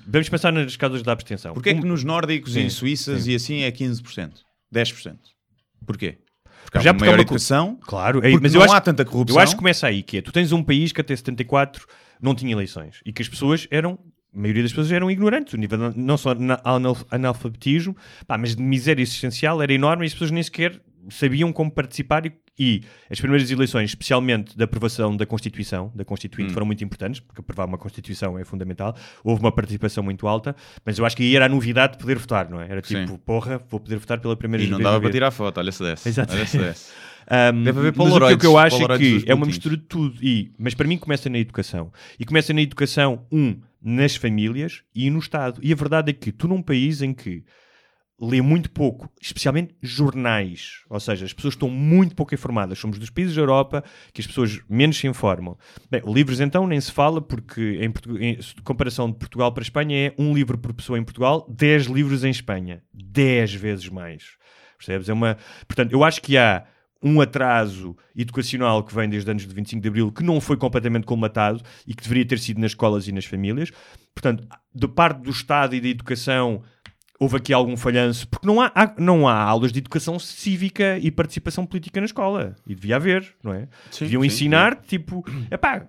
Vamos 0.06 0.28
pensar 0.28 0.52
nas 0.52 0.76
causas 0.76 1.02
da 1.02 1.12
abstenção. 1.12 1.54
Porquê 1.54 1.70
é 1.70 1.74
que 1.74 1.84
nos 1.84 2.04
nórdicos 2.04 2.52
Sim, 2.52 2.66
e 2.66 2.70
suíças 2.70 3.26
e 3.26 3.34
assim 3.34 3.62
é 3.62 3.70
15%? 3.72 4.30
10%? 4.72 5.16
Porquê? 5.84 6.18
Porque 6.64 6.78
há 6.78 6.80
Já 6.80 6.90
uma 6.92 6.94
porque 6.98 7.08
há 7.08 7.12
maior 7.12 7.18
uma 7.18 7.22
educação, 7.22 7.78
Claro, 7.82 8.24
é, 8.24 8.30
mas 8.38 8.52
não 8.54 8.60
eu 8.60 8.64
acho, 8.64 8.74
há 8.74 8.80
tanta 8.80 9.04
corrupção. 9.04 9.36
Eu 9.36 9.42
acho 9.42 9.52
que 9.54 9.58
começa 9.58 9.86
aí, 9.86 10.02
que 10.02 10.18
é, 10.18 10.22
tu 10.22 10.30
tens 10.30 10.52
um 10.52 10.62
país 10.62 10.92
que 10.92 11.00
até 11.00 11.16
74 11.16 11.86
não 12.22 12.34
tinha 12.34 12.52
eleições 12.52 13.00
e 13.04 13.12
que 13.12 13.20
as 13.20 13.28
pessoas 13.28 13.66
eram, 13.70 13.98
a 14.34 14.38
maioria 14.38 14.62
das 14.62 14.72
pessoas 14.72 14.90
eram 14.92 15.10
ignorantes, 15.10 15.52
o 15.52 15.56
nível 15.58 15.90
de- 15.90 15.98
não 15.98 16.16
só 16.16 16.34
na- 16.34 16.60
anal- 16.64 16.96
analfabetismo, 17.10 17.96
pá, 18.26 18.38
mas 18.38 18.54
de 18.56 18.62
miséria 18.62 19.02
existencial 19.02 19.60
era 19.60 19.72
enorme 19.72 20.04
e 20.04 20.06
as 20.06 20.12
pessoas 20.12 20.30
nem 20.30 20.42
sequer 20.42 20.80
sabiam 21.10 21.52
como 21.52 21.68
participar 21.68 22.24
e, 22.26 22.32
e 22.56 22.82
as 23.10 23.18
primeiras 23.20 23.50
eleições, 23.50 23.90
especialmente 23.90 24.56
da 24.56 24.66
aprovação 24.66 25.16
da 25.16 25.26
Constituição, 25.26 25.90
da 25.96 26.04
Constituinte, 26.04 26.50
Hum. 26.52 26.54
foram 26.54 26.66
muito 26.66 26.84
importantes, 26.84 27.18
porque 27.18 27.40
aprovar 27.40 27.66
uma 27.66 27.76
Constituição 27.76 28.38
é 28.38 28.44
fundamental, 28.44 28.94
houve 29.24 29.40
uma 29.42 29.50
participação 29.50 30.04
muito 30.04 30.28
alta, 30.28 30.54
mas 30.86 30.96
eu 30.98 31.04
acho 31.04 31.16
que 31.16 31.24
aí 31.24 31.34
era 31.34 31.46
a 31.46 31.48
novidade 31.48 31.94
de 31.94 31.98
poder 31.98 32.16
votar, 32.18 32.48
não 32.48 32.60
é? 32.60 32.70
Era 32.70 32.80
tipo, 32.80 33.08
Sim. 33.08 33.16
porra, 33.26 33.58
vou 33.68 33.80
poder 33.80 33.96
votar 33.96 34.20
pela 34.20 34.36
primeira 34.36 34.62
E 34.62 34.66
vez. 34.66 34.70
não 34.70 34.78
na 34.78 34.90
dava 34.90 35.00
para 35.02 35.10
tirar 35.10 35.30
foto, 35.32 35.58
olha 35.58 35.72
se 35.72 35.82
desse. 35.82 36.08
Exato. 36.08 36.32
Olha 36.34 36.46
se 36.46 36.56
desse. 36.58 36.92
Um, 37.30 37.62
Deve 37.62 37.78
haver 37.78 37.94
mas 37.96 38.12
o 38.12 38.18
que- 38.18 38.32
o 38.34 38.38
que 38.38 38.46
eu 38.46 38.58
acho 38.58 38.92
é 38.92 38.98
que 38.98 39.24
é 39.26 39.34
uma 39.34 39.46
mistura 39.46 39.76
de 39.76 39.82
tudo. 39.84 40.16
E, 40.22 40.52
mas 40.58 40.74
para 40.74 40.86
mim 40.88 40.98
começa 40.98 41.28
na 41.30 41.38
educação. 41.38 41.92
E 42.18 42.24
começa 42.24 42.52
na 42.52 42.60
educação, 42.62 43.24
um, 43.30 43.60
nas 43.82 44.16
famílias 44.16 44.82
e 44.94 45.08
no 45.10 45.18
Estado. 45.18 45.60
E 45.62 45.72
a 45.72 45.76
verdade 45.76 46.10
é 46.10 46.12
que 46.12 46.32
tu 46.32 46.48
num 46.48 46.62
país 46.62 47.02
em 47.02 47.12
que 47.12 47.44
lê 48.20 48.40
muito 48.40 48.70
pouco, 48.70 49.10
especialmente 49.20 49.74
jornais, 49.82 50.82
ou 50.88 51.00
seja, 51.00 51.24
as 51.24 51.32
pessoas 51.32 51.54
estão 51.54 51.68
muito 51.68 52.14
pouco 52.14 52.32
informadas. 52.32 52.78
Somos 52.78 52.96
dos 52.96 53.10
países 53.10 53.34
da 53.34 53.40
Europa 53.42 53.82
que 54.12 54.20
as 54.20 54.26
pessoas 54.28 54.60
menos 54.68 54.96
se 54.96 55.08
informam. 55.08 55.56
Bem, 55.90 56.02
livros 56.06 56.38
então 56.40 56.64
nem 56.66 56.80
se 56.80 56.92
fala, 56.92 57.20
porque 57.20 57.80
em, 57.80 57.92
em 58.20 58.38
comparação 58.62 59.10
de 59.10 59.16
Portugal 59.18 59.50
para 59.50 59.62
a 59.62 59.64
Espanha 59.64 59.96
é 60.08 60.14
um 60.16 60.32
livro 60.32 60.56
por 60.56 60.72
pessoa 60.72 60.98
em 60.98 61.02
Portugal, 61.02 61.44
10 61.50 61.86
livros 61.86 62.22
em 62.22 62.30
Espanha. 62.30 62.80
10 62.94 63.54
vezes 63.54 63.88
mais. 63.88 64.36
Percebes? 64.78 65.08
É 65.08 65.12
uma... 65.12 65.36
Portanto, 65.66 65.92
eu 65.92 66.04
acho 66.04 66.22
que 66.22 66.36
há 66.36 66.64
um 67.02 67.20
atraso 67.20 67.96
educacional 68.16 68.82
que 68.84 68.94
vem 68.94 69.08
desde 69.08 69.30
anos 69.30 69.46
de 69.46 69.54
25 69.54 69.82
de 69.82 69.88
Abril 69.88 70.12
que 70.12 70.22
não 70.22 70.40
foi 70.40 70.56
completamente 70.56 71.04
colmatado 71.04 71.60
e 71.86 71.94
que 71.94 72.02
deveria 72.02 72.24
ter 72.24 72.38
sido 72.38 72.60
nas 72.60 72.70
escolas 72.72 73.08
e 73.08 73.12
nas 73.12 73.24
famílias. 73.24 73.70
Portanto, 74.14 74.46
de 74.74 74.86
parte 74.88 75.20
do 75.22 75.30
Estado 75.30 75.74
e 75.74 75.80
da 75.80 75.88
educação 75.88 76.62
houve 77.18 77.36
aqui 77.36 77.52
algum 77.52 77.76
falhanço, 77.76 78.26
porque 78.28 78.46
não 78.46 78.60
há, 78.60 78.72
há- 78.74 78.94
não 78.98 79.28
há 79.28 79.34
aulas 79.40 79.70
de 79.72 79.78
educação 79.78 80.18
cívica 80.18 80.98
e 80.98 81.10
participação 81.10 81.64
política 81.64 82.00
na 82.00 82.06
escola. 82.06 82.54
E 82.66 82.74
devia 82.74 82.96
haver, 82.96 83.34
não 83.42 83.52
é? 83.54 83.68
Sim, 83.90 84.04
Deviam 84.06 84.22
sim, 84.22 84.26
ensinar, 84.26 84.76
tipo, 84.76 85.24
epá, 85.50 85.86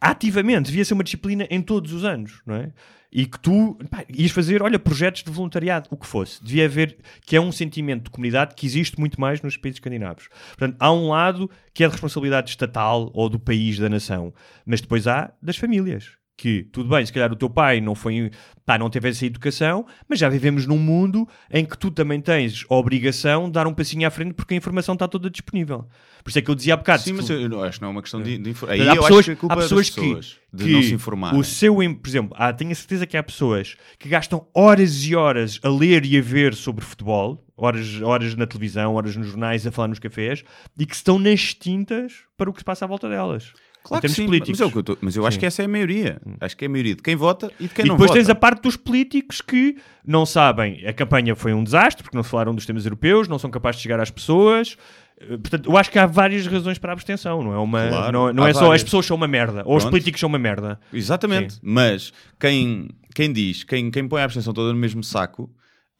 ativamente, 0.00 0.66
devia 0.66 0.84
ser 0.84 0.94
uma 0.94 1.04
disciplina 1.04 1.46
em 1.50 1.60
todos 1.60 1.92
os 1.92 2.04
anos, 2.04 2.40
não 2.46 2.54
é? 2.54 2.72
E 3.10 3.24
que 3.24 3.38
tu 3.40 3.78
pá, 3.90 4.04
ias 4.08 4.30
fazer, 4.30 4.62
olha, 4.62 4.78
projetos 4.78 5.22
de 5.22 5.30
voluntariado, 5.30 5.88
o 5.90 5.96
que 5.96 6.06
fosse. 6.06 6.44
Devia 6.44 6.66
haver, 6.66 6.98
que 7.24 7.34
é 7.36 7.40
um 7.40 7.50
sentimento 7.50 8.04
de 8.04 8.10
comunidade 8.10 8.54
que 8.54 8.66
existe 8.66 9.00
muito 9.00 9.18
mais 9.18 9.40
nos 9.40 9.56
países 9.56 9.76
escandinavos. 9.76 10.28
Portanto, 10.48 10.76
há 10.78 10.92
um 10.92 11.08
lado 11.08 11.50
que 11.72 11.82
é 11.82 11.86
de 11.86 11.92
responsabilidade 11.92 12.50
estatal 12.50 13.10
ou 13.14 13.28
do 13.30 13.38
país, 13.38 13.78
da 13.78 13.88
nação, 13.88 14.34
mas 14.66 14.80
depois 14.82 15.06
há 15.06 15.32
das 15.40 15.56
famílias. 15.56 16.17
Que, 16.40 16.62
tudo 16.70 16.88
bem, 16.88 17.04
se 17.04 17.12
calhar 17.12 17.32
o 17.32 17.34
teu 17.34 17.50
pai 17.50 17.80
não 17.80 17.96
foi, 17.96 18.30
pá, 18.64 18.78
não 18.78 18.88
teve 18.88 19.08
essa 19.08 19.26
educação, 19.26 19.84
mas 20.08 20.20
já 20.20 20.28
vivemos 20.28 20.66
num 20.66 20.78
mundo 20.78 21.26
em 21.50 21.64
que 21.64 21.76
tu 21.76 21.90
também 21.90 22.20
tens 22.20 22.64
a 22.70 22.74
obrigação 22.76 23.46
de 23.46 23.50
dar 23.54 23.66
um 23.66 23.74
passinho 23.74 24.06
à 24.06 24.10
frente 24.10 24.34
porque 24.34 24.54
a 24.54 24.56
informação 24.56 24.92
está 24.92 25.08
toda 25.08 25.28
disponível. 25.28 25.88
Por 26.22 26.30
isso 26.30 26.38
é 26.38 26.42
que 26.42 26.48
eu 26.48 26.54
dizia 26.54 26.74
há 26.74 26.76
bocado. 26.76 27.02
Sim, 27.02 27.14
mas 27.14 27.26
tu- 27.26 27.32
eu 27.32 27.48
não- 27.48 27.64
acho 27.64 27.78
que 27.78 27.82
não 27.82 27.88
é 27.88 27.90
uma 27.90 28.02
questão 28.02 28.22
de, 28.22 28.38
de 28.38 28.50
informar. 28.50 28.72
Aí 28.74 28.88
há 28.88 28.94
pessoas, 28.94 29.26
que 29.26 29.32
há 29.32 29.56
pessoas 29.56 29.88
é 29.88 29.90
pessoas 29.94 30.38
que, 30.52 30.56
de 30.56 30.64
que 30.64 30.70
não 30.70 30.82
se 30.84 30.94
informarem. 30.94 31.40
O 31.40 31.42
seu, 31.42 31.74
por 31.74 32.08
exemplo, 32.08 32.36
há, 32.38 32.52
tenho 32.52 32.70
a 32.70 32.74
certeza 32.76 33.04
que 33.04 33.16
há 33.16 33.22
pessoas 33.24 33.76
que 33.98 34.08
gastam 34.08 34.46
horas 34.54 35.04
e 35.04 35.16
horas 35.16 35.58
a 35.64 35.68
ler 35.68 36.04
e 36.04 36.16
a 36.16 36.22
ver 36.22 36.54
sobre 36.54 36.84
futebol, 36.84 37.44
horas, 37.56 38.00
horas 38.00 38.36
na 38.36 38.46
televisão, 38.46 38.94
horas 38.94 39.16
nos 39.16 39.26
jornais, 39.26 39.66
a 39.66 39.72
falar 39.72 39.88
nos 39.88 39.98
cafés, 39.98 40.44
e 40.78 40.86
que 40.86 40.94
estão 40.94 41.18
nas 41.18 41.52
tintas 41.52 42.12
para 42.36 42.48
o 42.48 42.52
que 42.52 42.60
se 42.60 42.64
passa 42.64 42.84
à 42.84 42.88
volta 42.88 43.08
delas. 43.08 43.52
Claro 43.88 44.02
que 44.02 44.08
sim, 44.08 44.26
políticos. 44.26 44.60
mas, 44.60 44.70
é 44.72 44.78
eu, 44.78 44.98
mas 45.00 45.16
eu 45.16 45.26
acho 45.26 45.38
que 45.38 45.46
essa 45.46 45.62
é 45.62 45.64
a 45.64 45.68
maioria. 45.68 46.20
Acho 46.40 46.56
que 46.56 46.64
é 46.64 46.68
a 46.68 46.70
maioria 46.70 46.94
de 46.94 47.02
quem 47.02 47.16
vota 47.16 47.50
e 47.58 47.66
de 47.68 47.74
quem 47.74 47.84
e 47.84 47.88
não 47.88 47.94
depois 47.96 48.08
vota. 48.10 48.20
tens 48.20 48.28
a 48.30 48.34
parte 48.34 48.62
dos 48.62 48.76
políticos 48.76 49.40
que 49.40 49.76
não 50.06 50.24
sabem. 50.26 50.86
A 50.86 50.92
campanha 50.92 51.34
foi 51.34 51.52
um 51.52 51.64
desastre 51.64 52.02
porque 52.02 52.16
não 52.16 52.22
falaram 52.24 52.54
dos 52.54 52.64
temas 52.66 52.84
europeus, 52.84 53.26
não 53.28 53.38
são 53.38 53.50
capazes 53.50 53.78
de 53.80 53.82
chegar 53.84 54.00
às 54.00 54.10
pessoas. 54.10 54.76
Eh, 55.20 55.36
Portanto, 55.38 55.68
eu 55.70 55.76
acho 55.76 55.90
que 55.90 55.98
há 55.98 56.06
várias 56.06 56.46
razões 56.46 56.78
para 56.78 56.92
a 56.92 56.94
abstenção. 56.94 57.42
Não 57.42 57.52
é, 57.52 57.58
uma, 57.58 57.88
Claro, 57.88 58.12
não, 58.12 58.32
não 58.32 58.46
é 58.46 58.52
só 58.52 58.60
várias. 58.60 58.76
as 58.76 58.84
pessoas 58.84 59.06
são 59.06 59.16
uma 59.16 59.26
merda 59.28 59.62
ou 59.64 59.76
os 59.76 59.82
Pronto. 59.82 59.90
políticos 59.92 60.20
são 60.20 60.28
uma 60.28 60.38
merda. 60.38 60.78
Exatamente. 60.92 61.54
Sim. 61.54 61.60
Mas 61.62 62.12
quem, 62.38 62.88
quem 63.14 63.32
diz, 63.32 63.64
quem, 63.64 63.90
quem 63.90 64.06
põe 64.06 64.20
a 64.20 64.24
abstenção 64.24 64.52
toda 64.52 64.72
no 64.72 64.78
mesmo 64.78 65.02
saco, 65.02 65.50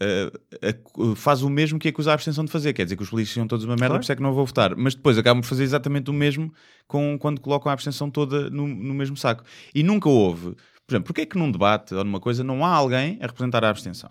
eh, 0.00 0.30
ac- 0.62 1.14
faz 1.16 1.42
o 1.42 1.50
mesmo 1.50 1.78
que 1.78 1.88
acusa 1.88 2.10
a 2.10 2.14
abstenção 2.14 2.44
de 2.44 2.50
fazer. 2.50 2.72
Quer 2.72 2.84
dizer 2.84 2.96
que 2.96 3.02
os 3.02 3.10
políticos 3.10 3.34
são 3.34 3.46
todos 3.46 3.64
uma 3.64 3.72
merda, 3.74 3.86
Claro. 3.88 4.00
por 4.00 4.02
isso 4.04 4.12
é 4.12 4.16
que 4.16 4.22
não 4.22 4.32
vou 4.32 4.46
votar. 4.46 4.74
Mas 4.76 4.94
depois 4.94 5.18
acabam 5.18 5.40
por 5.40 5.48
fazer 5.48 5.64
exatamente 5.64 6.10
o 6.10 6.12
mesmo 6.12 6.52
com, 6.86 7.18
quando 7.18 7.40
colocam 7.40 7.70
a 7.70 7.72
abstenção 7.72 8.10
toda 8.10 8.48
no, 8.50 8.66
no 8.66 8.94
mesmo 8.94 9.16
saco. 9.16 9.44
E 9.74 9.82
nunca 9.82 10.08
houve. 10.08 10.54
Por 10.86 10.94
exemplo, 10.94 11.06
porquê 11.08 11.22
é 11.22 11.26
que 11.26 11.36
num 11.36 11.50
debate 11.50 11.94
ou 11.94 12.02
numa 12.04 12.20
coisa 12.20 12.42
não 12.42 12.64
há 12.64 12.70
alguém 12.70 13.18
a 13.20 13.26
representar 13.26 13.62
a 13.64 13.68
abstenção? 13.70 14.10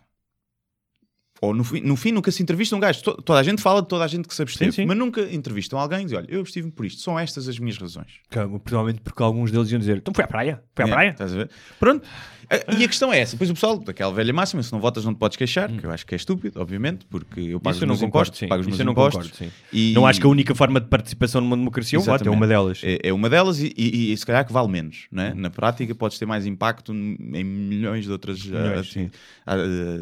Ou 1.42 1.54
no 1.54 1.64
fim, 1.64 1.82
no 1.82 1.96
fim 1.96 2.12
nunca 2.12 2.32
se 2.32 2.42
entrevista 2.42 2.76
um 2.76 2.80
gajo. 2.80 3.02
To- 3.04 3.22
Toda 3.22 3.40
a 3.40 3.44
gente 3.44 3.62
fala 3.62 3.82
de 3.82 3.88
toda 3.88 4.04
a 4.04 4.08
gente 4.08 4.28
que 4.28 4.34
se 4.34 4.42
absteve, 4.42 4.72
Sim, 4.72 4.82
sim. 4.82 4.86
mas 4.88 4.98
nunca 4.98 5.22
entrevistam 5.34 5.78
alguém 5.80 6.00
e 6.02 6.04
dizem: 6.06 6.18
Olha, 6.18 6.28
eu 6.30 6.42
abstive-me 6.42 6.72
por 6.72 6.86
isto, 6.86 7.02
são 7.02 7.18
estas 7.20 7.48
as 7.48 7.60
minhas 7.60 7.78
razões. 7.78 8.08
Provavelmente 8.64 9.02
porque 9.02 9.22
alguns 9.22 9.52
deles 9.52 9.70
iam 9.72 9.80
dizer: 9.80 9.98
então 9.98 10.14
foi 10.14 10.24
à 10.24 10.28
praia, 10.28 10.64
foi 10.76 10.86
à 10.86 10.88
É, 10.88 10.92
praia. 10.92 11.10
estás 11.12 11.34
a 11.34 11.36
ver? 11.36 11.50
Pronto. 11.80 12.08
E 12.80 12.84
a 12.86 12.88
questão 12.88 13.12
é 13.12 13.20
essa. 13.20 13.34
Depois 13.34 13.50
o 13.50 13.54
pessoal, 13.54 13.78
daquela 13.78 14.14
velha 14.14 14.32
máxima, 14.32 14.64
se 14.64 14.72
não 14.72 14.80
votas 14.80 15.04
não 15.04 15.14
te 15.14 15.18
podes 15.18 15.36
queixar, 15.36 15.70
que 15.70 15.86
eu 15.86 15.92
acho 15.92 16.06
que 16.06 16.16
é 16.16 16.18
estúpido, 16.18 16.62
obviamente, 16.62 17.06
porque 17.10 17.42
eu 17.42 17.60
pago 17.60 17.68
Hum. 17.68 17.72
Isso 17.72 17.78
os 17.78 17.82
eu 17.82 17.88
não 17.88 17.94
meus 17.96 18.00
concordo, 18.00 18.28
impostos, 18.30 18.40
sim. 18.40 18.48
pago 18.48 18.62
os 18.62 18.68
Isso 18.68 18.70
meus 18.70 18.80
eu 18.80 18.86
não 18.86 18.92
impostos. 18.94 19.32
concordo, 19.32 19.54
sim. 19.54 19.62
e- 19.74 19.94
Não 19.94 20.08
acho 20.08 20.22
que 20.22 20.26
a 20.26 20.30
única 20.30 20.56
forma 20.56 20.80
de 20.80 20.88
participação 20.88 21.42
numa 21.42 21.58
democracia 21.58 21.98
é 21.98 22.00
o 22.00 22.04
voto, 22.06 22.26
é 22.26 22.32
uma 22.32 22.48
delas. 22.48 22.80
É, 22.86 23.00
é 23.10 23.12
uma 23.14 23.30
delas 23.30 23.60
e, 23.60 23.74
e- 23.78 24.14
e 24.14 24.18
se 24.18 24.26
calhar 24.26 24.46
que 24.48 24.54
vale 24.54 24.70
menos. 24.70 25.08
Não 25.12 25.24
é? 25.24 25.34
Na 25.34 25.50
prática 25.50 25.94
podes 25.94 26.18
ter 26.18 26.26
mais 26.26 26.46
impacto 26.46 26.94
em 26.94 27.44
milhões 27.44 28.06
de 28.06 28.12
outras 28.14 28.42
Milhões, 28.46 28.96
ah, 29.46 29.58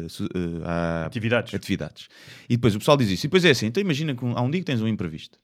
su- 0.08 0.28
ah, 0.64 1.02
ah, 1.06 1.10
Atividades. 1.26 1.54
atividades. 1.54 2.08
E 2.48 2.56
depois 2.56 2.74
o 2.74 2.78
pessoal 2.78 2.96
diz 2.96 3.10
isso. 3.10 3.26
E 3.26 3.28
depois 3.28 3.44
é 3.44 3.50
assim, 3.50 3.66
então 3.66 3.80
imagina 3.80 4.14
que 4.14 4.24
há 4.24 4.40
um 4.40 4.50
dia 4.50 4.60
que 4.60 4.66
tens 4.66 4.80
um 4.80 4.88
imprevisto 4.88 5.38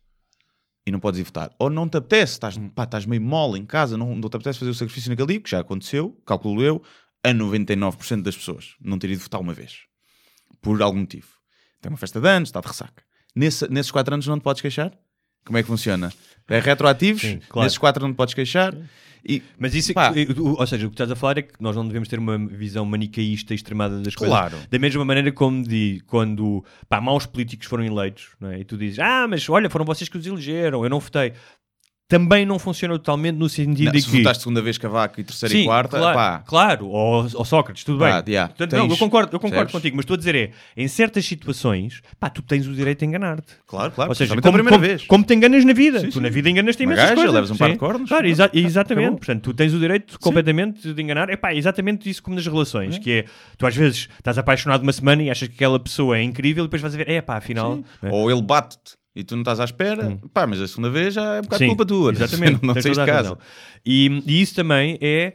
e 0.86 0.90
não 0.90 0.98
podes 1.00 1.20
ir 1.20 1.24
votar. 1.24 1.54
Ou 1.58 1.70
não 1.70 1.88
te 1.88 1.96
apetece, 1.96 2.32
estás, 2.34 2.58
pá, 2.74 2.84
estás 2.84 3.06
meio 3.06 3.22
mole 3.22 3.58
em 3.60 3.64
casa, 3.66 3.96
não, 3.96 4.14
não 4.16 4.28
te 4.28 4.36
apetece 4.36 4.58
fazer 4.58 4.70
o 4.70 4.74
sacrifício 4.74 5.10
naquele 5.10 5.28
dia, 5.28 5.40
que 5.40 5.50
já 5.50 5.60
aconteceu, 5.60 6.20
calculo 6.26 6.62
eu, 6.62 6.82
a 7.24 7.30
99% 7.32 8.22
das 8.22 8.36
pessoas 8.36 8.74
não 8.80 8.98
ter 8.98 9.10
ido 9.10 9.20
votar 9.22 9.40
uma 9.40 9.54
vez. 9.54 9.80
Por 10.60 10.80
algum 10.82 11.00
motivo. 11.00 11.28
Tem 11.80 11.90
uma 11.90 11.98
festa 11.98 12.20
de 12.20 12.28
anos, 12.28 12.48
está 12.48 12.60
de 12.60 12.66
ressaca. 12.68 13.02
Nesse- 13.34 13.68
nesses 13.70 13.90
4 13.90 14.14
anos 14.14 14.26
não 14.26 14.38
te 14.38 14.42
podes 14.42 14.60
queixar? 14.62 14.92
Como 15.44 15.58
é 15.58 15.62
que 15.62 15.68
funciona? 15.68 16.12
É 16.48 16.58
retroativos? 16.60 17.22
Sim, 17.22 17.40
claro. 17.48 17.64
Nesses 17.64 17.78
4 17.78 18.02
não 18.06 18.12
te 18.12 18.16
podes 18.16 18.34
queixar? 18.34 18.74
E, 19.24 19.40
Mas 19.56 19.72
isso, 19.74 19.94
Pá. 19.94 20.12
eh, 20.16 20.26
o- 20.36 20.58
ou 20.58 20.66
seja, 20.66 20.84
o 20.86 20.90
que 20.90 20.94
estás 20.94 21.08
a 21.10 21.14
falar 21.14 21.38
é 21.38 21.42
que 21.42 21.52
nós 21.60 21.76
não 21.76 21.86
devemos 21.86 22.08
ter 22.08 22.18
uma 22.18 22.36
visão 22.36 22.84
manicaísta 22.84 23.54
extremada 23.54 24.00
das 24.00 24.16
Claro. 24.16 24.50
coisas. 24.50 24.68
Da 24.68 24.78
mesma 24.80 25.04
maneira 25.04 25.30
como 25.30 25.62
de 25.62 26.02
quando 26.08 26.64
pá, 26.88 27.00
maus 27.00 27.24
políticos 27.24 27.68
foram 27.68 27.84
eleitos, 27.84 28.30
não 28.40 28.50
é? 28.50 28.58
e 28.60 28.64
tu 28.64 28.76
dizes, 28.76 28.98
ah, 28.98 29.26
mas 29.28 29.48
olha, 29.48 29.70
foram 29.70 29.84
vocês 29.84 30.08
que 30.08 30.18
os 30.18 30.26
elegeram, 30.26 30.82
eu 30.82 30.90
não 30.90 30.98
votei. 30.98 31.32
Também 32.12 32.44
não 32.44 32.58
funciona 32.58 32.92
totalmente 32.98 33.36
no 33.36 33.48
sentido 33.48 33.86
não, 33.86 33.92
de 33.92 34.02
se 34.02 34.10
que. 34.10 34.18
votaste 34.18 34.42
segunda 34.42 34.60
vez 34.60 34.76
Cavaco 34.76 35.18
e 35.18 35.24
terceira 35.24 35.54
Sim, 35.54 35.62
e 35.62 35.64
quarta, 35.64 35.96
claro, 35.98 36.14
pá, 36.16 36.38
claro. 36.46 36.86
Ou, 36.88 37.26
ou 37.34 37.44
Sócrates, 37.44 37.84
tudo 37.84 37.98
Pá, 38.00 38.20
bem. 38.20 38.34
yeah, 38.34 38.48
Portanto, 38.48 38.72
não, 38.76 38.80
eu 38.84 38.88
tens- 38.88 38.98
concordo, 38.98 39.34
eu 39.34 39.40
concordo 39.40 39.72
contigo, 39.72 39.96
mas 39.96 40.02
estou 40.02 40.14
a 40.14 40.18
dizer 40.18 40.34
é, 40.34 40.50
em 40.76 40.86
certas 40.88 41.24
situações, 41.24 42.02
pá, 42.20 42.28
tu 42.28 42.42
tens 42.42 42.66
o 42.66 42.74
direito 42.74 43.02
a 43.02 43.06
enganar-te. 43.08 43.54
claro, 43.66 43.92
claro. 43.92 44.10
Ou 44.10 44.14
seja, 44.14 44.34
como, 44.36 44.40
a 44.40 44.52
primeira 44.52 44.68
como- 44.76 44.80
vez. 44.86 45.04
como 45.06 45.24
te 45.24 45.32
enganas 45.34 45.64
na 45.64 45.72
vida. 45.72 46.00
Sim, 46.00 46.08
tu 46.08 46.12
sim. 46.14 46.20
na 46.20 46.28
vida 46.28 46.50
enganas-te 46.50 46.82
imensas 46.82 47.04
gaja, 47.04 47.14
coisas. 47.14 47.32
levas 47.34 47.50
um 47.50 47.56
par 47.56 47.70
de 47.70 47.78
cornos, 47.78 48.08
Claro, 48.10 48.26
exa- 48.26 48.44
acabou. 48.44 48.66
exatamente. 48.66 49.16
Portanto, 49.16 49.42
tu 49.42 49.54
tens 49.54 49.72
o 49.72 49.78
direito 49.80 50.18
completamente 50.20 50.92
de 50.92 51.02
enganar. 51.02 51.30
É 51.30 51.36
pá, 51.36 51.54
exatamente 51.54 52.10
isso 52.10 52.22
como 52.22 52.36
nas 52.36 52.46
relações, 52.46 52.98
que 52.98 53.10
é, 53.10 53.24
tu 53.56 53.66
às 53.66 53.74
vezes 53.74 54.08
estás 54.18 54.36
apaixonado 54.36 54.82
uma 54.82 54.92
semana 54.92 55.22
e 55.22 55.30
achas 55.30 55.48
que 55.48 55.54
aquela 55.54 55.80
pessoa 55.80 56.18
é 56.18 56.22
incrível 56.22 56.64
e 56.64 56.66
depois 56.66 56.82
vais 56.82 56.94
a 56.94 56.98
ver, 56.98 57.08
é 57.08 57.20
pá, 57.22 57.36
afinal... 57.38 57.80
É. 58.02 58.10
Ou 58.10 58.30
ele 58.30 58.42
bate-te 58.42 59.00
e 59.14 59.22
tu 59.22 59.34
não 59.34 59.42
estás 59.42 59.60
à 59.60 59.64
espera, 59.64 60.18
pá, 60.32 60.46
mas 60.46 60.60
a 60.60 60.66
segunda 60.66 60.88
vez 60.88 61.14
já 61.14 61.36
é 61.36 61.38
um 61.40 61.42
bocado 61.42 61.58
Sim, 61.58 61.68
culpa 61.68 61.84
tua. 61.84 62.12
Exatamente. 62.12 62.64
não 62.64 62.74
tens 62.74 62.84
toda 62.84 63.04
a 63.04 63.06
casa. 63.06 63.38
E, 63.84 64.22
e 64.26 64.40
isso 64.40 64.54
também 64.54 64.98
é. 65.00 65.34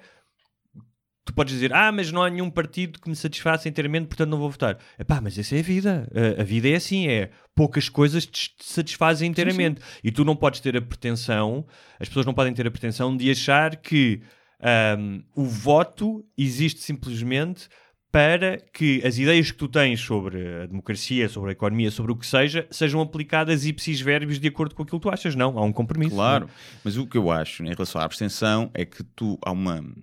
Tu 1.23 1.33
podes 1.33 1.53
dizer, 1.53 1.73
ah, 1.73 1.91
mas 1.91 2.09
não 2.09 2.23
há 2.23 2.29
nenhum 2.29 2.49
partido 2.49 3.01
que 3.01 3.09
me 3.09 3.15
satisfaça 3.15 3.67
inteiramente, 3.67 4.07
portanto 4.07 4.29
não 4.29 4.37
vou 4.37 4.49
votar. 4.49 4.77
Epá, 4.97 5.19
mas 5.21 5.37
essa 5.37 5.57
é 5.57 5.59
a 5.59 5.63
vida. 5.63 6.09
A, 6.37 6.41
a 6.41 6.43
vida 6.43 6.69
é 6.69 6.75
assim, 6.75 7.07
é 7.07 7.29
poucas 7.53 7.89
coisas 7.89 8.25
te 8.25 8.51
satisfazem 8.61 9.29
inteiramente. 9.29 9.81
E 10.01 10.09
tu 10.09 10.23
não 10.23 10.37
podes 10.37 10.61
ter 10.61 10.77
a 10.77 10.81
pretensão, 10.81 11.65
as 11.99 12.07
pessoas 12.07 12.25
não 12.25 12.33
podem 12.33 12.53
ter 12.53 12.65
a 12.65 12.71
pretensão 12.71 13.15
de 13.15 13.29
achar 13.29 13.75
que 13.75 14.21
ahm, 14.61 15.19
o 15.35 15.43
voto 15.43 16.25
existe 16.37 16.79
simplesmente 16.79 17.67
para 18.18 18.57
que 18.73 18.99
as 19.06 19.19
ideias 19.19 19.52
que 19.52 19.57
tu 19.60 19.68
tens 19.68 19.99
sobre 19.99 20.64
a 20.64 20.65
democracia, 20.65 21.30
sobre 21.30 21.52
a 21.52 21.53
economia, 21.53 21.91
sobre 21.91 22.11
o 22.11 22.15
que 22.15 22.26
seja, 22.26 22.65
sejam 22.72 22.99
aplicadas 22.99 23.64
ipsis 23.64 24.02
verbis 24.02 24.39
de 24.39 24.48
acordo 24.48 24.73
com 24.73 24.81
aquilo 24.81 24.99
que 24.99 25.07
tu 25.07 25.14
achas. 25.14 25.35
Não, 25.35 25.56
há 25.56 25.61
um 25.61 25.72
compromisso. 25.72 26.15
Claro, 26.15 26.49
mas 26.84 26.98
o 26.98 27.06
que 27.06 27.15
eu 27.15 27.30
acho 27.30 27.64
em 27.64 27.69
relação 27.69 28.02
à 28.02 28.03
abstenção 28.03 28.72
é 28.73 28.85
que 28.85 29.03
tu 29.03 29.38
há 29.45 29.52
uma. 29.52 29.76
Ou 29.76 29.94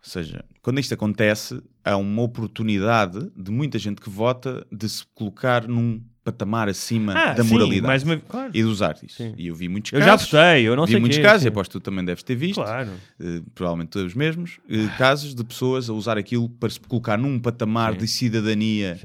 seja, 0.00 0.44
quando 0.60 0.80
isto 0.80 0.92
acontece, 0.92 1.62
há 1.84 1.96
uma 1.96 2.22
oportunidade 2.22 3.30
de 3.36 3.52
muita 3.52 3.78
gente 3.78 4.00
que 4.00 4.10
vota 4.10 4.66
de 4.72 4.88
se 4.88 5.04
colocar 5.14 5.68
num 5.68 6.02
patamar 6.26 6.68
acima 6.68 7.14
Ah, 7.14 7.32
da 7.34 7.44
sim, 7.44 7.50
moralidade 7.52 8.04
uma- 8.04 8.16
claro. 8.18 8.50
e 8.52 8.58
de 8.58 8.64
usar 8.64 8.96
isso. 9.02 9.16
Sim. 9.16 9.34
E 9.38 9.46
eu 9.46 9.54
vi 9.54 9.68
muitos 9.68 9.92
Eu 9.92 10.00
já 10.00 10.06
casos. 10.06 10.30
votei, 10.30 10.62
eu 10.68 10.74
não 10.76 10.84
vi 10.84 10.90
sei 10.92 11.00
muitos 11.00 11.18
quê, 11.18 11.22
casos, 11.24 11.42
sim. 11.42 11.46
e 11.46 11.50
aposto 11.50 11.70
que 11.70 11.78
tu 11.78 11.80
também 11.80 12.04
deves 12.04 12.22
ter 12.22 12.34
visto. 12.34 12.56
Claro. 12.62 12.90
eh, 13.20 13.40
provavelmente 13.54 13.90
todos 13.90 14.08
os 14.08 14.14
mesmos, 14.14 14.58
eh, 14.68 14.88
casos 14.98 15.34
de 15.34 15.44
pessoas 15.44 15.88
a 15.88 15.92
usar 15.92 16.18
aquilo 16.18 16.48
para 16.48 16.68
se 16.68 16.80
colocar 16.80 17.16
num 17.16 17.38
patamar 17.38 17.94
de 17.94 18.06
cidadania 18.08 18.98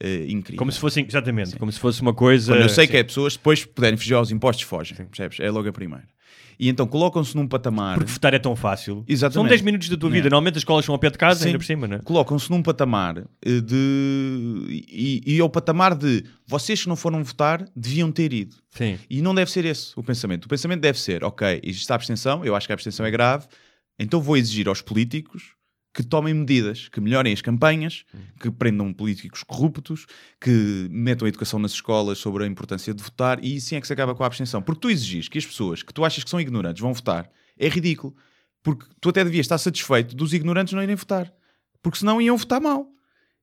eh, 0.00 0.26
incrível. 0.28 0.58
Como 0.58 0.72
se 0.72 0.78
fosse, 0.80 1.00
exatamente, 1.08 1.56
como 1.56 1.70
se 1.70 1.78
fosse 1.78 2.02
uma 2.02 2.12
coisa. 2.12 2.52
Quando 2.52 2.62
eu 2.62 2.68
sei 2.68 2.86
que 2.86 2.96
é 2.96 3.02
pessoas 3.04 3.34
depois 3.36 3.64
puderem 3.64 3.96
fugir 3.96 4.14
aos 4.14 4.30
impostos, 4.30 4.64
fogem. 4.64 4.96
Percebes? 5.06 5.38
É 5.40 5.50
logo 5.50 5.68
a 5.68 5.72
primeira. 5.72 6.04
E 6.58 6.68
então 6.68 6.86
colocam-se 6.86 7.36
num 7.36 7.46
patamar. 7.46 7.96
Porque 7.96 8.12
votar 8.12 8.34
é 8.34 8.38
tão 8.38 8.54
fácil. 8.54 9.04
Exatamente. 9.08 9.34
São 9.34 9.46
10 9.48 9.62
minutos 9.62 9.88
da 9.88 9.96
tua 9.96 10.10
vida. 10.10 10.28
É. 10.28 10.30
Normalmente 10.30 10.56
as 10.56 10.60
escolas 10.60 10.84
são 10.84 10.94
ao 10.94 10.98
pé 10.98 11.10
de 11.10 11.18
casa, 11.18 11.40
Sim. 11.40 11.46
ainda 11.46 11.58
por 11.58 11.64
cima, 11.64 11.86
não 11.86 11.96
é? 11.96 11.98
Colocam-se 12.00 12.50
num 12.50 12.62
patamar 12.62 13.18
eh, 13.44 13.60
de. 13.60 14.64
E, 14.68 15.22
e 15.26 15.38
é 15.38 15.44
o 15.44 15.48
patamar 15.48 15.94
de 15.94 16.24
vocês 16.46 16.82
que 16.82 16.88
não 16.88 16.96
foram 16.96 17.22
votar 17.22 17.64
deviam 17.74 18.10
ter 18.10 18.32
ido. 18.32 18.56
Sim. 18.70 18.98
E 19.08 19.22
não 19.22 19.34
deve 19.34 19.50
ser 19.50 19.64
esse 19.64 19.92
o 19.96 20.02
pensamento. 20.02 20.44
O 20.46 20.48
pensamento 20.48 20.80
deve 20.80 20.98
ser: 20.98 21.24
ok, 21.24 21.60
existe 21.62 21.90
a 21.90 21.94
abstenção, 21.94 22.44
eu 22.44 22.54
acho 22.54 22.66
que 22.66 22.72
a 22.72 22.74
abstenção 22.74 23.04
é 23.04 23.10
grave, 23.10 23.46
então 23.98 24.20
vou 24.20 24.36
exigir 24.36 24.68
aos 24.68 24.80
políticos 24.80 25.54
que 25.94 26.02
tomem 26.02 26.34
medidas, 26.34 26.88
que 26.88 27.00
melhorem 27.00 27.32
as 27.32 27.40
campanhas, 27.40 28.04
que 28.40 28.50
prendam 28.50 28.92
políticos 28.92 29.44
corruptos, 29.44 30.06
que 30.40 30.88
metam 30.90 31.24
a 31.24 31.28
educação 31.28 31.60
nas 31.60 31.70
escolas 31.70 32.18
sobre 32.18 32.42
a 32.42 32.46
importância 32.48 32.92
de 32.92 33.00
votar, 33.00 33.42
e 33.44 33.56
assim 33.56 33.76
é 33.76 33.80
que 33.80 33.86
se 33.86 33.92
acaba 33.92 34.12
com 34.12 34.24
a 34.24 34.26
abstenção. 34.26 34.60
Porque 34.60 34.80
tu 34.80 34.90
exigis 34.90 35.28
que 35.28 35.38
as 35.38 35.46
pessoas 35.46 35.84
que 35.84 35.94
tu 35.94 36.04
achas 36.04 36.24
que 36.24 36.28
são 36.28 36.40
ignorantes 36.40 36.82
vão 36.82 36.92
votar, 36.92 37.30
é 37.56 37.68
ridículo. 37.68 38.14
Porque 38.60 38.86
tu 39.00 39.10
até 39.10 39.22
devias 39.22 39.44
estar 39.44 39.58
satisfeito 39.58 40.16
dos 40.16 40.32
ignorantes 40.34 40.74
não 40.74 40.82
irem 40.82 40.96
votar. 40.96 41.32
Porque 41.80 41.98
senão 41.98 42.20
iam 42.20 42.36
votar 42.36 42.60
mal. 42.60 42.88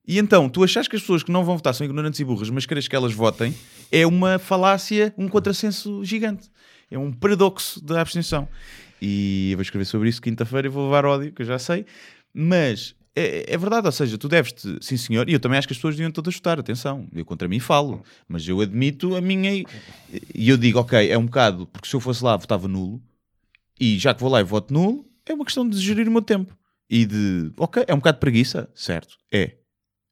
E 0.06 0.18
então, 0.18 0.50
tu 0.50 0.64
achas 0.64 0.88
que 0.88 0.96
as 0.96 1.02
pessoas 1.02 1.24
que 1.24 1.32
não 1.32 1.46
vão 1.46 1.56
votar 1.56 1.74
são 1.74 1.86
ignorantes 1.86 2.20
e 2.20 2.26
burras, 2.26 2.50
mas 2.50 2.66
queres 2.66 2.88
que 2.88 2.96
elas 2.96 3.14
votem, 3.14 3.56
é 3.92 4.06
uma 4.06 4.40
falácia, 4.40 5.14
um 5.18 5.30
contrassenso 5.30 6.04
gigante. 6.04 6.50
É 6.90 6.98
um 6.98 7.14
paradoxo 7.14 7.82
da 7.82 8.02
abstenção. 8.02 8.50
E 9.02 9.50
eu 9.52 9.58
vou 9.58 9.62
escrever 9.62 9.86
sobre 9.86 10.10
isso 10.10 10.22
quinta-feira 10.22 10.68
e 10.68 10.70
vou 10.70 10.86
levar 10.86 11.06
ódio, 11.06 11.32
que 11.32 11.42
eu 11.42 11.46
já 11.46 11.58
sei. 11.58 11.86
Mas 12.34 12.96
é, 13.16 13.54
é 13.54 13.58
verdade, 13.58 13.88
ou 13.88 13.92
seja, 13.92 14.18
tu 14.18 14.30
deves-te, 14.30 14.78
sim 14.82 14.96
senhor, 14.96 15.30
e 15.30 15.34
eu 15.34 15.40
também 15.40 15.58
acho 15.58 15.68
que 15.68 15.74
as 15.74 15.78
pessoas 15.78 15.96
deviam 15.96 16.12
todas 16.12 16.34
votar, 16.34 16.60
atenção, 16.60 17.08
eu 17.14 17.26
contra 17.26 17.48
mim 17.48 17.60
falo, 17.60 18.04
mas 18.28 18.48
eu 18.48 18.62
admito 18.62 19.16
a 19.16 19.22
minha. 19.22 19.64
E 20.34 20.50
eu 20.50 20.58
digo, 20.58 20.80
ok, 20.80 21.10
é 21.10 21.18
um 21.18 21.26
bocado, 21.26 21.68
porque 21.68 21.88
se 21.88 21.96
eu 21.96 22.00
fosse 22.00 22.24
lá 22.24 22.38
votava 22.38 22.68
nulo, 22.68 23.02
e 23.80 23.98
já 24.00 24.14
que 24.14 24.22
vou 24.22 24.30
lá 24.30 24.40
e 24.40 24.44
voto 24.44 24.74
nulo, 24.74 25.06
é 25.26 25.34
uma 25.34 25.46
questão 25.46 25.68
de 25.68 25.78
gerir 25.80 26.08
o 26.08 26.12
meu 26.12 26.22
tempo. 26.22 26.58
E 26.90 27.06
de, 27.06 27.52
ok, 27.58 27.84
é 27.88 27.94
um 27.94 27.98
bocado 27.98 28.18
de 28.18 28.22
preguiça, 28.22 28.70
certo, 28.74 29.18
é. 29.32 29.58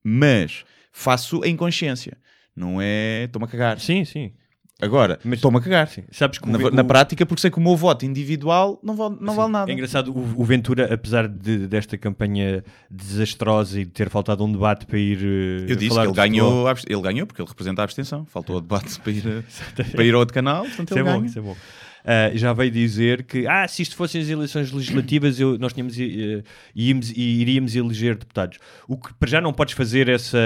Mas 0.03 0.65
faço 0.91 1.43
em 1.45 1.55
consciência, 1.55 2.17
não 2.55 2.81
é 2.81 3.25
estou-me 3.25 3.45
a 3.45 3.49
cagar. 3.49 3.79
Sim, 3.79 4.03
sim. 4.03 4.33
Agora, 4.81 5.19
Mas- 5.25 5.39
estou-me 5.39 5.57
a 5.57 5.61
cagar. 5.61 5.87
sim. 5.89 6.03
Sabes 6.09 6.37
que 6.39 6.47
o 6.47 6.51
Na, 6.51 6.57
na 6.71 6.81
o- 6.81 6.85
prática, 6.85 7.25
porque 7.25 7.41
sei 7.41 7.51
que 7.51 7.57
o 7.57 7.61
meu 7.61 7.75
voto 7.75 8.05
individual 8.05 8.79
não 8.81 8.95
vale, 8.95 9.17
não 9.19 9.35
vale 9.35 9.51
nada. 9.51 9.69
É 9.69 9.73
engraçado, 9.73 10.09
o, 10.11 10.41
o 10.41 10.43
Ventura, 10.45 10.93
apesar 10.93 11.27
de, 11.27 11.67
desta 11.67 11.97
campanha 11.97 12.63
desastrosa 12.89 13.81
e 13.81 13.85
de 13.85 13.91
ter 13.91 14.09
faltado 14.09 14.43
um 14.45 14.51
debate 14.51 14.85
para 14.85 14.97
ir 14.97 15.19
eh, 15.21 15.71
Eu 15.71 15.75
disse 15.75 15.89
falar 15.89 16.03
que 16.03 16.07
ele 16.09 16.15
ganhou, 16.29 16.67
a 16.67 16.75
ele 16.87 17.01
ganhou 17.01 17.27
porque 17.27 17.41
ele 17.41 17.49
representa 17.49 17.81
a 17.81 17.83
abstenção. 17.83 18.25
Faltou 18.25 18.57
o 18.57 18.61
debate 18.61 18.97
para 19.01 19.11
ir, 19.11 19.43
para 19.91 20.03
ir 20.03 20.13
ao 20.13 20.19
outro 20.21 20.33
canal, 20.33 20.63
portanto 20.63 20.89
Isso 20.91 20.97
é 20.97 21.01
ele 21.01 21.09
bom, 21.09 21.15
ganha. 21.17 21.25
isso 21.25 21.39
é 21.39 21.41
bom. 21.41 21.55
Ah, 22.05 22.31
já 22.33 22.53
veio 22.53 22.71
dizer 22.71 23.23
que 23.23 23.45
ah, 23.47 23.67
se 23.67 23.81
isto 23.81 23.95
fossem 23.95 24.21
as 24.21 24.29
eleições 24.29 24.71
legislativas 24.71 25.39
eu, 25.39 25.57
nós 25.57 25.73
tínhamos, 25.73 25.97
eh, 25.99 26.43
íamos, 26.75 27.11
e 27.11 27.21
iríamos 27.41 27.75
eleger 27.75 28.15
deputados. 28.15 28.57
O 28.87 28.97
que 28.97 29.13
para 29.13 29.29
já 29.29 29.41
não 29.41 29.51
podes 29.53 29.73
fazer 29.73 30.07
essa 30.09 30.37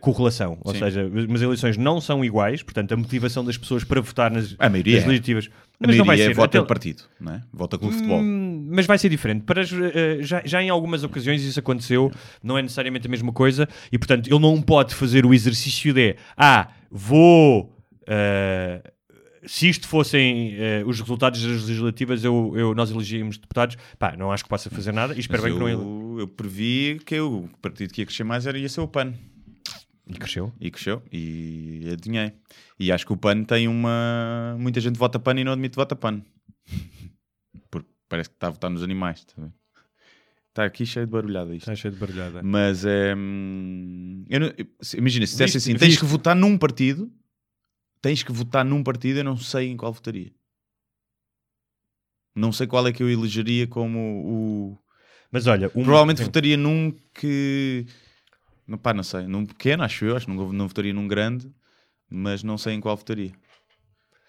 correlação. 0.00 0.58
Ou 0.62 0.72
Sim. 0.72 0.78
seja, 0.80 1.10
as 1.34 1.42
eleições 1.42 1.76
não 1.76 2.00
são 2.00 2.24
iguais, 2.24 2.62
portanto 2.62 2.92
a 2.92 2.96
motivação 2.96 3.44
das 3.44 3.56
pessoas 3.56 3.84
para 3.84 4.00
votar 4.00 4.30
nas, 4.30 4.54
A 4.58 4.68
maioria 4.68 4.96
nas 4.96 5.04
legislativas. 5.06 5.48
A 5.80 5.86
Mas 5.86 5.96
não 5.96 6.04
vai 6.04 6.16
ser. 6.16 6.32
vota 6.34 6.58
Até- 6.58 6.60
de 6.60 6.68
partido, 6.68 7.02
não 7.20 7.34
é? 7.34 7.42
Vota 7.52 7.76
clube 7.76 7.92
de 7.94 7.98
futebol. 8.02 8.20
Hum, 8.22 8.68
mas 8.70 8.86
vai 8.86 8.96
ser 8.98 9.08
diferente. 9.08 9.42
Para, 9.42 9.62
eh, 9.62 10.18
já, 10.20 10.40
já 10.44 10.62
em 10.62 10.70
algumas 10.70 11.02
ocasiões 11.04 11.42
isso 11.42 11.58
aconteceu, 11.58 12.10
não 12.42 12.56
é 12.56 12.62
necessariamente 12.62 13.06
a 13.06 13.10
mesma 13.10 13.32
coisa, 13.32 13.68
e 13.90 13.98
portanto 13.98 14.28
ele 14.28 14.38
não 14.38 14.62
pode 14.62 14.94
fazer 14.94 15.26
o 15.26 15.34
exercício 15.34 15.92
de 15.92 16.14
ah, 16.36 16.68
vou. 16.90 17.76
eh, 18.06 18.80
se 19.46 19.68
isto 19.68 19.88
fossem 19.88 20.54
eh, 20.56 20.82
os 20.86 21.00
resultados 21.00 21.40
das 21.42 21.62
legislativas, 21.64 22.22
eu, 22.24 22.52
eu- 22.56 22.74
nós 22.74 22.90
elegíamos 22.90 23.38
deputados, 23.38 23.76
pá, 23.98 24.16
não 24.16 24.30
acho 24.32 24.44
que 24.44 24.48
possa 24.50 24.70
fazer 24.70 24.92
nada 24.92 25.14
e 25.14 25.20
espero 25.20 25.42
Mas 25.42 25.50
bem 25.50 25.58
que 25.58 25.64
não 25.64 25.68
ele. 25.68 25.80
eu, 25.82 26.20
eu 26.20 26.28
previ 26.28 27.00
que 27.04 27.14
eu- 27.14 27.44
o 27.44 27.58
partido 27.60 27.92
que 27.92 28.02
ia 28.02 28.06
crescer 28.06 28.24
mais 28.24 28.46
era, 28.46 28.58
ia 28.58 28.68
ser 28.68 28.80
o 28.80 28.88
PAN. 28.88 29.14
E 30.06 30.14
cresceu. 30.14 30.52
E 30.60 30.70
cresceu. 30.70 31.02
E 31.12 31.88
adivinhei. 31.92 32.32
E 32.78 32.90
acho 32.90 33.06
que 33.06 33.12
o 33.12 33.16
PAN 33.16 33.44
tem 33.44 33.68
uma. 33.68 34.56
Muita 34.58 34.80
gente 34.80 34.98
vota 34.98 35.18
PAN 35.18 35.38
e 35.40 35.44
não 35.44 35.52
admite 35.52 35.76
vota 35.76 35.94
PAN. 35.94 36.22
Porque 37.70 37.88
parece 38.08 38.28
que 38.28 38.36
está 38.36 38.48
a 38.48 38.50
votar 38.50 38.70
nos 38.70 38.82
animais. 38.82 39.20
Está? 39.20 39.48
Está 40.48 40.64
aqui 40.64 40.84
cheio 40.84 41.06
de 41.06 41.12
barulhada 41.12 41.50
isto. 41.54 41.62
Está 41.70 41.74
cheio 41.76 41.94
de 41.94 42.00
barulhada. 42.00 42.42
Mas 42.42 42.84
é. 42.84 43.14
hum, 43.16 44.24
eu 44.28 44.40
não- 44.40 44.52
eu- 44.58 44.66
imagina, 44.98 45.24
se 45.26 45.32
dissesse 45.32 45.56
assim: 45.56 45.74
tens 45.76 45.96
que 45.98 46.04
votar 46.04 46.34
num 46.36 46.58
partido, 46.58 47.10
tens 48.02 48.22
que 48.22 48.32
votar 48.32 48.64
num 48.64 48.82
partido, 48.82 49.20
eu 49.20 49.24
não 49.24 49.36
sei 49.36 49.70
em 49.70 49.76
qual 49.76 49.92
votaria. 49.92 50.32
Não 52.34 52.52
sei 52.52 52.66
qual 52.66 52.86
é 52.86 52.92
que 52.92 53.02
eu 53.02 53.10
elegeria 53.10 53.66
como 53.66 53.98
o. 53.98 54.78
Mas 55.30 55.46
olha, 55.46 55.68
um, 55.74 55.84
Provavelmente 55.84 56.18
sim. 56.18 56.24
votaria 56.24 56.56
num 56.56 56.92
que. 57.14 57.86
Pá, 58.82 58.92
não 58.92 59.02
sei. 59.02 59.26
Num 59.26 59.46
pequeno, 59.46 59.82
acho 59.82 60.04
eu. 60.04 60.16
Acho 60.16 60.26
que 60.26 60.32
não, 60.32 60.52
não 60.52 60.66
votaria 60.66 60.92
num 60.92 61.06
grande, 61.06 61.50
mas 62.10 62.42
não 62.42 62.58
sei 62.58 62.74
em 62.74 62.80
qual 62.80 62.96
votaria. 62.96 63.32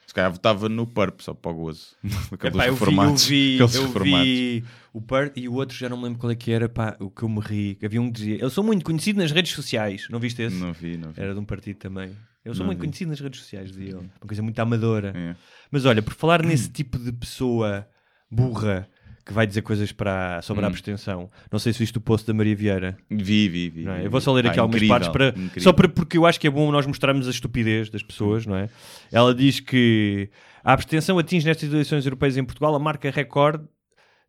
Se 0.05 0.13
calhar 0.13 0.31
votava 0.31 0.69
no 0.69 0.85
Purp, 0.85 1.21
só 1.21 1.33
para 1.33 1.51
o 1.51 1.55
gozo. 1.55 1.95
Aqueles 2.31 2.55
Epá, 2.55 2.67
eu 2.67 2.75
vi, 2.75 3.57
eu 3.57 3.67
vi, 3.67 3.77
eu 3.77 3.83
reformados. 3.87 4.27
vi 4.27 4.63
o 4.93 5.01
Par 5.01 5.31
e 5.35 5.47
o 5.49 5.53
outro 5.53 5.75
já 5.75 5.89
não 5.89 5.97
me 5.97 6.03
lembro 6.03 6.19
qual 6.19 6.31
é 6.31 6.35
que 6.35 6.51
era, 6.51 6.67
pá, 6.69 6.95
o 6.99 7.09
que 7.09 7.23
eu 7.23 7.29
me 7.29 7.39
ri. 7.39 7.79
Havia 7.83 8.01
um 8.01 8.11
que 8.11 8.19
dizia, 8.19 8.37
eu 8.37 8.49
sou 8.49 8.63
muito 8.63 8.83
conhecido 8.85 9.19
nas 9.19 9.31
redes 9.31 9.53
sociais, 9.53 10.07
não 10.09 10.19
viste 10.19 10.41
esse? 10.41 10.55
Não 10.55 10.73
vi, 10.73 10.97
não 10.97 11.11
vi. 11.11 11.21
Era 11.21 11.33
de 11.33 11.39
um 11.39 11.45
partido 11.45 11.77
também. 11.77 12.15
Eu 12.45 12.53
sou 12.53 12.63
Não 12.63 12.67
muito 12.67 12.79
vi. 12.79 12.87
conhecido 12.87 13.09
nas 13.09 13.19
redes 13.19 13.39
sociais, 13.41 13.69
dizia 13.69 13.85
ele. 13.89 13.95
Uma 13.97 14.27
coisa 14.27 14.41
muito 14.43 14.59
amadora. 14.59 15.13
É. 15.15 15.35
Mas 15.71 15.85
olha, 15.85 16.01
por 16.01 16.13
falar 16.13 16.43
nesse 16.45 16.69
tipo 16.69 16.97
de 16.99 17.11
pessoa 17.11 17.87
burra 18.29 18.87
que 19.25 19.31
vai 19.31 19.47
dizer 19.47 19.61
coisas 19.61 19.91
para, 19.93 20.41
sobre 20.41 20.65
a 20.65 20.67
Hum. 20.67 20.71
abstenção, 20.71 21.31
não 21.49 21.57
sei 21.57 21.71
se 21.71 21.79
viste 21.79 21.97
o 21.97 22.01
post 22.01 22.27
da 22.27 22.33
Maria 22.33 22.53
Vieira. 22.55 22.97
Vi, 23.09 23.47
vi, 23.47 23.69
vi. 23.69 23.87
é? 23.87 24.05
Eu 24.05 24.11
vou 24.11 24.19
só 24.19 24.33
ler 24.33 24.45
aqui 24.47 24.59
algumas 24.59 24.75
incrível, 24.75 24.93
partes 24.95 25.09
para, 25.09 25.29
incrível. 25.29 25.61
só 25.63 25.71
para, 25.71 25.87
porque 25.87 26.17
eu 26.17 26.25
acho 26.25 26.37
que 26.37 26.45
é 26.47 26.49
bom 26.49 26.69
nós 26.73 26.85
mostrarmos 26.85 27.25
a 27.27 27.31
estupidez 27.31 27.89
das 27.89 28.03
pessoas, 28.03 28.45
não 28.45 28.57
é? 28.57 28.67
Ela 29.09 29.33
diz 29.33 29.61
que 29.61 30.29
a 30.61 30.73
abstenção 30.73 31.17
atinge 31.17 31.45
nestas 31.45 31.71
eleições 31.71 32.05
europeias 32.05 32.35
em 32.35 32.43
Portugal 32.43 32.75
a 32.75 32.79
marca 32.79 33.09
recorde 33.09 33.63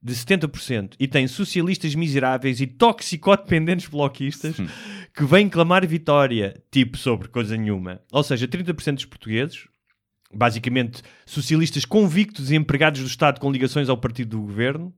de 0.04 0.12
70% 0.14 0.96
e 1.00 1.08
tem 1.08 1.26
socialistas 1.26 1.94
miseráveis 1.94 2.60
e 2.60 2.66
toxicodependentes 2.66 3.88
bloquistas 3.88 4.54
que 5.16 5.24
vêm 5.24 5.48
clamar 5.48 5.86
vitória, 5.86 6.62
tipo 6.70 6.98
sobre 6.98 7.28
coisa 7.28 7.56
nenhuma. 7.56 8.00
Ou 8.12 8.22
seja, 8.22 8.46
30% 8.46 8.96
dos 8.96 9.04
portugueses, 9.06 9.66
basicamente 10.32 11.00
socialistas 11.24 11.86
convictos 11.86 12.50
e 12.50 12.56
empregados 12.56 13.00
do 13.00 13.06
Estado 13.06 13.40
com 13.40 13.50
ligações 13.50 13.88
ao 13.88 13.96
partido 13.96 14.30
do 14.36 14.42
governo, 14.42 14.92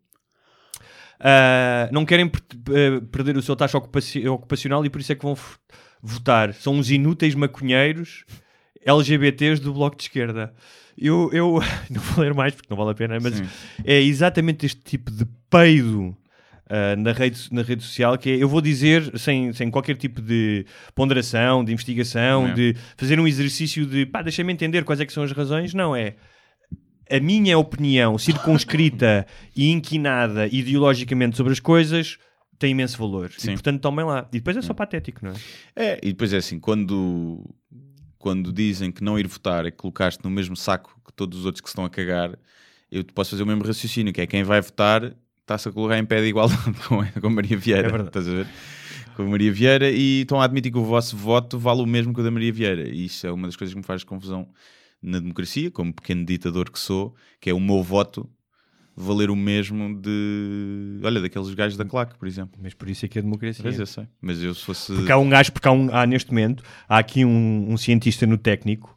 ah, 1.21 1.89
não 1.93 2.05
querem 2.05 2.29
per- 2.29 2.43
eh, 2.75 3.01
perder 3.11 3.37
o 3.37 3.43
seu 3.43 3.57
taxa 3.57 3.79
ocupaci- 3.79 4.27
ocupacional 4.29 4.85
e 4.85 4.91
por 4.91 5.01
isso 5.01 5.13
é 5.13 5.15
que 5.15 5.23
vão 5.25 5.37
votar. 6.03 6.53
São 6.53 6.75
uns 6.75 6.91
inúteis 6.91 7.35
maconheiros 7.35 8.25
LGBTs 8.85 9.61
do 9.63 9.73
Bloco 9.73 9.97
de 9.97 10.03
Esquerda. 10.05 10.55
Eu, 10.99 11.31
eu 11.33 11.61
não 11.91 12.01
vou 12.01 12.25
ler 12.25 12.35
mais 12.35 12.55
porque 12.55 12.69
não 12.71 12.77
vale 12.77 12.91
a 12.91 12.95
pena, 12.95 13.19
mas 13.21 13.35
Sim. 13.35 13.47
é 13.85 14.01
exatamente 14.01 14.67
este 14.67 14.81
tipo 14.83 15.11
de 15.11 15.27
peido 15.51 16.17
ah, 16.69 16.97
na, 16.97 17.13
rede, 17.13 17.49
na 17.53 17.63
rede 17.63 17.83
social, 17.83 18.17
que 18.19 18.31
é, 18.31 18.37
eu 18.37 18.49
vou 18.49 18.61
dizer, 18.61 19.17
sem, 19.19 19.53
sem 19.53 19.71
qualquer 19.71 19.97
tipo 19.97 20.21
de 20.21 20.67
ponderação, 20.95 21.65
de 21.65 21.73
investigação, 21.73 22.49
É. 22.49 22.55
de 22.55 22.77
fazer 22.97 23.21
um 23.21 23.27
exercício 23.27 23.87
de, 23.87 24.05
pá, 24.07 24.23
deixa-me 24.23 24.53
entender 24.53 24.85
quais 24.85 25.01
é 25.01 25.07
que 25.07 25.13
são 25.13 25.23
as 25.23 25.33
razões, 25.33 25.75
não 25.75 25.95
é 25.95 26.15
a 27.09 27.21
minha 27.21 27.57
opinião 27.57 28.19
circunscrita 28.19 29.27
e 29.55 29.71
inquinada 29.71 30.49
ideologicamente 30.49 31.37
sobre 31.37 31.53
as 31.53 31.61
coisas 31.61 32.19
tem 32.59 32.73
imenso 32.73 32.99
valor. 32.99 33.31
Sim. 33.37 33.51
E 33.51 33.53
portanto 33.55 33.81
tomem 33.81 34.05
lá. 34.05 34.27
E 34.33 34.39
depois 34.39 34.57
é 34.57 34.63
só 34.63 34.75
patético, 34.75 35.25
não 35.25 35.33
é? 35.33 35.35
É, 35.77 36.01
e 36.03 36.09
depois 36.09 36.33
é 36.33 36.39
assim, 36.39 36.59
quando, 36.59 37.45
quando 38.19 38.53
dizem 38.53 38.91
que 38.91 39.03
não 39.03 39.19
ir 39.19 39.27
votar 39.27 39.67
é 39.67 39.71
que 39.71 39.77
colocaste 39.77 40.23
no 40.25 40.31
mesmo 40.31 40.57
saco 40.57 40.99
que 41.07 41.13
todos 41.13 41.41
os 41.41 41.47
outros 41.47 41.61
que 41.61 41.69
se 41.69 41.73
estão 41.73 41.85
a 41.85 41.91
cagar, 41.91 42.39
eu 42.91 43.05
posso 43.05 43.31
fazer 43.31 43.43
o 43.43 43.47
mesmo 43.47 43.65
raciocínio, 43.65 44.13
que 44.13 44.21
é 44.21 44.27
quem 44.27 44.43
vai 44.43 44.61
votar 44.61 45.15
está-se 45.47 45.69
a 45.69 45.73
colocar 45.73 45.97
em 45.97 46.05
pé 46.05 46.21
de 46.21 46.27
igualdade 46.27 46.63
com, 46.89 47.21
com 47.21 47.31
Maria 47.31 47.57
Vieira. 47.57 47.87
É 47.87 47.91
verdade. 47.91 48.09
Estás 48.09 48.29
a 48.29 48.33
ver? 48.33 48.49
Com 49.15 49.23
a 49.23 49.27
Maria 49.27 49.53
Vieira 49.53 49.91
e 49.91 50.23
estão 50.23 50.41
a 50.41 50.45
admitir 50.45 50.73
que 50.73 50.79
o 50.79 50.85
vosso 50.85 51.17
voto 51.17 51.59
vale 51.59 51.81
o 51.81 51.87
mesmo 51.87 52.13
que 52.13 52.21
o 52.21 52.25
da 52.25 52.31
Maria 52.31 52.53
Vieira. 52.53 52.89
E 52.89 53.07
isso 53.07 53.27
é 53.27 53.33
uma 53.33 53.47
das 53.47 53.57
coisas 53.57 53.73
que 53.73 53.79
me 53.79 53.87
faz 53.87 54.05
confusão 54.05 54.49
na 55.01 55.19
democracia, 55.21 55.71
como 55.71 55.93
pequeno 55.93 56.25
ditador 56.25 56.71
que 56.71 56.79
sou, 56.79 57.15
que 57.41 57.49
é 57.49 57.55
o 57.55 57.61
meu 57.61 57.83
voto 57.83 58.29
valer 58.97 59.29
o 59.31 59.37
mesmo 59.37 59.95
de. 60.01 61.01
Olha, 61.05 61.21
daqueles 61.21 61.53
gajos 61.55 61.77
da 61.77 61.85
claque, 61.85 62.17
por 62.19 62.27
exemplo. 62.27 62.59
Mas 62.63 62.73
por 62.75 62.89
isso 62.89 63.05
é 63.05 63.09
que 63.09 63.19
é 63.19 63.23
democracia. 63.23 63.63
Pois 63.63 63.79
eu 63.79 63.87
sei. 63.87 64.05
Mas 64.21 64.43
eu 64.43 64.55
se 64.55 64.65
fosse. 64.65 64.93
Porque 64.95 65.13
há 65.13 65.19
um 65.19 65.29
gajo, 65.29 65.53
porque 65.53 65.69
há, 65.69 65.73
um, 65.73 65.95
há 65.95 66.07
neste 66.07 66.31
momento, 66.31 66.63
há 66.89 66.99
aqui 66.99 67.25
um, 67.25 67.67
um 67.73 67.77
cientista 67.77 68.27
no 68.27 68.39
técnico 68.39 68.97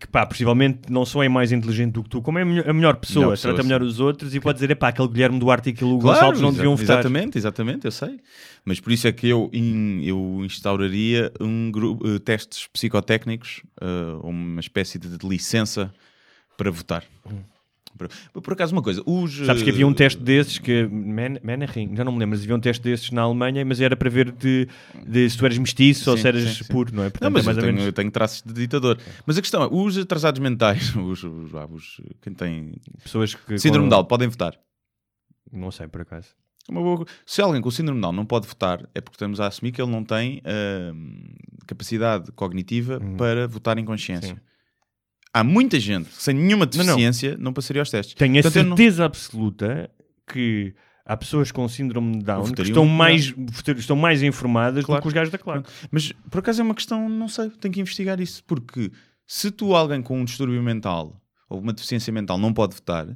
que, 0.00 0.08
pá, 0.08 0.26
possivelmente 0.26 0.90
não 0.90 1.04
só 1.06 1.22
é 1.22 1.28
mais 1.28 1.52
inteligente 1.52 1.92
do 1.92 2.02
que 2.02 2.08
tu, 2.10 2.20
como 2.20 2.38
é 2.38 2.42
a 2.42 2.44
melhor, 2.44 2.68
a 2.68 2.72
melhor 2.72 2.96
pessoa, 2.96 3.36
trata 3.36 3.62
melhor 3.62 3.80
os 3.82 4.00
outros 4.00 4.34
e 4.34 4.40
pode 4.40 4.56
dizer, 4.56 4.70
é 4.70 4.74
pá, 4.74 4.88
aquele 4.88 5.08
Guilherme 5.08 5.38
Duarte 5.38 5.70
e 5.70 5.72
aquele 5.72 5.90
Hugo 5.90 6.02
Claro, 6.02 6.16
Gonçalves 6.16 6.40
não 6.40 6.52
deviam 6.52 6.74
votar. 6.76 6.98
Exatamente, 6.98 7.38
exatamente, 7.38 7.84
eu 7.84 7.92
sei. 7.92 8.18
Mas 8.64 8.80
por 8.80 8.92
isso 8.92 9.06
é 9.06 9.12
que 9.12 9.28
eu, 9.28 9.48
in- 9.52 10.02
eu 10.04 10.40
instauraria 10.44 11.32
um 11.40 11.70
grupo, 11.70 12.06
eh, 12.06 12.18
testes 12.18 12.66
psicotécnicos, 12.66 13.62
eh, 13.80 14.18
uma 14.22 14.60
espécie 14.60 14.98
de 14.98 15.26
licença 15.26 15.92
para 16.58 16.70
votar. 16.70 17.04
Por, 17.22 17.32
por 18.42 18.52
acaso, 18.52 18.72
uma 18.74 18.82
coisa, 18.82 19.02
os. 19.06 19.36
Sabes 19.46 19.62
que 19.62 19.70
havia 19.70 19.86
um 19.86 19.92
eh, 19.92 19.94
teste 19.94 20.20
desses 20.20 20.58
que. 20.58 20.84
Man, 20.88 21.38
Mannerheim, 21.42 21.94
já 21.96 22.04
não 22.04 22.12
me 22.12 22.18
lembro, 22.18 22.36
mas 22.36 22.42
havia 22.42 22.56
um 22.56 22.60
teste 22.60 22.82
desses 22.82 23.10
na 23.10 23.22
Alemanha, 23.22 23.64
mas 23.64 23.80
era 23.80 23.96
para 23.96 24.10
ver 24.10 24.32
de, 24.32 24.68
de 25.06 25.30
se 25.30 25.38
tu 25.38 25.44
eras 25.46 25.58
mestiço 25.58 26.10
ou 26.10 26.16
Sim, 26.16 26.22
se 26.22 26.28
eras 26.28 26.42
sim, 26.42 26.64
sim. 26.64 26.72
puro, 26.72 26.94
não 26.94 27.04
é? 27.04 27.10
Portanto, 27.10 27.22
Não, 27.22 27.30
mas 27.30 27.44
é 27.44 27.46
mais 27.46 27.56
eu 27.56 27.60
ou 27.62 27.66
tenho, 27.66 27.74
menos. 27.74 27.86
eu 27.86 27.92
tenho 27.92 28.10
traços 28.10 28.42
de 28.42 28.52
ditador. 28.52 28.98
Mas 29.26 29.38
a 29.38 29.40
questão 29.40 29.62
é, 29.62 29.68
os 29.70 29.96
atrasados 29.96 30.40
mentais, 30.40 30.94
os, 30.96 31.22
os, 31.22 31.54
ah, 31.54 31.66
os- 31.70 32.00
quem 32.20 32.32
tem 32.34 32.72
Pessoas 33.02 33.34
que. 33.34 33.58
síndrome 33.58 33.84
com- 33.86 33.90
de 33.90 33.96
Down, 33.96 34.04
podem 34.06 34.28
votar. 34.28 34.58
Não 35.52 35.70
sei, 35.70 35.86
por 35.86 36.00
acaso. 36.00 36.28
Uma 36.68 36.80
boa- 36.80 37.04
Se 37.26 37.40
alguém 37.42 37.60
com 37.60 37.70
síndrome 37.70 37.98
de 38.00 38.02
Down 38.02 38.12
não 38.12 38.24
pode 38.26 38.46
votar, 38.48 38.80
é 38.94 39.00
porque 39.00 39.16
estamos 39.16 39.38
a 39.40 39.46
assumir 39.46 39.70
que 39.72 39.80
ele 39.82 39.90
não 39.90 40.02
tem 40.02 40.42
hum, 40.94 41.34
capacidade 41.66 42.32
cognitiva 42.32 43.00
para 43.18 43.46
votar 43.46 43.78
em 43.78 43.84
consciência. 43.84 44.34
Sim. 44.34 44.40
Há 45.34 45.42
muita 45.42 45.80
gente 45.80 46.08
sem 46.12 46.32
nenhuma 46.34 46.64
Não, 46.64 46.72
não. 46.78 46.84
deficiência 46.86 47.36
não, 47.38 47.52
passaria 47.52 47.82
aos 47.82 47.90
testes. 47.90 48.14
Tenho 48.14 48.38
a 48.38 48.42
Portanto, 48.42 48.68
não- 48.68 48.76
certeza 48.76 49.04
absoluta 49.04 49.90
que 50.32 50.72
há 51.04 51.16
pessoas 51.16 51.50
com 51.50 51.68
síndrome 51.68 52.18
de 52.18 52.24
Down 52.24 52.52
que 52.52 52.62
estão 52.62 52.86
mais, 52.86 53.34
estão 53.76 53.96
mais 53.96 54.22
informadas 54.22 54.84
Claro. 54.84 55.00
do 55.00 55.02
que 55.02 55.08
os 55.08 55.12
gajos 55.12 55.32
da 55.32 55.38
claque. 55.38 55.68
Mas 55.90 56.12
por 56.30 56.38
acaso 56.38 56.60
é 56.60 56.64
uma 56.64 56.74
questão, 56.74 57.08
não 57.08 57.28
sei, 57.28 57.50
tenho 57.50 57.74
que 57.74 57.80
investigar 57.80 58.20
isso. 58.20 58.44
Porque 58.44 58.90
se 59.26 59.50
tu, 59.50 59.74
alguém 59.74 60.00
com 60.00 60.20
um 60.20 60.24
distúrbio 60.24 60.62
mental 60.62 61.20
ou 61.50 61.58
uma 61.60 61.72
deficiência 61.72 62.12
mental, 62.12 62.38
não 62.38 62.52
pode 62.52 62.74
votar, 62.76 63.06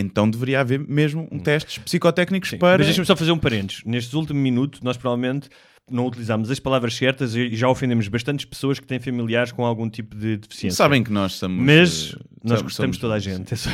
então 0.00 0.28
deveria 0.30 0.60
haver 0.60 0.78
mesmo 0.78 1.26
um 1.32 1.38
testes 1.38 1.78
psicotécnicos 1.78 2.50
Sim. 2.50 2.58
para. 2.58 2.78
Mas 2.78 2.86
deixa-me 2.86 3.06
só 3.06 3.16
fazer 3.16 3.32
um 3.32 3.38
parênteses. 3.38 3.82
Nestes 3.84 4.14
últimos 4.14 4.42
minutos, 4.42 4.80
nós 4.82 4.96
provavelmente 4.96 5.48
não 5.90 6.06
utilizámos 6.06 6.50
as 6.50 6.58
palavras 6.58 6.94
certas 6.94 7.34
e 7.34 7.54
já 7.54 7.68
ofendemos 7.68 8.08
bastantes 8.08 8.44
pessoas 8.44 8.78
que 8.80 8.86
têm 8.86 8.98
familiares 8.98 9.52
com 9.52 9.64
algum 9.64 9.88
tipo 9.88 10.16
de 10.16 10.36
deficiência. 10.36 10.76
Sabem 10.76 11.02
que 11.02 11.12
nós 11.12 11.32
somos. 11.34 11.64
Mas 11.64 12.12
eh, 12.14 12.24
nós 12.44 12.60
gostamos 12.60 12.96
de 12.96 13.00
toda 13.00 13.14
a 13.14 13.18
gente. 13.18 13.54
É 13.54 13.56
só- 13.56 13.70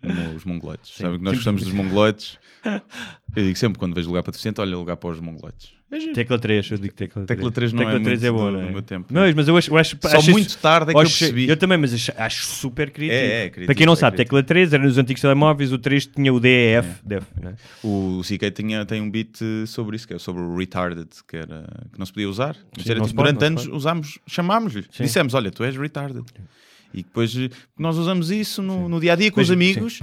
como 0.00 0.36
os 0.36 0.44
mongoloides. 0.44 0.90
Sabem 0.96 1.18
que 1.18 1.24
nós 1.24 1.34
gostamos 1.34 1.62
dos 1.62 1.72
mongoloides. 1.72 2.38
Eu 3.36 3.44
digo 3.44 3.56
sempre 3.56 3.78
quando 3.78 3.94
vejo 3.94 4.08
lugar 4.08 4.22
para 4.22 4.32
deficiente, 4.32 4.60
olha 4.60 4.76
lugar 4.76 4.96
para 4.96 5.10
os 5.10 5.20
mongoloides. 5.20 5.72
É. 5.90 6.12
Tecla 6.12 6.38
3, 6.38 6.70
eu 6.72 6.76
digo 6.76 6.92
tecla 6.92 7.24
3. 7.24 7.26
Tecla 7.38 7.50
3 7.50 7.72
não 7.72 7.78
tecla 7.78 7.94
é 7.98 8.02
3 8.02 8.20
muito 8.20 8.26
é 8.26 8.30
boa, 8.30 8.50
do- 8.50 8.56
não 8.58 8.62
é? 8.62 8.66
do 8.66 8.72
meu 8.72 8.82
tempo. 8.82 9.14
Não, 9.14 9.22
mas 9.34 9.48
eu 9.48 9.56
acho, 9.56 9.70
eu 9.70 9.76
acho 9.78 9.96
Só 10.02 10.18
acho 10.18 10.30
muito 10.30 10.48
isso- 10.48 10.58
tarde 10.58 10.90
é 10.90 10.92
que 10.92 10.98
eu 10.98 11.02
percebi. 11.02 11.48
Eu 11.48 11.56
também, 11.56 11.78
mas 11.78 11.94
acho, 11.94 12.12
acho 12.14 12.44
super 12.46 12.90
criativo. 12.90 13.18
É, 13.22 13.26
é, 13.44 13.48
criativo, 13.48 13.66
Para 13.66 13.74
quem 13.74 13.86
não 13.86 13.94
é 13.94 13.96
sabe, 13.96 14.16
criativo. 14.16 14.36
tecla 14.36 14.42
3 14.46 14.72
era 14.74 14.82
nos 14.82 14.98
antigos 14.98 15.22
telemóveis, 15.22 15.72
o 15.72 15.78
3 15.78 16.04
tinha 16.06 16.30
o 16.34 16.38
DEF. 16.40 16.86
DEF 17.02 17.26
né? 17.40 17.54
O 17.82 18.20
CK 18.22 18.50
tinha, 18.50 18.84
tem 18.84 19.00
um 19.00 19.10
beat 19.10 19.38
sobre 19.66 19.96
isso, 19.96 20.06
que 20.06 20.12
é 20.12 20.18
sobre 20.18 20.42
o 20.42 20.56
retarded, 20.56 21.08
que, 21.26 21.36
era, 21.38 21.64
que 21.90 21.98
não 21.98 22.04
se 22.04 22.12
podia 22.12 22.28
usar. 22.28 22.54
Sim, 22.54 22.90
era, 22.90 23.00
tipo, 23.00 23.14
pode, 23.14 23.32
durante 23.32 23.44
anos 23.44 23.66
usámos, 23.66 24.18
chamámos-lhe, 24.26 24.82
Sim. 24.90 25.04
dissemos: 25.04 25.32
Olha, 25.32 25.50
tu 25.50 25.64
és 25.64 25.74
retarded. 25.74 26.22
E 26.92 26.98
depois 27.02 27.34
eh, 27.36 27.48
nós 27.78 27.96
usamos 27.96 28.30
isso 28.30 28.62
no, 28.62 28.88
no 28.88 29.00
dia 29.00 29.12
a 29.12 29.16
dia 29.16 29.30
com 29.30 29.40
os 29.40 29.50
amigos. 29.50 30.00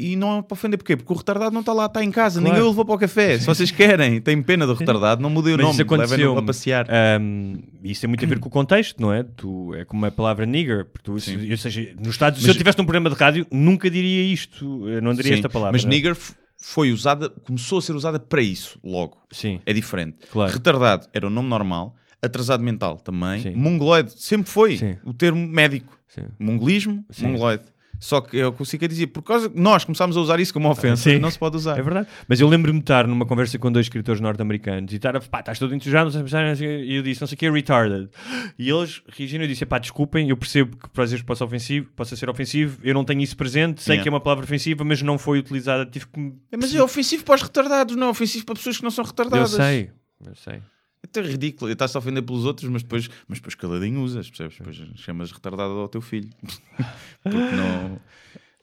E 0.00 0.14
não 0.14 0.38
é 0.38 0.42
para 0.42 0.54
ofender, 0.54 0.78
porquê? 0.78 0.96
Porque 0.96 1.12
o 1.12 1.16
retardado 1.16 1.52
não 1.52 1.58
está 1.58 1.72
lá, 1.72 1.86
está 1.86 2.04
em 2.04 2.10
casa, 2.12 2.38
Claro. 2.40 2.54
ninguém 2.54 2.64
o 2.64 2.70
levou 2.70 2.84
para 2.84 2.94
o 2.94 2.98
café. 2.98 3.36
Se 3.36 3.44
vocês 3.44 3.72
querem, 3.72 4.20
têm 4.20 4.40
pena 4.40 4.64
do 4.64 4.72
retardado, 4.74 5.20
não 5.20 5.28
mudei 5.28 5.54
o 5.54 5.56
Mas 5.56 5.62
nome, 5.64 5.72
isso 5.74 5.82
aconteceu 5.82 6.38
a 6.38 6.42
passear. 6.42 6.86
Um, 7.20 7.58
isso 7.82 8.02
tem 8.02 8.06
muito 8.08 8.24
a 8.24 8.28
ver 8.28 8.38
com 8.38 8.46
o 8.46 8.50
contexto, 8.50 9.02
não 9.02 9.12
é? 9.12 9.24
Tu, 9.24 9.74
é 9.74 9.84
como 9.84 10.06
a 10.06 10.10
palavra 10.12 10.46
nigger. 10.46 10.84
Porque 10.84 11.02
tu, 11.02 11.18
se- 11.18 11.50
ou 11.50 11.56
seja, 11.56 11.94
nos 11.98 12.10
Estados, 12.10 12.38
se 12.40 12.46
Mas- 12.46 12.54
eu 12.54 12.58
tivesse 12.58 12.80
um 12.80 12.84
programa 12.84 13.10
de 13.10 13.16
rádio, 13.16 13.44
nunca 13.50 13.90
diria 13.90 14.22
isto. 14.32 14.88
Eu 14.88 15.02
não 15.02 15.12
diria 15.14 15.32
Sim, 15.32 15.38
esta 15.38 15.48
palavra. 15.48 15.72
Mas 15.72 15.84
nigger 15.84 16.16
foi 16.60 16.92
usada, 16.92 17.28
começou 17.28 17.78
a 17.78 17.82
ser 17.82 17.96
usada 17.96 18.20
para 18.20 18.40
isso, 18.40 18.78
logo. 18.84 19.16
Sim. 19.32 19.58
É 19.66 19.72
diferente. 19.72 20.18
Claro. 20.30 20.52
Retardado 20.52 21.08
era 21.12 21.26
o 21.26 21.30
nome 21.30 21.48
normal, 21.48 21.96
atrasado 22.22 22.62
mental 22.62 22.98
também, 22.98 23.42
Sim. 23.42 23.54
mongoloide 23.56 24.12
sempre 24.16 24.48
foi 24.48 24.76
Sim. 24.76 24.96
o 25.04 25.12
termo 25.12 25.44
médico. 25.44 25.97
Sim. 26.08 26.22
Mongolismo, 26.38 27.04
Sim. 27.10 27.26
mongoloide. 27.28 27.64
Só 28.00 28.20
que 28.20 28.38
é 28.38 28.46
o 28.46 28.52
que 28.52 28.62
o 28.62 28.64
Sica 28.64 28.86
dizia, 28.86 29.08
por 29.08 29.22
causa 29.22 29.50
nós 29.56 29.84
começámos 29.84 30.16
a 30.16 30.20
usar 30.20 30.38
isso 30.38 30.52
como 30.54 30.70
ofensa, 30.70 31.02
Sim. 31.10 31.18
não 31.18 31.32
se 31.32 31.38
pode 31.38 31.56
usar. 31.56 31.76
É 31.76 31.82
verdade. 31.82 32.06
Mas 32.28 32.38
eu 32.40 32.46
lembro-me 32.48 32.78
de 32.78 32.84
estar 32.84 33.08
numa 33.08 33.26
conversa 33.26 33.58
com 33.58 33.72
dois 33.72 33.86
escritores 33.86 34.20
norte-americanos 34.20 34.92
e 34.92 34.96
estar 34.96 35.16
a 35.16 35.20
pá, 35.20 35.40
estás 35.40 35.58
todo 35.58 35.74
entusiasmado, 35.74 36.16
e 36.62 36.94
eu 36.94 37.02
disse, 37.02 37.20
não 37.20 37.26
sei 37.26 37.34
o 37.34 37.38
que 37.38 37.46
é 37.46 37.50
retarded. 37.50 38.08
E 38.56 38.70
eles 38.70 39.02
reagiram 39.08 39.42
e 39.42 39.46
eu 39.46 39.48
disse, 39.48 39.66
pá, 39.66 39.78
desculpem, 39.80 40.28
eu 40.30 40.36
percebo 40.36 40.76
que 40.76 40.88
para 40.90 41.02
vezes 41.06 41.22
possa, 41.22 41.44
ofensivo, 41.44 41.90
possa 41.96 42.14
ser 42.14 42.30
ofensivo, 42.30 42.78
eu 42.84 42.94
não 42.94 43.04
tenho 43.04 43.20
isso 43.20 43.36
presente, 43.36 43.82
sei 43.82 43.94
Yeah. 43.94 44.02
que 44.04 44.08
é 44.08 44.12
uma 44.12 44.20
palavra 44.20 44.44
ofensiva, 44.44 44.84
mas 44.84 45.02
não 45.02 45.18
foi 45.18 45.40
utilizada, 45.40 45.84
tive 45.84 46.06
que. 46.06 46.32
É, 46.52 46.56
Mas 46.56 46.72
é 46.72 46.80
ofensivo 46.80 47.24
para 47.24 47.34
os 47.34 47.42
retardados, 47.42 47.96
não 47.96 48.06
é 48.06 48.10
ofensivo 48.10 48.44
para 48.46 48.54
pessoas 48.54 48.76
que 48.76 48.84
não 48.84 48.92
são 48.92 49.02
Eu 49.02 49.08
retardadas. 49.08 49.50
sei, 49.50 49.90
eu 50.24 50.36
sei. 50.36 50.60
É 51.02 51.06
até 51.06 51.20
ridículo. 51.20 51.70
Estás-te 51.70 51.96
a 51.96 51.98
ofender 51.98 52.22
pelos 52.22 52.44
outros, 52.44 52.68
mas 52.68 52.82
depois, 52.82 53.08
mas 53.26 53.38
depois 53.38 53.54
caladinho 53.54 54.02
usas, 54.02 54.28
percebes? 54.28 54.58
Depois 54.58 54.76
chamas 54.98 55.30
retardado 55.32 55.72
ao 55.72 55.88
teu 55.88 56.00
filho. 56.00 56.30
Porque 57.22 57.38
não. 57.38 58.00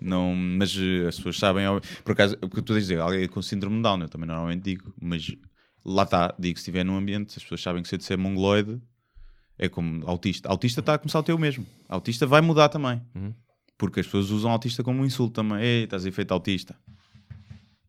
não 0.01 0.35
mas 0.35 0.75
eh, 0.77 1.07
as 1.07 1.15
pessoas 1.15 1.37
sabem. 1.37 1.65
Por 2.03 2.11
acaso, 2.11 2.37
o 2.41 2.49
que 2.49 2.61
tu 2.61 2.73
dizes 2.73 2.89
dizer, 2.89 2.99
alguém 2.99 3.27
com 3.27 3.41
síndrome 3.41 3.77
de 3.77 3.83
Down, 3.83 4.01
eu 4.01 4.09
também 4.09 4.27
normalmente 4.27 4.63
digo, 4.63 4.93
mas 5.01 5.33
lá 5.85 6.03
está, 6.03 6.35
digo, 6.37 6.57
se 6.57 6.63
estiver 6.63 6.83
num 6.83 6.97
ambiente, 6.97 7.37
as 7.37 7.43
pessoas 7.43 7.61
sabem 7.61 7.81
que 7.81 7.87
se 7.87 7.95
eu 7.95 7.99
disser 7.99 8.17
mongoloide, 8.17 8.81
é 9.57 9.69
como 9.69 10.05
autista. 10.07 10.49
Autista 10.49 10.81
está 10.81 10.95
a 10.95 10.97
começar 10.97 11.19
a 11.19 11.23
ter 11.23 11.33
o 11.33 11.39
mesmo. 11.39 11.65
Autista 11.87 12.25
vai 12.25 12.41
mudar 12.41 12.69
também. 12.69 13.01
Porque 13.77 13.99
as 13.99 14.05
pessoas 14.05 14.29
usam 14.29 14.51
autista 14.51 14.83
como 14.83 15.01
um 15.01 15.05
insulto 15.05 15.33
também. 15.33 15.63
Ei, 15.63 15.83
estás 15.83 16.05
a 16.05 16.09
efeito 16.09 16.33
autista. 16.33 16.75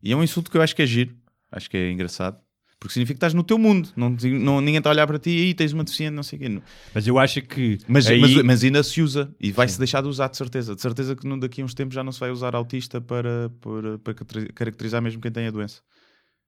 E 0.01 0.11
é 0.11 0.15
um 0.15 0.23
insulto 0.23 0.49
que 0.49 0.57
eu 0.57 0.61
acho 0.61 0.75
que 0.75 0.81
é 0.81 0.85
giro. 0.85 1.15
Acho 1.51 1.69
que 1.69 1.77
é 1.77 1.91
engraçado. 1.91 2.41
Porque 2.79 2.93
significa 2.93 3.15
que 3.15 3.17
estás 3.17 3.33
no 3.33 3.43
teu 3.43 3.57
mundo. 3.57 3.89
Não, 3.95 4.15
não- 4.39 4.61
ninguém 4.61 4.77
está 4.77 4.89
a 4.89 4.93
olhar 4.93 5.07
para 5.07 5.17
ti 5.17 5.31
e 5.31 5.53
tens 5.53 5.73
uma 5.73 5.83
deficiente, 5.83 6.13
não 6.13 6.21
sei 6.21 6.37
o 6.37 6.41
quê. 6.41 6.61
Mas 6.93 7.07
eu 7.07 7.17
acho 7.17 7.41
que... 7.41 7.79
Mas, 7.87 8.05
aí- 8.07 8.21
mas, 8.21 8.43
mas 8.43 8.63
ainda 8.63 8.83
se 8.83 9.01
usa 9.01 9.33
e 9.41 9.51
vai-se 9.51 9.79
deixar 9.79 10.01
de 10.01 10.07
usar, 10.07 10.27
de 10.27 10.37
certeza. 10.37 10.75
De 10.75 10.81
certeza 10.81 11.15
que 11.15 11.39
daqui 11.39 11.61
a 11.61 11.65
uns 11.65 11.73
tempos 11.73 11.95
já 11.95 12.03
não 12.03 12.11
se 12.11 12.19
vai 12.19 12.29
usar 12.29 12.55
autista 12.55 13.01
para, 13.01 13.49
para, 13.61 13.97
para 13.97 14.13
caracteri- 14.13 14.53
caracterizar 14.53 15.01
mesmo 15.01 15.19
quem 15.21 15.31
tem 15.31 15.47
a 15.47 15.51
doença. 15.51 15.81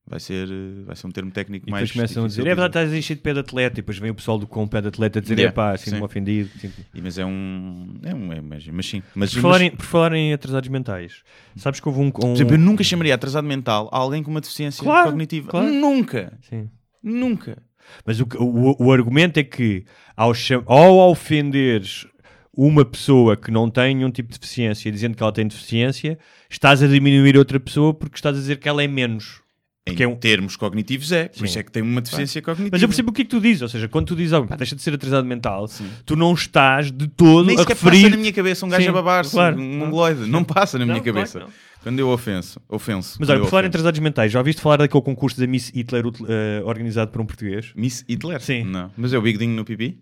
Vai 0.09 0.19
ser, 0.19 0.49
eh, 0.49 0.83
vai 0.85 0.95
ser 0.95 1.05
um 1.05 1.11
termo 1.11 1.29
técnico 1.29 1.69
E 1.69 1.71
mais. 1.71 1.83
depois 1.87 1.91
começam 2.11 2.23
a 2.25 2.27
dizer, 2.27 2.41
é 2.41 2.43
de 2.43 2.47
verdade, 2.55 2.85
estás 2.87 3.05
cheio 3.05 3.17
de 3.17 3.21
pé 3.21 3.31
de 3.33 3.39
atleta. 3.41 3.75
E 3.75 3.81
depois 3.83 3.97
vem 3.99 4.09
o 4.09 4.15
pessoal 4.15 4.39
do 4.39 4.47
com 4.47 4.67
pé 4.67 4.81
de 4.81 4.87
atleta 4.87 5.19
a 5.19 5.21
dizer, 5.21 5.37
Yeah, 5.37 5.53
epá, 5.53 5.77
sinto-me 5.77 5.97
sim. 5.99 6.03
ofendido. 6.05 6.49
sinto-me- 6.59 6.85
E, 6.95 7.01
mas 7.01 7.17
é 7.19 7.25
um. 7.25 7.93
É 8.03 8.15
um. 8.15 8.33
É, 8.33 8.41
mas, 8.41 8.67
mas 8.67 8.85
sim. 8.87 9.03
Mas, 9.13 9.29
Por 9.31 9.35
mas- 9.35 9.41
falar, 9.43 9.61
em, 9.61 9.69
por 9.71 9.85
falar 9.85 10.13
em 10.13 10.33
atrasados 10.33 10.67
mentais, 10.67 11.21
sabes 11.55 11.79
que 11.79 11.87
houve 11.87 11.99
um... 12.01 12.07
um... 12.07 12.11
por 12.11 12.27
exemplo, 12.31 12.55
eu 12.55 12.59
nunca 12.59 12.83
chamaria 12.83 13.13
atrasado 13.13 13.45
mental 13.47 13.87
a 13.91 13.97
alguém 13.99 14.23
com 14.23 14.31
uma 14.31 14.41
deficiência 14.41 14.83
Claro, 14.83 15.09
cognitiva. 15.11 15.47
claro. 15.49 15.71
Nunca. 15.71 16.33
Sim. 16.49 16.67
Nunca. 17.03 17.57
Mas 18.03 18.19
o, 18.19 18.27
o, 18.39 18.85
o 18.87 18.91
argumento 18.91 19.37
é 19.39 19.43
que 19.43 19.85
ao, 20.17 20.33
ao 20.65 21.11
ofenderes 21.11 22.07
uma 22.51 22.83
pessoa 22.83 23.37
que 23.37 23.51
não 23.51 23.69
tem 23.69 23.95
nenhum 23.95 24.11
tipo 24.11 24.31
de 24.33 24.39
deficiência 24.39 24.91
dizendo 24.91 25.15
que 25.15 25.23
ela 25.23 25.31
tem 25.31 25.47
deficiência, 25.47 26.17
estás 26.49 26.83
a 26.83 26.87
diminuir 26.87 27.37
outra 27.37 27.59
pessoa 27.59 27.93
porque 27.93 28.15
estás 28.17 28.35
a 28.35 28.39
dizer 28.39 28.57
que 28.57 28.67
ela 28.67 28.83
é 28.83 28.87
menos. 28.87 29.41
Em 29.87 29.91
Porque 29.93 30.03
é 30.03 30.07
um- 30.07 30.15
termos 30.15 30.55
cognitivos 30.55 31.11
é, 31.11 31.29
por 31.29 31.39
Sim. 31.39 31.45
isso 31.45 31.57
é 31.59 31.63
que 31.63 31.71
tem 31.71 31.81
uma 31.81 31.99
deficiência 32.01 32.41
cognitiva. 32.41 32.69
Mas 32.75 32.81
eu 32.81 32.87
percebo 32.87 33.09
o 33.09 33.13
que 33.13 33.21
é 33.21 33.25
que 33.25 33.29
tu 33.31 33.39
dizes, 33.41 33.61
ou 33.63 33.69
seja, 33.69 33.87
quando 33.87 34.07
tu 34.07 34.15
dizes, 34.15 34.33
oh, 34.33 34.45
pá, 34.45 34.55
deixa 34.55 34.75
de 34.75 34.81
ser 34.83 34.93
atrasado 34.93 35.25
mental, 35.25 35.67
tu 36.05 36.15
não 36.15 36.33
estás 36.33 36.91
de 36.91 37.07
todo 37.07 37.47
Nem 37.47 37.57
a 37.57 37.63
referir... 37.63 38.01
passa 38.03 38.09
na 38.09 38.17
minha 38.17 38.31
cabeça 38.33 38.65
um 38.65 38.69
gajo 38.69 38.83
Sim, 38.83 38.89
a 38.89 38.93
babar-se, 38.93 39.31
claro. 39.31 39.57
um 39.59 39.77
mongoloide. 39.79 40.25
Não 40.29 40.43
passa 40.43 40.77
na 40.77 40.85
Não, 40.85 40.93
minha 40.93 41.01
claro 41.03 41.15
cabeça. 41.17 41.39
não. 41.39 41.47
Quando 41.81 41.97
eu 41.97 42.09
ofenso, 42.09 42.61
ofenso. 42.67 43.15
Mas 43.21 43.29
olha, 43.29 43.39
por 43.39 43.49
falar 43.49 43.63
em 43.63 43.67
atrasados 43.67 43.99
mentais, 44.01 44.31
já 44.33 44.37
ouviste 44.39 44.61
falar 44.61 44.77
daquele 44.77 45.01
concurso 45.01 45.39
da 45.39 45.47
Miss 45.47 45.71
Hitler 45.73 46.03
eh, 46.27 46.61
organizado 46.65 47.09
por 47.09 47.21
um 47.21 47.25
português? 47.25 47.71
Miss 47.73 48.03
Hitler? 48.07 48.41
Sim. 48.41 48.65
Não. 48.65 48.91
Mas 48.97 49.13
é 49.13 49.17
o 49.17 49.21
bigodinho 49.21 49.55
no 49.55 49.63
pipi? 49.63 49.97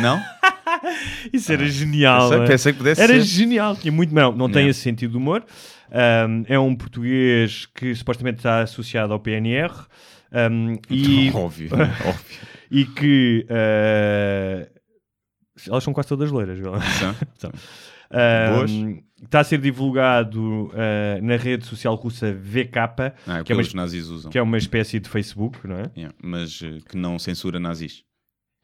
Não? 0.00 0.18
Isso 1.32 1.52
era 1.52 1.68
genial. 1.68 2.30
pensei- 2.30 2.42
é? 2.44 2.46
pensei 2.46 2.72
que 2.72 2.78
pudesse 2.78 3.00
Era 3.02 3.12
ser. 3.14 3.20
genial. 3.22 3.76
Tinha 3.76 3.92
muito, 3.92 4.14
não, 4.14 4.32
não 4.34 4.50
tem 4.50 4.62
Não. 4.64 4.70
esse 4.70 4.80
sentido 4.80 5.10
de 5.12 5.16
humor. 5.18 5.44
Um, 5.92 6.44
é 6.48 6.58
um 6.58 6.74
português 6.74 7.66
que 7.66 7.94
supostamente 7.94 8.38
está 8.38 8.60
associado 8.62 9.12
ao 9.12 9.20
PNR 9.20 9.72
um, 10.50 10.78
e, 10.88 11.30
Óbvio, 11.36 11.68
óbvio. 11.72 12.24
e 12.70 12.86
que 12.86 13.46
eh, 13.48 14.70
elas 15.68 15.84
são 15.84 15.92
quase 15.92 16.08
todas 16.08 16.30
loiras. 16.30 16.58
viu? 16.58 16.72
São? 17.38 17.52
Um, 18.14 19.02
está 19.24 19.40
a 19.40 19.44
ser 19.44 19.58
divulgado 19.58 20.70
eh, 20.74 21.18
na 21.22 21.36
rede 21.36 21.64
social 21.64 21.94
russa 21.94 22.30
VK, 22.30 22.76
Ah, 23.26 23.38
é 23.38 23.42
que, 23.42 23.52
é 23.52 23.56
uma, 23.56 23.62
que 24.30 24.38
é 24.38 24.42
uma 24.42 24.58
espécie 24.58 25.00
de 25.00 25.08
Facebook, 25.08 25.66
não 25.66 25.76
é? 25.76 25.90
Yeah, 25.96 26.14
Mas 26.22 26.60
eh, 26.62 26.80
que 26.86 26.94
não 26.94 27.18
censura 27.18 27.58
nazis. 27.58 28.04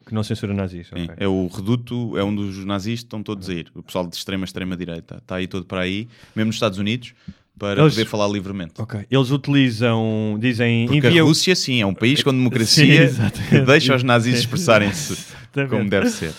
Que 0.09 0.15
não 0.15 0.23
censura 0.23 0.55
nazis. 0.55 0.87
Sim. 0.87 1.03
ok. 1.03 1.15
É 1.17 1.27
o 1.27 1.45
reduto, 1.47 2.17
é 2.17 2.23
um 2.23 2.33
dos 2.33 2.65
nazis 2.65 3.01
estão 3.01 3.21
todos 3.21 3.47
a 3.47 3.53
ir. 3.53 3.71
O 3.75 3.83
pessoal 3.83 4.07
de 4.07 4.15
extrema, 4.15 4.43
extrema 4.43 4.75
direita. 4.75 5.17
Está 5.19 5.35
aí 5.35 5.47
todo 5.47 5.65
para 5.65 5.81
aí, 5.81 6.07
mesmo 6.35 6.47
nos 6.47 6.55
Estados 6.55 6.79
Unidos, 6.79 7.13
para 7.59 7.79
Eles- 7.79 7.93
poder 7.93 8.05
falar 8.07 8.27
livremente. 8.27 8.73
Ok. 8.81 9.05
Eles 9.11 9.29
utilizam, 9.29 10.35
dizem, 10.41 10.87
Porque 10.87 11.07
enviam... 11.07 11.25
a 11.25 11.29
Rússia, 11.29 11.55
sim, 11.55 11.79
é 11.79 11.85
um 11.85 11.93
país 11.93 12.23
com 12.23 12.31
Sim, 12.31 12.37
democracia 12.37 13.11
que 13.49 13.59
deixa 13.59 13.95
os 13.95 14.01
nazis 14.01 14.39
expressarem-se 14.39 15.27
como 15.69 15.87
deve 15.87 16.09
ser. 16.09 16.33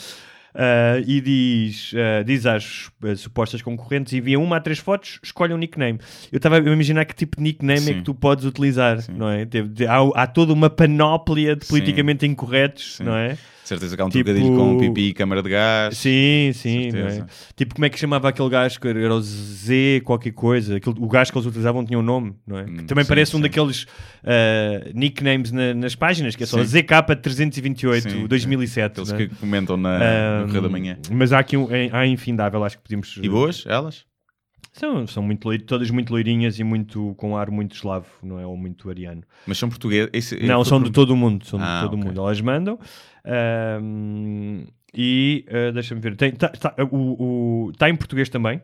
Ah, 0.54 1.00
e 1.06 1.20
diz, 1.20 1.92
ah, 1.94 2.22
diz 2.22 2.44
às 2.44 2.90
ah, 3.04 3.14
supostas 3.14 3.62
concorrentes, 3.62 4.12
envia 4.12 4.38
uma 4.38 4.56
a 4.56 4.60
três 4.60 4.78
fotos, 4.78 5.20
escolhe 5.22 5.54
um 5.54 5.56
nickname. 5.56 6.00
Eu 6.32 6.38
estava 6.38 6.56
a 6.56 6.58
imaginar 6.58 7.04
que 7.04 7.14
tipo 7.14 7.36
de 7.36 7.42
nickname 7.42 7.78
é 7.78 7.82
Sim. 7.82 7.94
que 7.94 8.02
tu 8.02 8.14
podes 8.14 8.44
utilizar, 8.44 8.98
não 9.10 9.28
é? 9.28 9.46
Há, 9.88 10.22
há 10.22 10.26
toda 10.26 10.52
uma 10.52 10.68
panóplia 10.68 11.54
de 11.54 11.64
Sim. 11.64 11.70
politicamente 11.70 12.26
incorretos, 12.26 12.96
Sim. 12.96 13.04
não 13.04 13.14
é? 13.16 13.38
Certeza 13.70 13.94
que 13.96 14.02
há 14.02 14.04
um 14.04 14.08
Tipo- 14.08 14.24
trocadilho 14.24 14.56
com 14.56 14.76
pipi 14.76 15.00
e 15.08 15.14
câmara 15.14 15.42
de 15.42 15.48
gás. 15.50 15.96
Sim, 15.96 16.50
sim, 16.54 16.88
é? 16.88 17.24
Tipo, 17.54 17.74
como 17.76 17.84
é 17.84 17.88
que 17.88 17.98
chamava 17.98 18.28
aquele 18.28 18.48
gajo 18.48 18.78
era 18.84 19.14
o 19.14 19.20
Z 19.20 20.02
qualquer 20.04 20.32
coisa? 20.32 20.76
Aquele, 20.76 20.96
o 20.98 21.06
gajo 21.06 21.30
que 21.30 21.38
eles 21.38 21.46
utilizavam 21.46 21.84
tinha 21.84 21.98
um 21.98 22.02
nome, 22.02 22.34
não 22.46 22.58
é? 22.58 22.64
Que 22.64 22.70
Hum, 22.70 22.86
também 22.86 23.04
sim, 23.04 23.08
parece 23.08 23.36
um 23.36 23.38
sim. 23.38 23.42
daqueles 23.42 23.86
ah, 24.24 24.90
nicknames 24.92 25.52
na- 25.52 25.72
nas 25.74 25.94
páginas, 25.94 26.34
que 26.34 26.42
é 26.42 26.46
só 26.46 26.58
Sim. 26.64 26.78
ZK328, 26.78 28.00
Sim, 28.10 28.26
2007. 28.26 28.90
Aqueles 28.92 29.08
não 29.12 29.18
é? 29.18 29.26
que 29.28 29.34
comentam 29.36 29.76
na, 29.76 30.40
no 30.40 30.46
Correio 30.46 30.62
da 30.62 30.68
Manhã. 30.68 30.98
Mas 31.10 31.32
há 31.32 31.38
aqui 31.38 31.56
um, 31.56 31.70
é- 31.70 31.90
há 31.92 32.06
infindável, 32.06 32.64
acho 32.64 32.76
que 32.76 32.82
podemos. 32.82 33.18
E 33.22 33.28
boas, 33.28 33.64
elas? 33.66 34.04
São, 34.72 35.04
são 35.04 35.20
muito, 35.22 35.58
todas 35.64 35.90
muito 35.90 36.12
loirinhas 36.12 36.60
e 36.60 36.64
muito 36.64 37.12
com 37.16 37.36
ar 37.36 37.50
muito 37.50 37.74
eslavo, 37.74 38.06
não 38.22 38.38
é? 38.38 38.46
Ou 38.46 38.56
muito 38.56 38.88
ariano. 38.88 39.22
Mas 39.44 39.58
são 39.58 39.68
portugueses? 39.68 40.08
Esse- 40.12 40.38
não, 40.46 40.64
são 40.64 40.80
de 40.80 40.92
todo 40.92 41.10
o 41.10 41.16
mundo. 41.16 41.44
São 41.44 41.58
Ah, 41.60 41.76
de 41.76 41.82
todo 41.86 41.94
o 41.94 41.96
ok. 41.96 42.08
mundo. 42.08 42.20
Elas 42.20 42.40
mandam. 42.40 42.78
Ahm, 43.24 44.64
e 44.94 45.44
ah, 45.48 45.72
deixa-me 45.72 46.00
ver. 46.00 46.16
Tem, 46.16 46.32
tá, 46.32 46.48
tá, 46.48 46.74
tá 47.78 47.88
em 47.90 47.96
português 47.96 48.28
também. 48.28 48.60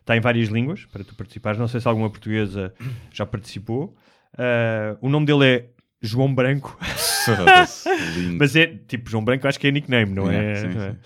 Está 0.00 0.16
em 0.16 0.20
várias 0.20 0.48
línguas 0.48 0.86
para 0.86 1.04
tu 1.04 1.14
participares. 1.14 1.58
Não 1.58 1.68
sei 1.68 1.80
se 1.80 1.88
alguma 1.88 2.08
portuguesa 2.10 2.72
já 3.12 3.26
participou. 3.26 3.94
Ah, 4.36 4.96
o 5.00 5.08
nome 5.08 5.26
dele 5.26 5.44
é 5.44 5.66
João 6.00 6.34
Branco. 6.34 6.78
Mas 8.38 8.56
é 8.56 8.66
tipo, 8.66 9.10
João 9.10 9.24
Branco 9.24 9.46
acho 9.46 9.58
que 9.60 9.66
é 9.66 9.70
nickname, 9.70 10.12
não 10.12 10.30
é? 10.30 10.34
Yeah, 10.36 10.60
sim, 10.60 10.74
não 10.78 10.82
é? 10.84 10.90
sim. 10.92 10.96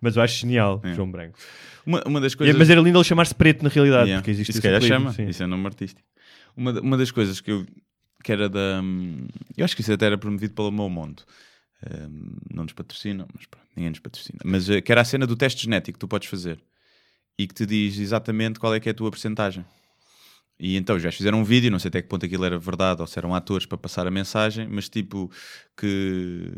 Mas 0.00 0.16
eu 0.16 0.22
acho 0.22 0.38
genial, 0.40 0.80
É. 0.84 0.94
João 0.94 1.10
Branco. 1.10 1.38
Uma, 1.84 2.02
uma 2.06 2.20
das 2.20 2.34
É, 2.34 2.36
coisas... 2.36 2.56
mas 2.56 2.70
era 2.70 2.80
lindo 2.80 2.96
ele 2.98 3.04
chamar-se 3.04 3.34
preto 3.34 3.62
na 3.64 3.68
realidade, 3.68 4.04
Yeah. 4.04 4.20
porque 4.20 4.30
existe 4.30 4.52
se 4.52 4.58
esse 4.58 4.66
calhar 4.66 4.80
chama, 4.80 5.12
sim. 5.12 5.26
isso 5.28 5.42
é 5.42 5.46
nome 5.46 5.66
artístico. 5.66 6.06
Uma, 6.56 6.78
uma 6.80 6.96
das 6.96 7.10
coisas 7.10 7.40
que 7.40 7.50
eu 7.50 7.66
que 8.22 8.30
era 8.30 8.48
da. 8.48 8.80
Eu 9.56 9.64
acho 9.64 9.74
que 9.74 9.82
isso 9.82 9.92
até 9.92 10.06
era 10.06 10.16
promovido 10.16 10.54
pelo 10.54 10.70
meu 10.70 10.88
mundo. 10.88 11.24
Não 12.50 12.64
nos 12.64 12.72
patrocinam, 12.72 13.26
mas 13.34 13.46
pronto, 13.46 13.66
ninguém 13.76 13.90
nos 13.90 13.98
patrocina. 13.98 14.38
Mas 14.44 14.68
eh, 14.68 14.80
que 14.80 14.92
era 14.92 15.00
a 15.00 15.04
cena 15.04 15.26
do 15.26 15.36
teste 15.36 15.64
genético 15.64 15.96
que 15.96 16.00
tu 16.00 16.08
podes 16.08 16.28
fazer 16.28 16.62
e 17.38 17.46
que 17.46 17.54
te 17.54 17.66
diz 17.66 17.98
exatamente 17.98 18.60
qual 18.60 18.74
é 18.74 18.80
que 18.80 18.88
é 18.88 18.92
a 18.92 18.94
tua 18.94 19.10
percentagem. 19.10 19.64
E 20.58 20.76
então 20.76 20.98
já 20.98 21.10
fizeram 21.10 21.40
um 21.40 21.44
vídeo, 21.44 21.70
não 21.70 21.78
sei 21.78 21.88
até 21.88 22.00
que 22.02 22.08
ponto 22.08 22.24
aquilo 22.24 22.44
era 22.44 22.58
verdade 22.58 23.00
ou 23.00 23.06
se 23.06 23.18
eram 23.18 23.34
atores 23.34 23.66
para 23.66 23.78
passar 23.78 24.06
a 24.06 24.10
mensagem, 24.10 24.68
mas 24.68 24.88
tipo 24.88 25.30
que, 25.76 26.52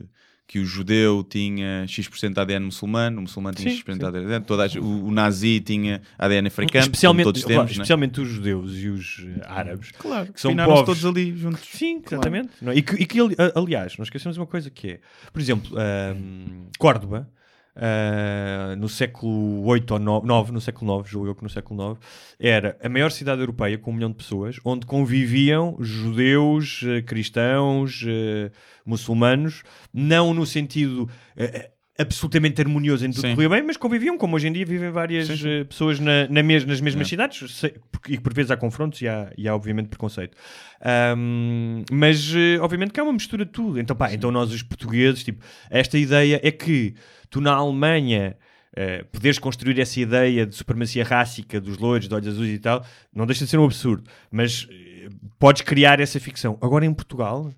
que 0.46 0.58
o 0.58 0.64
judeu 0.64 1.24
tinha 1.24 1.86
X% 1.88 2.34
de 2.34 2.40
ADN 2.40 2.66
muçulmano, 2.66 3.18
o 3.18 3.22
muçulmano 3.22 3.56
tinha 3.56 3.70
Sim, 3.70 3.76
X% 3.78 3.98
de. 3.98 4.04
ADN, 4.04 4.44
toda 4.44 4.66
a- 4.66 4.80
o, 4.80 5.06
o 5.06 5.10
nazi 5.10 5.58
tinha 5.60 6.02
ADN 6.18 6.48
africano, 6.48 6.82
especialmente, 6.84 7.24
todos 7.24 7.42
claro, 7.42 7.54
temos, 7.60 7.70
né? 7.70 7.72
especialmente 7.72 8.20
os 8.20 8.28
judeus 8.28 8.76
e 8.76 8.88
os 8.88 9.24
eh, 9.26 9.40
árabes. 9.46 9.90
Claro, 9.92 10.32
que 10.32 10.40
são 10.40 10.54
povos. 10.54 10.82
todos 10.84 11.06
ali 11.06 11.36
juntos. 11.36 11.60
Sim, 11.64 12.02
exatamente. 12.06 12.50
É? 12.62 12.74
E, 12.74 12.82
que, 12.82 12.94
e 12.94 13.06
que, 13.06 13.18
aliás, 13.54 13.96
não 13.96 14.02
esquecemos 14.02 14.36
uma 14.36 14.46
coisa 14.46 14.70
que 14.70 14.88
é, 14.92 15.00
por 15.32 15.40
exemplo, 15.40 15.76
ahm, 15.78 16.66
Córdoba, 16.78 17.28
ah, 17.76 18.74
no 18.76 18.88
século 18.88 19.64
8 19.66 19.94
ou 19.94 19.98
9, 19.98 20.26
9, 20.26 20.52
no 20.52 20.60
século 20.60 20.86
9, 20.92 21.10
julgo 21.10 21.28
eu 21.28 21.34
que 21.34 21.42
no 21.42 21.50
século 21.50 21.76
9, 21.76 22.00
era 22.38 22.78
a 22.82 22.88
maior 22.88 23.10
cidade 23.10 23.40
europeia 23.40 23.76
com 23.76 23.90
um 23.90 23.94
milhão 23.94 24.10
de 24.10 24.16
pessoas, 24.16 24.60
onde 24.64 24.86
conviviam 24.86 25.76
judeus, 25.80 26.82
eh, 26.86 27.02
cristãos, 27.02 28.04
eh, 28.06 28.50
muçulmanos, 28.86 29.62
não 29.92 30.32
no 30.32 30.46
sentido 30.46 31.08
eh, 31.36 31.70
absolutamente 31.98 32.60
harmonioso 32.60 33.06
em 33.06 33.10
tudo 33.10 33.20
Sim. 33.28 33.34
corria 33.34 33.48
bem, 33.48 33.62
mas 33.62 33.76
conviviam, 33.76 34.18
como 34.18 34.34
hoje 34.34 34.48
em 34.48 34.52
dia 34.52 34.66
vivem 34.66 34.90
várias 34.90 35.28
Sim, 35.28 35.48
eh, 35.60 35.64
pessoas 35.64 36.00
na, 36.00 36.26
na 36.28 36.42
mes- 36.42 36.64
nas 36.64 36.80
mesmas 36.80 37.06
É. 37.06 37.10
cidades, 37.10 37.54
se- 37.54 37.74
e 38.08 38.18
por 38.18 38.34
vezes 38.34 38.50
há 38.50 38.56
confrontos 38.56 39.00
e 39.00 39.06
há, 39.08 39.30
e 39.38 39.46
há 39.48 39.54
obviamente 39.54 39.88
preconceito. 39.88 40.36
Ahm, 40.80 41.84
mas 41.90 42.32
eh, 42.34 42.58
obviamente 42.60 42.92
que 42.92 43.00
é 43.00 43.02
uma 43.02 43.12
mistura 43.12 43.44
de 43.44 43.50
tudo. 43.52 43.78
Então, 43.78 43.94
pá, 43.96 44.12
então 44.12 44.30
nós 44.30 44.50
os 44.52 44.62
portugueses, 44.62 45.22
tipo, 45.24 45.44
esta 45.70 45.96
ideia 45.98 46.40
é 46.42 46.50
que 46.50 46.94
tu 47.30 47.40
na 47.40 47.52
Alemanha 47.52 48.36
eh, 48.76 49.04
poderes 49.12 49.38
construir 49.38 49.78
essa 49.80 49.98
ideia 50.00 50.44
de 50.44 50.54
supremacia 50.54 51.04
rássica 51.04 51.60
dos 51.60 51.78
loiros, 51.78 52.08
de 52.08 52.14
olhos 52.14 52.26
azuis 52.28 52.50
e 52.52 52.58
tal, 52.58 52.84
não 53.14 53.24
deixa 53.26 53.44
de 53.44 53.50
ser 53.50 53.58
um 53.58 53.64
absurdo, 53.64 54.02
mas 54.30 54.66
eh, 54.70 55.08
podes 55.38 55.62
criar 55.62 56.00
essa 56.00 56.18
ficção. 56.18 56.58
Agora 56.60 56.84
em 56.84 56.92
Portugal, 56.92 57.52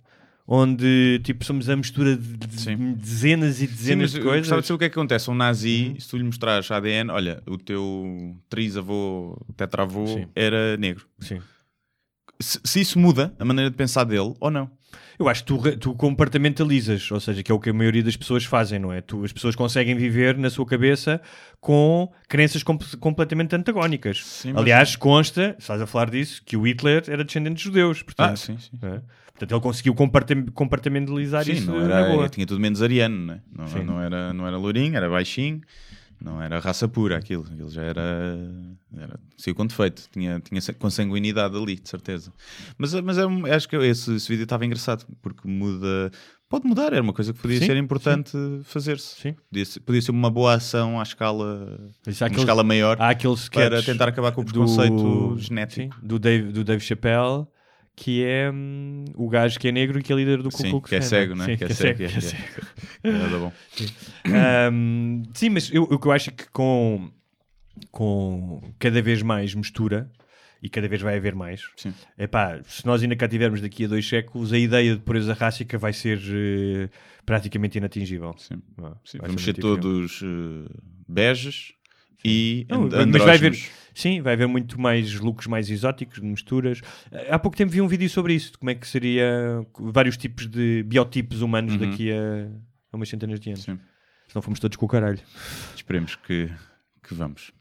onde 0.46 1.20
tipo 1.24 1.44
somos 1.44 1.68
a 1.68 1.76
mistura 1.76 2.16
de, 2.16 2.36
de 2.36 2.60
Sim. 2.60 2.92
dezenas 2.94 3.56
e 3.60 3.66
Sim, 3.66 3.72
dezenas 3.74 4.02
mas 4.02 4.10
de 4.12 4.18
eu 4.18 4.22
coisas. 4.24 4.40
gostava 4.42 4.60
de 4.62 4.66
saber 4.68 4.74
o 4.76 4.78
que 4.78 4.84
é 4.84 4.88
que 4.88 4.98
acontece. 4.98 5.30
Um 5.30 5.34
nazi, 5.34 5.88
Uhum. 5.94 6.00
se 6.00 6.08
tu 6.08 6.16
lhe 6.16 6.24
mostrares 6.24 6.70
ADN, 6.70 7.10
olha, 7.10 7.42
o 7.46 7.58
teu 7.58 8.36
trisavô, 8.48 9.36
tetravô, 9.56 10.06
Sim. 10.06 10.26
era 10.34 10.76
negro. 10.76 11.06
Sim. 11.20 11.40
Se, 12.40 12.60
se 12.64 12.80
isso 12.80 12.98
muda 12.98 13.34
a 13.38 13.44
maneira 13.44 13.70
de 13.70 13.76
pensar 13.76 14.04
dele 14.04 14.34
ou 14.38 14.50
não. 14.50 14.70
Eu 15.18 15.28
acho 15.30 15.42
que 15.44 15.46
tu, 15.46 15.76
tu 15.78 15.94
compartamentalizas, 15.94 17.10
ou 17.10 17.18
seja, 17.18 17.42
que 17.42 17.50
é 17.50 17.54
o 17.54 17.58
que 17.58 17.70
a 17.70 17.72
maioria 17.72 18.02
das 18.02 18.16
pessoas 18.16 18.44
fazem, 18.44 18.78
não 18.78 18.92
é? 18.92 19.00
Tu, 19.00 19.24
as 19.24 19.32
pessoas 19.32 19.56
conseguem 19.56 19.94
viver 19.96 20.36
na 20.36 20.50
sua 20.50 20.66
cabeça 20.66 21.20
com 21.58 22.12
crenças 22.28 22.62
com- 22.62 22.76
completamente 23.00 23.56
antagónicas. 23.56 24.22
Sim, 24.22 24.52
mas- 24.52 24.60
Aliás, 24.62 24.94
consta, 24.96 25.52
se 25.54 25.60
estás 25.60 25.80
a 25.80 25.86
falar 25.86 26.10
disso, 26.10 26.42
que 26.44 26.54
o 26.56 26.66
Hitler 26.66 27.02
era 27.08 27.24
descendente 27.24 27.56
de 27.56 27.64
judeus. 27.64 28.02
Portanto, 28.02 28.32
Ah, 28.32 28.36
sim, 28.36 28.58
sim. 28.58 28.78
é? 28.82 29.00
Portanto, 29.38 29.52
ele 29.52 29.60
conseguiu 29.60 29.94
compartim- 29.94 30.46
compartimentalizar 30.46 31.44
Sim, 31.44 31.52
isso 31.52 31.70
não 31.70 31.78
na 31.86 32.00
era, 32.00 32.28
tinha 32.30 32.46
tudo 32.46 32.58
menos 32.60 32.80
ariano, 32.82 33.26
né? 33.26 33.40
não, 33.54 33.66
Sim. 33.66 33.84
não, 33.84 34.00
era, 34.00 34.32
não 34.32 34.46
era 34.46 34.56
loirinho, 34.56 34.96
era 34.96 35.10
baixinho, 35.10 35.60
não 36.18 36.40
era 36.40 36.58
raça 36.58 36.88
pura 36.88 37.18
aquilo, 37.18 37.44
aquilo 37.52 37.70
já 37.70 37.82
era, 37.82 38.00
era 38.96 39.20
saiu 39.36 39.54
com 39.54 39.66
defeito, 39.66 40.08
tinha, 40.10 40.40
tinha 40.40 40.60
consanguinidade 40.78 41.54
ali, 41.54 41.76
de 41.76 41.88
certeza. 41.88 42.32
Mas, 42.78 42.94
mas 42.94 43.18
é 43.18 43.24
acho 43.54 43.68
que 43.68 43.76
esse, 43.76 44.14
esse 44.14 44.26
vídeo 44.28 44.44
estava 44.44 44.64
engraçado, 44.64 45.04
porque 45.20 45.46
muda, 45.46 46.10
pode 46.48 46.66
mudar, 46.66 46.94
era 46.94 47.02
uma 47.02 47.12
coisa 47.12 47.34
que 47.34 47.38
podia 47.40 47.58
Sim, 47.58 47.66
ser 47.66 47.76
importante 47.76 48.32
fazer-se. 48.64 49.20
Sim. 49.20 49.34
Podia 49.50 49.64
ser, 49.66 49.80
podia 49.80 50.00
ser 50.00 50.12
uma 50.12 50.30
boa 50.30 50.54
ação 50.54 50.98
à 50.98 51.02
escala, 51.02 51.78
Isso 52.06 52.24
aqueles- 52.24 52.42
escala 52.42 52.64
maior 52.64 52.96
Há 52.98 53.10
aqueles 53.10 53.50
para 53.50 53.82
tentar 53.82 54.08
acabar 54.08 54.32
com 54.32 54.40
o 54.40 54.44
do- 54.44 54.50
preconceito 54.50 55.36
genético. 55.36 55.94
sim, 55.94 56.00
do, 56.02 56.18
Dave, 56.18 56.50
do 56.52 56.64
Dave 56.64 56.82
Chappelle, 56.82 57.46
que 57.96 58.22
é 58.22 58.50
hum, 58.52 59.06
o 59.14 59.26
gajo 59.28 59.58
que 59.58 59.68
é 59.68 59.72
negro 59.72 59.98
e 59.98 60.02
que 60.02 60.12
é 60.12 60.16
líder 60.16 60.42
do 60.42 60.50
Ku 60.50 60.58
Sim, 60.58 60.70
Klux 60.70 60.90
que 60.90 60.96
é 60.96 60.98
Klan, 60.98 61.08
cego, 61.08 61.34
não 61.34 61.46
né? 61.46 61.52
Sim, 61.52 61.56
Que 61.56 61.64
é 61.64 61.66
que 61.66 61.72
é 61.72 61.76
cego, 61.76 62.02
é, 62.02 62.06
que 62.08 62.14
é 62.14 62.18
é. 62.18 62.20
cego. 62.20 62.66
Era 63.02 63.38
bom. 63.38 63.52
Um, 64.72 65.22
sim, 65.34 65.48
mas 65.50 65.72
eu, 65.72 65.82
o 65.84 65.98
que 65.98 66.06
eu 66.06 66.12
acho 66.12 66.30
é 66.30 66.32
que 66.32 66.48
com, 66.50 67.10
com 67.90 68.60
cada 68.78 69.00
vez 69.02 69.22
mais 69.22 69.54
mistura, 69.54 70.10
e 70.62 70.68
cada 70.68 70.88
vez 70.88 71.00
vai 71.02 71.16
haver 71.16 71.34
mais, 71.34 71.62
Sim. 71.76 71.92
epá, 72.18 72.60
se 72.64 72.84
nós 72.86 73.02
ainda 73.02 73.14
cá 73.14 73.28
tivermos 73.28 73.60
daqui 73.60 73.84
a 73.84 73.88
dois 73.88 74.08
séculos, 74.08 74.52
a 74.52 74.58
ideia 74.58 74.94
de 74.96 75.00
pureza 75.02 75.32
rássica 75.34 75.78
vai 75.78 75.92
ser 75.92 76.18
eh, 76.18 76.88
praticamente 77.24 77.78
inatingível. 77.78 78.34
Sim. 78.38 78.62
Ah, 78.82 78.96
Sim, 79.04 79.18
vamos 79.20 79.42
ser 79.42 79.52
todos 79.54 80.20
eh, 80.24 80.68
beges 81.06 81.72
e 82.24 82.66
Não, 82.68 82.84
and- 82.86 83.06
mas 83.12 83.22
vai 83.22 83.36
haver. 83.36 83.52
Sim, 83.96 84.20
vai 84.20 84.34
haver 84.34 84.46
muito 84.46 84.80
mais 84.80 85.14
looks 85.14 85.46
mais 85.46 85.70
exóticos, 85.70 86.20
de 86.20 86.26
misturas. 86.26 86.80
Há 87.30 87.38
pouco 87.38 87.56
tempo 87.56 87.72
vi 87.72 87.80
um 87.80 87.88
vídeo 87.88 88.08
sobre 88.10 88.34
isso, 88.34 88.52
de 88.52 88.58
como 88.58 88.70
é 88.70 88.74
que 88.74 88.86
seria 88.86 89.66
vários 89.78 90.16
tipos 90.16 90.46
de 90.46 90.82
biotipos 90.82 91.40
humanos 91.40 91.76
daqui 91.78 92.12
a, 92.12 92.48
a 92.92 92.96
umas 92.96 93.08
centenas 93.08 93.40
de 93.40 93.50
anos. 93.50 93.62
Sim. 93.62 93.78
Se 94.28 94.34
não 94.34 94.42
fomos 94.42 94.60
todos 94.60 94.76
com 94.76 94.84
o 94.84 94.88
caralho. 94.88 95.20
Esperemos 95.74 96.16
que, 96.16 96.50
que 97.02 97.14
vamos. 97.14 97.55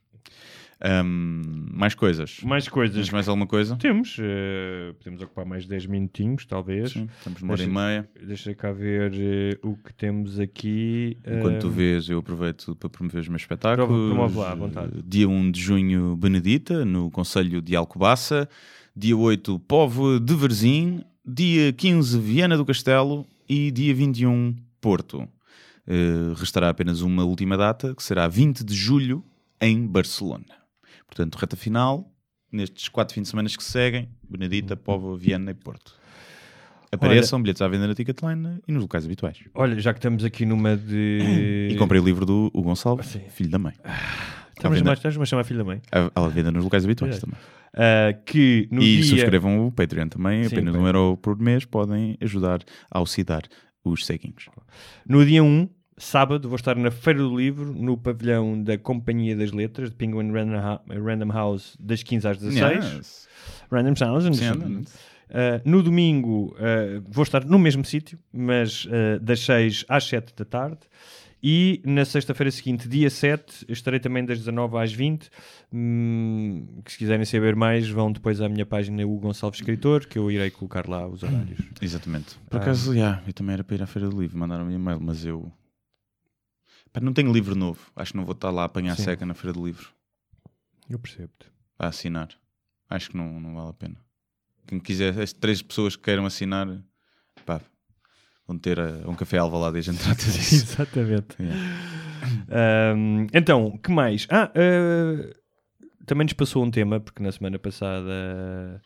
Ahm, 0.81 1.41
mais 1.71 1.95
coisas. 1.95 2.39
Mais 2.43 2.67
coisas. 2.67 2.95
Tens 2.95 3.09
mais 3.09 3.27
alguma 3.29 3.47
coisa? 3.47 3.75
Temos, 3.77 4.17
eh, 4.19 4.93
podemos 4.99 5.21
ocupar 5.21 5.45
mais 5.45 5.65
10 5.65 5.85
minutinhos, 5.85 6.45
talvez. 6.45 6.91
Sim, 6.91 7.07
estamos 7.17 7.41
numa 7.41 7.53
hora 7.53 7.61
e 7.63 7.65
Deixa- 7.65 7.79
meia. 7.81 8.09
Deixa 8.27 8.53
cá 8.55 8.71
ver 8.71 9.13
eh, 9.15 9.57
o 9.63 9.75
que 9.77 9.93
temos 9.93 10.39
aqui. 10.39 11.17
Enquanto 11.25 11.61
tu 11.61 11.67
Eh, 11.67 11.71
vês, 11.71 12.09
eu 12.09 12.19
aproveito 12.19 12.75
para 12.75 12.89
promover 12.89 13.21
os 13.21 13.27
meus 13.29 13.41
espetáculos. 13.41 13.87
Promove 14.13 14.37
lá, 14.37 14.51
à 14.51 14.55
vontade. 14.55 14.91
Dia 15.05 15.27
1 15.29 15.49
de 15.51 15.61
junho, 15.61 16.15
Benedita, 16.17 16.83
no 16.83 17.09
Conselho 17.09 17.61
de 17.61 17.75
Alcobaça. 17.75 18.47
Dia 18.95 19.15
8, 19.17 19.57
Povo 19.59 20.19
de 20.19 20.33
Varzim. 20.35 21.01
Dia 21.25 21.71
15, 21.73 22.19
Viana 22.19 22.57
do 22.57 22.65
Castelo. 22.65 23.25
E 23.47 23.71
dia 23.71 23.93
21, 23.93 24.55
Porto. 24.81 25.27
Restará 26.35 26.69
apenas 26.69 27.01
uma 27.01 27.23
última 27.23 27.55
data, 27.55 27.93
que 27.95 28.01
será 28.03 28.27
20 28.27 28.63
de 28.63 28.73
julho, 28.73 29.23
em 29.61 29.85
Barcelona. 29.85 30.45
Portanto, 31.07 31.35
reta 31.35 31.55
final, 31.55 32.11
nestes 32.51 32.87
quatro 32.89 33.13
fins 33.15 33.23
de 33.23 33.29
semana 33.29 33.47
que 33.49 33.63
se 33.63 33.71
seguem, 33.71 34.09
Benedita, 34.27 34.75
Povo, 34.75 35.15
Viana 35.15 35.51
e 35.51 35.53
Porto. 35.53 35.93
Apareçam 36.91 37.41
bilhetes 37.41 37.61
à 37.61 37.67
venda 37.67 37.87
na 37.87 37.95
Ticketline 37.95 38.59
e 38.67 38.71
nos 38.71 38.83
locais 38.83 39.05
habituais. 39.05 39.37
Olha, 39.53 39.77
já 39.79 39.91
que 39.93 39.99
estamos 39.99 40.23
aqui 40.23 40.45
numa 40.45 40.77
de. 40.77 41.67
E 41.71 41.75
comprei 41.77 41.99
o 41.99 42.05
livro 42.05 42.25
do 42.25 42.49
Gonçalo, 42.55 43.03
Sim. 43.03 43.21
filho 43.29 43.49
da 43.49 43.59
mãe. 43.59 43.73
Chamar- 44.61 44.93
estás-me 44.93 45.21
a 45.23 45.25
chamar 45.25 45.43
filho 45.43 45.59
da 45.59 45.65
mãe? 45.65 45.81
À, 45.91 46.27
venda 46.29 46.51
nos 46.51 46.63
locais 46.63 46.85
habituais 46.85 47.15
Verdade. 47.19 47.33
também. 47.33 47.55
Ah, 47.73 48.13
que 48.25 48.69
no 48.71 48.81
e 48.81 48.97
dia. 48.97 49.03
subscrevam 49.03 49.67
o 49.67 49.71
Patreon 49.71 50.07
também, 50.07 50.45
Sim, 50.45 50.55
apenas 50.55 50.73
bem. 50.73 50.81
um 50.81 50.85
euro 50.87 51.17
por 51.17 51.37
mês, 51.37 51.65
podem 51.65 52.17
ajudar 52.21 52.59
a 52.89 52.99
auxiliar 52.99 53.41
os 53.83 54.05
ceguinhos. 54.05 54.45
No 55.05 55.25
dia 55.25 55.43
1, 55.43 55.69
sábado, 55.97 56.47
vou 56.49 56.55
estar 56.55 56.75
na 56.75 56.91
Feira 56.91 57.19
do 57.19 57.35
Livro, 57.37 57.73
no 57.73 57.97
pavilhão 57.97 58.61
da 58.61 58.77
Companhia 58.77 59.35
das 59.35 59.51
Letras, 59.51 59.89
de 59.89 59.95
Penguin 59.95 60.31
Random, 60.31 60.57
Hou- 60.57 61.03
Random 61.03 61.31
House, 61.31 61.75
das 61.79 62.03
15 62.03 62.27
às 62.27 62.37
16. 62.37 62.93
Yes. 62.97 63.27
Random 63.71 63.93
House. 63.99 64.25
Uh, 65.27 65.59
no 65.65 65.81
domingo 65.81 66.55
uh, 66.59 67.03
vou 67.09 67.23
estar 67.23 67.43
no 67.43 67.57
mesmo 67.57 67.83
sítio, 67.83 68.19
mas 68.31 68.85
uh, 68.85 69.19
das 69.21 69.39
6 69.39 69.85
às 69.89 70.03
7 70.07 70.33
da 70.35 70.45
tarde. 70.45 70.79
E 71.47 71.79
na 71.85 72.03
sexta-feira 72.05 72.49
seguinte, 72.49 72.87
dia 72.87 73.07
7, 73.09 73.65
estarei 73.69 73.99
também 73.99 74.25
das 74.25 74.39
19 74.39 74.77
às 74.77 74.91
20. 74.91 75.29
Hum, 75.71 76.65
que 76.83 76.91
se 76.91 76.97
quiserem 76.97 77.23
saber 77.25 77.55
mais, 77.55 77.87
vão 77.87 78.11
depois 78.11 78.41
à 78.41 78.49
minha 78.49 78.65
página 78.65 79.05
O 79.05 79.15
Gonçalves 79.19 79.59
Escritor, 79.59 80.07
que 80.07 80.17
eu 80.17 80.31
irei 80.31 80.49
colocar 80.49 80.87
lá 80.87 81.07
os 81.07 81.21
horários. 81.21 81.59
Exatamente. 81.81 82.35
Por 82.49 82.57
Ah. 82.57 82.61
acaso, 82.63 82.93
yeah, 82.93 83.21
eu 83.27 83.33
também 83.33 83.53
era 83.53 83.63
para 83.63 83.75
ir 83.75 83.83
à 83.83 83.85
Feira 83.87 84.09
do 84.09 84.19
Livro, 84.19 84.37
mandaram-me 84.39 84.71
um 84.73 84.75
e-mail, 84.75 84.99
mas 84.99 85.23
eu. 85.25 85.51
Pá, 86.95 87.01
não 87.01 87.11
tenho 87.11 87.29
livro 87.33 87.55
novo. 87.55 87.91
Acho 87.93 88.13
que 88.13 88.17
não 88.17 88.23
vou 88.23 88.31
estar 88.31 88.49
lá 88.51 88.61
a 88.61 88.65
apanhar 88.65 88.95
Sim. 88.95 89.03
seca 89.03 89.25
na 89.25 89.33
Feira 89.33 89.51
do 89.51 89.65
Livro 89.65 89.89
Eu 90.89 90.97
percebo-te. 90.97 91.47
a 91.77 91.87
assinar. 91.87 92.29
Acho 92.89 93.09
que 93.09 93.17
não, 93.17 93.37
não 93.41 93.53
vale 93.55 93.69
a 93.69 93.73
pena. 93.73 93.97
Quem 94.65 94.79
quiser, 94.79 95.19
as 95.19 95.33
três 95.33 95.61
pessoas 95.61 95.97
que 95.97 96.03
queiram 96.03 96.25
assinar, 96.25 96.65
pá, 97.45 97.59
vão 98.47 98.57
ter 98.57 98.79
a, 98.79 99.09
um 99.09 99.13
café 99.13 99.37
alva 99.37 99.57
lá 99.57 99.71
desde 99.71 99.89
a 99.89 99.93
gente 99.93 100.03
trata 100.05 100.23
disso. 100.23 100.55
Exatamente. 100.55 101.35
Yeah. 102.27 102.95
Um, 102.97 103.27
então, 103.33 103.77
que 103.77 103.91
mais? 103.91 104.25
Ah, 104.31 104.49
uh, 104.55 105.35
também 106.07 106.25
nos 106.25 106.33
passou 106.33 106.63
um 106.63 106.71
tema, 106.71 106.99
porque 106.99 107.21
na 107.21 107.31
semana 107.31 107.59
passada 107.59 108.81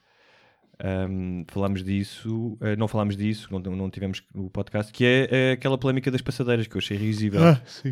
um, 0.84 1.44
falámos 1.48 1.84
disso, 1.84 2.58
uh, 2.62 2.76
não 2.78 2.88
falámos 2.88 3.16
disso, 3.18 3.48
não, 3.52 3.60
não 3.60 3.90
tivemos 3.90 4.22
o 4.34 4.50
podcast, 4.50 4.92
que 4.94 5.04
é 5.06 5.52
uh, 5.52 5.54
aquela 5.54 5.78
polémica 5.78 6.10
das 6.12 6.22
passadeiras 6.22 6.68
que 6.68 6.76
eu 6.76 6.80
achei 6.80 6.98
risível. 6.98 7.42
sim. 7.66 7.92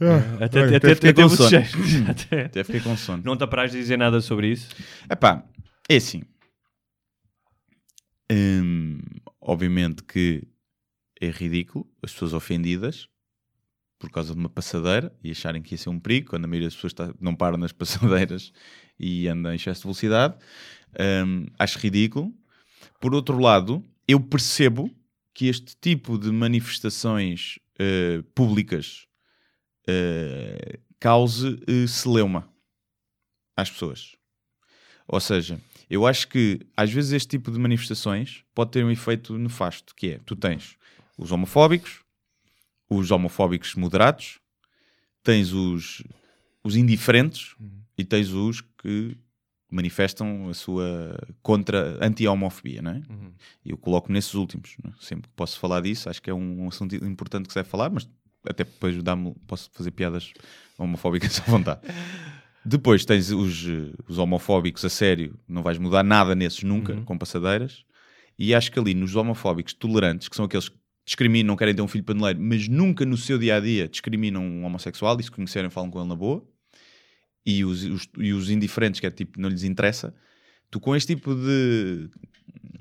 Uh, 0.00 0.44
até 0.44 0.64
bem, 0.64 0.76
até, 0.76 0.92
até 0.92 0.94
fiquei 0.94 1.10
até 1.10 1.22
com 1.24 1.28
teve 1.28 1.64
sono. 1.66 2.06
Até- 2.08 2.44
Até 2.44 2.64
fiquei 2.64 2.80
com 2.80 2.96
sono. 2.96 3.22
Não 3.24 3.36
te 3.36 3.42
apraz 3.42 3.72
de 3.72 3.78
dizer 3.78 3.96
nada 3.98 4.20
sobre 4.20 4.46
isso? 4.52 4.68
Epá, 5.10 5.44
é 5.88 5.96
assim. 5.96 6.22
Hum, 8.30 9.00
obviamente 9.40 10.02
que 10.04 10.42
é 11.20 11.30
ridículo 11.30 11.84
as 12.02 12.12
pessoas 12.12 12.32
ofendidas 12.34 13.08
por 13.98 14.10
causa 14.10 14.32
de 14.32 14.38
uma 14.38 14.48
passadeira 14.48 15.12
e 15.24 15.30
acharem 15.32 15.60
que 15.60 15.74
ia 15.74 15.78
ser 15.78 15.88
um 15.88 15.98
perigo, 15.98 16.30
quando 16.30 16.44
a 16.44 16.46
maioria 16.46 16.68
das 16.68 16.74
pessoas 16.76 16.92
está- 16.92 17.12
não 17.20 17.34
param 17.34 17.56
nas 17.58 17.72
passadeiras 17.74 18.52
e 19.00 19.26
andam 19.26 19.50
em 19.52 19.56
excesso 19.56 19.80
de 19.80 19.86
velocidade. 19.86 20.36
Hum, 20.98 21.46
acho 21.58 21.78
ridículo. 21.78 22.32
Por 23.00 23.14
outro 23.14 23.38
lado, 23.38 23.84
eu 24.06 24.18
percebo 24.20 24.90
que 25.32 25.46
este 25.46 25.76
tipo 25.80 26.18
de 26.18 26.32
manifestações 26.32 27.58
eh, 27.78 28.22
públicas 28.34 29.06
eh, 29.86 30.80
cause 30.98 31.60
eh, 31.68 31.86
celeuma 31.86 32.48
às 33.56 33.70
pessoas. 33.70 34.16
Ou 35.06 35.20
seja, 35.20 35.60
eu 35.88 36.06
acho 36.06 36.28
que 36.28 36.60
às 36.76 36.92
vezes 36.92 37.12
este 37.12 37.28
tipo 37.28 37.50
de 37.50 37.58
manifestações 37.58 38.44
pode 38.54 38.72
ter 38.72 38.84
um 38.84 38.90
efeito 38.90 39.38
nefasto, 39.38 39.94
que 39.94 40.08
é, 40.08 40.20
tu 40.26 40.34
tens 40.34 40.76
os 41.16 41.32
homofóbicos, 41.32 42.00
os 42.90 43.10
homofóbicos 43.10 43.74
moderados, 43.74 44.38
tens 45.22 45.52
os, 45.52 46.02
os 46.62 46.76
indiferentes 46.76 47.54
e 47.96 48.04
tens 48.04 48.30
os 48.30 48.60
que 48.60 49.16
manifestam 49.70 50.48
a 50.48 50.54
sua 50.54 51.18
contra 51.42 51.98
anti-homofobia, 52.04 52.80
não 52.82 52.92
é? 52.92 53.02
E 53.64 53.70
eu 53.70 53.76
coloco 53.76 54.10
nesses 54.12 54.34
últimos. 54.34 54.76
é? 54.84 54.90
Sempre 55.00 55.28
que 55.28 55.34
posso 55.36 55.58
falar 55.58 55.80
disso, 55.82 56.08
acho 56.08 56.22
que 56.22 56.30
é 56.30 56.34
um, 56.34 56.64
um 56.64 56.68
assunto 56.68 56.94
importante 56.96 57.46
que 57.46 57.52
se 57.52 57.58
deve 57.58 57.68
falar, 57.68 57.90
mas 57.90 58.08
até 58.48 58.64
depois 58.64 59.02
dá-me- 59.02 59.34
posso 59.46 59.70
fazer 59.72 59.90
piadas 59.90 60.32
homofóbicas 60.78 61.40
à 61.46 61.50
vontade. 61.50 61.80
Depois 62.64 63.04
tens 63.04 63.30
os, 63.30 63.66
eh, 63.66 63.92
os 64.08 64.18
homofóbicos 64.18 64.84
a 64.84 64.88
sério, 64.88 65.38
não 65.46 65.62
vais 65.62 65.78
mudar 65.78 66.02
nada 66.02 66.34
nesses 66.34 66.62
nunca, 66.62 66.94
com 67.02 67.16
passadeiras. 67.16 67.84
E 68.38 68.54
acho 68.54 68.70
que 68.70 68.78
ali 68.78 68.94
nos 68.94 69.16
homofóbicos 69.16 69.72
tolerantes, 69.74 70.28
que 70.28 70.36
são 70.36 70.44
aqueles 70.44 70.68
que 70.68 70.76
discriminam, 71.04 71.56
querem 71.56 71.74
ter 71.74 71.82
um 71.82 71.88
filho 71.88 72.04
paneleiro, 72.04 72.38
mas 72.40 72.68
nunca 72.68 73.04
no 73.06 73.16
seu 73.16 73.38
dia 73.38 73.56
a 73.56 73.60
dia 73.60 73.88
discriminam 73.88 74.42
um 74.42 74.64
homossexual, 74.64 75.18
e 75.18 75.22
se 75.22 75.30
conhecerem 75.30 75.70
falam 75.70 75.90
com 75.90 75.98
ele 75.98 76.08
na 76.08 76.14
boa. 76.16 76.44
E 77.50 77.64
os, 77.64 77.82
os- 77.84 78.08
e 78.18 78.32
os 78.32 78.50
indiferentes, 78.50 79.00
que 79.00 79.06
é 79.06 79.10
tipo, 79.10 79.40
não 79.40 79.48
lhes 79.48 79.62
interessa. 79.62 80.12
Tu 80.70 80.78
com 80.78 80.94
este 80.94 81.14
tipo 81.14 81.34
de, 81.34 82.10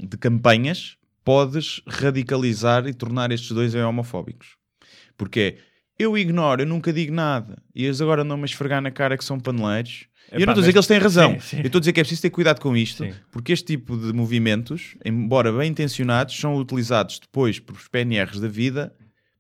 de 0.10 0.18
campanhas 0.18 0.98
podes 1.24 1.82
radicalizar 1.88 2.88
e 2.88 2.94
tornar 2.94 3.32
estes 3.32 3.52
dois 3.52 3.74
em 3.76 3.82
homofóbicos. 3.82 4.56
Porque 5.18 5.40
é, 5.40 5.58
eu 5.98 6.18
ignoro, 6.18 6.62
eu 6.62 6.66
nunca 6.66 6.92
digo 6.92 7.14
nada. 7.14 7.62
E 7.74 7.86
eles 7.86 8.02
agora 8.02 8.24
andam-me 8.24 8.44
a 8.44 8.46
esfregar 8.46 8.82
na 8.82 8.92
cara 8.92 9.18
que 9.18 9.24
são 9.24 9.40
paneleiros. 9.40 10.06
E 10.32 10.36
eu 10.36 10.42
Epá, 10.42 10.48
não 10.48 10.52
estou 10.52 10.52
a 10.52 10.54
dizer 10.56 10.66
mas- 10.66 10.72
que 10.74 10.78
eles 10.78 10.88
têm 10.88 10.98
razão. 11.00 11.32
Sim, 11.34 11.40
sim. 11.40 11.58
Eu 11.60 11.66
estou 11.68 11.80
a 11.80 11.82
dizer 11.82 11.94
que 11.94 12.00
é 12.02 12.04
preciso 12.04 12.22
ter 12.22 12.30
cuidado 12.30 12.60
com 12.60 12.76
isto, 12.76 13.04
Sim. 13.06 13.14
porque 13.32 13.54
este 13.54 13.66
tipo 13.66 13.96
de 13.98 14.12
movimentos, 14.12 14.96
embora 15.06 15.52
bem 15.54 15.72
intencionados, 15.72 16.38
são 16.38 16.56
utilizados 16.58 17.20
depois 17.20 17.58
por 17.60 17.78
PNRs 17.90 18.40
da 18.42 18.48
vida 18.50 18.94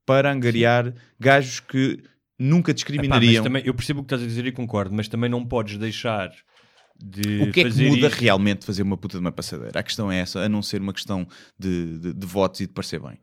para 0.06 0.32
angariar 0.32 0.94
gajos 1.20 1.60
que 1.60 2.00
nunca 2.40 2.72
Epá, 2.72 2.76
discriminariam. 2.76 3.44
também, 3.44 3.64
eu 3.66 3.74
percebo 3.74 4.00
o 4.02 4.04
que 4.04 4.08
estás 4.08 4.22
a 4.24 4.26
dizer 4.26 4.46
e 4.46 4.52
concordo, 4.52 4.94
mas 4.96 5.08
também 5.08 5.30
não 5.30 5.46
podes 5.46 5.78
deixar 5.78 6.32
de 7.00 7.44
O 7.44 7.52
que 7.52 7.60
é 7.62 7.70
que 7.70 7.84
muda 7.90 8.08
isto- 8.08 8.20
realmente 8.20 8.66
fazer 8.66 8.82
uma 8.84 8.98
puta 8.98 9.18
de 9.18 9.22
uma 9.22 9.32
passadeira? 9.32 9.80
A 9.80 9.84
questão 9.84 10.12
é 10.12 10.20
essa, 10.20 10.40
a 10.40 10.50
não 10.50 10.62
ser 10.62 10.82
uma 10.82 10.94
questão 10.94 11.28
de, 11.58 12.00
de- 12.00 12.14
de 12.14 12.26
votos 12.28 12.60
e 12.62 12.68
de 12.68 12.74
parecer 12.74 13.00
bem. 13.00 13.18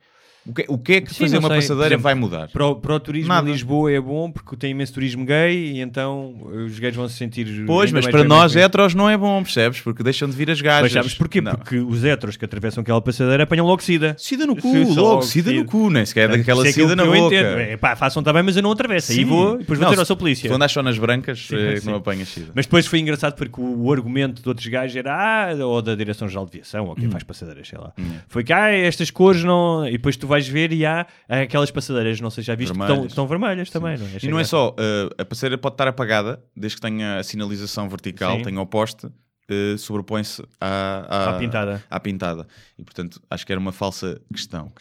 O 0.46 0.52
que, 0.52 0.64
o 0.68 0.76
que 0.78 0.92
é 0.94 1.00
que 1.00 1.14
Sim, 1.14 1.24
fazer 1.24 1.38
uma 1.38 1.48
sei. 1.48 1.56
Passadeira 1.56 1.86
exemplo, 1.88 2.02
vai 2.02 2.14
mudar? 2.14 2.48
Para 2.48 2.66
o, 2.66 2.76
para 2.76 2.94
o 2.94 3.00
turismo 3.00 3.28
Nada. 3.28 3.48
em 3.48 3.52
Lisboa 3.52 3.90
é 3.90 3.98
bom 4.00 4.30
porque 4.30 4.54
tem 4.56 4.72
imenso 4.72 4.92
turismo 4.92 5.24
gay 5.24 5.72
e 5.72 5.80
então 5.80 6.34
os 6.66 6.78
gays 6.78 6.94
vão 6.94 7.08
se 7.08 7.16
sentir. 7.16 7.64
Pois, 7.66 7.90
mas 7.90 8.06
para 8.06 8.24
nós 8.24 8.52
bem- 8.54 8.62
heteros 8.62 8.94
não 8.94 9.08
é 9.08 9.16
bom, 9.16 9.42
percebes? 9.42 9.80
Porque 9.80 10.02
deixam 10.02 10.28
de 10.28 10.36
vir 10.36 10.50
as 10.50 10.60
gajas. 10.60 10.82
Mas 10.82 10.92
sabes 10.92 11.14
porquê? 11.14 11.40
Não. 11.40 11.54
Porque 11.54 11.78
os 11.78 12.04
heteros 12.04 12.36
que 12.36 12.44
atravessam 12.44 12.82
aquela 12.82 13.00
passadeira 13.00 13.44
apanham 13.44 13.66
logo 13.66 13.82
sida. 13.82 14.14
Sida 14.18 14.46
no 14.46 14.54
cu, 14.54 14.70
Sim, 14.70 14.84
logo, 14.84 15.00
logo 15.00 15.22
sida 15.22 15.52
no 15.52 15.64
cu, 15.64 15.88
nem 15.90 16.04
sequer 16.04 16.28
é 16.30 16.36
daquela 16.36 16.66
é 16.66 16.72
sida 16.72 16.94
na 16.94 17.04
eu 17.04 17.12
boca. 17.12 17.34
entendo. 17.34 17.58
É, 17.60 17.76
pá, 17.76 17.96
façam 17.96 18.22
também, 18.22 18.42
mas 18.42 18.56
eu 18.56 18.62
não 18.62 18.72
atravesso. 18.72 19.12
Aí 19.12 19.18
Sim. 19.18 19.24
vou 19.24 19.54
e 19.54 19.58
depois 19.58 19.78
vou 19.78 19.86
Não, 19.88 19.94
ter 19.94 20.00
se- 20.00 20.06
seu 20.06 20.16
polícia. 20.16 20.42
Se 20.42 20.48
tu 20.48 20.54
andas 20.54 20.70
só 20.72 20.82
nas 20.82 20.98
brancas, 20.98 21.48
eh, 21.52 21.76
sim. 21.80 21.86
não 21.88 21.96
apanhas 21.96 22.28
sida. 22.28 22.52
Mas 22.54 22.66
depois 22.66 22.86
foi 22.86 22.98
engraçado 22.98 23.34
porque 23.34 23.60
o, 23.60 23.84
o 23.84 23.92
argumento 23.92 24.42
de 24.42 24.48
outros 24.48 24.66
gajos 24.66 24.96
era 24.96 25.12
ah, 25.50 25.54
ou 25.66 25.80
da 25.80 25.94
Direção-Geral 25.94 26.44
de 26.46 26.50
Aviação, 26.58 26.84
Hum. 26.84 26.88
ou 26.88 26.94
quem 26.96 27.08
faz 27.10 27.22
passadeiras, 27.22 27.66
sei 27.66 27.78
lá. 27.78 27.92
Foi 28.28 28.44
que 28.44 28.52
ah, 28.52 28.70
estas 28.70 29.10
cores 29.10 29.42
não. 29.42 29.86
E 29.88 29.92
depois 29.92 30.16
tu 30.16 30.26
vais 30.26 30.33
ver 30.42 30.72
e 30.72 30.84
há 30.84 31.06
aquelas 31.28 31.70
passadeiras, 31.70 32.20
não 32.20 32.30
sei 32.30 32.42
se 32.42 32.48
já 32.48 32.54
viste, 32.54 32.72
que 32.72 32.78
estão, 32.80 32.86
Vermelhas. 32.86 33.06
que 33.06 33.12
estão 33.12 33.26
vermelhas 33.28 33.70
também. 33.70 33.96
Não 33.98 34.06
é? 34.06 34.10
E 34.22 34.28
não 34.28 34.38
é 34.40 34.44
só, 34.44 34.74
eh, 34.78 35.10
a 35.18 35.24
passadeira 35.24 35.56
pode 35.58 35.74
estar 35.74 35.86
apagada, 35.88 36.42
desde 36.56 36.76
que 36.76 36.82
tenha 36.82 37.18
a 37.18 37.22
sinalização 37.22 37.88
vertical, 37.88 38.36
Sim. 38.38 38.42
tenha 38.42 38.60
o 38.60 38.66
poste, 38.66 39.08
eh, 39.48 39.76
sobrepõe-se 39.78 40.42
à, 40.60 41.06
à, 41.08 41.36
À 41.36 41.38
pintada. 41.38 41.84
à 41.88 42.00
pintada. 42.00 42.46
E 42.78 42.82
portanto, 42.82 43.20
acho 43.30 43.46
que 43.46 43.52
era 43.52 43.60
uma 43.60 43.72
falsa 43.72 44.20
questão. 44.32 44.72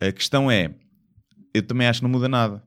A 0.00 0.12
questão 0.12 0.50
é, 0.50 0.74
eu 1.54 1.62
também 1.62 1.86
acho 1.88 2.00
que 2.00 2.04
não 2.04 2.10
muda 2.10 2.28
nada. 2.28 2.62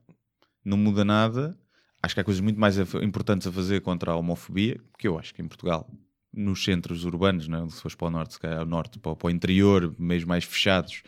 Não 0.64 0.76
muda 0.76 1.04
nada. 1.04 1.56
acho 2.02 2.14
que 2.14 2.20
há 2.20 2.24
coisas 2.24 2.40
muito 2.40 2.58
mais 2.58 2.76
importantes 2.78 3.46
a 3.46 3.52
fazer 3.52 3.80
contra 3.80 4.10
a 4.12 4.16
homofobia, 4.16 4.76
que 4.98 5.06
eu 5.06 5.18
acho 5.18 5.32
que 5.34 5.40
em 5.40 5.46
Portugal, 5.46 5.88
nos 6.34 6.64
centros 6.64 7.04
urbanos, 7.04 7.46
não 7.46 7.66
é? 7.66 7.68
se 7.68 7.80
fores 7.80 7.94
para 7.94 8.08
o 8.08 8.10
norte, 8.10 8.32
se 8.34 8.40
calhar 8.40 8.58
ao 8.60 8.64
norte, 8.66 8.98
para, 8.98 9.14
para 9.14 9.26
o 9.28 9.30
interior, 9.30 9.94
meios 9.98 10.24
mais 10.24 10.44
fechados, 10.44 11.02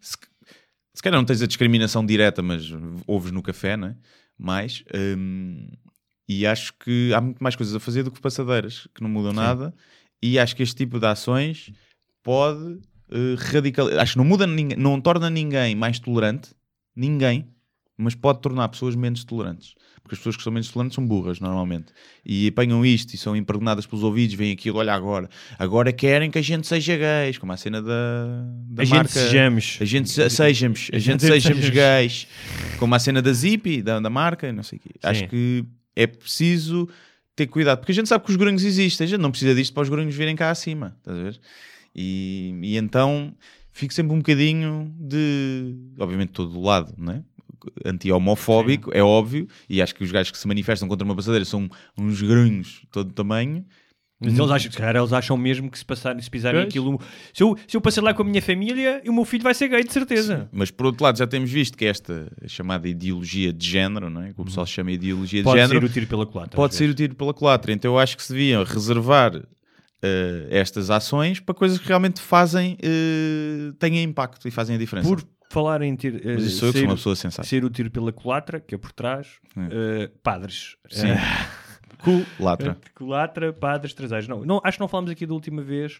se, 0.00 0.16
se 0.96 1.02
calhar 1.02 1.20
não 1.20 1.26
tens 1.26 1.42
a 1.42 1.46
discriminação 1.46 2.04
direta, 2.04 2.42
mas 2.42 2.72
ouves 3.06 3.30
no 3.30 3.42
café, 3.42 3.76
não 3.76 3.88
é? 3.88 3.96
Mais. 4.38 4.82
hum, 5.16 5.68
e 6.28 6.46
acho 6.46 6.72
que 6.74 7.12
há 7.14 7.20
muito 7.20 7.38
mais 7.38 7.54
coisas 7.54 7.74
a 7.74 7.78
fazer 7.78 8.02
do 8.02 8.10
que 8.10 8.20
passadeiras, 8.20 8.88
que 8.94 9.02
não 9.02 9.08
mudam 9.08 9.32
nada. 9.32 9.72
E 10.20 10.38
acho 10.38 10.56
que 10.56 10.62
este 10.62 10.74
tipo 10.74 10.98
de 10.98 11.06
ações 11.06 11.70
pode 12.22 12.80
radicalizar. 13.38 14.02
Acho 14.02 14.12
que 14.14 14.18
não 14.18 14.24
muda 14.24 14.46
ninguém, 14.46 14.76
não 14.76 15.00
torna 15.00 15.30
ninguém 15.30 15.76
mais 15.76 16.00
tolerante, 16.00 16.50
ninguém, 16.96 17.46
mas 17.96 18.14
pode 18.14 18.40
tornar 18.40 18.68
pessoas 18.68 18.94
menos 18.94 19.24
tolerantes. 19.24 19.74
Porque 20.02 20.14
as 20.14 20.18
pessoas 20.20 20.36
que 20.36 20.42
são 20.44 20.52
menos 20.52 20.68
tolerantes 20.70 20.94
são 20.94 21.04
burras, 21.04 21.40
normalmente. 21.40 21.86
E 22.24 22.46
apanham 22.46 22.86
isto 22.86 23.14
e 23.14 23.16
são 23.18 23.34
impregnadas 23.34 23.86
pelos 23.86 24.04
ouvidos, 24.04 24.36
veem 24.36 24.52
aquilo, 24.52 24.78
olha 24.78 24.94
agora. 24.94 25.28
Agora 25.58 25.92
querem 25.92 26.30
que 26.30 26.38
a 26.38 26.42
gente 26.42 26.64
seja 26.66 26.96
gays, 26.96 27.38
como 27.38 27.50
a 27.52 27.56
cena 27.56 27.82
da, 27.82 28.44
da 28.68 28.82
A 28.82 28.84
gente 28.84 28.94
marca. 28.96 29.08
sejamos. 29.12 29.78
A 29.80 29.84
gente 29.84 30.08
se- 30.08 30.30
sejamos, 30.30 30.90
a 30.92 30.98
gente 30.98 31.22
gente 31.22 31.42
sejamos 31.42 31.68
gays, 31.70 32.28
como 32.78 32.94
a 32.94 32.98
cena 33.00 33.20
da 33.20 33.32
Zippy, 33.32 33.82
da, 33.82 33.98
da 33.98 34.08
marca, 34.08 34.52
não 34.52 34.62
sei 34.62 34.78
o 34.78 34.80
quê. 34.82 34.90
Acho 35.02 35.26
que 35.26 35.64
é 35.96 36.06
preciso 36.06 36.88
ter 37.34 37.48
cuidado, 37.48 37.78
porque 37.80 37.90
a 37.92 37.94
gente 37.94 38.08
sabe 38.08 38.24
que 38.24 38.30
os 38.30 38.36
grunhos 38.36 38.62
existem, 38.62 39.04
a 39.06 39.08
gente 39.08 39.20
não 39.20 39.30
precisa 39.32 39.54
disto 39.56 39.74
para 39.74 39.82
os 39.82 39.88
grunhos 39.88 40.14
virem 40.14 40.36
cá 40.36 40.50
acima, 40.50 40.94
estás 40.98 41.18
a 41.18 41.22
ver? 41.22 41.40
E, 41.94 42.54
e 42.62 42.76
então 42.76 43.34
fico 43.72 43.92
sempre 43.92 44.12
um 44.14 44.18
bocadinho 44.18 44.94
de, 44.98 45.74
obviamente, 45.98 46.30
todo 46.30 46.52
do 46.52 46.60
lado, 46.62 46.94
não 46.96 47.12
é? 47.12 47.22
Anti-homofóbico, 47.84 48.90
é 48.94 49.02
óbvio, 49.02 49.46
e 49.68 49.80
acho 49.82 49.94
que 49.94 50.04
os 50.04 50.10
gajos 50.12 50.30
que 50.30 50.38
se 50.38 50.46
manifestam 50.48 50.88
contra 50.88 51.04
uma 51.04 51.14
passadeira 51.14 51.44
são 51.44 51.68
uns 51.98 52.20
grunhos 52.22 52.80
de 52.82 52.88
todo 52.90 53.12
tamanho. 53.12 53.64
Mas 54.18 54.38
eles 54.38 54.50
acham, 54.50 54.72
calhar 54.72 54.96
eles 54.96 55.12
acham 55.12 55.36
mesmo 55.36 55.70
que 55.70 55.78
se, 55.78 55.84
passar, 55.84 56.18
se 56.22 56.30
pisarem 56.30 56.62
Pois. 56.62 56.68
aquilo. 56.68 56.98
Se 57.34 57.42
eu, 57.42 57.54
se 57.68 57.76
eu 57.76 57.82
passar 57.82 58.02
lá 58.02 58.14
com 58.14 58.22
a 58.22 58.24
minha 58.24 58.40
família, 58.40 59.02
o 59.06 59.12
meu 59.12 59.26
filho 59.26 59.42
vai 59.42 59.52
ser 59.52 59.68
gay, 59.68 59.84
de 59.84 59.92
certeza. 59.92 60.48
Mas 60.50 60.70
por 60.70 60.86
outro 60.86 61.04
lado, 61.04 61.18
já 61.18 61.26
temos 61.26 61.50
visto 61.50 61.76
que 61.76 61.84
esta 61.84 62.32
chamada 62.46 62.88
ideologia 62.88 63.52
de 63.52 63.68
género, 63.68 64.08
não 64.08 64.22
é? 64.22 64.32
que 64.32 64.40
o 64.40 64.44
pessoal 64.46 64.64
chama 64.64 64.90
ideologia 64.90 65.42
Pode 65.42 65.56
de 65.60 65.66
género, 65.66 65.80
ser 65.80 65.90
o 65.90 65.92
tiro 65.92 66.06
pela 66.06 66.24
culatra. 66.24 66.56
pode 66.56 66.74
ser 66.74 66.88
o 66.88 66.94
tiro 66.94 67.14
pela 67.14 67.34
culatra. 67.34 67.72
Então 67.72 67.92
eu 67.92 67.98
acho 67.98 68.16
que 68.16 68.22
se 68.22 68.32
deviam 68.32 68.64
reservar 68.64 69.34
eh, 70.02 70.46
estas 70.50 70.88
ações 70.88 71.38
para 71.38 71.54
coisas 71.54 71.78
que 71.78 71.86
realmente 71.86 72.18
fazem, 72.20 72.78
eh, 72.82 73.72
tenham 73.78 74.02
impacto 74.02 74.48
e 74.48 74.50
fazem 74.50 74.76
a 74.76 74.78
diferença. 74.78 75.06
Por 75.08 75.22
falar 75.60 75.82
em 75.82 75.94
tiro. 75.96 76.16
eh, 76.22 76.34
Mas 76.34 76.44
isso 76.44 76.58
sou 76.58 76.68
eu 76.68 76.72
que 76.72 76.78
sou 76.78 76.80
ser- 76.80 76.86
uma 76.90 76.96
pessoa 76.96 77.16
sensata. 77.16 77.48
ser 77.48 77.64
o 77.64 77.70
tiro 77.70 77.90
pela 77.90 78.12
culatra, 78.12 78.60
que 78.60 78.74
é 78.74 78.78
por 78.78 78.92
trás, 78.92 79.26
eh, 79.56 80.10
padres. 80.22 80.76
Sim. 80.88 81.08
Eh, 81.08 81.16
Culatra. 82.38 82.76
culatra, 82.94 83.52
padres, 83.52 83.94
traseiros. 83.94 84.28
Não, 84.28 84.44
não, 84.44 84.60
acho 84.62 84.76
que 84.76 84.80
não 84.82 84.88
falamos 84.88 85.10
aqui 85.10 85.24
da 85.26 85.32
última 85.32 85.62
vez 85.62 85.98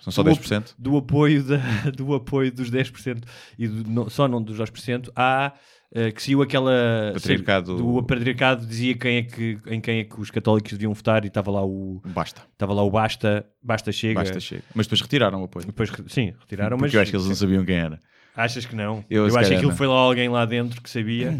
São 0.00 0.12
só 0.12 0.22
do, 0.22 0.30
10%. 0.30 0.74
do 0.76 0.96
apoio, 0.96 1.42
da, 1.44 1.56
do 1.96 2.14
apoio 2.14 2.50
dos 2.52 2.70
10% 2.70 3.22
e 3.58 3.68
do, 3.68 3.88
não- 3.88 4.10
só 4.10 4.26
não 4.26 4.42
dos 4.42 4.58
2%. 4.58 5.08
Há 5.14 5.52
eh, 5.94 6.10
que 6.10 6.20
saiu 6.20 6.42
aquela. 6.42 7.12
Patriarcado. 7.14 7.76
Do 7.76 8.02
patriarcado 8.02 8.66
dizia 8.66 8.96
quem 8.98 9.18
é 9.18 9.22
que, 9.22 9.58
em 9.68 9.80
quem 9.80 10.00
é 10.00 10.04
que 10.04 10.20
os 10.20 10.32
católicos 10.32 10.72
deviam 10.72 10.92
votar 10.92 11.24
e 11.24 11.28
estava 11.28 11.50
lá 11.52 11.64
o. 11.64 12.02
Basta. 12.06 12.42
Estava 12.52 12.74
lá 12.74 12.82
o 12.82 12.90
basta, 12.90 13.46
basta 13.62 13.92
chega. 13.92 14.14
Basta, 14.18 14.40
chega. 14.40 14.62
Mas 14.74 14.86
depois 14.86 15.00
retiraram 15.00 15.40
o 15.42 15.44
apoio. 15.44 15.64
Depois, 15.64 15.90
sim, 16.08 16.34
retiraram, 16.40 16.76
Porque 16.76 16.86
mas 16.88 16.94
eu 16.94 17.00
acho 17.00 17.10
que 17.12 17.16
eles 17.16 17.26
não 17.28 17.34
sabiam 17.36 17.64
quem 17.64 17.76
era. 17.76 18.00
Achas 18.36 18.66
que 18.66 18.76
não? 18.76 19.04
Eu, 19.08 19.26
Eu, 19.28 19.36
acho 19.38 19.48
que 19.48 19.54
aquilo 19.54 19.70
não. 19.70 19.76
foi 19.76 19.86
lá 19.86 19.94
alguém 19.94 20.28
lá 20.28 20.44
dentro 20.44 20.82
que 20.82 20.90
sabia. 20.90 21.38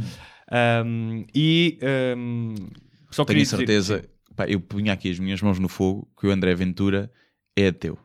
Um, 0.85 1.27
e 1.35 1.79
um, 2.17 2.55
só 3.11 3.25
Tenho 3.25 3.39
queria 3.39 3.45
certeza. 3.45 4.09
Pá, 4.35 4.47
eu 4.47 4.61
punha 4.61 4.93
aqui 4.93 5.11
as 5.11 5.19
minhas 5.19 5.41
mãos 5.43 5.59
no 5.59 5.69
fogo 5.69 6.09
que 6.19 6.27
o 6.27 6.31
André 6.31 6.55
Ventura 6.55 7.11
é 7.57 7.69
ateu. 7.69 7.99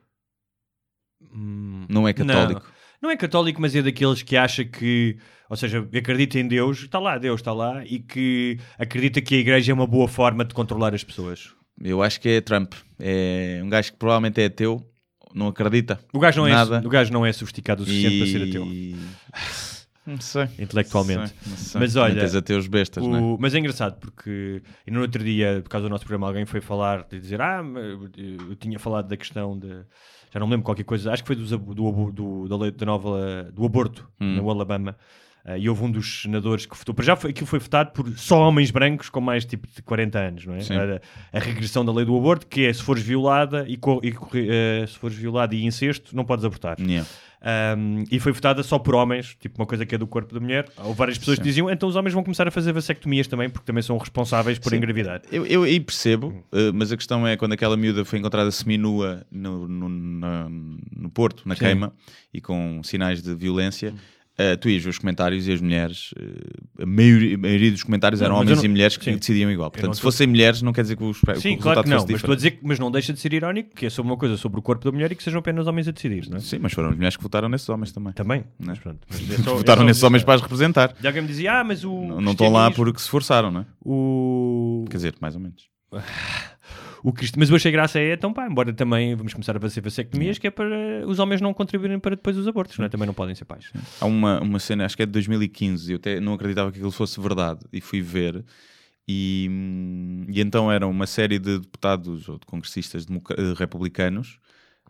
Dizer, 1.22 1.34
hum, 1.34 1.86
Não 1.90 2.08
é 2.08 2.14
católico. 2.14 2.62
Não, 2.62 2.72
não 3.04 3.12
é 3.12 3.18
católico, 3.18 3.62
mas 3.62 3.76
é 3.76 3.82
daqueles 3.82 4.22
que 4.22 4.38
acha 4.38 4.64
que, 4.64 5.18
ou 5.50 5.56
seja, 5.56 5.88
acredita 5.96 6.40
em 6.40 6.48
Deus, 6.48 6.84
está 6.84 7.00
lá, 7.00 7.18
Deus 7.18 7.40
está 7.40 7.52
lá, 7.54 7.84
e 7.86 8.00
que 8.00 8.60
acredita 8.78 9.22
que 9.22 9.36
a 9.36 9.40
igreja 9.40 9.72
é 9.72 9.74
uma 9.74 9.88
boa 9.88 10.08
forma 10.08 10.46
de 10.46 10.54
controlar 10.54 10.94
as 10.94 11.04
pessoas. 11.04 11.54
Eu 11.84 12.02
acho 12.04 12.20
que 12.22 12.30
é 12.30 12.42
Trump. 12.42 12.74
É 13.00 13.60
um 13.64 13.70
gajo 13.70 13.92
que 13.92 13.98
provavelmente 13.98 14.40
é 14.42 14.46
ateu, 14.46 14.86
não 15.34 15.48
acredita. 15.48 16.00
O 16.14 16.20
gajo 16.20 16.42
não, 16.42 16.50
Nada. 16.50 16.78
é, 16.84 16.86
o 16.88 16.90
gajo 16.90 17.12
não 17.14 17.26
é 17.26 17.32
sofisticado 17.34 17.84
o 17.84 17.86
suficiente 17.86 18.18
para 18.20 18.28
ser 18.28 18.50
ateu, 18.50 18.66
E- 18.66 18.96
Não 20.04 20.20
sei. 20.20 20.48
intelectualmente. 20.58 21.30
Sei, 21.30 21.38
não 21.52 21.58
sei. 21.58 21.80
Mas 21.82 21.96
olha, 21.96 22.20
Tens 22.20 22.34
ateus 22.36 22.66
bestas, 22.68 23.06
não 23.06 23.16
é? 23.16 23.20
O- 23.22 23.38
Mas 23.40 23.54
é 23.54 23.60
engraçado 23.60 24.00
porque 24.00 24.62
e 24.86 24.90
no 24.92 25.02
outro 25.02 25.24
dia, 25.24 25.60
por 25.64 25.70
causa 25.70 25.88
do 25.88 25.92
nosso 25.92 26.04
programa, 26.06 26.26
alguém 26.28 26.44
foi 26.46 26.60
falar 26.60 27.04
de 27.04 27.20
dizer: 27.20 27.40
Ah, 27.40 27.62
eu, 28.18 28.56
tinha 28.56 28.80
falado 28.80 29.08
da 29.08 29.16
questão 29.16 29.58
de. 29.58 29.68
Já 30.34 30.40
não 30.40 30.48
me 30.48 30.52
lembro 30.54 30.66
qualquer 30.66 30.86
coisa, 30.86 31.12
acho 31.12 31.22
que 31.24 31.28
foi 31.28 31.36
do, 31.36 31.54
abo- 31.54 32.12
do- 32.12 32.48
da, 32.48 32.58
lei, 32.58 32.72
da 32.72 32.86
nova. 32.86 33.52
do 33.54 33.64
aborto 33.64 34.10
Hum. 34.20 34.38
no 34.38 34.50
Alabama. 34.50 34.96
Ah, 35.44 35.58
e 35.58 35.68
houve 35.68 35.84
um 35.84 35.90
dos 35.92 36.22
senadores 36.22 36.66
que 36.68 36.78
votou. 36.78 36.94
Para 36.94 37.04
já 37.04 37.16
foi, 37.16 37.32
aquilo 37.32 37.48
foi 37.48 37.58
votado 37.58 37.92
por 37.92 38.08
só 38.18 38.48
homens 38.48 38.70
brancos 38.70 39.10
com 39.10 39.20
mais 39.20 39.44
tipo 39.44 39.68
de 39.68 39.82
40 39.82 40.20
anos, 40.20 40.46
não 40.46 40.54
é? 40.54 40.60
A, 41.34 41.38
a 41.38 41.40
regressão 41.40 41.84
da 41.84 41.92
lei 41.92 42.06
do 42.06 42.16
aborto, 42.16 42.46
que 42.46 42.66
é 42.66 42.72
se 42.74 42.84
fores 42.84 43.02
violada 43.02 43.66
e, 43.68 43.76
co- 43.76 44.00
e 44.04 44.14
eh, 44.36 44.86
se 44.88 44.98
fores 45.00 45.18
violada 45.18 45.56
e 45.56 45.66
incesto, 45.66 46.16
não 46.16 46.24
podes 46.24 46.46
abortar. 46.46 46.78
Yeah. 46.80 47.08
Um, 47.76 48.04
e 48.12 48.20
foi 48.20 48.32
votada 48.32 48.62
só 48.62 48.78
por 48.78 48.94
homens, 48.94 49.36
tipo 49.40 49.60
uma 49.60 49.66
coisa 49.66 49.84
que 49.84 49.96
é 49.96 49.98
do 49.98 50.06
corpo 50.06 50.32
da 50.32 50.40
mulher. 50.40 50.68
Houve 50.78 50.96
várias 50.96 51.18
pessoas 51.18 51.40
que 51.40 51.44
diziam 51.44 51.72
então 51.72 51.90
os 51.90 51.96
homens 51.96 52.14
vão 52.14 52.22
começar 52.24 52.48
a 52.48 52.52
fazer 52.52 52.72
vasectomias 52.72 53.26
também, 53.28 53.50
porque 53.50 53.66
também 53.66 53.82
são 53.82 53.98
responsáveis 53.98 54.60
por 54.60 54.70
Sim. 54.70 54.76
engravidar. 54.78 55.24
Eu, 55.32 55.44
eu 55.48 55.64
aí 55.64 55.80
percebo, 55.80 56.44
eh, 56.52 56.72
mas 56.72 56.92
a 56.92 56.98
questão 56.98 57.26
é 57.28 57.36
quando 57.36 57.54
aquela 57.54 57.76
miúda 57.76 58.06
foi 58.06 58.20
encontrada 58.20 58.52
seminua 58.52 59.26
no, 59.32 59.68
no, 59.68 59.90
na- 59.90 60.48
no 60.50 61.10
Porto, 61.10 61.42
na 61.48 61.56
Sim. 61.56 61.66
queima, 61.66 61.94
e 62.32 62.40
com 62.40 62.80
sinais 62.84 63.24
de 63.24 63.34
violência. 63.34 63.92
Eh, 64.42 64.56
tu 64.56 64.70
ias 64.70 64.84
ver 64.84 64.90
os 64.90 64.98
comentários 64.98 65.48
e 65.48 65.52
as 65.52 65.62
mulheres, 65.62 66.14
eh, 66.20 66.84
a 66.84 66.86
maioria, 66.86 67.36
a 67.36 67.38
maioria 67.38 67.72
dos 67.72 67.84
comentários 67.84 68.20
Não, 68.22 68.26
eram 68.26 68.36
mas 68.38 68.42
homens 68.46 68.58
não- 68.60 68.66
e 68.66 68.68
mulheres 68.70 68.98
que 68.98 69.06
sim. 69.06 69.18
decidiam 69.18 69.52
igual. 69.52 69.68
não 69.68 69.72
Portanto, 69.72 69.96
se 69.96 70.02
fossem 70.02 70.28
mulheres, 70.28 70.62
não 70.62 70.74
quer 70.74 70.82
dizer 70.82 70.96
que, 70.98 71.04
os, 71.04 71.20
que 71.20 71.36
Sim, 71.40 71.56
o 71.56 71.58
claro 71.60 71.84
que 71.84 71.90
não, 71.90 71.98
mas 72.08 72.10
estou 72.16 72.34
a 72.34 72.36
dizer 72.36 72.52
que 72.52 72.60
mas 72.64 72.80
não 72.80 72.90
deixa 72.92 73.14
de 73.14 73.20
ser 73.20 73.34
irónico 73.34 73.70
que 73.76 73.86
é 73.86 73.90
sobre 73.90 74.12
uma 74.12 74.18
coisa 74.18 74.38
sobre 74.38 74.60
o 74.60 74.62
corpo 74.62 74.84
da 74.86 74.92
mulher 74.92 75.12
e 75.12 75.16
que 75.16 75.24
sejam 75.24 75.40
apenas 75.40 75.68
homens 75.68 75.88
a 75.88 75.92
decidir, 75.92 76.30
não 76.30 76.38
é? 76.38 76.40
Sim, 76.40 76.60
mas 76.62 76.74
foram 76.74 76.90
as 76.90 76.96
mulheres 76.96 77.16
que 77.18 77.24
votaram 77.24 77.48
nesses 77.50 77.68
homens 77.70 77.92
também. 77.92 78.14
Também, 78.14 78.44
Não 78.60 78.66
é? 78.66 78.70
mas 78.70 78.80
pronto. 78.80 79.00
Mas 79.10 79.22
é 79.32 79.38
só- 79.44 79.52
é 79.54 79.58
votaram 79.58 79.82
só 79.82 79.86
nesses 79.86 80.04
homens 80.04 80.24
para 80.24 80.36
as 80.36 80.42
representar. 80.42 80.96
E 81.02 81.08
alguém 81.08 81.22
me 81.22 81.28
dizia, 81.28 81.60
ah, 81.60 81.64
mas 81.64 81.84
o. 81.84 82.02
Não, 82.02 82.22
não 82.22 82.32
estão 82.34 82.52
lá 82.52 82.70
porque 82.72 83.00
se 83.00 83.10
forçaram, 83.10 83.52
não 83.52 83.62
é? 83.62 83.66
O... 83.84 84.86
Quer 84.90 84.98
dizer, 84.98 85.16
mais 85.22 85.36
ou 85.36 85.42
menos. 85.42 85.70
o 87.04 87.12
crist... 87.12 87.36
Mas 87.38 87.50
eu 87.50 87.56
achei 87.56 87.72
graça 87.72 88.00
é, 88.00 88.14
então 88.14 88.32
pá, 88.34 88.48
embora 88.48 88.72
também 88.74 89.16
vamos 89.16 89.34
começar 89.34 89.56
a 89.56 89.60
fazer 89.60 89.82
vasectomias, 89.82 90.38
que 90.38 90.48
é 90.48 90.52
para 90.52 91.06
os 91.08 91.20
homens 91.20 91.42
não 91.42 91.54
contribuírem 91.54 92.00
para 92.00 92.16
depois 92.16 92.38
os 92.38 92.48
abortos, 92.48 92.78
não 92.78 92.86
é? 92.86 92.90
Também 92.90 93.08
não 93.08 93.14
podem 93.14 93.36
ser 93.36 93.46
pais. 93.46 93.72
Há 94.00 94.06
uma, 94.06 94.40
uma 94.42 94.60
cena, 94.60 94.86
acho 94.86 94.96
que 94.96 95.04
é 95.04 95.06
de 95.06 95.12
2015, 95.12 95.92
eu 95.92 95.96
até 95.98 96.20
não 96.20 96.34
acreditava 96.34 96.72
que 96.72 96.78
aquilo 96.78 96.92
fosse 96.92 97.20
verdade 97.20 97.66
e 97.72 97.82
fui 97.82 98.02
ver. 98.02 98.44
E, 99.08 99.50
e 100.30 100.40
então 100.40 100.72
era 100.72 100.88
uma 100.88 101.08
série 101.08 101.40
de 101.40 101.60
deputados 101.60 102.30
ou 102.30 102.38
de 102.38 102.46
congressistas 102.46 103.06
eh, 103.06 103.54
republicanos, 103.58 104.40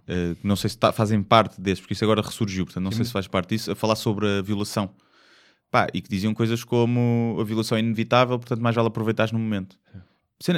que 0.06 0.46
não 0.46 0.56
sei 0.58 0.70
se 0.70 0.78
tá- 0.78 0.92
fazem 0.92 1.24
parte 1.24 1.62
desse, 1.62 1.82
porque 1.82 1.94
isso 1.94 2.04
agora 2.04 2.22
ressurgiu, 2.22 2.66
portanto 2.66 2.84
não 2.84 2.92
sei 2.92 3.06
se 3.06 3.12
faz 3.12 3.28
parte 3.28 3.50
disso, 3.50 3.72
a 3.72 3.76
falar 3.76 3.96
sobre 3.96 4.28
a 4.28 4.42
violação. 4.42 4.94
Pá, 5.72 5.88
e 5.94 6.02
que 6.02 6.10
diziam 6.10 6.34
coisas 6.34 6.66
como 6.66 7.38
a 7.40 7.44
violação 7.46 7.78
é 7.78 7.80
inevitável, 7.80 8.38
portanto 8.38 8.60
mais 8.60 8.76
vale 8.76 8.90
aproveitar 8.90 9.32
no 9.32 9.40
momento. 9.40 9.78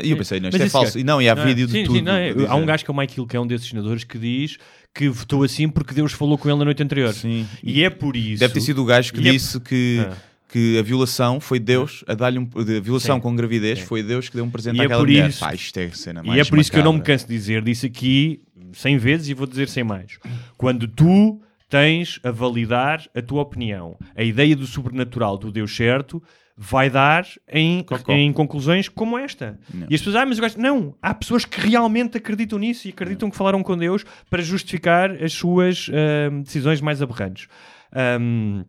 E 0.03 0.11
eu 0.11 0.17
pensei, 0.17 0.39
não, 0.39 0.49
isto 0.49 0.57
Mas 0.59 0.67
é 0.67 0.69
falso. 0.69 0.87
gajo- 0.93 0.99
E 0.99 1.03
não, 1.03 1.21
e 1.21 1.27
há 1.29 1.35
Não 1.35 1.43
é? 1.43 1.45
vídeo 1.45 1.67
de 1.67 1.73
Sim, 1.73 1.83
tudo. 1.83 1.95
sim, 1.97 2.01
não 2.01 2.13
é? 2.13 2.31
Há 2.47 2.55
um 2.55 2.65
gajo 2.65 2.83
que 2.85 2.91
é 2.91 2.93
o 2.93 2.97
Mike 2.97 3.19
Hill, 3.19 3.27
que 3.27 3.35
é 3.35 3.39
um 3.39 3.47
desses 3.47 3.67
senadores, 3.67 4.03
que 4.03 4.17
diz 4.17 4.57
que 4.93 5.09
votou 5.09 5.43
assim 5.43 5.67
porque 5.69 5.93
Deus 5.93 6.11
falou 6.13 6.37
com 6.37 6.47
ele 6.49 6.57
na 6.59 6.65
noite 6.65 6.81
anterior. 6.83 7.13
Sim. 7.13 7.45
E 7.63 7.83
é 7.83 7.89
por 7.89 8.15
isso. 8.15 8.39
Deve 8.39 8.53
ter 8.53 8.61
sido 8.61 8.81
o 8.81 8.85
gajo 8.85 9.11
que 9.13 9.19
E 9.21 9.27
é- 9.27 9.31
disse 9.31 9.59
que, 9.59 10.05
Ah. 10.07 10.13
que 10.47 10.77
a 10.77 10.81
violação 10.83 11.39
foi 11.39 11.59
Deus 11.59 12.03
a 12.07 12.13
dar-lhe 12.13 12.37
um. 12.39 12.47
A 12.55 12.79
violação 12.81 13.15
Sim. 13.17 13.21
com 13.21 13.35
gravidez 13.35 13.79
foi 13.79 14.03
Deus 14.03 14.29
que 14.29 14.35
deu 14.35 14.45
um 14.45 14.49
presente 14.51 14.77
E 14.77 14.81
é 14.81 14.85
àquela 14.85 15.01
por 15.01 15.07
mulher. 15.07 15.29
isso- 15.29 15.39
Pá, 15.39 15.53
isto 15.53 15.77
é 15.79 15.89
cena 15.89 16.21
E 16.23 16.27
mais 16.27 16.47
é 16.47 16.49
por 16.49 16.59
isso 16.59 16.71
que 16.71 16.77
eu 16.77 16.83
não 16.83 16.93
me 16.93 16.99
macabra. 16.99 17.13
canso 17.15 17.27
de 17.27 17.33
dizer, 17.33 17.61
disse 17.63 17.85
aqui 17.87 18.41
100 18.71 18.97
vezes 18.97 19.27
e 19.29 19.33
vou 19.33 19.47
dizer 19.47 19.67
100 19.67 19.83
mais. 19.83 20.17
Quando 20.57 20.87
tu 20.87 21.41
tens 21.69 22.19
a 22.23 22.29
validar 22.29 23.03
a 23.15 23.21
tua 23.21 23.41
opinião, 23.41 23.97
a 24.15 24.21
ideia 24.23 24.55
do 24.55 24.67
sobrenatural 24.67 25.37
do 25.39 25.51
Deus 25.51 25.75
certo 25.75 26.21
vai 26.63 26.89
dar 26.89 27.27
em, 27.51 27.83
Cocó. 27.83 28.13
em 28.13 28.31
conclusões 28.31 28.87
como 28.87 29.17
esta. 29.17 29.59
Não. 29.73 29.87
E 29.89 29.95
as 29.95 30.01
pessoas, 30.01 30.15
ah, 30.15 30.25
mas 30.25 30.37
eu 30.37 30.43
gosto. 30.43 30.61
Não, 30.61 30.95
há 31.01 31.13
pessoas 31.13 31.43
que 31.43 31.59
realmente 31.59 32.17
acreditam 32.17 32.57
nisso 32.57 32.87
e 32.87 32.91
acreditam 32.91 33.29
que 33.29 33.35
falaram 33.35 33.61
com 33.61 33.77
Deus 33.77 34.05
para 34.29 34.41
justificar 34.41 35.11
as 35.21 35.33
suas 35.33 35.89
ahm, 35.89 36.41
decisões 36.41 36.79
mais 36.79 37.01
aberrantes. 37.01 37.47
Ahm, 37.91 38.63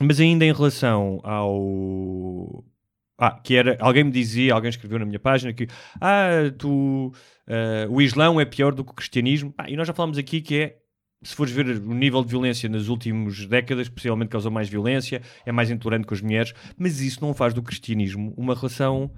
mas 0.00 0.20
ainda 0.20 0.44
em 0.44 0.52
relação 0.52 1.20
ao. 1.24 2.64
Ah, 3.18 3.32
que 3.32 3.56
era. 3.56 3.76
Alguém 3.80 4.04
me 4.04 4.12
dizia, 4.12 4.54
alguém 4.54 4.70
escreveu 4.70 5.00
na 5.00 5.04
minha 5.04 5.18
página 5.18 5.52
que. 5.52 5.66
Ah, 6.00 6.52
tu. 6.56 7.12
ah, 7.48 7.86
o 7.90 8.00
Islão 8.00 8.40
é 8.40 8.44
pior 8.44 8.72
do 8.72 8.84
que 8.84 8.92
o 8.92 8.94
cristianismo. 8.94 9.52
Ah, 9.58 9.68
e 9.68 9.76
nós 9.76 9.88
já 9.88 9.92
falámos 9.92 10.18
aqui 10.18 10.40
que 10.40 10.56
é. 10.56 10.76
Se 11.22 11.34
fores 11.34 11.52
ver 11.52 11.66
o 11.66 11.94
nível 11.94 12.22
de 12.22 12.30
violência 12.30 12.68
nas 12.68 12.88
últimas 12.88 13.44
décadas, 13.46 13.86
especialmente 13.86 14.30
causou 14.30 14.50
mais 14.50 14.68
violência, 14.68 15.20
é 15.44 15.52
mais 15.52 15.70
intolerante 15.70 16.06
com 16.06 16.14
as 16.14 16.20
mulheres, 16.20 16.54
mas 16.78 17.00
isso 17.00 17.20
não 17.20 17.34
faz 17.34 17.52
do 17.52 17.62
cristianismo 17.62 18.32
uma 18.36 18.54
relação 18.54 19.10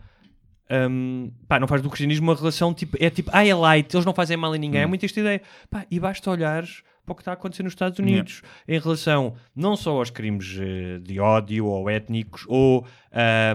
hum, 0.91 1.31
pá, 1.47 1.61
não 1.61 1.69
faz 1.69 1.83
do 1.83 1.89
cristianismo 1.89 2.31
uma 2.31 2.37
relação 2.37 2.73
tipo, 2.73 2.97
é 3.01 3.11
tipo, 3.11 3.31
ah, 3.33 3.47
é 3.47 3.55
light, 3.55 3.95
eles 3.95 4.07
não 4.07 4.15
fazem 4.15 4.37
mal 4.37 4.53
a 4.53 4.59
ninguém. 4.59 4.81
É 4.81 4.87
muito 4.87 5.05
esta 5.05 5.21
ideia. 5.21 5.43
Pá, 5.71 5.87
e 5.91 6.01
basta 6.01 6.31
olhares 6.31 6.83
para 7.05 7.13
o 7.13 7.15
que 7.17 7.23
está 7.23 7.33
a 7.33 7.35
acontecer 7.35 7.65
nos 7.65 7.73
Estados 7.73 7.99
Unidos 7.99 8.43
em 8.67 8.79
relação 8.79 9.35
não 9.57 9.77
só 9.77 9.99
aos 9.99 10.09
crimes 10.09 10.57
eh, 10.61 10.99
de 11.01 11.19
ódio 11.19 11.67
ou 11.67 11.91
étnicos, 11.91 12.45
ou 12.47 12.87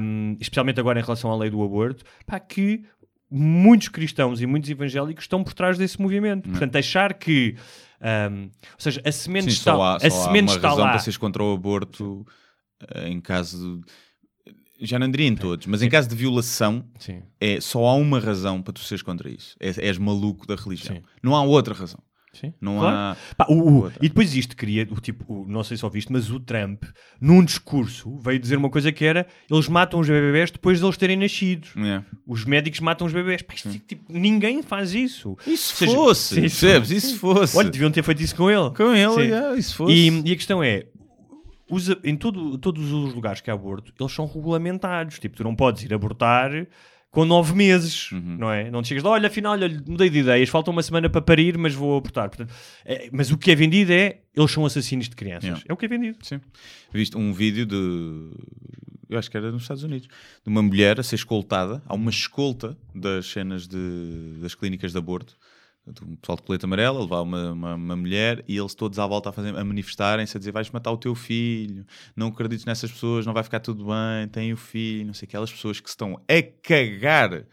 hum, 0.02 0.36
especialmente 0.40 0.80
agora 0.80 1.00
em 1.00 1.04
relação 1.04 1.32
à 1.32 1.36
lei 1.36 1.50
do 1.50 1.64
aborto, 1.64 2.04
pá, 2.26 2.40
que 2.40 2.84
muitos 3.32 3.90
cristãos 3.90 4.42
e 4.42 4.46
muitos 4.46 4.70
evangélicos 4.70 5.24
estão 5.24 5.44
por 5.44 5.54
trás 5.54 5.78
desse 5.78 6.02
movimento. 6.02 6.50
Portanto, 6.50 6.76
achar 6.78 7.14
que. 7.14 7.56
Hum, 8.02 8.50
ou 8.74 8.80
seja, 8.80 9.02
a 9.06 9.12
semente 9.12 9.46
Sim, 9.46 9.58
está, 9.58 9.74
só 9.74 9.82
há, 9.82 9.96
a 9.96 10.00
só 10.00 10.06
há 10.06 10.10
semente 10.10 10.50
uma 10.50 10.56
está 10.56 10.70
razão 10.70 10.86
lá. 10.86 10.92
para 10.92 11.00
seres 11.00 11.18
contra 11.18 11.44
o 11.44 11.54
aborto 11.54 12.26
eh, 12.94 13.10
em 13.10 13.20
caso 13.20 13.82
de... 13.82 14.56
Já 14.80 15.00
não 15.00 15.10
diria 15.10 15.26
em 15.28 15.36
todos, 15.36 15.66
mas 15.66 15.82
em 15.82 15.90
caso 15.90 16.08
de 16.08 16.16
violação, 16.16 16.86
Sim. 17.00 17.24
é, 17.42 17.60
só 17.60 17.84
há 17.84 17.96
uma 17.96 18.20
razão 18.20 18.62
para 18.62 18.74
tu 18.74 18.82
seres 18.82 19.02
contra 19.02 19.28
isso. 19.28 19.56
És, 19.60 19.78
és 19.80 19.98
maluco 19.98 20.46
da 20.46 20.56
religião. 20.56 20.98
Sim. 20.98 21.04
Não 21.24 21.36
há 21.36 21.42
outra 21.42 21.74
razão. 21.74 22.00
Sim, 22.40 22.54
Não 22.62 22.78
claro. 22.80 22.96
há... 22.96 23.18
Pá, 23.36 23.46
o- 23.50 23.86
o- 23.86 23.92
e 24.02 24.08
depois 24.10 24.36
isto 24.36 24.56
cria, 24.56 24.88
o 24.92 25.00
tipo, 25.02 25.26
o- 25.32 25.48
não 25.48 25.64
sei 25.64 25.76
se 25.78 25.84
ouviste, 25.86 26.12
mas 26.12 26.30
o 26.30 26.40
Trump, 26.40 26.84
num 27.20 27.44
discurso, 27.44 28.16
veio 28.20 28.38
dizer 28.40 28.58
uma 28.58 28.70
coisa 28.70 28.92
que 28.92 29.04
era: 29.06 29.26
eles 29.50 29.68
matam 29.68 30.00
os 30.00 30.08
bebés 30.08 30.52
depois 30.52 30.80
de 30.80 30.86
eles 30.86 30.98
terem 30.98 31.18
nascido. 31.18 31.68
É. 31.78 32.04
Os 32.26 32.46
médicos 32.46 32.80
matam 32.80 33.08
os 33.08 33.14
bebés. 33.14 33.42
Pá, 33.42 33.54
isto, 33.56 33.70
tipo, 33.80 34.04
ninguém 34.10 34.62
faz 34.62 34.94
isso. 34.94 35.30
Ou 35.30 35.58
seja, 35.58 35.92
fosse? 35.94 36.36
sim, 36.36 36.42
percebes? 36.42 37.04
Se 37.04 37.18
fosse? 37.18 37.58
Olha, 37.58 37.70
deviam 37.70 37.90
ter 37.92 38.04
feito 38.04 38.22
isso 38.22 38.36
com 38.36 38.50
ele. 38.52 38.70
Com 38.76 38.94
ele, 38.94 39.28
yeah, 39.30 39.56
e 39.58 39.64
se 39.64 39.74
fosse? 39.74 39.94
E, 39.94 40.08
e 40.30 40.32
a 40.32 40.36
questão 40.36 40.62
é: 40.64 40.86
os- 41.70 41.90
em 42.04 42.16
todo- 42.16 42.58
todos 42.58 42.92
os 42.92 43.14
lugares 43.14 43.42
que 43.42 43.50
há 43.50 43.54
aborto, 43.54 43.92
eles 44.00 44.12
são 44.14 44.26
regulamentados. 44.26 45.20
Tipo, 45.20 45.36
tu 45.38 45.44
não 45.44 45.56
podes 45.56 45.84
ir 45.84 45.94
abortar 45.94 46.52
com 47.18 47.26
nove 47.26 47.56
meses, 47.56 48.12
Uhum. 48.12 48.38
não 48.38 48.52
é? 48.52 48.70
Não 48.70 48.84
te 48.84 48.90
chegas 48.90 49.04
lá, 49.04 49.10
olha, 49.10 49.26
afinal, 49.26 49.54
olha, 49.54 49.68
mudei 49.88 50.08
de 50.08 50.20
ideias, 50.20 50.50
falta 50.50 50.70
uma 50.70 50.84
semana 50.84 51.10
para 51.10 51.20
parir, 51.20 51.58
mas 51.58 51.74
vou 51.74 51.98
abortar. 51.98 52.30
Portanto, 52.30 52.54
é- 52.86 53.10
mas 53.12 53.32
o 53.32 53.38
que 53.40 53.50
é 53.50 53.56
vendido 53.56 53.92
é 53.92 54.20
eles 54.36 54.52
são 54.52 54.64
assassinos 54.68 55.10
de 55.10 55.16
crianças. 55.16 55.46
Yeah. 55.46 55.64
É 55.68 55.74
o 55.74 55.76
que 55.76 55.86
é 55.86 55.88
vendido. 55.88 56.20
Sim. 56.22 56.40
Viste 56.94 57.18
um 57.18 57.34
vídeo 57.34 57.66
de. 57.66 58.30
Eu 59.10 59.18
acho 59.18 59.32
que 59.32 59.38
era 59.38 59.52
nos 59.52 59.64
Estados 59.64 59.82
Unidos. 59.82 60.08
De 60.08 60.48
uma 60.48 60.62
mulher 60.62 61.00
a 61.00 61.04
ser 61.04 61.16
escoltada. 61.16 61.82
Há 61.88 61.96
uma 61.96 62.12
escolta 62.12 62.78
das 62.94 63.26
cenas 63.26 63.68
de, 63.68 64.38
das 64.40 64.54
clínicas 64.54 64.92
de 64.92 64.98
aborto. 65.00 65.36
Um 66.06 66.16
pessoal 66.18 66.36
de 66.36 66.42
colete 66.44 66.66
amarelo 66.66 66.98
a 66.98 67.02
levar 67.02 67.22
uma, 67.22 67.52
uma, 67.52 67.76
uma 67.76 67.96
mulher 67.96 68.44
e 68.48 68.58
eles 68.58 68.74
todos 68.76 69.00
à 69.00 69.08
volta 69.08 69.30
a, 69.30 69.32
fazer, 69.32 69.56
a 69.58 69.64
manifestarem-se, 69.64 70.36
a 70.36 70.40
dizer: 70.40 70.52
vais 70.52 70.70
matar 70.70 70.92
o 70.92 70.98
teu 70.98 71.16
filho, 71.16 71.86
não 72.16 72.28
acredites 72.28 72.66
nessas 72.66 72.92
pessoas, 72.92 73.26
não 73.26 73.34
vai 73.34 73.44
ficar 73.44 73.60
tudo 73.60 73.86
bem, 73.86 74.28
tem 74.32 74.52
o 74.54 74.58
filho, 74.58 75.08
não 75.08 75.14
sei 75.14 75.26
aquelas 75.28 75.52
pessoas 75.52 75.80
que 75.80 75.90
se 75.90 75.94
estão 75.94 76.16
a 76.28 76.42
cagar 76.62 77.46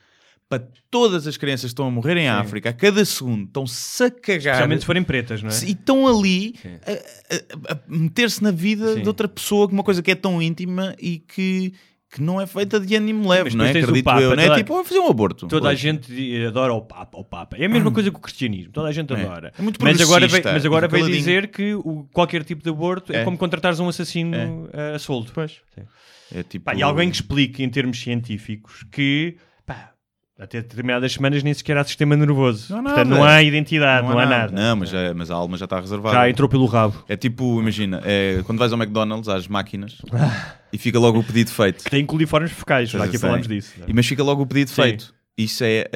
para 0.48 0.62
todas 0.90 1.26
as 1.26 1.36
crianças 1.38 1.62
que 1.62 1.68
estão 1.72 1.86
a 1.86 1.90
morrer 1.90 2.16
em 2.18 2.28
África, 2.28 2.68
a 2.68 2.72
cada 2.72 3.02
segundo, 3.04 3.44
estão-se 3.46 4.04
a 4.04 4.10
cagar. 4.10 4.36
Especialmente 4.38 4.80
se 4.80 4.86
forem 4.86 5.02
pretas, 5.02 5.42
não 5.42 5.48
é? 5.50 5.52
E 5.64 5.70
estão 5.72 6.06
ali 6.06 6.54
a, 6.86 7.72
a- 7.72 7.72
a 7.74 7.78
meter-se 7.88 8.42
na 8.42 8.50
vida 8.50 8.94
Sim. 8.94 9.02
de 9.02 9.08
outra 9.08 9.26
pessoa 9.26 9.66
uma 9.68 9.82
coisa 9.82 10.02
que 10.02 10.10
é 10.10 10.14
tão 10.14 10.40
íntima 10.42 10.94
e 11.00 11.18
que, 11.18 11.72
que 12.14 12.22
não 12.22 12.40
é 12.40 12.46
feita 12.46 12.78
de 12.78 12.94
ânimo 12.94 13.28
leve, 13.28 13.44
Mas 13.46 13.54
não 13.54 13.64
é? 13.64 13.70
Acredito 13.70 14.04
Papa, 14.04 14.20
eu, 14.20 14.36
não 14.36 14.42
é? 14.42 14.54
Tipo, 14.56 14.72
vamos 14.74 14.88
fazer 14.88 15.00
um 15.00 15.08
aborto. 15.08 15.48
Toda 15.48 15.68
a 15.68 15.74
gente 15.74 16.46
adora 16.46 16.72
o 16.72 16.80
Papa, 16.80 17.18
o 17.18 17.24
Papa. 17.24 17.56
É 17.58 17.66
a 17.66 17.68
mesma 17.68 17.90
coisa 17.90 18.08
que 18.08 18.16
o 18.16 18.20
cristianismo. 18.20 18.72
Toda 18.72 18.88
a 18.88 18.92
gente 18.92 19.12
É. 19.12 19.16
adora. 19.20 19.52
É 19.58 19.60
muito 19.62 19.82
mas 19.82 20.00
agora, 20.00 20.28
veio, 20.28 20.44
mas 20.44 20.64
agora 20.64 20.86
veio 20.86 21.06
dizer 21.10 21.48
que 21.48 21.74
o- 21.74 22.06
qualquer 22.12 22.44
tipo 22.44 22.62
de 22.62 22.70
aborto 22.70 23.12
é, 23.12 23.22
É. 23.22 23.24
como 23.24 23.36
contratares 23.36 23.80
um 23.80 23.88
assassino 23.88 24.68
eh, 24.72 24.94
a 24.94 24.98
solto. 25.00 25.32
Pois. 25.34 25.60
Sim. 25.74 25.82
É 26.32 26.42
tipo... 26.44 26.64
Pá, 26.66 26.74
e 26.74 26.82
alguém 26.82 27.10
que 27.10 27.16
explique 27.16 27.62
em 27.64 27.68
termos 27.68 28.00
científicos 28.00 28.84
que 28.92 29.36
até 30.38 30.60
determinadas 30.60 31.12
semanas 31.12 31.42
nem 31.42 31.54
sequer 31.54 31.76
há 31.76 31.84
sistema 31.84 32.16
nervoso. 32.16 32.72
Não 32.72 32.80
há 32.80 32.82
Portanto, 32.82 33.08
nada. 33.08 33.20
não 33.20 33.24
há 33.24 33.42
identidade, 33.42 34.08
não, 34.08 34.18
há 34.18 34.26
nada. 34.26 34.52
Não, 34.52 34.76
mas, 34.76 34.90
já- 34.90 35.14
mas 35.14 35.30
a 35.30 35.34
alma 35.34 35.56
já 35.56 35.64
está 35.64 35.78
reservada. 35.78 36.16
Já 36.16 36.28
entrou 36.28 36.48
pelo 36.48 36.66
rabo. 36.66 37.04
É 37.08 37.16
tipo, 37.16 37.60
imagina, 37.60 38.00
é, 38.04 38.42
quando 38.44 38.58
vais 38.58 38.72
ao 38.72 38.78
McDonald's, 38.78 39.28
às 39.28 39.46
máquinas, 39.46 39.98
e 40.72 40.78
fica 40.78 40.98
logo 40.98 41.20
o 41.20 41.24
pedido 41.24 41.50
feito. 41.50 41.84
Que 41.84 41.90
tem 41.90 42.04
coliformes 42.04 42.50
focais, 42.52 42.90
já 42.90 42.98
aqui 43.04 43.12
Sei. 43.12 43.20
falámos 43.20 43.46
disso. 43.46 43.74
E, 43.86 43.92
mas 43.92 44.06
fica 44.06 44.22
logo 44.24 44.42
o 44.42 44.46
pedido 44.46 44.70
Sim. 44.70 44.82
feito. 44.82 45.14
Isso 45.36 45.64
é 45.64 45.88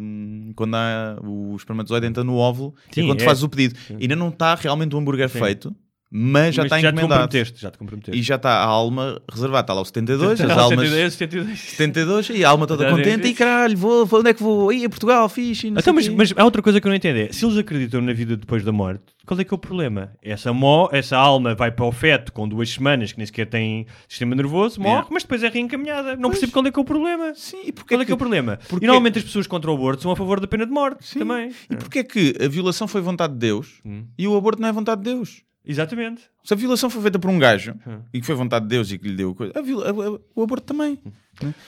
hum, 0.00 0.52
quando 0.56 0.74
há 0.74 1.16
o 1.22 1.54
espermatozoide 1.56 2.06
entra 2.06 2.24
no 2.24 2.36
óvulo 2.36 2.74
Sim, 2.90 3.02
e 3.02 3.06
quando 3.06 3.18
tu 3.18 3.22
é. 3.22 3.26
fazes 3.26 3.42
o 3.42 3.48
pedido. 3.48 3.78
Ainda 4.00 4.16
não 4.16 4.28
está 4.30 4.54
realmente 4.54 4.94
o 4.94 4.98
hambúrguer 4.98 5.28
Sim. 5.28 5.38
feito, 5.38 5.74
mas 6.12 6.54
já 6.54 6.62
Mas 6.62 6.66
está 6.72 6.80
já 6.80 6.88
te 6.90 6.94
encomendado. 6.94 7.20
comprometeste, 7.22 7.60
já 7.60 7.70
te 7.70 7.78
comprometeste. 7.78 8.18
E 8.18 8.22
já 8.22 8.34
está 8.36 8.50
a 8.50 8.64
alma 8.64 9.20
reservada. 9.30 9.60
Está 9.60 9.74
lá 9.74 9.80
o 9.80 9.84
72, 9.84 10.40
as 10.40 10.50
Ah, 10.50 10.54
almas 10.62 10.80
72, 10.88 11.12
72. 11.12 11.60
72 11.60 12.30
e 12.30 12.44
a 12.44 12.50
alma 12.50 12.66
toda 12.66 12.90
contente. 12.90 13.28
E 13.28 13.34
caralho, 13.34 13.76
vou, 13.76 14.04
vou, 14.04 14.20
onde 14.20 14.30
é 14.30 14.34
que 14.34 14.42
vou? 14.42 14.70
Aí 14.70 14.84
a 14.84 14.88
Portugal, 14.90 15.28
fixe. 15.28 15.68
Então, 15.68 15.94
mas, 15.94 16.08
mas 16.08 16.34
há 16.36 16.44
outra 16.44 16.60
coisa 16.62 16.80
que 16.80 16.86
eu 16.86 16.90
não 16.90 16.96
entendo 16.96 17.16
é, 17.18 17.32
se 17.32 17.44
eles 17.44 17.56
acreditam 17.56 18.00
na 18.00 18.12
vida 18.12 18.36
depois 18.36 18.64
da 18.64 18.72
morte, 18.72 19.04
qual 19.24 19.38
é 19.38 19.44
que 19.44 19.54
é 19.54 19.56
o 19.56 19.58
problema? 19.58 20.10
Essa, 20.20 20.52
mo 20.52 20.88
essa 20.90 21.16
alma 21.16 21.54
vai 21.54 21.70
para 21.70 21.84
o 21.84 21.92
feto 21.92 22.32
com 22.32 22.48
duas 22.48 22.68
semanas, 22.70 23.12
que 23.12 23.18
nem 23.18 23.26
sequer 23.26 23.46
tem 23.46 23.86
sistema 24.08 24.34
nervoso, 24.34 24.80
morre, 24.80 25.06
mas 25.10 25.22
depois 25.22 25.44
é 25.44 25.48
reencaminhada. 25.48 26.16
Não 26.16 26.30
percebo 26.30 26.50
qual 26.52 26.66
é 26.66 26.72
que 26.72 26.78
é 26.78 26.82
o 26.82 26.84
problema. 26.84 27.32
Sim, 27.36 27.60
e 27.66 27.72
porquê 27.72 27.94
Qual 27.94 28.02
é 28.02 28.04
que 28.04 28.10
é 28.10 28.14
o 28.14 28.18
problema? 28.18 28.58
Porquê- 28.68 28.84
E 28.84 28.88
normalmente 28.88 29.18
as 29.18 29.24
pessoas 29.24 29.46
contra 29.46 29.70
o 29.70 29.74
aborto 29.74 30.02
são 30.02 30.10
a 30.10 30.16
favor 30.16 30.40
da 30.40 30.48
pena 30.48 30.66
de 30.66 30.72
morte 30.72 31.06
Sim. 31.06 31.20
também. 31.20 31.52
E 31.70 31.76
porquê 31.76 32.00
é 32.00 32.04
que 32.04 32.34
a 32.44 32.48
violação 32.48 32.88
foi 32.88 33.00
vontade 33.00 33.32
de 33.34 33.38
Deus 33.38 33.80
Hum. 33.86 34.04
e 34.18 34.26
o 34.26 34.36
aborto 34.36 34.60
não 34.60 34.68
é 34.68 34.72
vontade 34.72 35.02
de 35.04 35.10
Deus? 35.12 35.42
Exatamente. 35.64 36.22
Se 36.42 36.54
a 36.54 36.56
violação 36.56 36.88
foi 36.88 37.02
feita 37.02 37.18
por 37.18 37.30
um 37.30 37.38
gajo 37.38 37.74
Hum. 37.86 38.00
e 38.14 38.20
que 38.20 38.26
foi 38.26 38.34
vontade 38.34 38.64
de 38.64 38.70
Deus 38.70 38.90
e 38.90 38.98
que 38.98 39.08
lhe 39.08 39.14
deu 39.16 39.34
coisa, 39.34 39.52
a 39.56 39.60
viola- 39.62 39.86
a- 39.86 39.90
a- 40.16 40.20
o 40.34 40.42
aborto 40.42 40.66
também. 40.66 40.98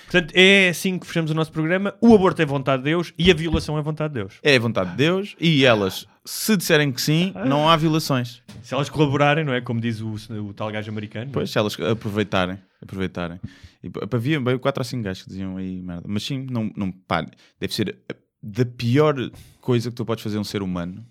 Portanto, 0.04 0.32
é 0.34 0.68
assim 0.70 0.98
que 0.98 1.06
fechamos 1.06 1.30
o 1.30 1.34
nosso 1.34 1.52
programa. 1.52 1.94
O 2.00 2.14
aborto 2.14 2.40
é 2.42 2.46
vontade 2.46 2.82
de 2.82 2.90
Deus 2.90 3.12
e 3.18 3.30
a 3.30 3.34
violação 3.34 3.78
é 3.78 3.82
vontade 3.82 4.14
de 4.14 4.20
Deus. 4.20 4.34
É 4.42 4.58
vontade 4.58 4.90
de 4.90 4.96
Deus 4.96 5.36
e 5.40 5.64
elas, 5.64 6.06
se 6.24 6.56
disserem 6.56 6.90
que 6.90 7.00
sim, 7.00 7.32
não 7.46 7.68
há 7.68 7.76
violações. 7.76 8.42
Se 8.62 8.74
elas 8.74 8.88
colaborarem, 8.90 9.44
não 9.44 9.52
é? 9.52 9.60
Como 9.60 9.80
diz 9.80 10.00
o, 10.00 10.14
o 10.40 10.52
tal 10.54 10.70
gajo 10.70 10.90
americano. 10.90 11.30
é? 11.30 11.32
Pois, 11.32 11.50
se 11.50 11.58
elas 11.58 11.78
aproveitarem. 11.80 12.58
aproveitarem. 12.82 13.40
E, 13.84 13.90
havia 14.14 14.40
bem 14.40 14.58
4 14.58 14.80
ou 14.80 14.84
5 14.84 15.02
gajos 15.02 15.22
que 15.24 15.28
diziam 15.30 15.56
aí 15.56 15.80
merda. 15.82 16.04
Mas 16.06 16.22
sim, 16.22 16.46
não, 16.50 16.70
não, 16.76 16.90
pá, 16.92 17.24
deve 17.60 17.74
ser 17.74 17.98
da 18.42 18.64
pior 18.64 19.14
coisa 19.60 19.90
que 19.90 19.96
tu 19.96 20.04
podes 20.04 20.22
fazer 20.24 20.36
a 20.38 20.40
um 20.40 20.44
ser 20.44 20.62
humano 20.62 21.04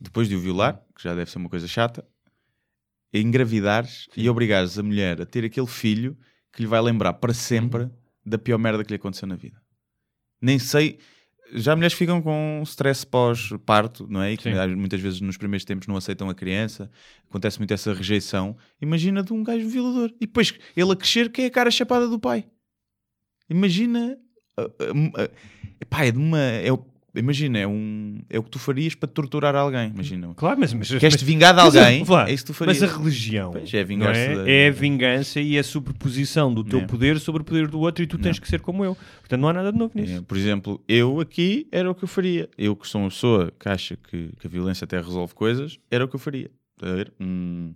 depois 0.00 0.28
de 0.28 0.36
o 0.36 0.40
violar, 0.40 0.80
que 0.94 1.02
já 1.02 1.14
deve 1.14 1.30
ser 1.30 1.38
uma 1.38 1.48
coisa 1.48 1.66
chata, 1.66 2.04
engravidares 3.20 4.08
e 4.16 4.28
obrigares 4.28 4.78
a 4.78 4.82
mulher 4.82 5.20
a 5.20 5.26
ter 5.26 5.44
aquele 5.44 5.66
filho 5.66 6.16
que 6.52 6.62
lhe 6.62 6.68
vai 6.68 6.80
lembrar 6.80 7.14
para 7.14 7.32
sempre 7.32 7.90
da 8.24 8.38
pior 8.38 8.58
merda 8.58 8.84
que 8.84 8.90
lhe 8.90 8.96
aconteceu 8.96 9.28
na 9.28 9.36
vida. 9.36 9.60
Nem 10.40 10.58
sei. 10.58 10.98
Já 11.52 11.76
mulheres 11.76 11.96
ficam 11.96 12.22
com 12.22 12.62
stress 12.64 13.06
pós-parto, 13.06 14.06
não 14.08 14.22
é? 14.22 14.32
E 14.32 14.36
que 14.36 14.44
Sim. 14.44 14.74
muitas 14.74 15.00
vezes 15.00 15.20
nos 15.20 15.36
primeiros 15.36 15.64
tempos 15.64 15.86
não 15.86 15.96
aceitam 15.96 16.28
a 16.28 16.34
criança, 16.34 16.90
acontece 17.28 17.58
muito 17.58 17.72
essa 17.72 17.92
rejeição. 17.92 18.56
Imagina 18.80 19.22
de 19.22 19.32
um 19.32 19.42
gajo 19.42 19.68
violador 19.68 20.10
e 20.20 20.26
depois 20.26 20.54
ele 20.76 20.92
a 20.92 20.96
crescer, 20.96 21.30
que 21.30 21.42
é 21.42 21.46
a 21.46 21.50
cara 21.50 21.70
chapada 21.70 22.08
do 22.08 22.18
pai. 22.18 22.46
Imagina. 23.48 24.18
ah, 24.56 24.68
ah, 25.16 25.86
pá, 25.88 26.04
é 26.04 26.10
de 26.10 26.18
uma. 26.18 26.40
É, 26.40 26.68
imagina, 27.14 27.58
é, 27.58 27.66
um, 27.66 28.20
é 28.28 28.38
o 28.38 28.42
que 28.42 28.50
tu 28.50 28.58
farias 28.58 28.94
para 28.94 29.08
torturar 29.08 29.54
alguém. 29.54 29.88
Imagina. 29.90 30.32
Claro, 30.34 30.58
mas... 30.60 30.72
mas 30.74 30.88
Queres-te 30.88 31.20
mas- 31.20 31.22
vingar 31.22 31.54
de 31.54 31.62
mas 31.62 31.76
alguém? 31.76 32.04
vá, 32.04 32.28
é 32.28 32.32
isso 32.32 32.44
que 32.44 32.52
tu 32.52 32.54
farias. 32.54 32.80
Mas 32.80 32.90
a 32.90 32.96
religião 32.98 33.52
Pois, 33.52 33.72
é 33.72 33.80
não 33.80 33.86
vingar-se 33.86 34.20
é? 34.20 34.34
da- 34.34 34.50
é 34.50 34.68
a 34.68 34.70
vingança 34.70 35.40
e 35.40 35.58
a 35.58 35.62
superposição 35.62 36.52
do 36.52 36.64
teu 36.64 36.80
É. 36.80 36.86
poder 36.86 37.18
sobre 37.20 37.42
o 37.42 37.44
poder 37.44 37.68
do 37.68 37.80
outro 37.80 38.02
e 38.02 38.06
tu 38.06 38.18
tens 38.18 38.36
Não. 38.36 38.42
que 38.42 38.48
ser 38.48 38.60
como 38.60 38.84
eu. 38.84 38.94
Portanto, 39.20 39.40
não 39.40 39.48
há 39.48 39.52
nada 39.52 39.72
de 39.72 39.78
novo 39.78 39.92
nisso. 39.94 40.12
É, 40.18 40.20
por 40.20 40.36
exemplo, 40.36 40.82
eu 40.88 41.20
aqui 41.20 41.66
era 41.70 41.90
o 41.90 41.94
que 41.94 42.04
eu 42.04 42.08
faria. 42.08 42.48
Eu 42.58 42.74
que 42.76 42.86
sou 42.88 43.00
uma 43.00 43.08
pessoa 43.10 43.52
que 43.58 43.68
acha 43.68 43.96
que, 43.96 44.30
que 44.38 44.46
a 44.46 44.50
violência 44.50 44.84
até 44.84 44.96
resolve 45.00 45.34
coisas, 45.34 45.78
era 45.90 46.04
o 46.04 46.08
que 46.08 46.16
eu 46.16 46.20
faria. 46.20 46.50
Estás 46.76 46.92
a 46.92 46.96
ver? 46.96 47.12
Um, 47.20 47.72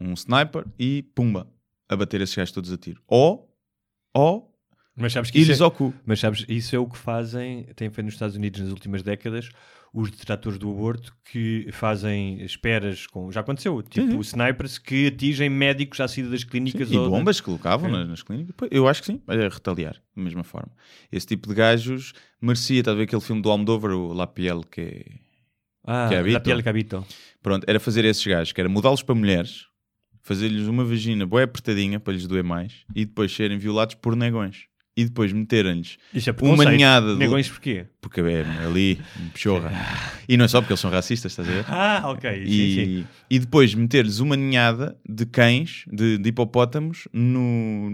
um 0.00 0.14
sniper 0.14 0.64
e 0.78 1.02
pumba, 1.14 1.46
a 1.88 1.94
bater 1.96 2.20
esses 2.20 2.34
gajos 2.34 2.52
todos 2.52 2.72
a 2.72 2.76
tiro. 2.76 3.00
Ou, 3.06 3.48
ou, 4.14 4.51
Mas 4.96 5.12
sabes 5.12 5.30
que 5.30 5.38
isso 5.38 5.52
é, 5.52 5.64
ao 5.64 5.70
cu. 5.70 5.94
mas 6.04 6.20
sabes, 6.20 6.44
isso 6.48 6.76
é 6.76 6.78
o 6.78 6.86
que 6.86 6.98
fazem, 6.98 7.64
têm 7.74 7.88
feito 7.90 8.04
nos 8.04 8.14
Estados 8.14 8.36
Unidos 8.36 8.60
nas 8.60 8.70
últimas 8.70 9.02
décadas, 9.02 9.48
os 9.94 10.10
detratores 10.10 10.58
do 10.58 10.70
aborto 10.70 11.14
que 11.30 11.66
fazem 11.72 12.42
esperas 12.42 13.06
com. 13.06 13.30
Já 13.32 13.40
aconteceu, 13.40 13.80
tipo 13.82 14.22
sim. 14.22 14.36
snipers 14.38 14.76
que 14.78 15.06
atingem 15.06 15.48
médicos 15.48 15.98
à 16.00 16.08
saída 16.08 16.28
das 16.30 16.44
clínicas 16.44 16.90
E 16.90 16.96
ou- 16.96 17.08
bombas 17.10 17.40
que 17.40 17.46
colocavam 17.46 17.88
É. 17.88 17.92
nas, 17.92 18.08
nas 18.08 18.22
clínicas. 18.22 18.54
Eu 18.70 18.86
acho 18.86 19.00
que 19.00 19.06
sim, 19.06 19.22
é 19.28 19.48
retaliar, 19.48 19.94
da 20.16 20.22
mesma 20.22 20.44
forma. 20.44 20.72
Esse 21.10 21.26
tipo 21.26 21.48
de 21.48 21.54
gajos 21.54 22.12
merecia, 22.40 22.80
estás 22.80 22.94
a 22.94 22.98
ver 22.98 23.04
aquele 23.04 23.22
filme 23.22 23.40
do 23.40 23.50
Almodóvar, 23.50 23.92
o 23.92 24.12
La 24.12 24.26
Piel, 24.26 24.60
que 24.62 24.80
é... 24.80 25.04
Ah, 25.84 26.06
que 26.08 26.14
habito. 26.14 26.34
La 26.34 26.40
piel 26.40 26.62
que 26.62 26.68
habito. 26.68 27.06
Pronto, 27.42 27.64
era 27.66 27.80
fazer 27.80 28.04
esses 28.04 28.24
gajos, 28.24 28.52
que 28.52 28.60
era 28.60 28.68
mudá-los 28.68 29.02
para 29.02 29.14
mulheres, 29.16 29.66
fazer-lhes 30.22 30.68
uma 30.68 30.84
vagina 30.84 31.26
boa 31.26 31.42
apertadinha 31.42 31.98
para 31.98 32.12
lhes 32.12 32.26
doer 32.26 32.44
mais 32.44 32.84
e 32.94 33.04
depois 33.04 33.32
serem 33.34 33.58
violados 33.58 33.94
por 33.96 34.14
negões. 34.14 34.66
E 34.94 35.04
depois 35.06 35.32
meterem-lhes 35.32 35.96
é 36.14 36.44
uma 36.44 36.66
ninhada 36.66 37.14
de... 37.14 37.18
Negões 37.18 37.48
porquê? 37.48 37.86
Porque 38.00 38.20
é 38.20 38.44
ali, 38.62 39.00
pichorra. 39.32 39.72
E 40.28 40.36
não 40.36 40.44
é 40.44 40.48
só 40.48 40.60
porque 40.60 40.74
eles 40.74 40.80
são 40.80 40.90
racistas, 40.90 41.32
estás 41.32 41.48
a 41.48 41.52
ver? 41.52 41.64
Ah, 41.66 42.02
ok. 42.10 42.30
Sim, 42.30 42.52
E, 42.52 42.74
sim. 42.74 43.06
e 43.30 43.38
depois 43.38 43.74
meter-lhes 43.74 44.18
uma 44.18 44.36
ninhada 44.36 44.94
de 45.08 45.24
cães, 45.24 45.84
de, 45.90 46.18
de 46.18 46.28
hipopótamos, 46.28 47.08
no, 47.10 47.88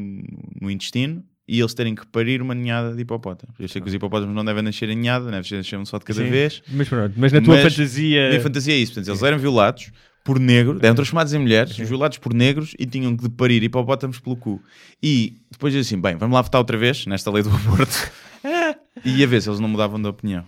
no 0.60 0.68
intestino 0.68 1.22
e 1.48 1.60
eles 1.60 1.72
terem 1.72 1.94
que 1.94 2.06
parir 2.06 2.42
uma 2.42 2.54
ninhada 2.54 2.94
de 2.94 3.00
hipopótamos. 3.00 3.54
Eu 3.58 3.68
sei 3.68 3.80
que 3.80 3.88
os 3.88 3.94
hipopótamos 3.94 4.34
não 4.34 4.44
devem 4.44 4.62
nascer 4.62 4.90
em 4.90 4.96
ninhada, 4.96 5.24
devem 5.30 5.38
nascer 5.58 5.86
só 5.86 5.98
de 5.98 6.04
cada 6.04 6.22
Sim. 6.22 6.30
vez. 6.30 6.62
Mas 6.68 6.88
pronto, 6.88 7.14
mas 7.16 7.32
na 7.32 7.40
tua 7.40 7.54
Mas 7.54 7.74
fantasia. 7.74 8.26
A 8.26 8.28
minha 8.28 8.40
fantasia 8.42 8.74
é 8.74 8.76
isso. 8.76 8.92
Portanto, 8.92 9.08
eles 9.08 9.22
eram 9.22 9.38
violados 9.38 9.90
por 10.28 10.38
negros, 10.38 10.78
eram 10.82 10.94
transformados 10.94 11.32
em 11.32 11.38
mulheres, 11.38 11.74
violados 11.74 12.18
por 12.18 12.34
negros 12.34 12.74
e 12.78 12.84
tinham 12.84 13.16
que 13.16 13.30
parir 13.30 13.62
hipopótamos 13.62 14.18
pelo 14.20 14.36
cu. 14.36 14.62
E 15.02 15.38
depois 15.50 15.72
dizem 15.72 15.88
assim: 15.96 15.98
bem, 16.02 16.16
vamos 16.18 16.34
lá 16.34 16.42
votar 16.42 16.58
outra 16.60 16.76
vez 16.76 17.06
nesta 17.06 17.30
lei 17.30 17.42
do 17.42 17.48
aborto. 17.48 18.12
e 19.02 19.24
a 19.24 19.26
ver 19.26 19.40
se 19.40 19.48
eles 19.48 19.58
não 19.58 19.68
mudavam 19.68 19.98
de 20.00 20.06
opinião. 20.06 20.44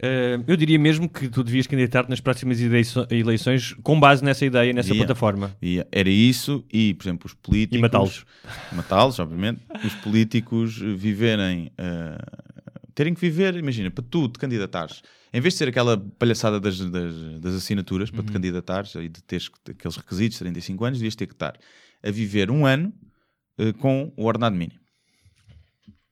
Eh, 0.00 0.38
eu 0.46 0.56
diria 0.56 0.78
mesmo 0.78 1.08
que 1.08 1.28
tu 1.28 1.42
devias 1.42 1.66
candidatar-te 1.66 2.08
nas 2.08 2.20
próximas 2.20 2.58
eleições 3.10 3.74
com 3.82 3.98
base 3.98 4.24
nessa 4.24 4.46
ideia, 4.46 4.72
nessa 4.72 4.90
Yeah. 4.90 5.04
plataforma. 5.04 5.56
E 5.60 5.84
era 5.90 6.08
isso, 6.08 6.64
e 6.72 6.94
por 6.94 7.02
exemplo, 7.02 7.26
os 7.26 7.34
políticos. 7.34 7.78
E 7.78 7.82
matá-los. 7.82 8.24
Matá-los, 8.72 9.18
obviamente. 9.18 9.60
Os 9.84 9.92
políticos 9.96 10.78
viverem. 10.78 11.72
eh, 11.76 12.16
terem 12.94 13.12
que 13.12 13.20
viver, 13.20 13.56
imagina, 13.56 13.90
para 13.90 14.04
tu 14.08 14.28
te 14.28 14.38
candidatares, 14.38 15.02
em 15.32 15.40
vez 15.40 15.54
de 15.54 15.58
ser 15.58 15.68
aquela 15.68 15.96
palhaçada 16.18 16.58
das, 16.58 16.78
das, 16.78 17.14
das 17.40 17.54
assinaturas 17.54 18.10
para 18.10 18.22
te 18.24 18.32
candidatares 18.32 18.94
e 18.96 19.08
de 19.08 19.22
teres 19.22 19.48
que- 19.48 19.70
aqueles 19.70 19.96
requisitos, 19.96 20.38
35 20.38 20.84
anos, 20.84 20.98
devias 20.98 21.14
ter 21.14 21.26
que 21.26 21.34
estar 21.34 21.58
a 22.02 22.10
viver 22.10 22.50
um 22.50 22.66
ano 22.66 22.92
eh, 23.58 23.72
com 23.74 24.12
o 24.16 24.24
ordenado 24.24 24.56
mínimo. 24.56 24.80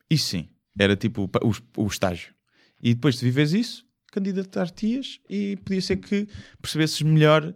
Isso 0.09 0.27
sim, 0.29 0.49
era 0.77 0.95
tipo 0.95 1.29
o, 1.43 1.83
o, 1.83 1.87
estágio. 1.87 2.33
E 2.81 2.93
depois 2.93 3.15
de 3.19 3.25
viveres 3.25 3.53
isso, 3.53 3.85
candidatar-te-ias 4.11 5.19
e 5.29 5.57
podia 5.57 5.81
ser 5.81 5.97
que 5.97 6.27
percebesses 6.61 7.01
melhor 7.01 7.53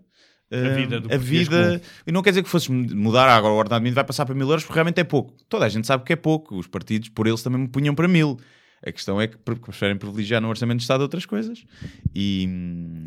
eh, 0.52 0.76
vida 0.76 1.00
do 1.00 1.12
a 1.14 1.18
vida. 1.18 1.82
E 2.06 2.12
não 2.12 2.22
quer 2.22 2.32
dizer 2.32 2.44
que 2.44 2.50
fosses 2.50 2.68
mudar 2.68 3.28
agora 3.30 3.54
o 3.54 3.58
ordenado 3.58 3.82
mínimo 3.82 3.96
vai 3.96 4.04
passar 4.04 4.26
para 4.26 4.36
mil 4.36 4.48
euros, 4.48 4.64
porque 4.64 4.76
realmente 4.76 5.00
é 5.00 5.04
pouco. 5.04 5.36
Toda 5.50 5.66
a 5.66 5.70
gente 5.70 5.88
sabe 5.88 6.04
que 6.04 6.14
é 6.14 6.16
pouco. 6.16 6.56
Os 6.58 6.68
partidos, 6.68 7.10
por 7.10 7.26
eles, 7.26 7.42
também 7.42 7.62
me 7.62 7.68
punham 7.68 7.96
para 7.96 8.08
mil. 8.08 8.38
A 8.86 8.92
questão 8.92 9.20
é 9.22 9.28
que 9.28 9.38
pre- 9.38 9.56
preferem 9.56 9.96
privilegiar 9.98 10.42
no 10.42 10.50
Orçamento 10.50 10.78
de 10.78 10.84
Estado 10.84 11.02
outras 11.02 11.26
coisas. 11.26 11.66
E, 12.14 12.46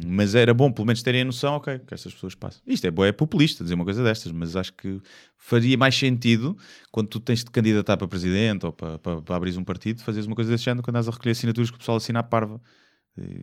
mas 0.07 0.35
era 0.35 0.55
bom, 0.55 0.73
pelo 0.73 0.87
menos, 0.87 1.03
terem 1.03 1.21
a 1.21 1.25
noção, 1.25 1.55
ok, 1.57 1.81
que 1.81 1.93
estas 1.93 2.15
pessoas 2.15 2.35
passam. 2.35 2.63
Isto 2.67 2.87
é, 2.87 3.09
é 3.09 3.13
populista 3.13 3.63
dizer 3.63 3.75
uma 3.75 3.85
coisa 3.85 4.03
destas, 4.03 4.33
mas 4.33 4.57
acho 4.57 4.73
que 4.73 5.01
faria 5.37 5.77
mais 5.77 5.95
sentido 5.95 6.57
quando 6.91 7.09
tu 7.09 7.21
tens 7.21 7.45
de 7.45 7.51
candidatar 7.51 7.97
para 7.97 8.09
presidente 8.09 8.65
ou 8.65 8.73
para, 8.73 8.99
para, 8.99 9.21
para 9.21 9.37
abrir 9.37 9.57
um 9.59 9.65
partido, 9.65 10.03
fazeres 10.03 10.27
uma 10.27 10.35
coisa 10.35 10.51
desse 10.51 10.65
género 10.65 10.83
quando 10.83 10.97
estás 10.97 11.09
a 11.09 11.11
recolher 11.11 11.33
assinaturas 11.33 11.71
que 11.71 11.77
o 11.77 11.79
pessoal 11.79 11.99
assina 11.99 12.21
à 12.21 12.23
parva. 12.23 12.61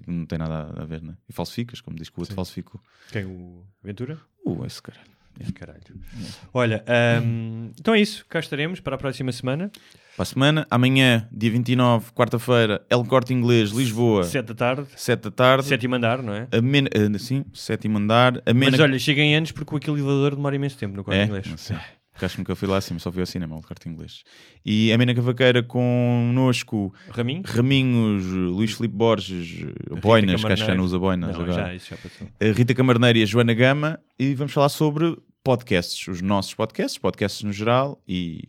Não 0.08 0.26
tem 0.26 0.38
nada 0.38 0.82
a 0.82 0.86
ver, 0.86 1.02
né? 1.02 1.16
E 1.28 1.34
falsificas, 1.34 1.82
como 1.82 1.98
diz 1.98 2.10
que 2.10 2.18
o 2.18 2.22
outro 2.22 2.36
falsificou. 2.36 2.80
Quem? 3.12 3.26
O 3.26 3.66
Ventura? 3.84 4.20
Uh, 4.46 4.66
esse 4.66 4.82
caralho. 4.82 5.12
Caralho. 5.56 5.80
Olha, 6.54 6.84
ahm, 6.88 7.72
então 7.80 7.94
é 7.94 8.02
isso. 8.02 8.26
Cá 8.30 8.40
estaremos 8.40 8.80
para 8.80 8.96
a 8.96 8.98
próxima 8.98 9.32
semana. 9.32 9.72
Para 10.16 10.24
a 10.24 10.26
semana, 10.26 10.68
amanhã, 10.70 11.28
dia 11.32 11.50
29, 11.50 12.12
quarta-feira, 12.12 12.86
El 12.88 13.04
Corte 13.06 13.34
Inglês, 13.34 13.72
Lisboa, 13.72 14.24
Sete 14.24 14.48
da 14.48 14.54
tarde. 14.54 14.88
7 14.96 15.24
da 15.24 15.32
tarde. 15.32 15.66
Sétimo 15.66 15.96
andar, 15.96 16.22
não 16.22 16.34
é? 16.34 16.48
A 16.52 16.62
men... 16.62 16.86
ah, 16.86 17.18
sim, 17.18 17.44
sétimo 17.52 17.98
andar. 17.98 18.42
A 18.46 18.54
mena... 18.54 18.72
Mas 18.72 18.80
olha, 18.80 19.00
cheguem 19.00 19.36
antes 19.36 19.52
porque 19.52 19.76
aquele 19.76 19.98
elevador 19.98 20.36
demora 20.36 20.56
imenso 20.56 20.78
tempo 20.78 20.96
no 20.96 21.04
quarto 21.04 21.20
é? 21.20 21.26
inglês. 21.26 21.48
Não 21.48 21.58
sei. 21.58 21.78
Acho 22.22 22.36
que 22.36 22.42
nunca 22.42 22.56
fui 22.56 22.68
lá 22.68 22.78
acima, 22.78 23.00
só 23.00 23.12
fui 23.12 23.22
ao 23.22 23.26
cinema, 23.26 23.56
El 23.56 23.62
Corte 23.64 23.90
Inglês. 23.90 24.24
E 24.66 24.94
a 24.94 24.98
Mena 24.98 25.14
Cavaqueira 25.16 25.62
connosco, 25.64 26.94
Raminho? 27.10 27.42
Raminhos, 27.46 28.26
Luís 28.26 28.74
Filipe 28.74 28.96
Borges, 28.96 29.66
Boinas, 30.02 30.42
que 30.44 30.52
acho 30.52 30.62
que 30.64 30.68
já 30.68 30.76
não 30.76 30.84
usa 30.84 30.98
Boinas 31.00 31.36
Não, 31.36 31.44
agora. 31.44 31.54
já, 31.68 31.76
isso 31.76 31.90
já 31.90 31.98
passou. 31.98 32.28
a 32.40 32.46
Rita 32.58 32.74
Camarneira 32.76 33.18
e 33.20 33.24
a 33.24 33.26
Joana 33.26 33.54
Gama 33.54 34.00
e 34.18 34.34
vamos 34.36 34.54
falar 34.54 34.70
sobre 34.70 35.18
podcasts, 35.44 36.08
os 36.08 36.22
nossos 36.22 36.54
podcasts, 36.54 36.98
podcasts 36.98 37.44
no 37.44 37.52
geral 37.52 38.02
e 38.08 38.44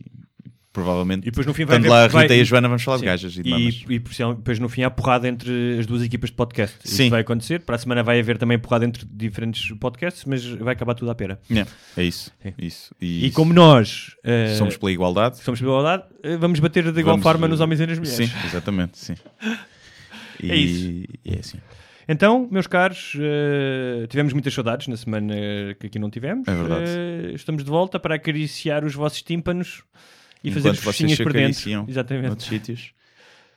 provavelmente 0.75 1.21
E 1.27 1.31
depois 1.31 1.47
no 1.47 1.53
fim 1.53 1.63
vai 1.65 1.77
haver- 1.77 1.89
lá 1.89 2.01
a 2.03 2.07
Rita 2.07 2.27
vai- 2.27 2.37
e 2.37 2.41
a 2.41 2.43
Joana 2.43 2.67
vamos 2.67 2.83
falar 2.83 2.97
Sim. 2.97 3.01
de 3.03 3.05
gajas 3.07 3.37
e 3.37 3.41
de 3.43 3.49
E, 3.49 3.51
mamas. 3.51 3.83
e 3.89 3.99
depois 4.35 4.59
no 4.59 4.67
fim 4.69 4.83
há 4.83 4.89
porrada 4.91 5.27
entre 5.27 5.77
as 5.79 5.85
duas 5.85 6.03
equipas 6.03 6.29
de 6.29 6.35
podcast. 6.35 6.77
Isso 6.83 6.95
Sim. 6.97 7.09
vai 7.09 7.21
acontecer. 7.21 7.61
Para 7.61 7.75
a 7.75 7.79
semana 7.79 8.03
vai 8.03 8.19
haver 8.19 8.37
também 8.37 8.59
porrada 8.59 8.85
entre 8.85 9.05
diferentes 9.09 9.71
podcasts, 9.79 10.25
mas 10.25 10.43
vai 10.45 10.73
acabar 10.73 10.93
tudo 10.93 11.09
à 11.09 11.15
pera. 11.15 11.39
Yeah, 11.49 11.71
é 11.97 12.03
isso, 12.03 12.31
Sim. 12.43 12.53
isso. 12.59 12.93
E, 13.01 13.31
como 13.31 13.53
nós 13.53 14.15
eh, 14.23 14.53
somos 14.57 14.75
pela 14.77 14.91
igualdade, 14.91 15.37
somos 15.39 15.59
pela 15.59 15.71
igualdade, 15.71 16.03
eh, 16.21 16.35
vamos 16.37 16.59
bater 16.59 16.83
de 16.91 16.99
igual 16.99 17.13
vamos, 17.15 17.23
forma 17.23 17.47
eh, 17.47 17.49
nos 17.49 17.61
homens 17.61 17.79
e 17.79 17.87
nas 17.87 17.97
mulheres. 17.97 18.29
Sim, 18.29 18.35
exatamente, 18.45 18.97
sim. 18.97 19.15
E, 20.43 20.51
É 20.51 20.55
isso. 20.55 20.87
e 21.25 21.33
é 21.35 21.39
assim. 21.39 21.57
Então, 22.07 22.47
meus 22.51 22.67
caros, 22.67 23.13
eh, 23.19 24.05
tivemos 24.09 24.31
muitas 24.31 24.53
saudades 24.53 24.87
na 24.87 24.95
semana 24.95 25.33
que 25.79 25.87
aqui 25.87 25.97
não 25.97 26.09
tivemos. 26.11 26.47
É 26.47 26.53
verdade. 26.53 26.83
Eh, 26.87 27.31
estamos 27.33 27.63
de 27.63 27.69
volta 27.71 27.99
para 27.99 28.13
acariciar 28.15 28.85
os 28.85 28.93
vossos 28.93 29.23
tímpanos 29.23 29.81
e 30.49 30.51
fazer 30.51 30.69
vocês 30.69 30.83
focinhas 30.83 31.17
se 31.17 31.23
por 31.23 31.33
dentro. 31.33 31.85
Exatamente. 31.87 32.27
noutros 32.27 32.47
sítios. 32.47 32.91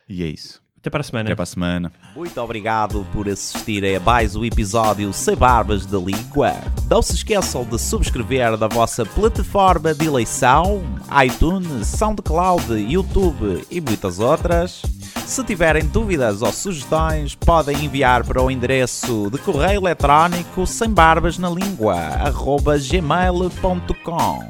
E 0.07 0.23
é 0.23 0.27
isso. 0.27 0.61
Até 0.79 0.89
para 0.89 1.01
a 1.01 1.03
semana. 1.03 1.27
Até 1.27 1.35
para 1.35 1.43
a 1.43 1.45
semana. 1.45 1.91
Muito 2.15 2.39
obrigado 2.39 3.05
por 3.11 3.27
assistirem 3.27 3.97
a 3.97 3.99
mais 3.99 4.33
o 4.35 4.45
episódio 4.45 5.11
Sem 5.11 5.35
Barbas 5.35 5.85
da 5.85 5.97
Língua. 5.97 6.53
Não 6.89 7.01
se 7.01 7.15
esqueçam 7.15 7.65
de 7.65 7.77
subscrever 7.77 8.57
na 8.57 8.67
vossa 8.67 9.05
plataforma 9.05 9.93
de 9.93 10.05
eleição, 10.05 10.81
iTunes, 11.25 11.87
SoundCloud, 11.87 12.73
YouTube 12.77 13.65
e 13.69 13.81
muitas 13.81 14.19
outras. 14.19 14.81
Se 15.25 15.43
tiverem 15.43 15.85
dúvidas 15.85 16.41
ou 16.41 16.51
sugestões, 16.53 17.35
podem 17.35 17.83
enviar 17.83 18.23
para 18.23 18.41
o 18.41 18.49
endereço 18.49 19.29
de 19.29 19.37
correio 19.37 19.81
eletrónico 19.81 20.65
sem 20.65 20.89
barbas 20.89 21.37
na 21.37 21.49
língua, 21.49 21.97
gmail.com. 22.89 24.49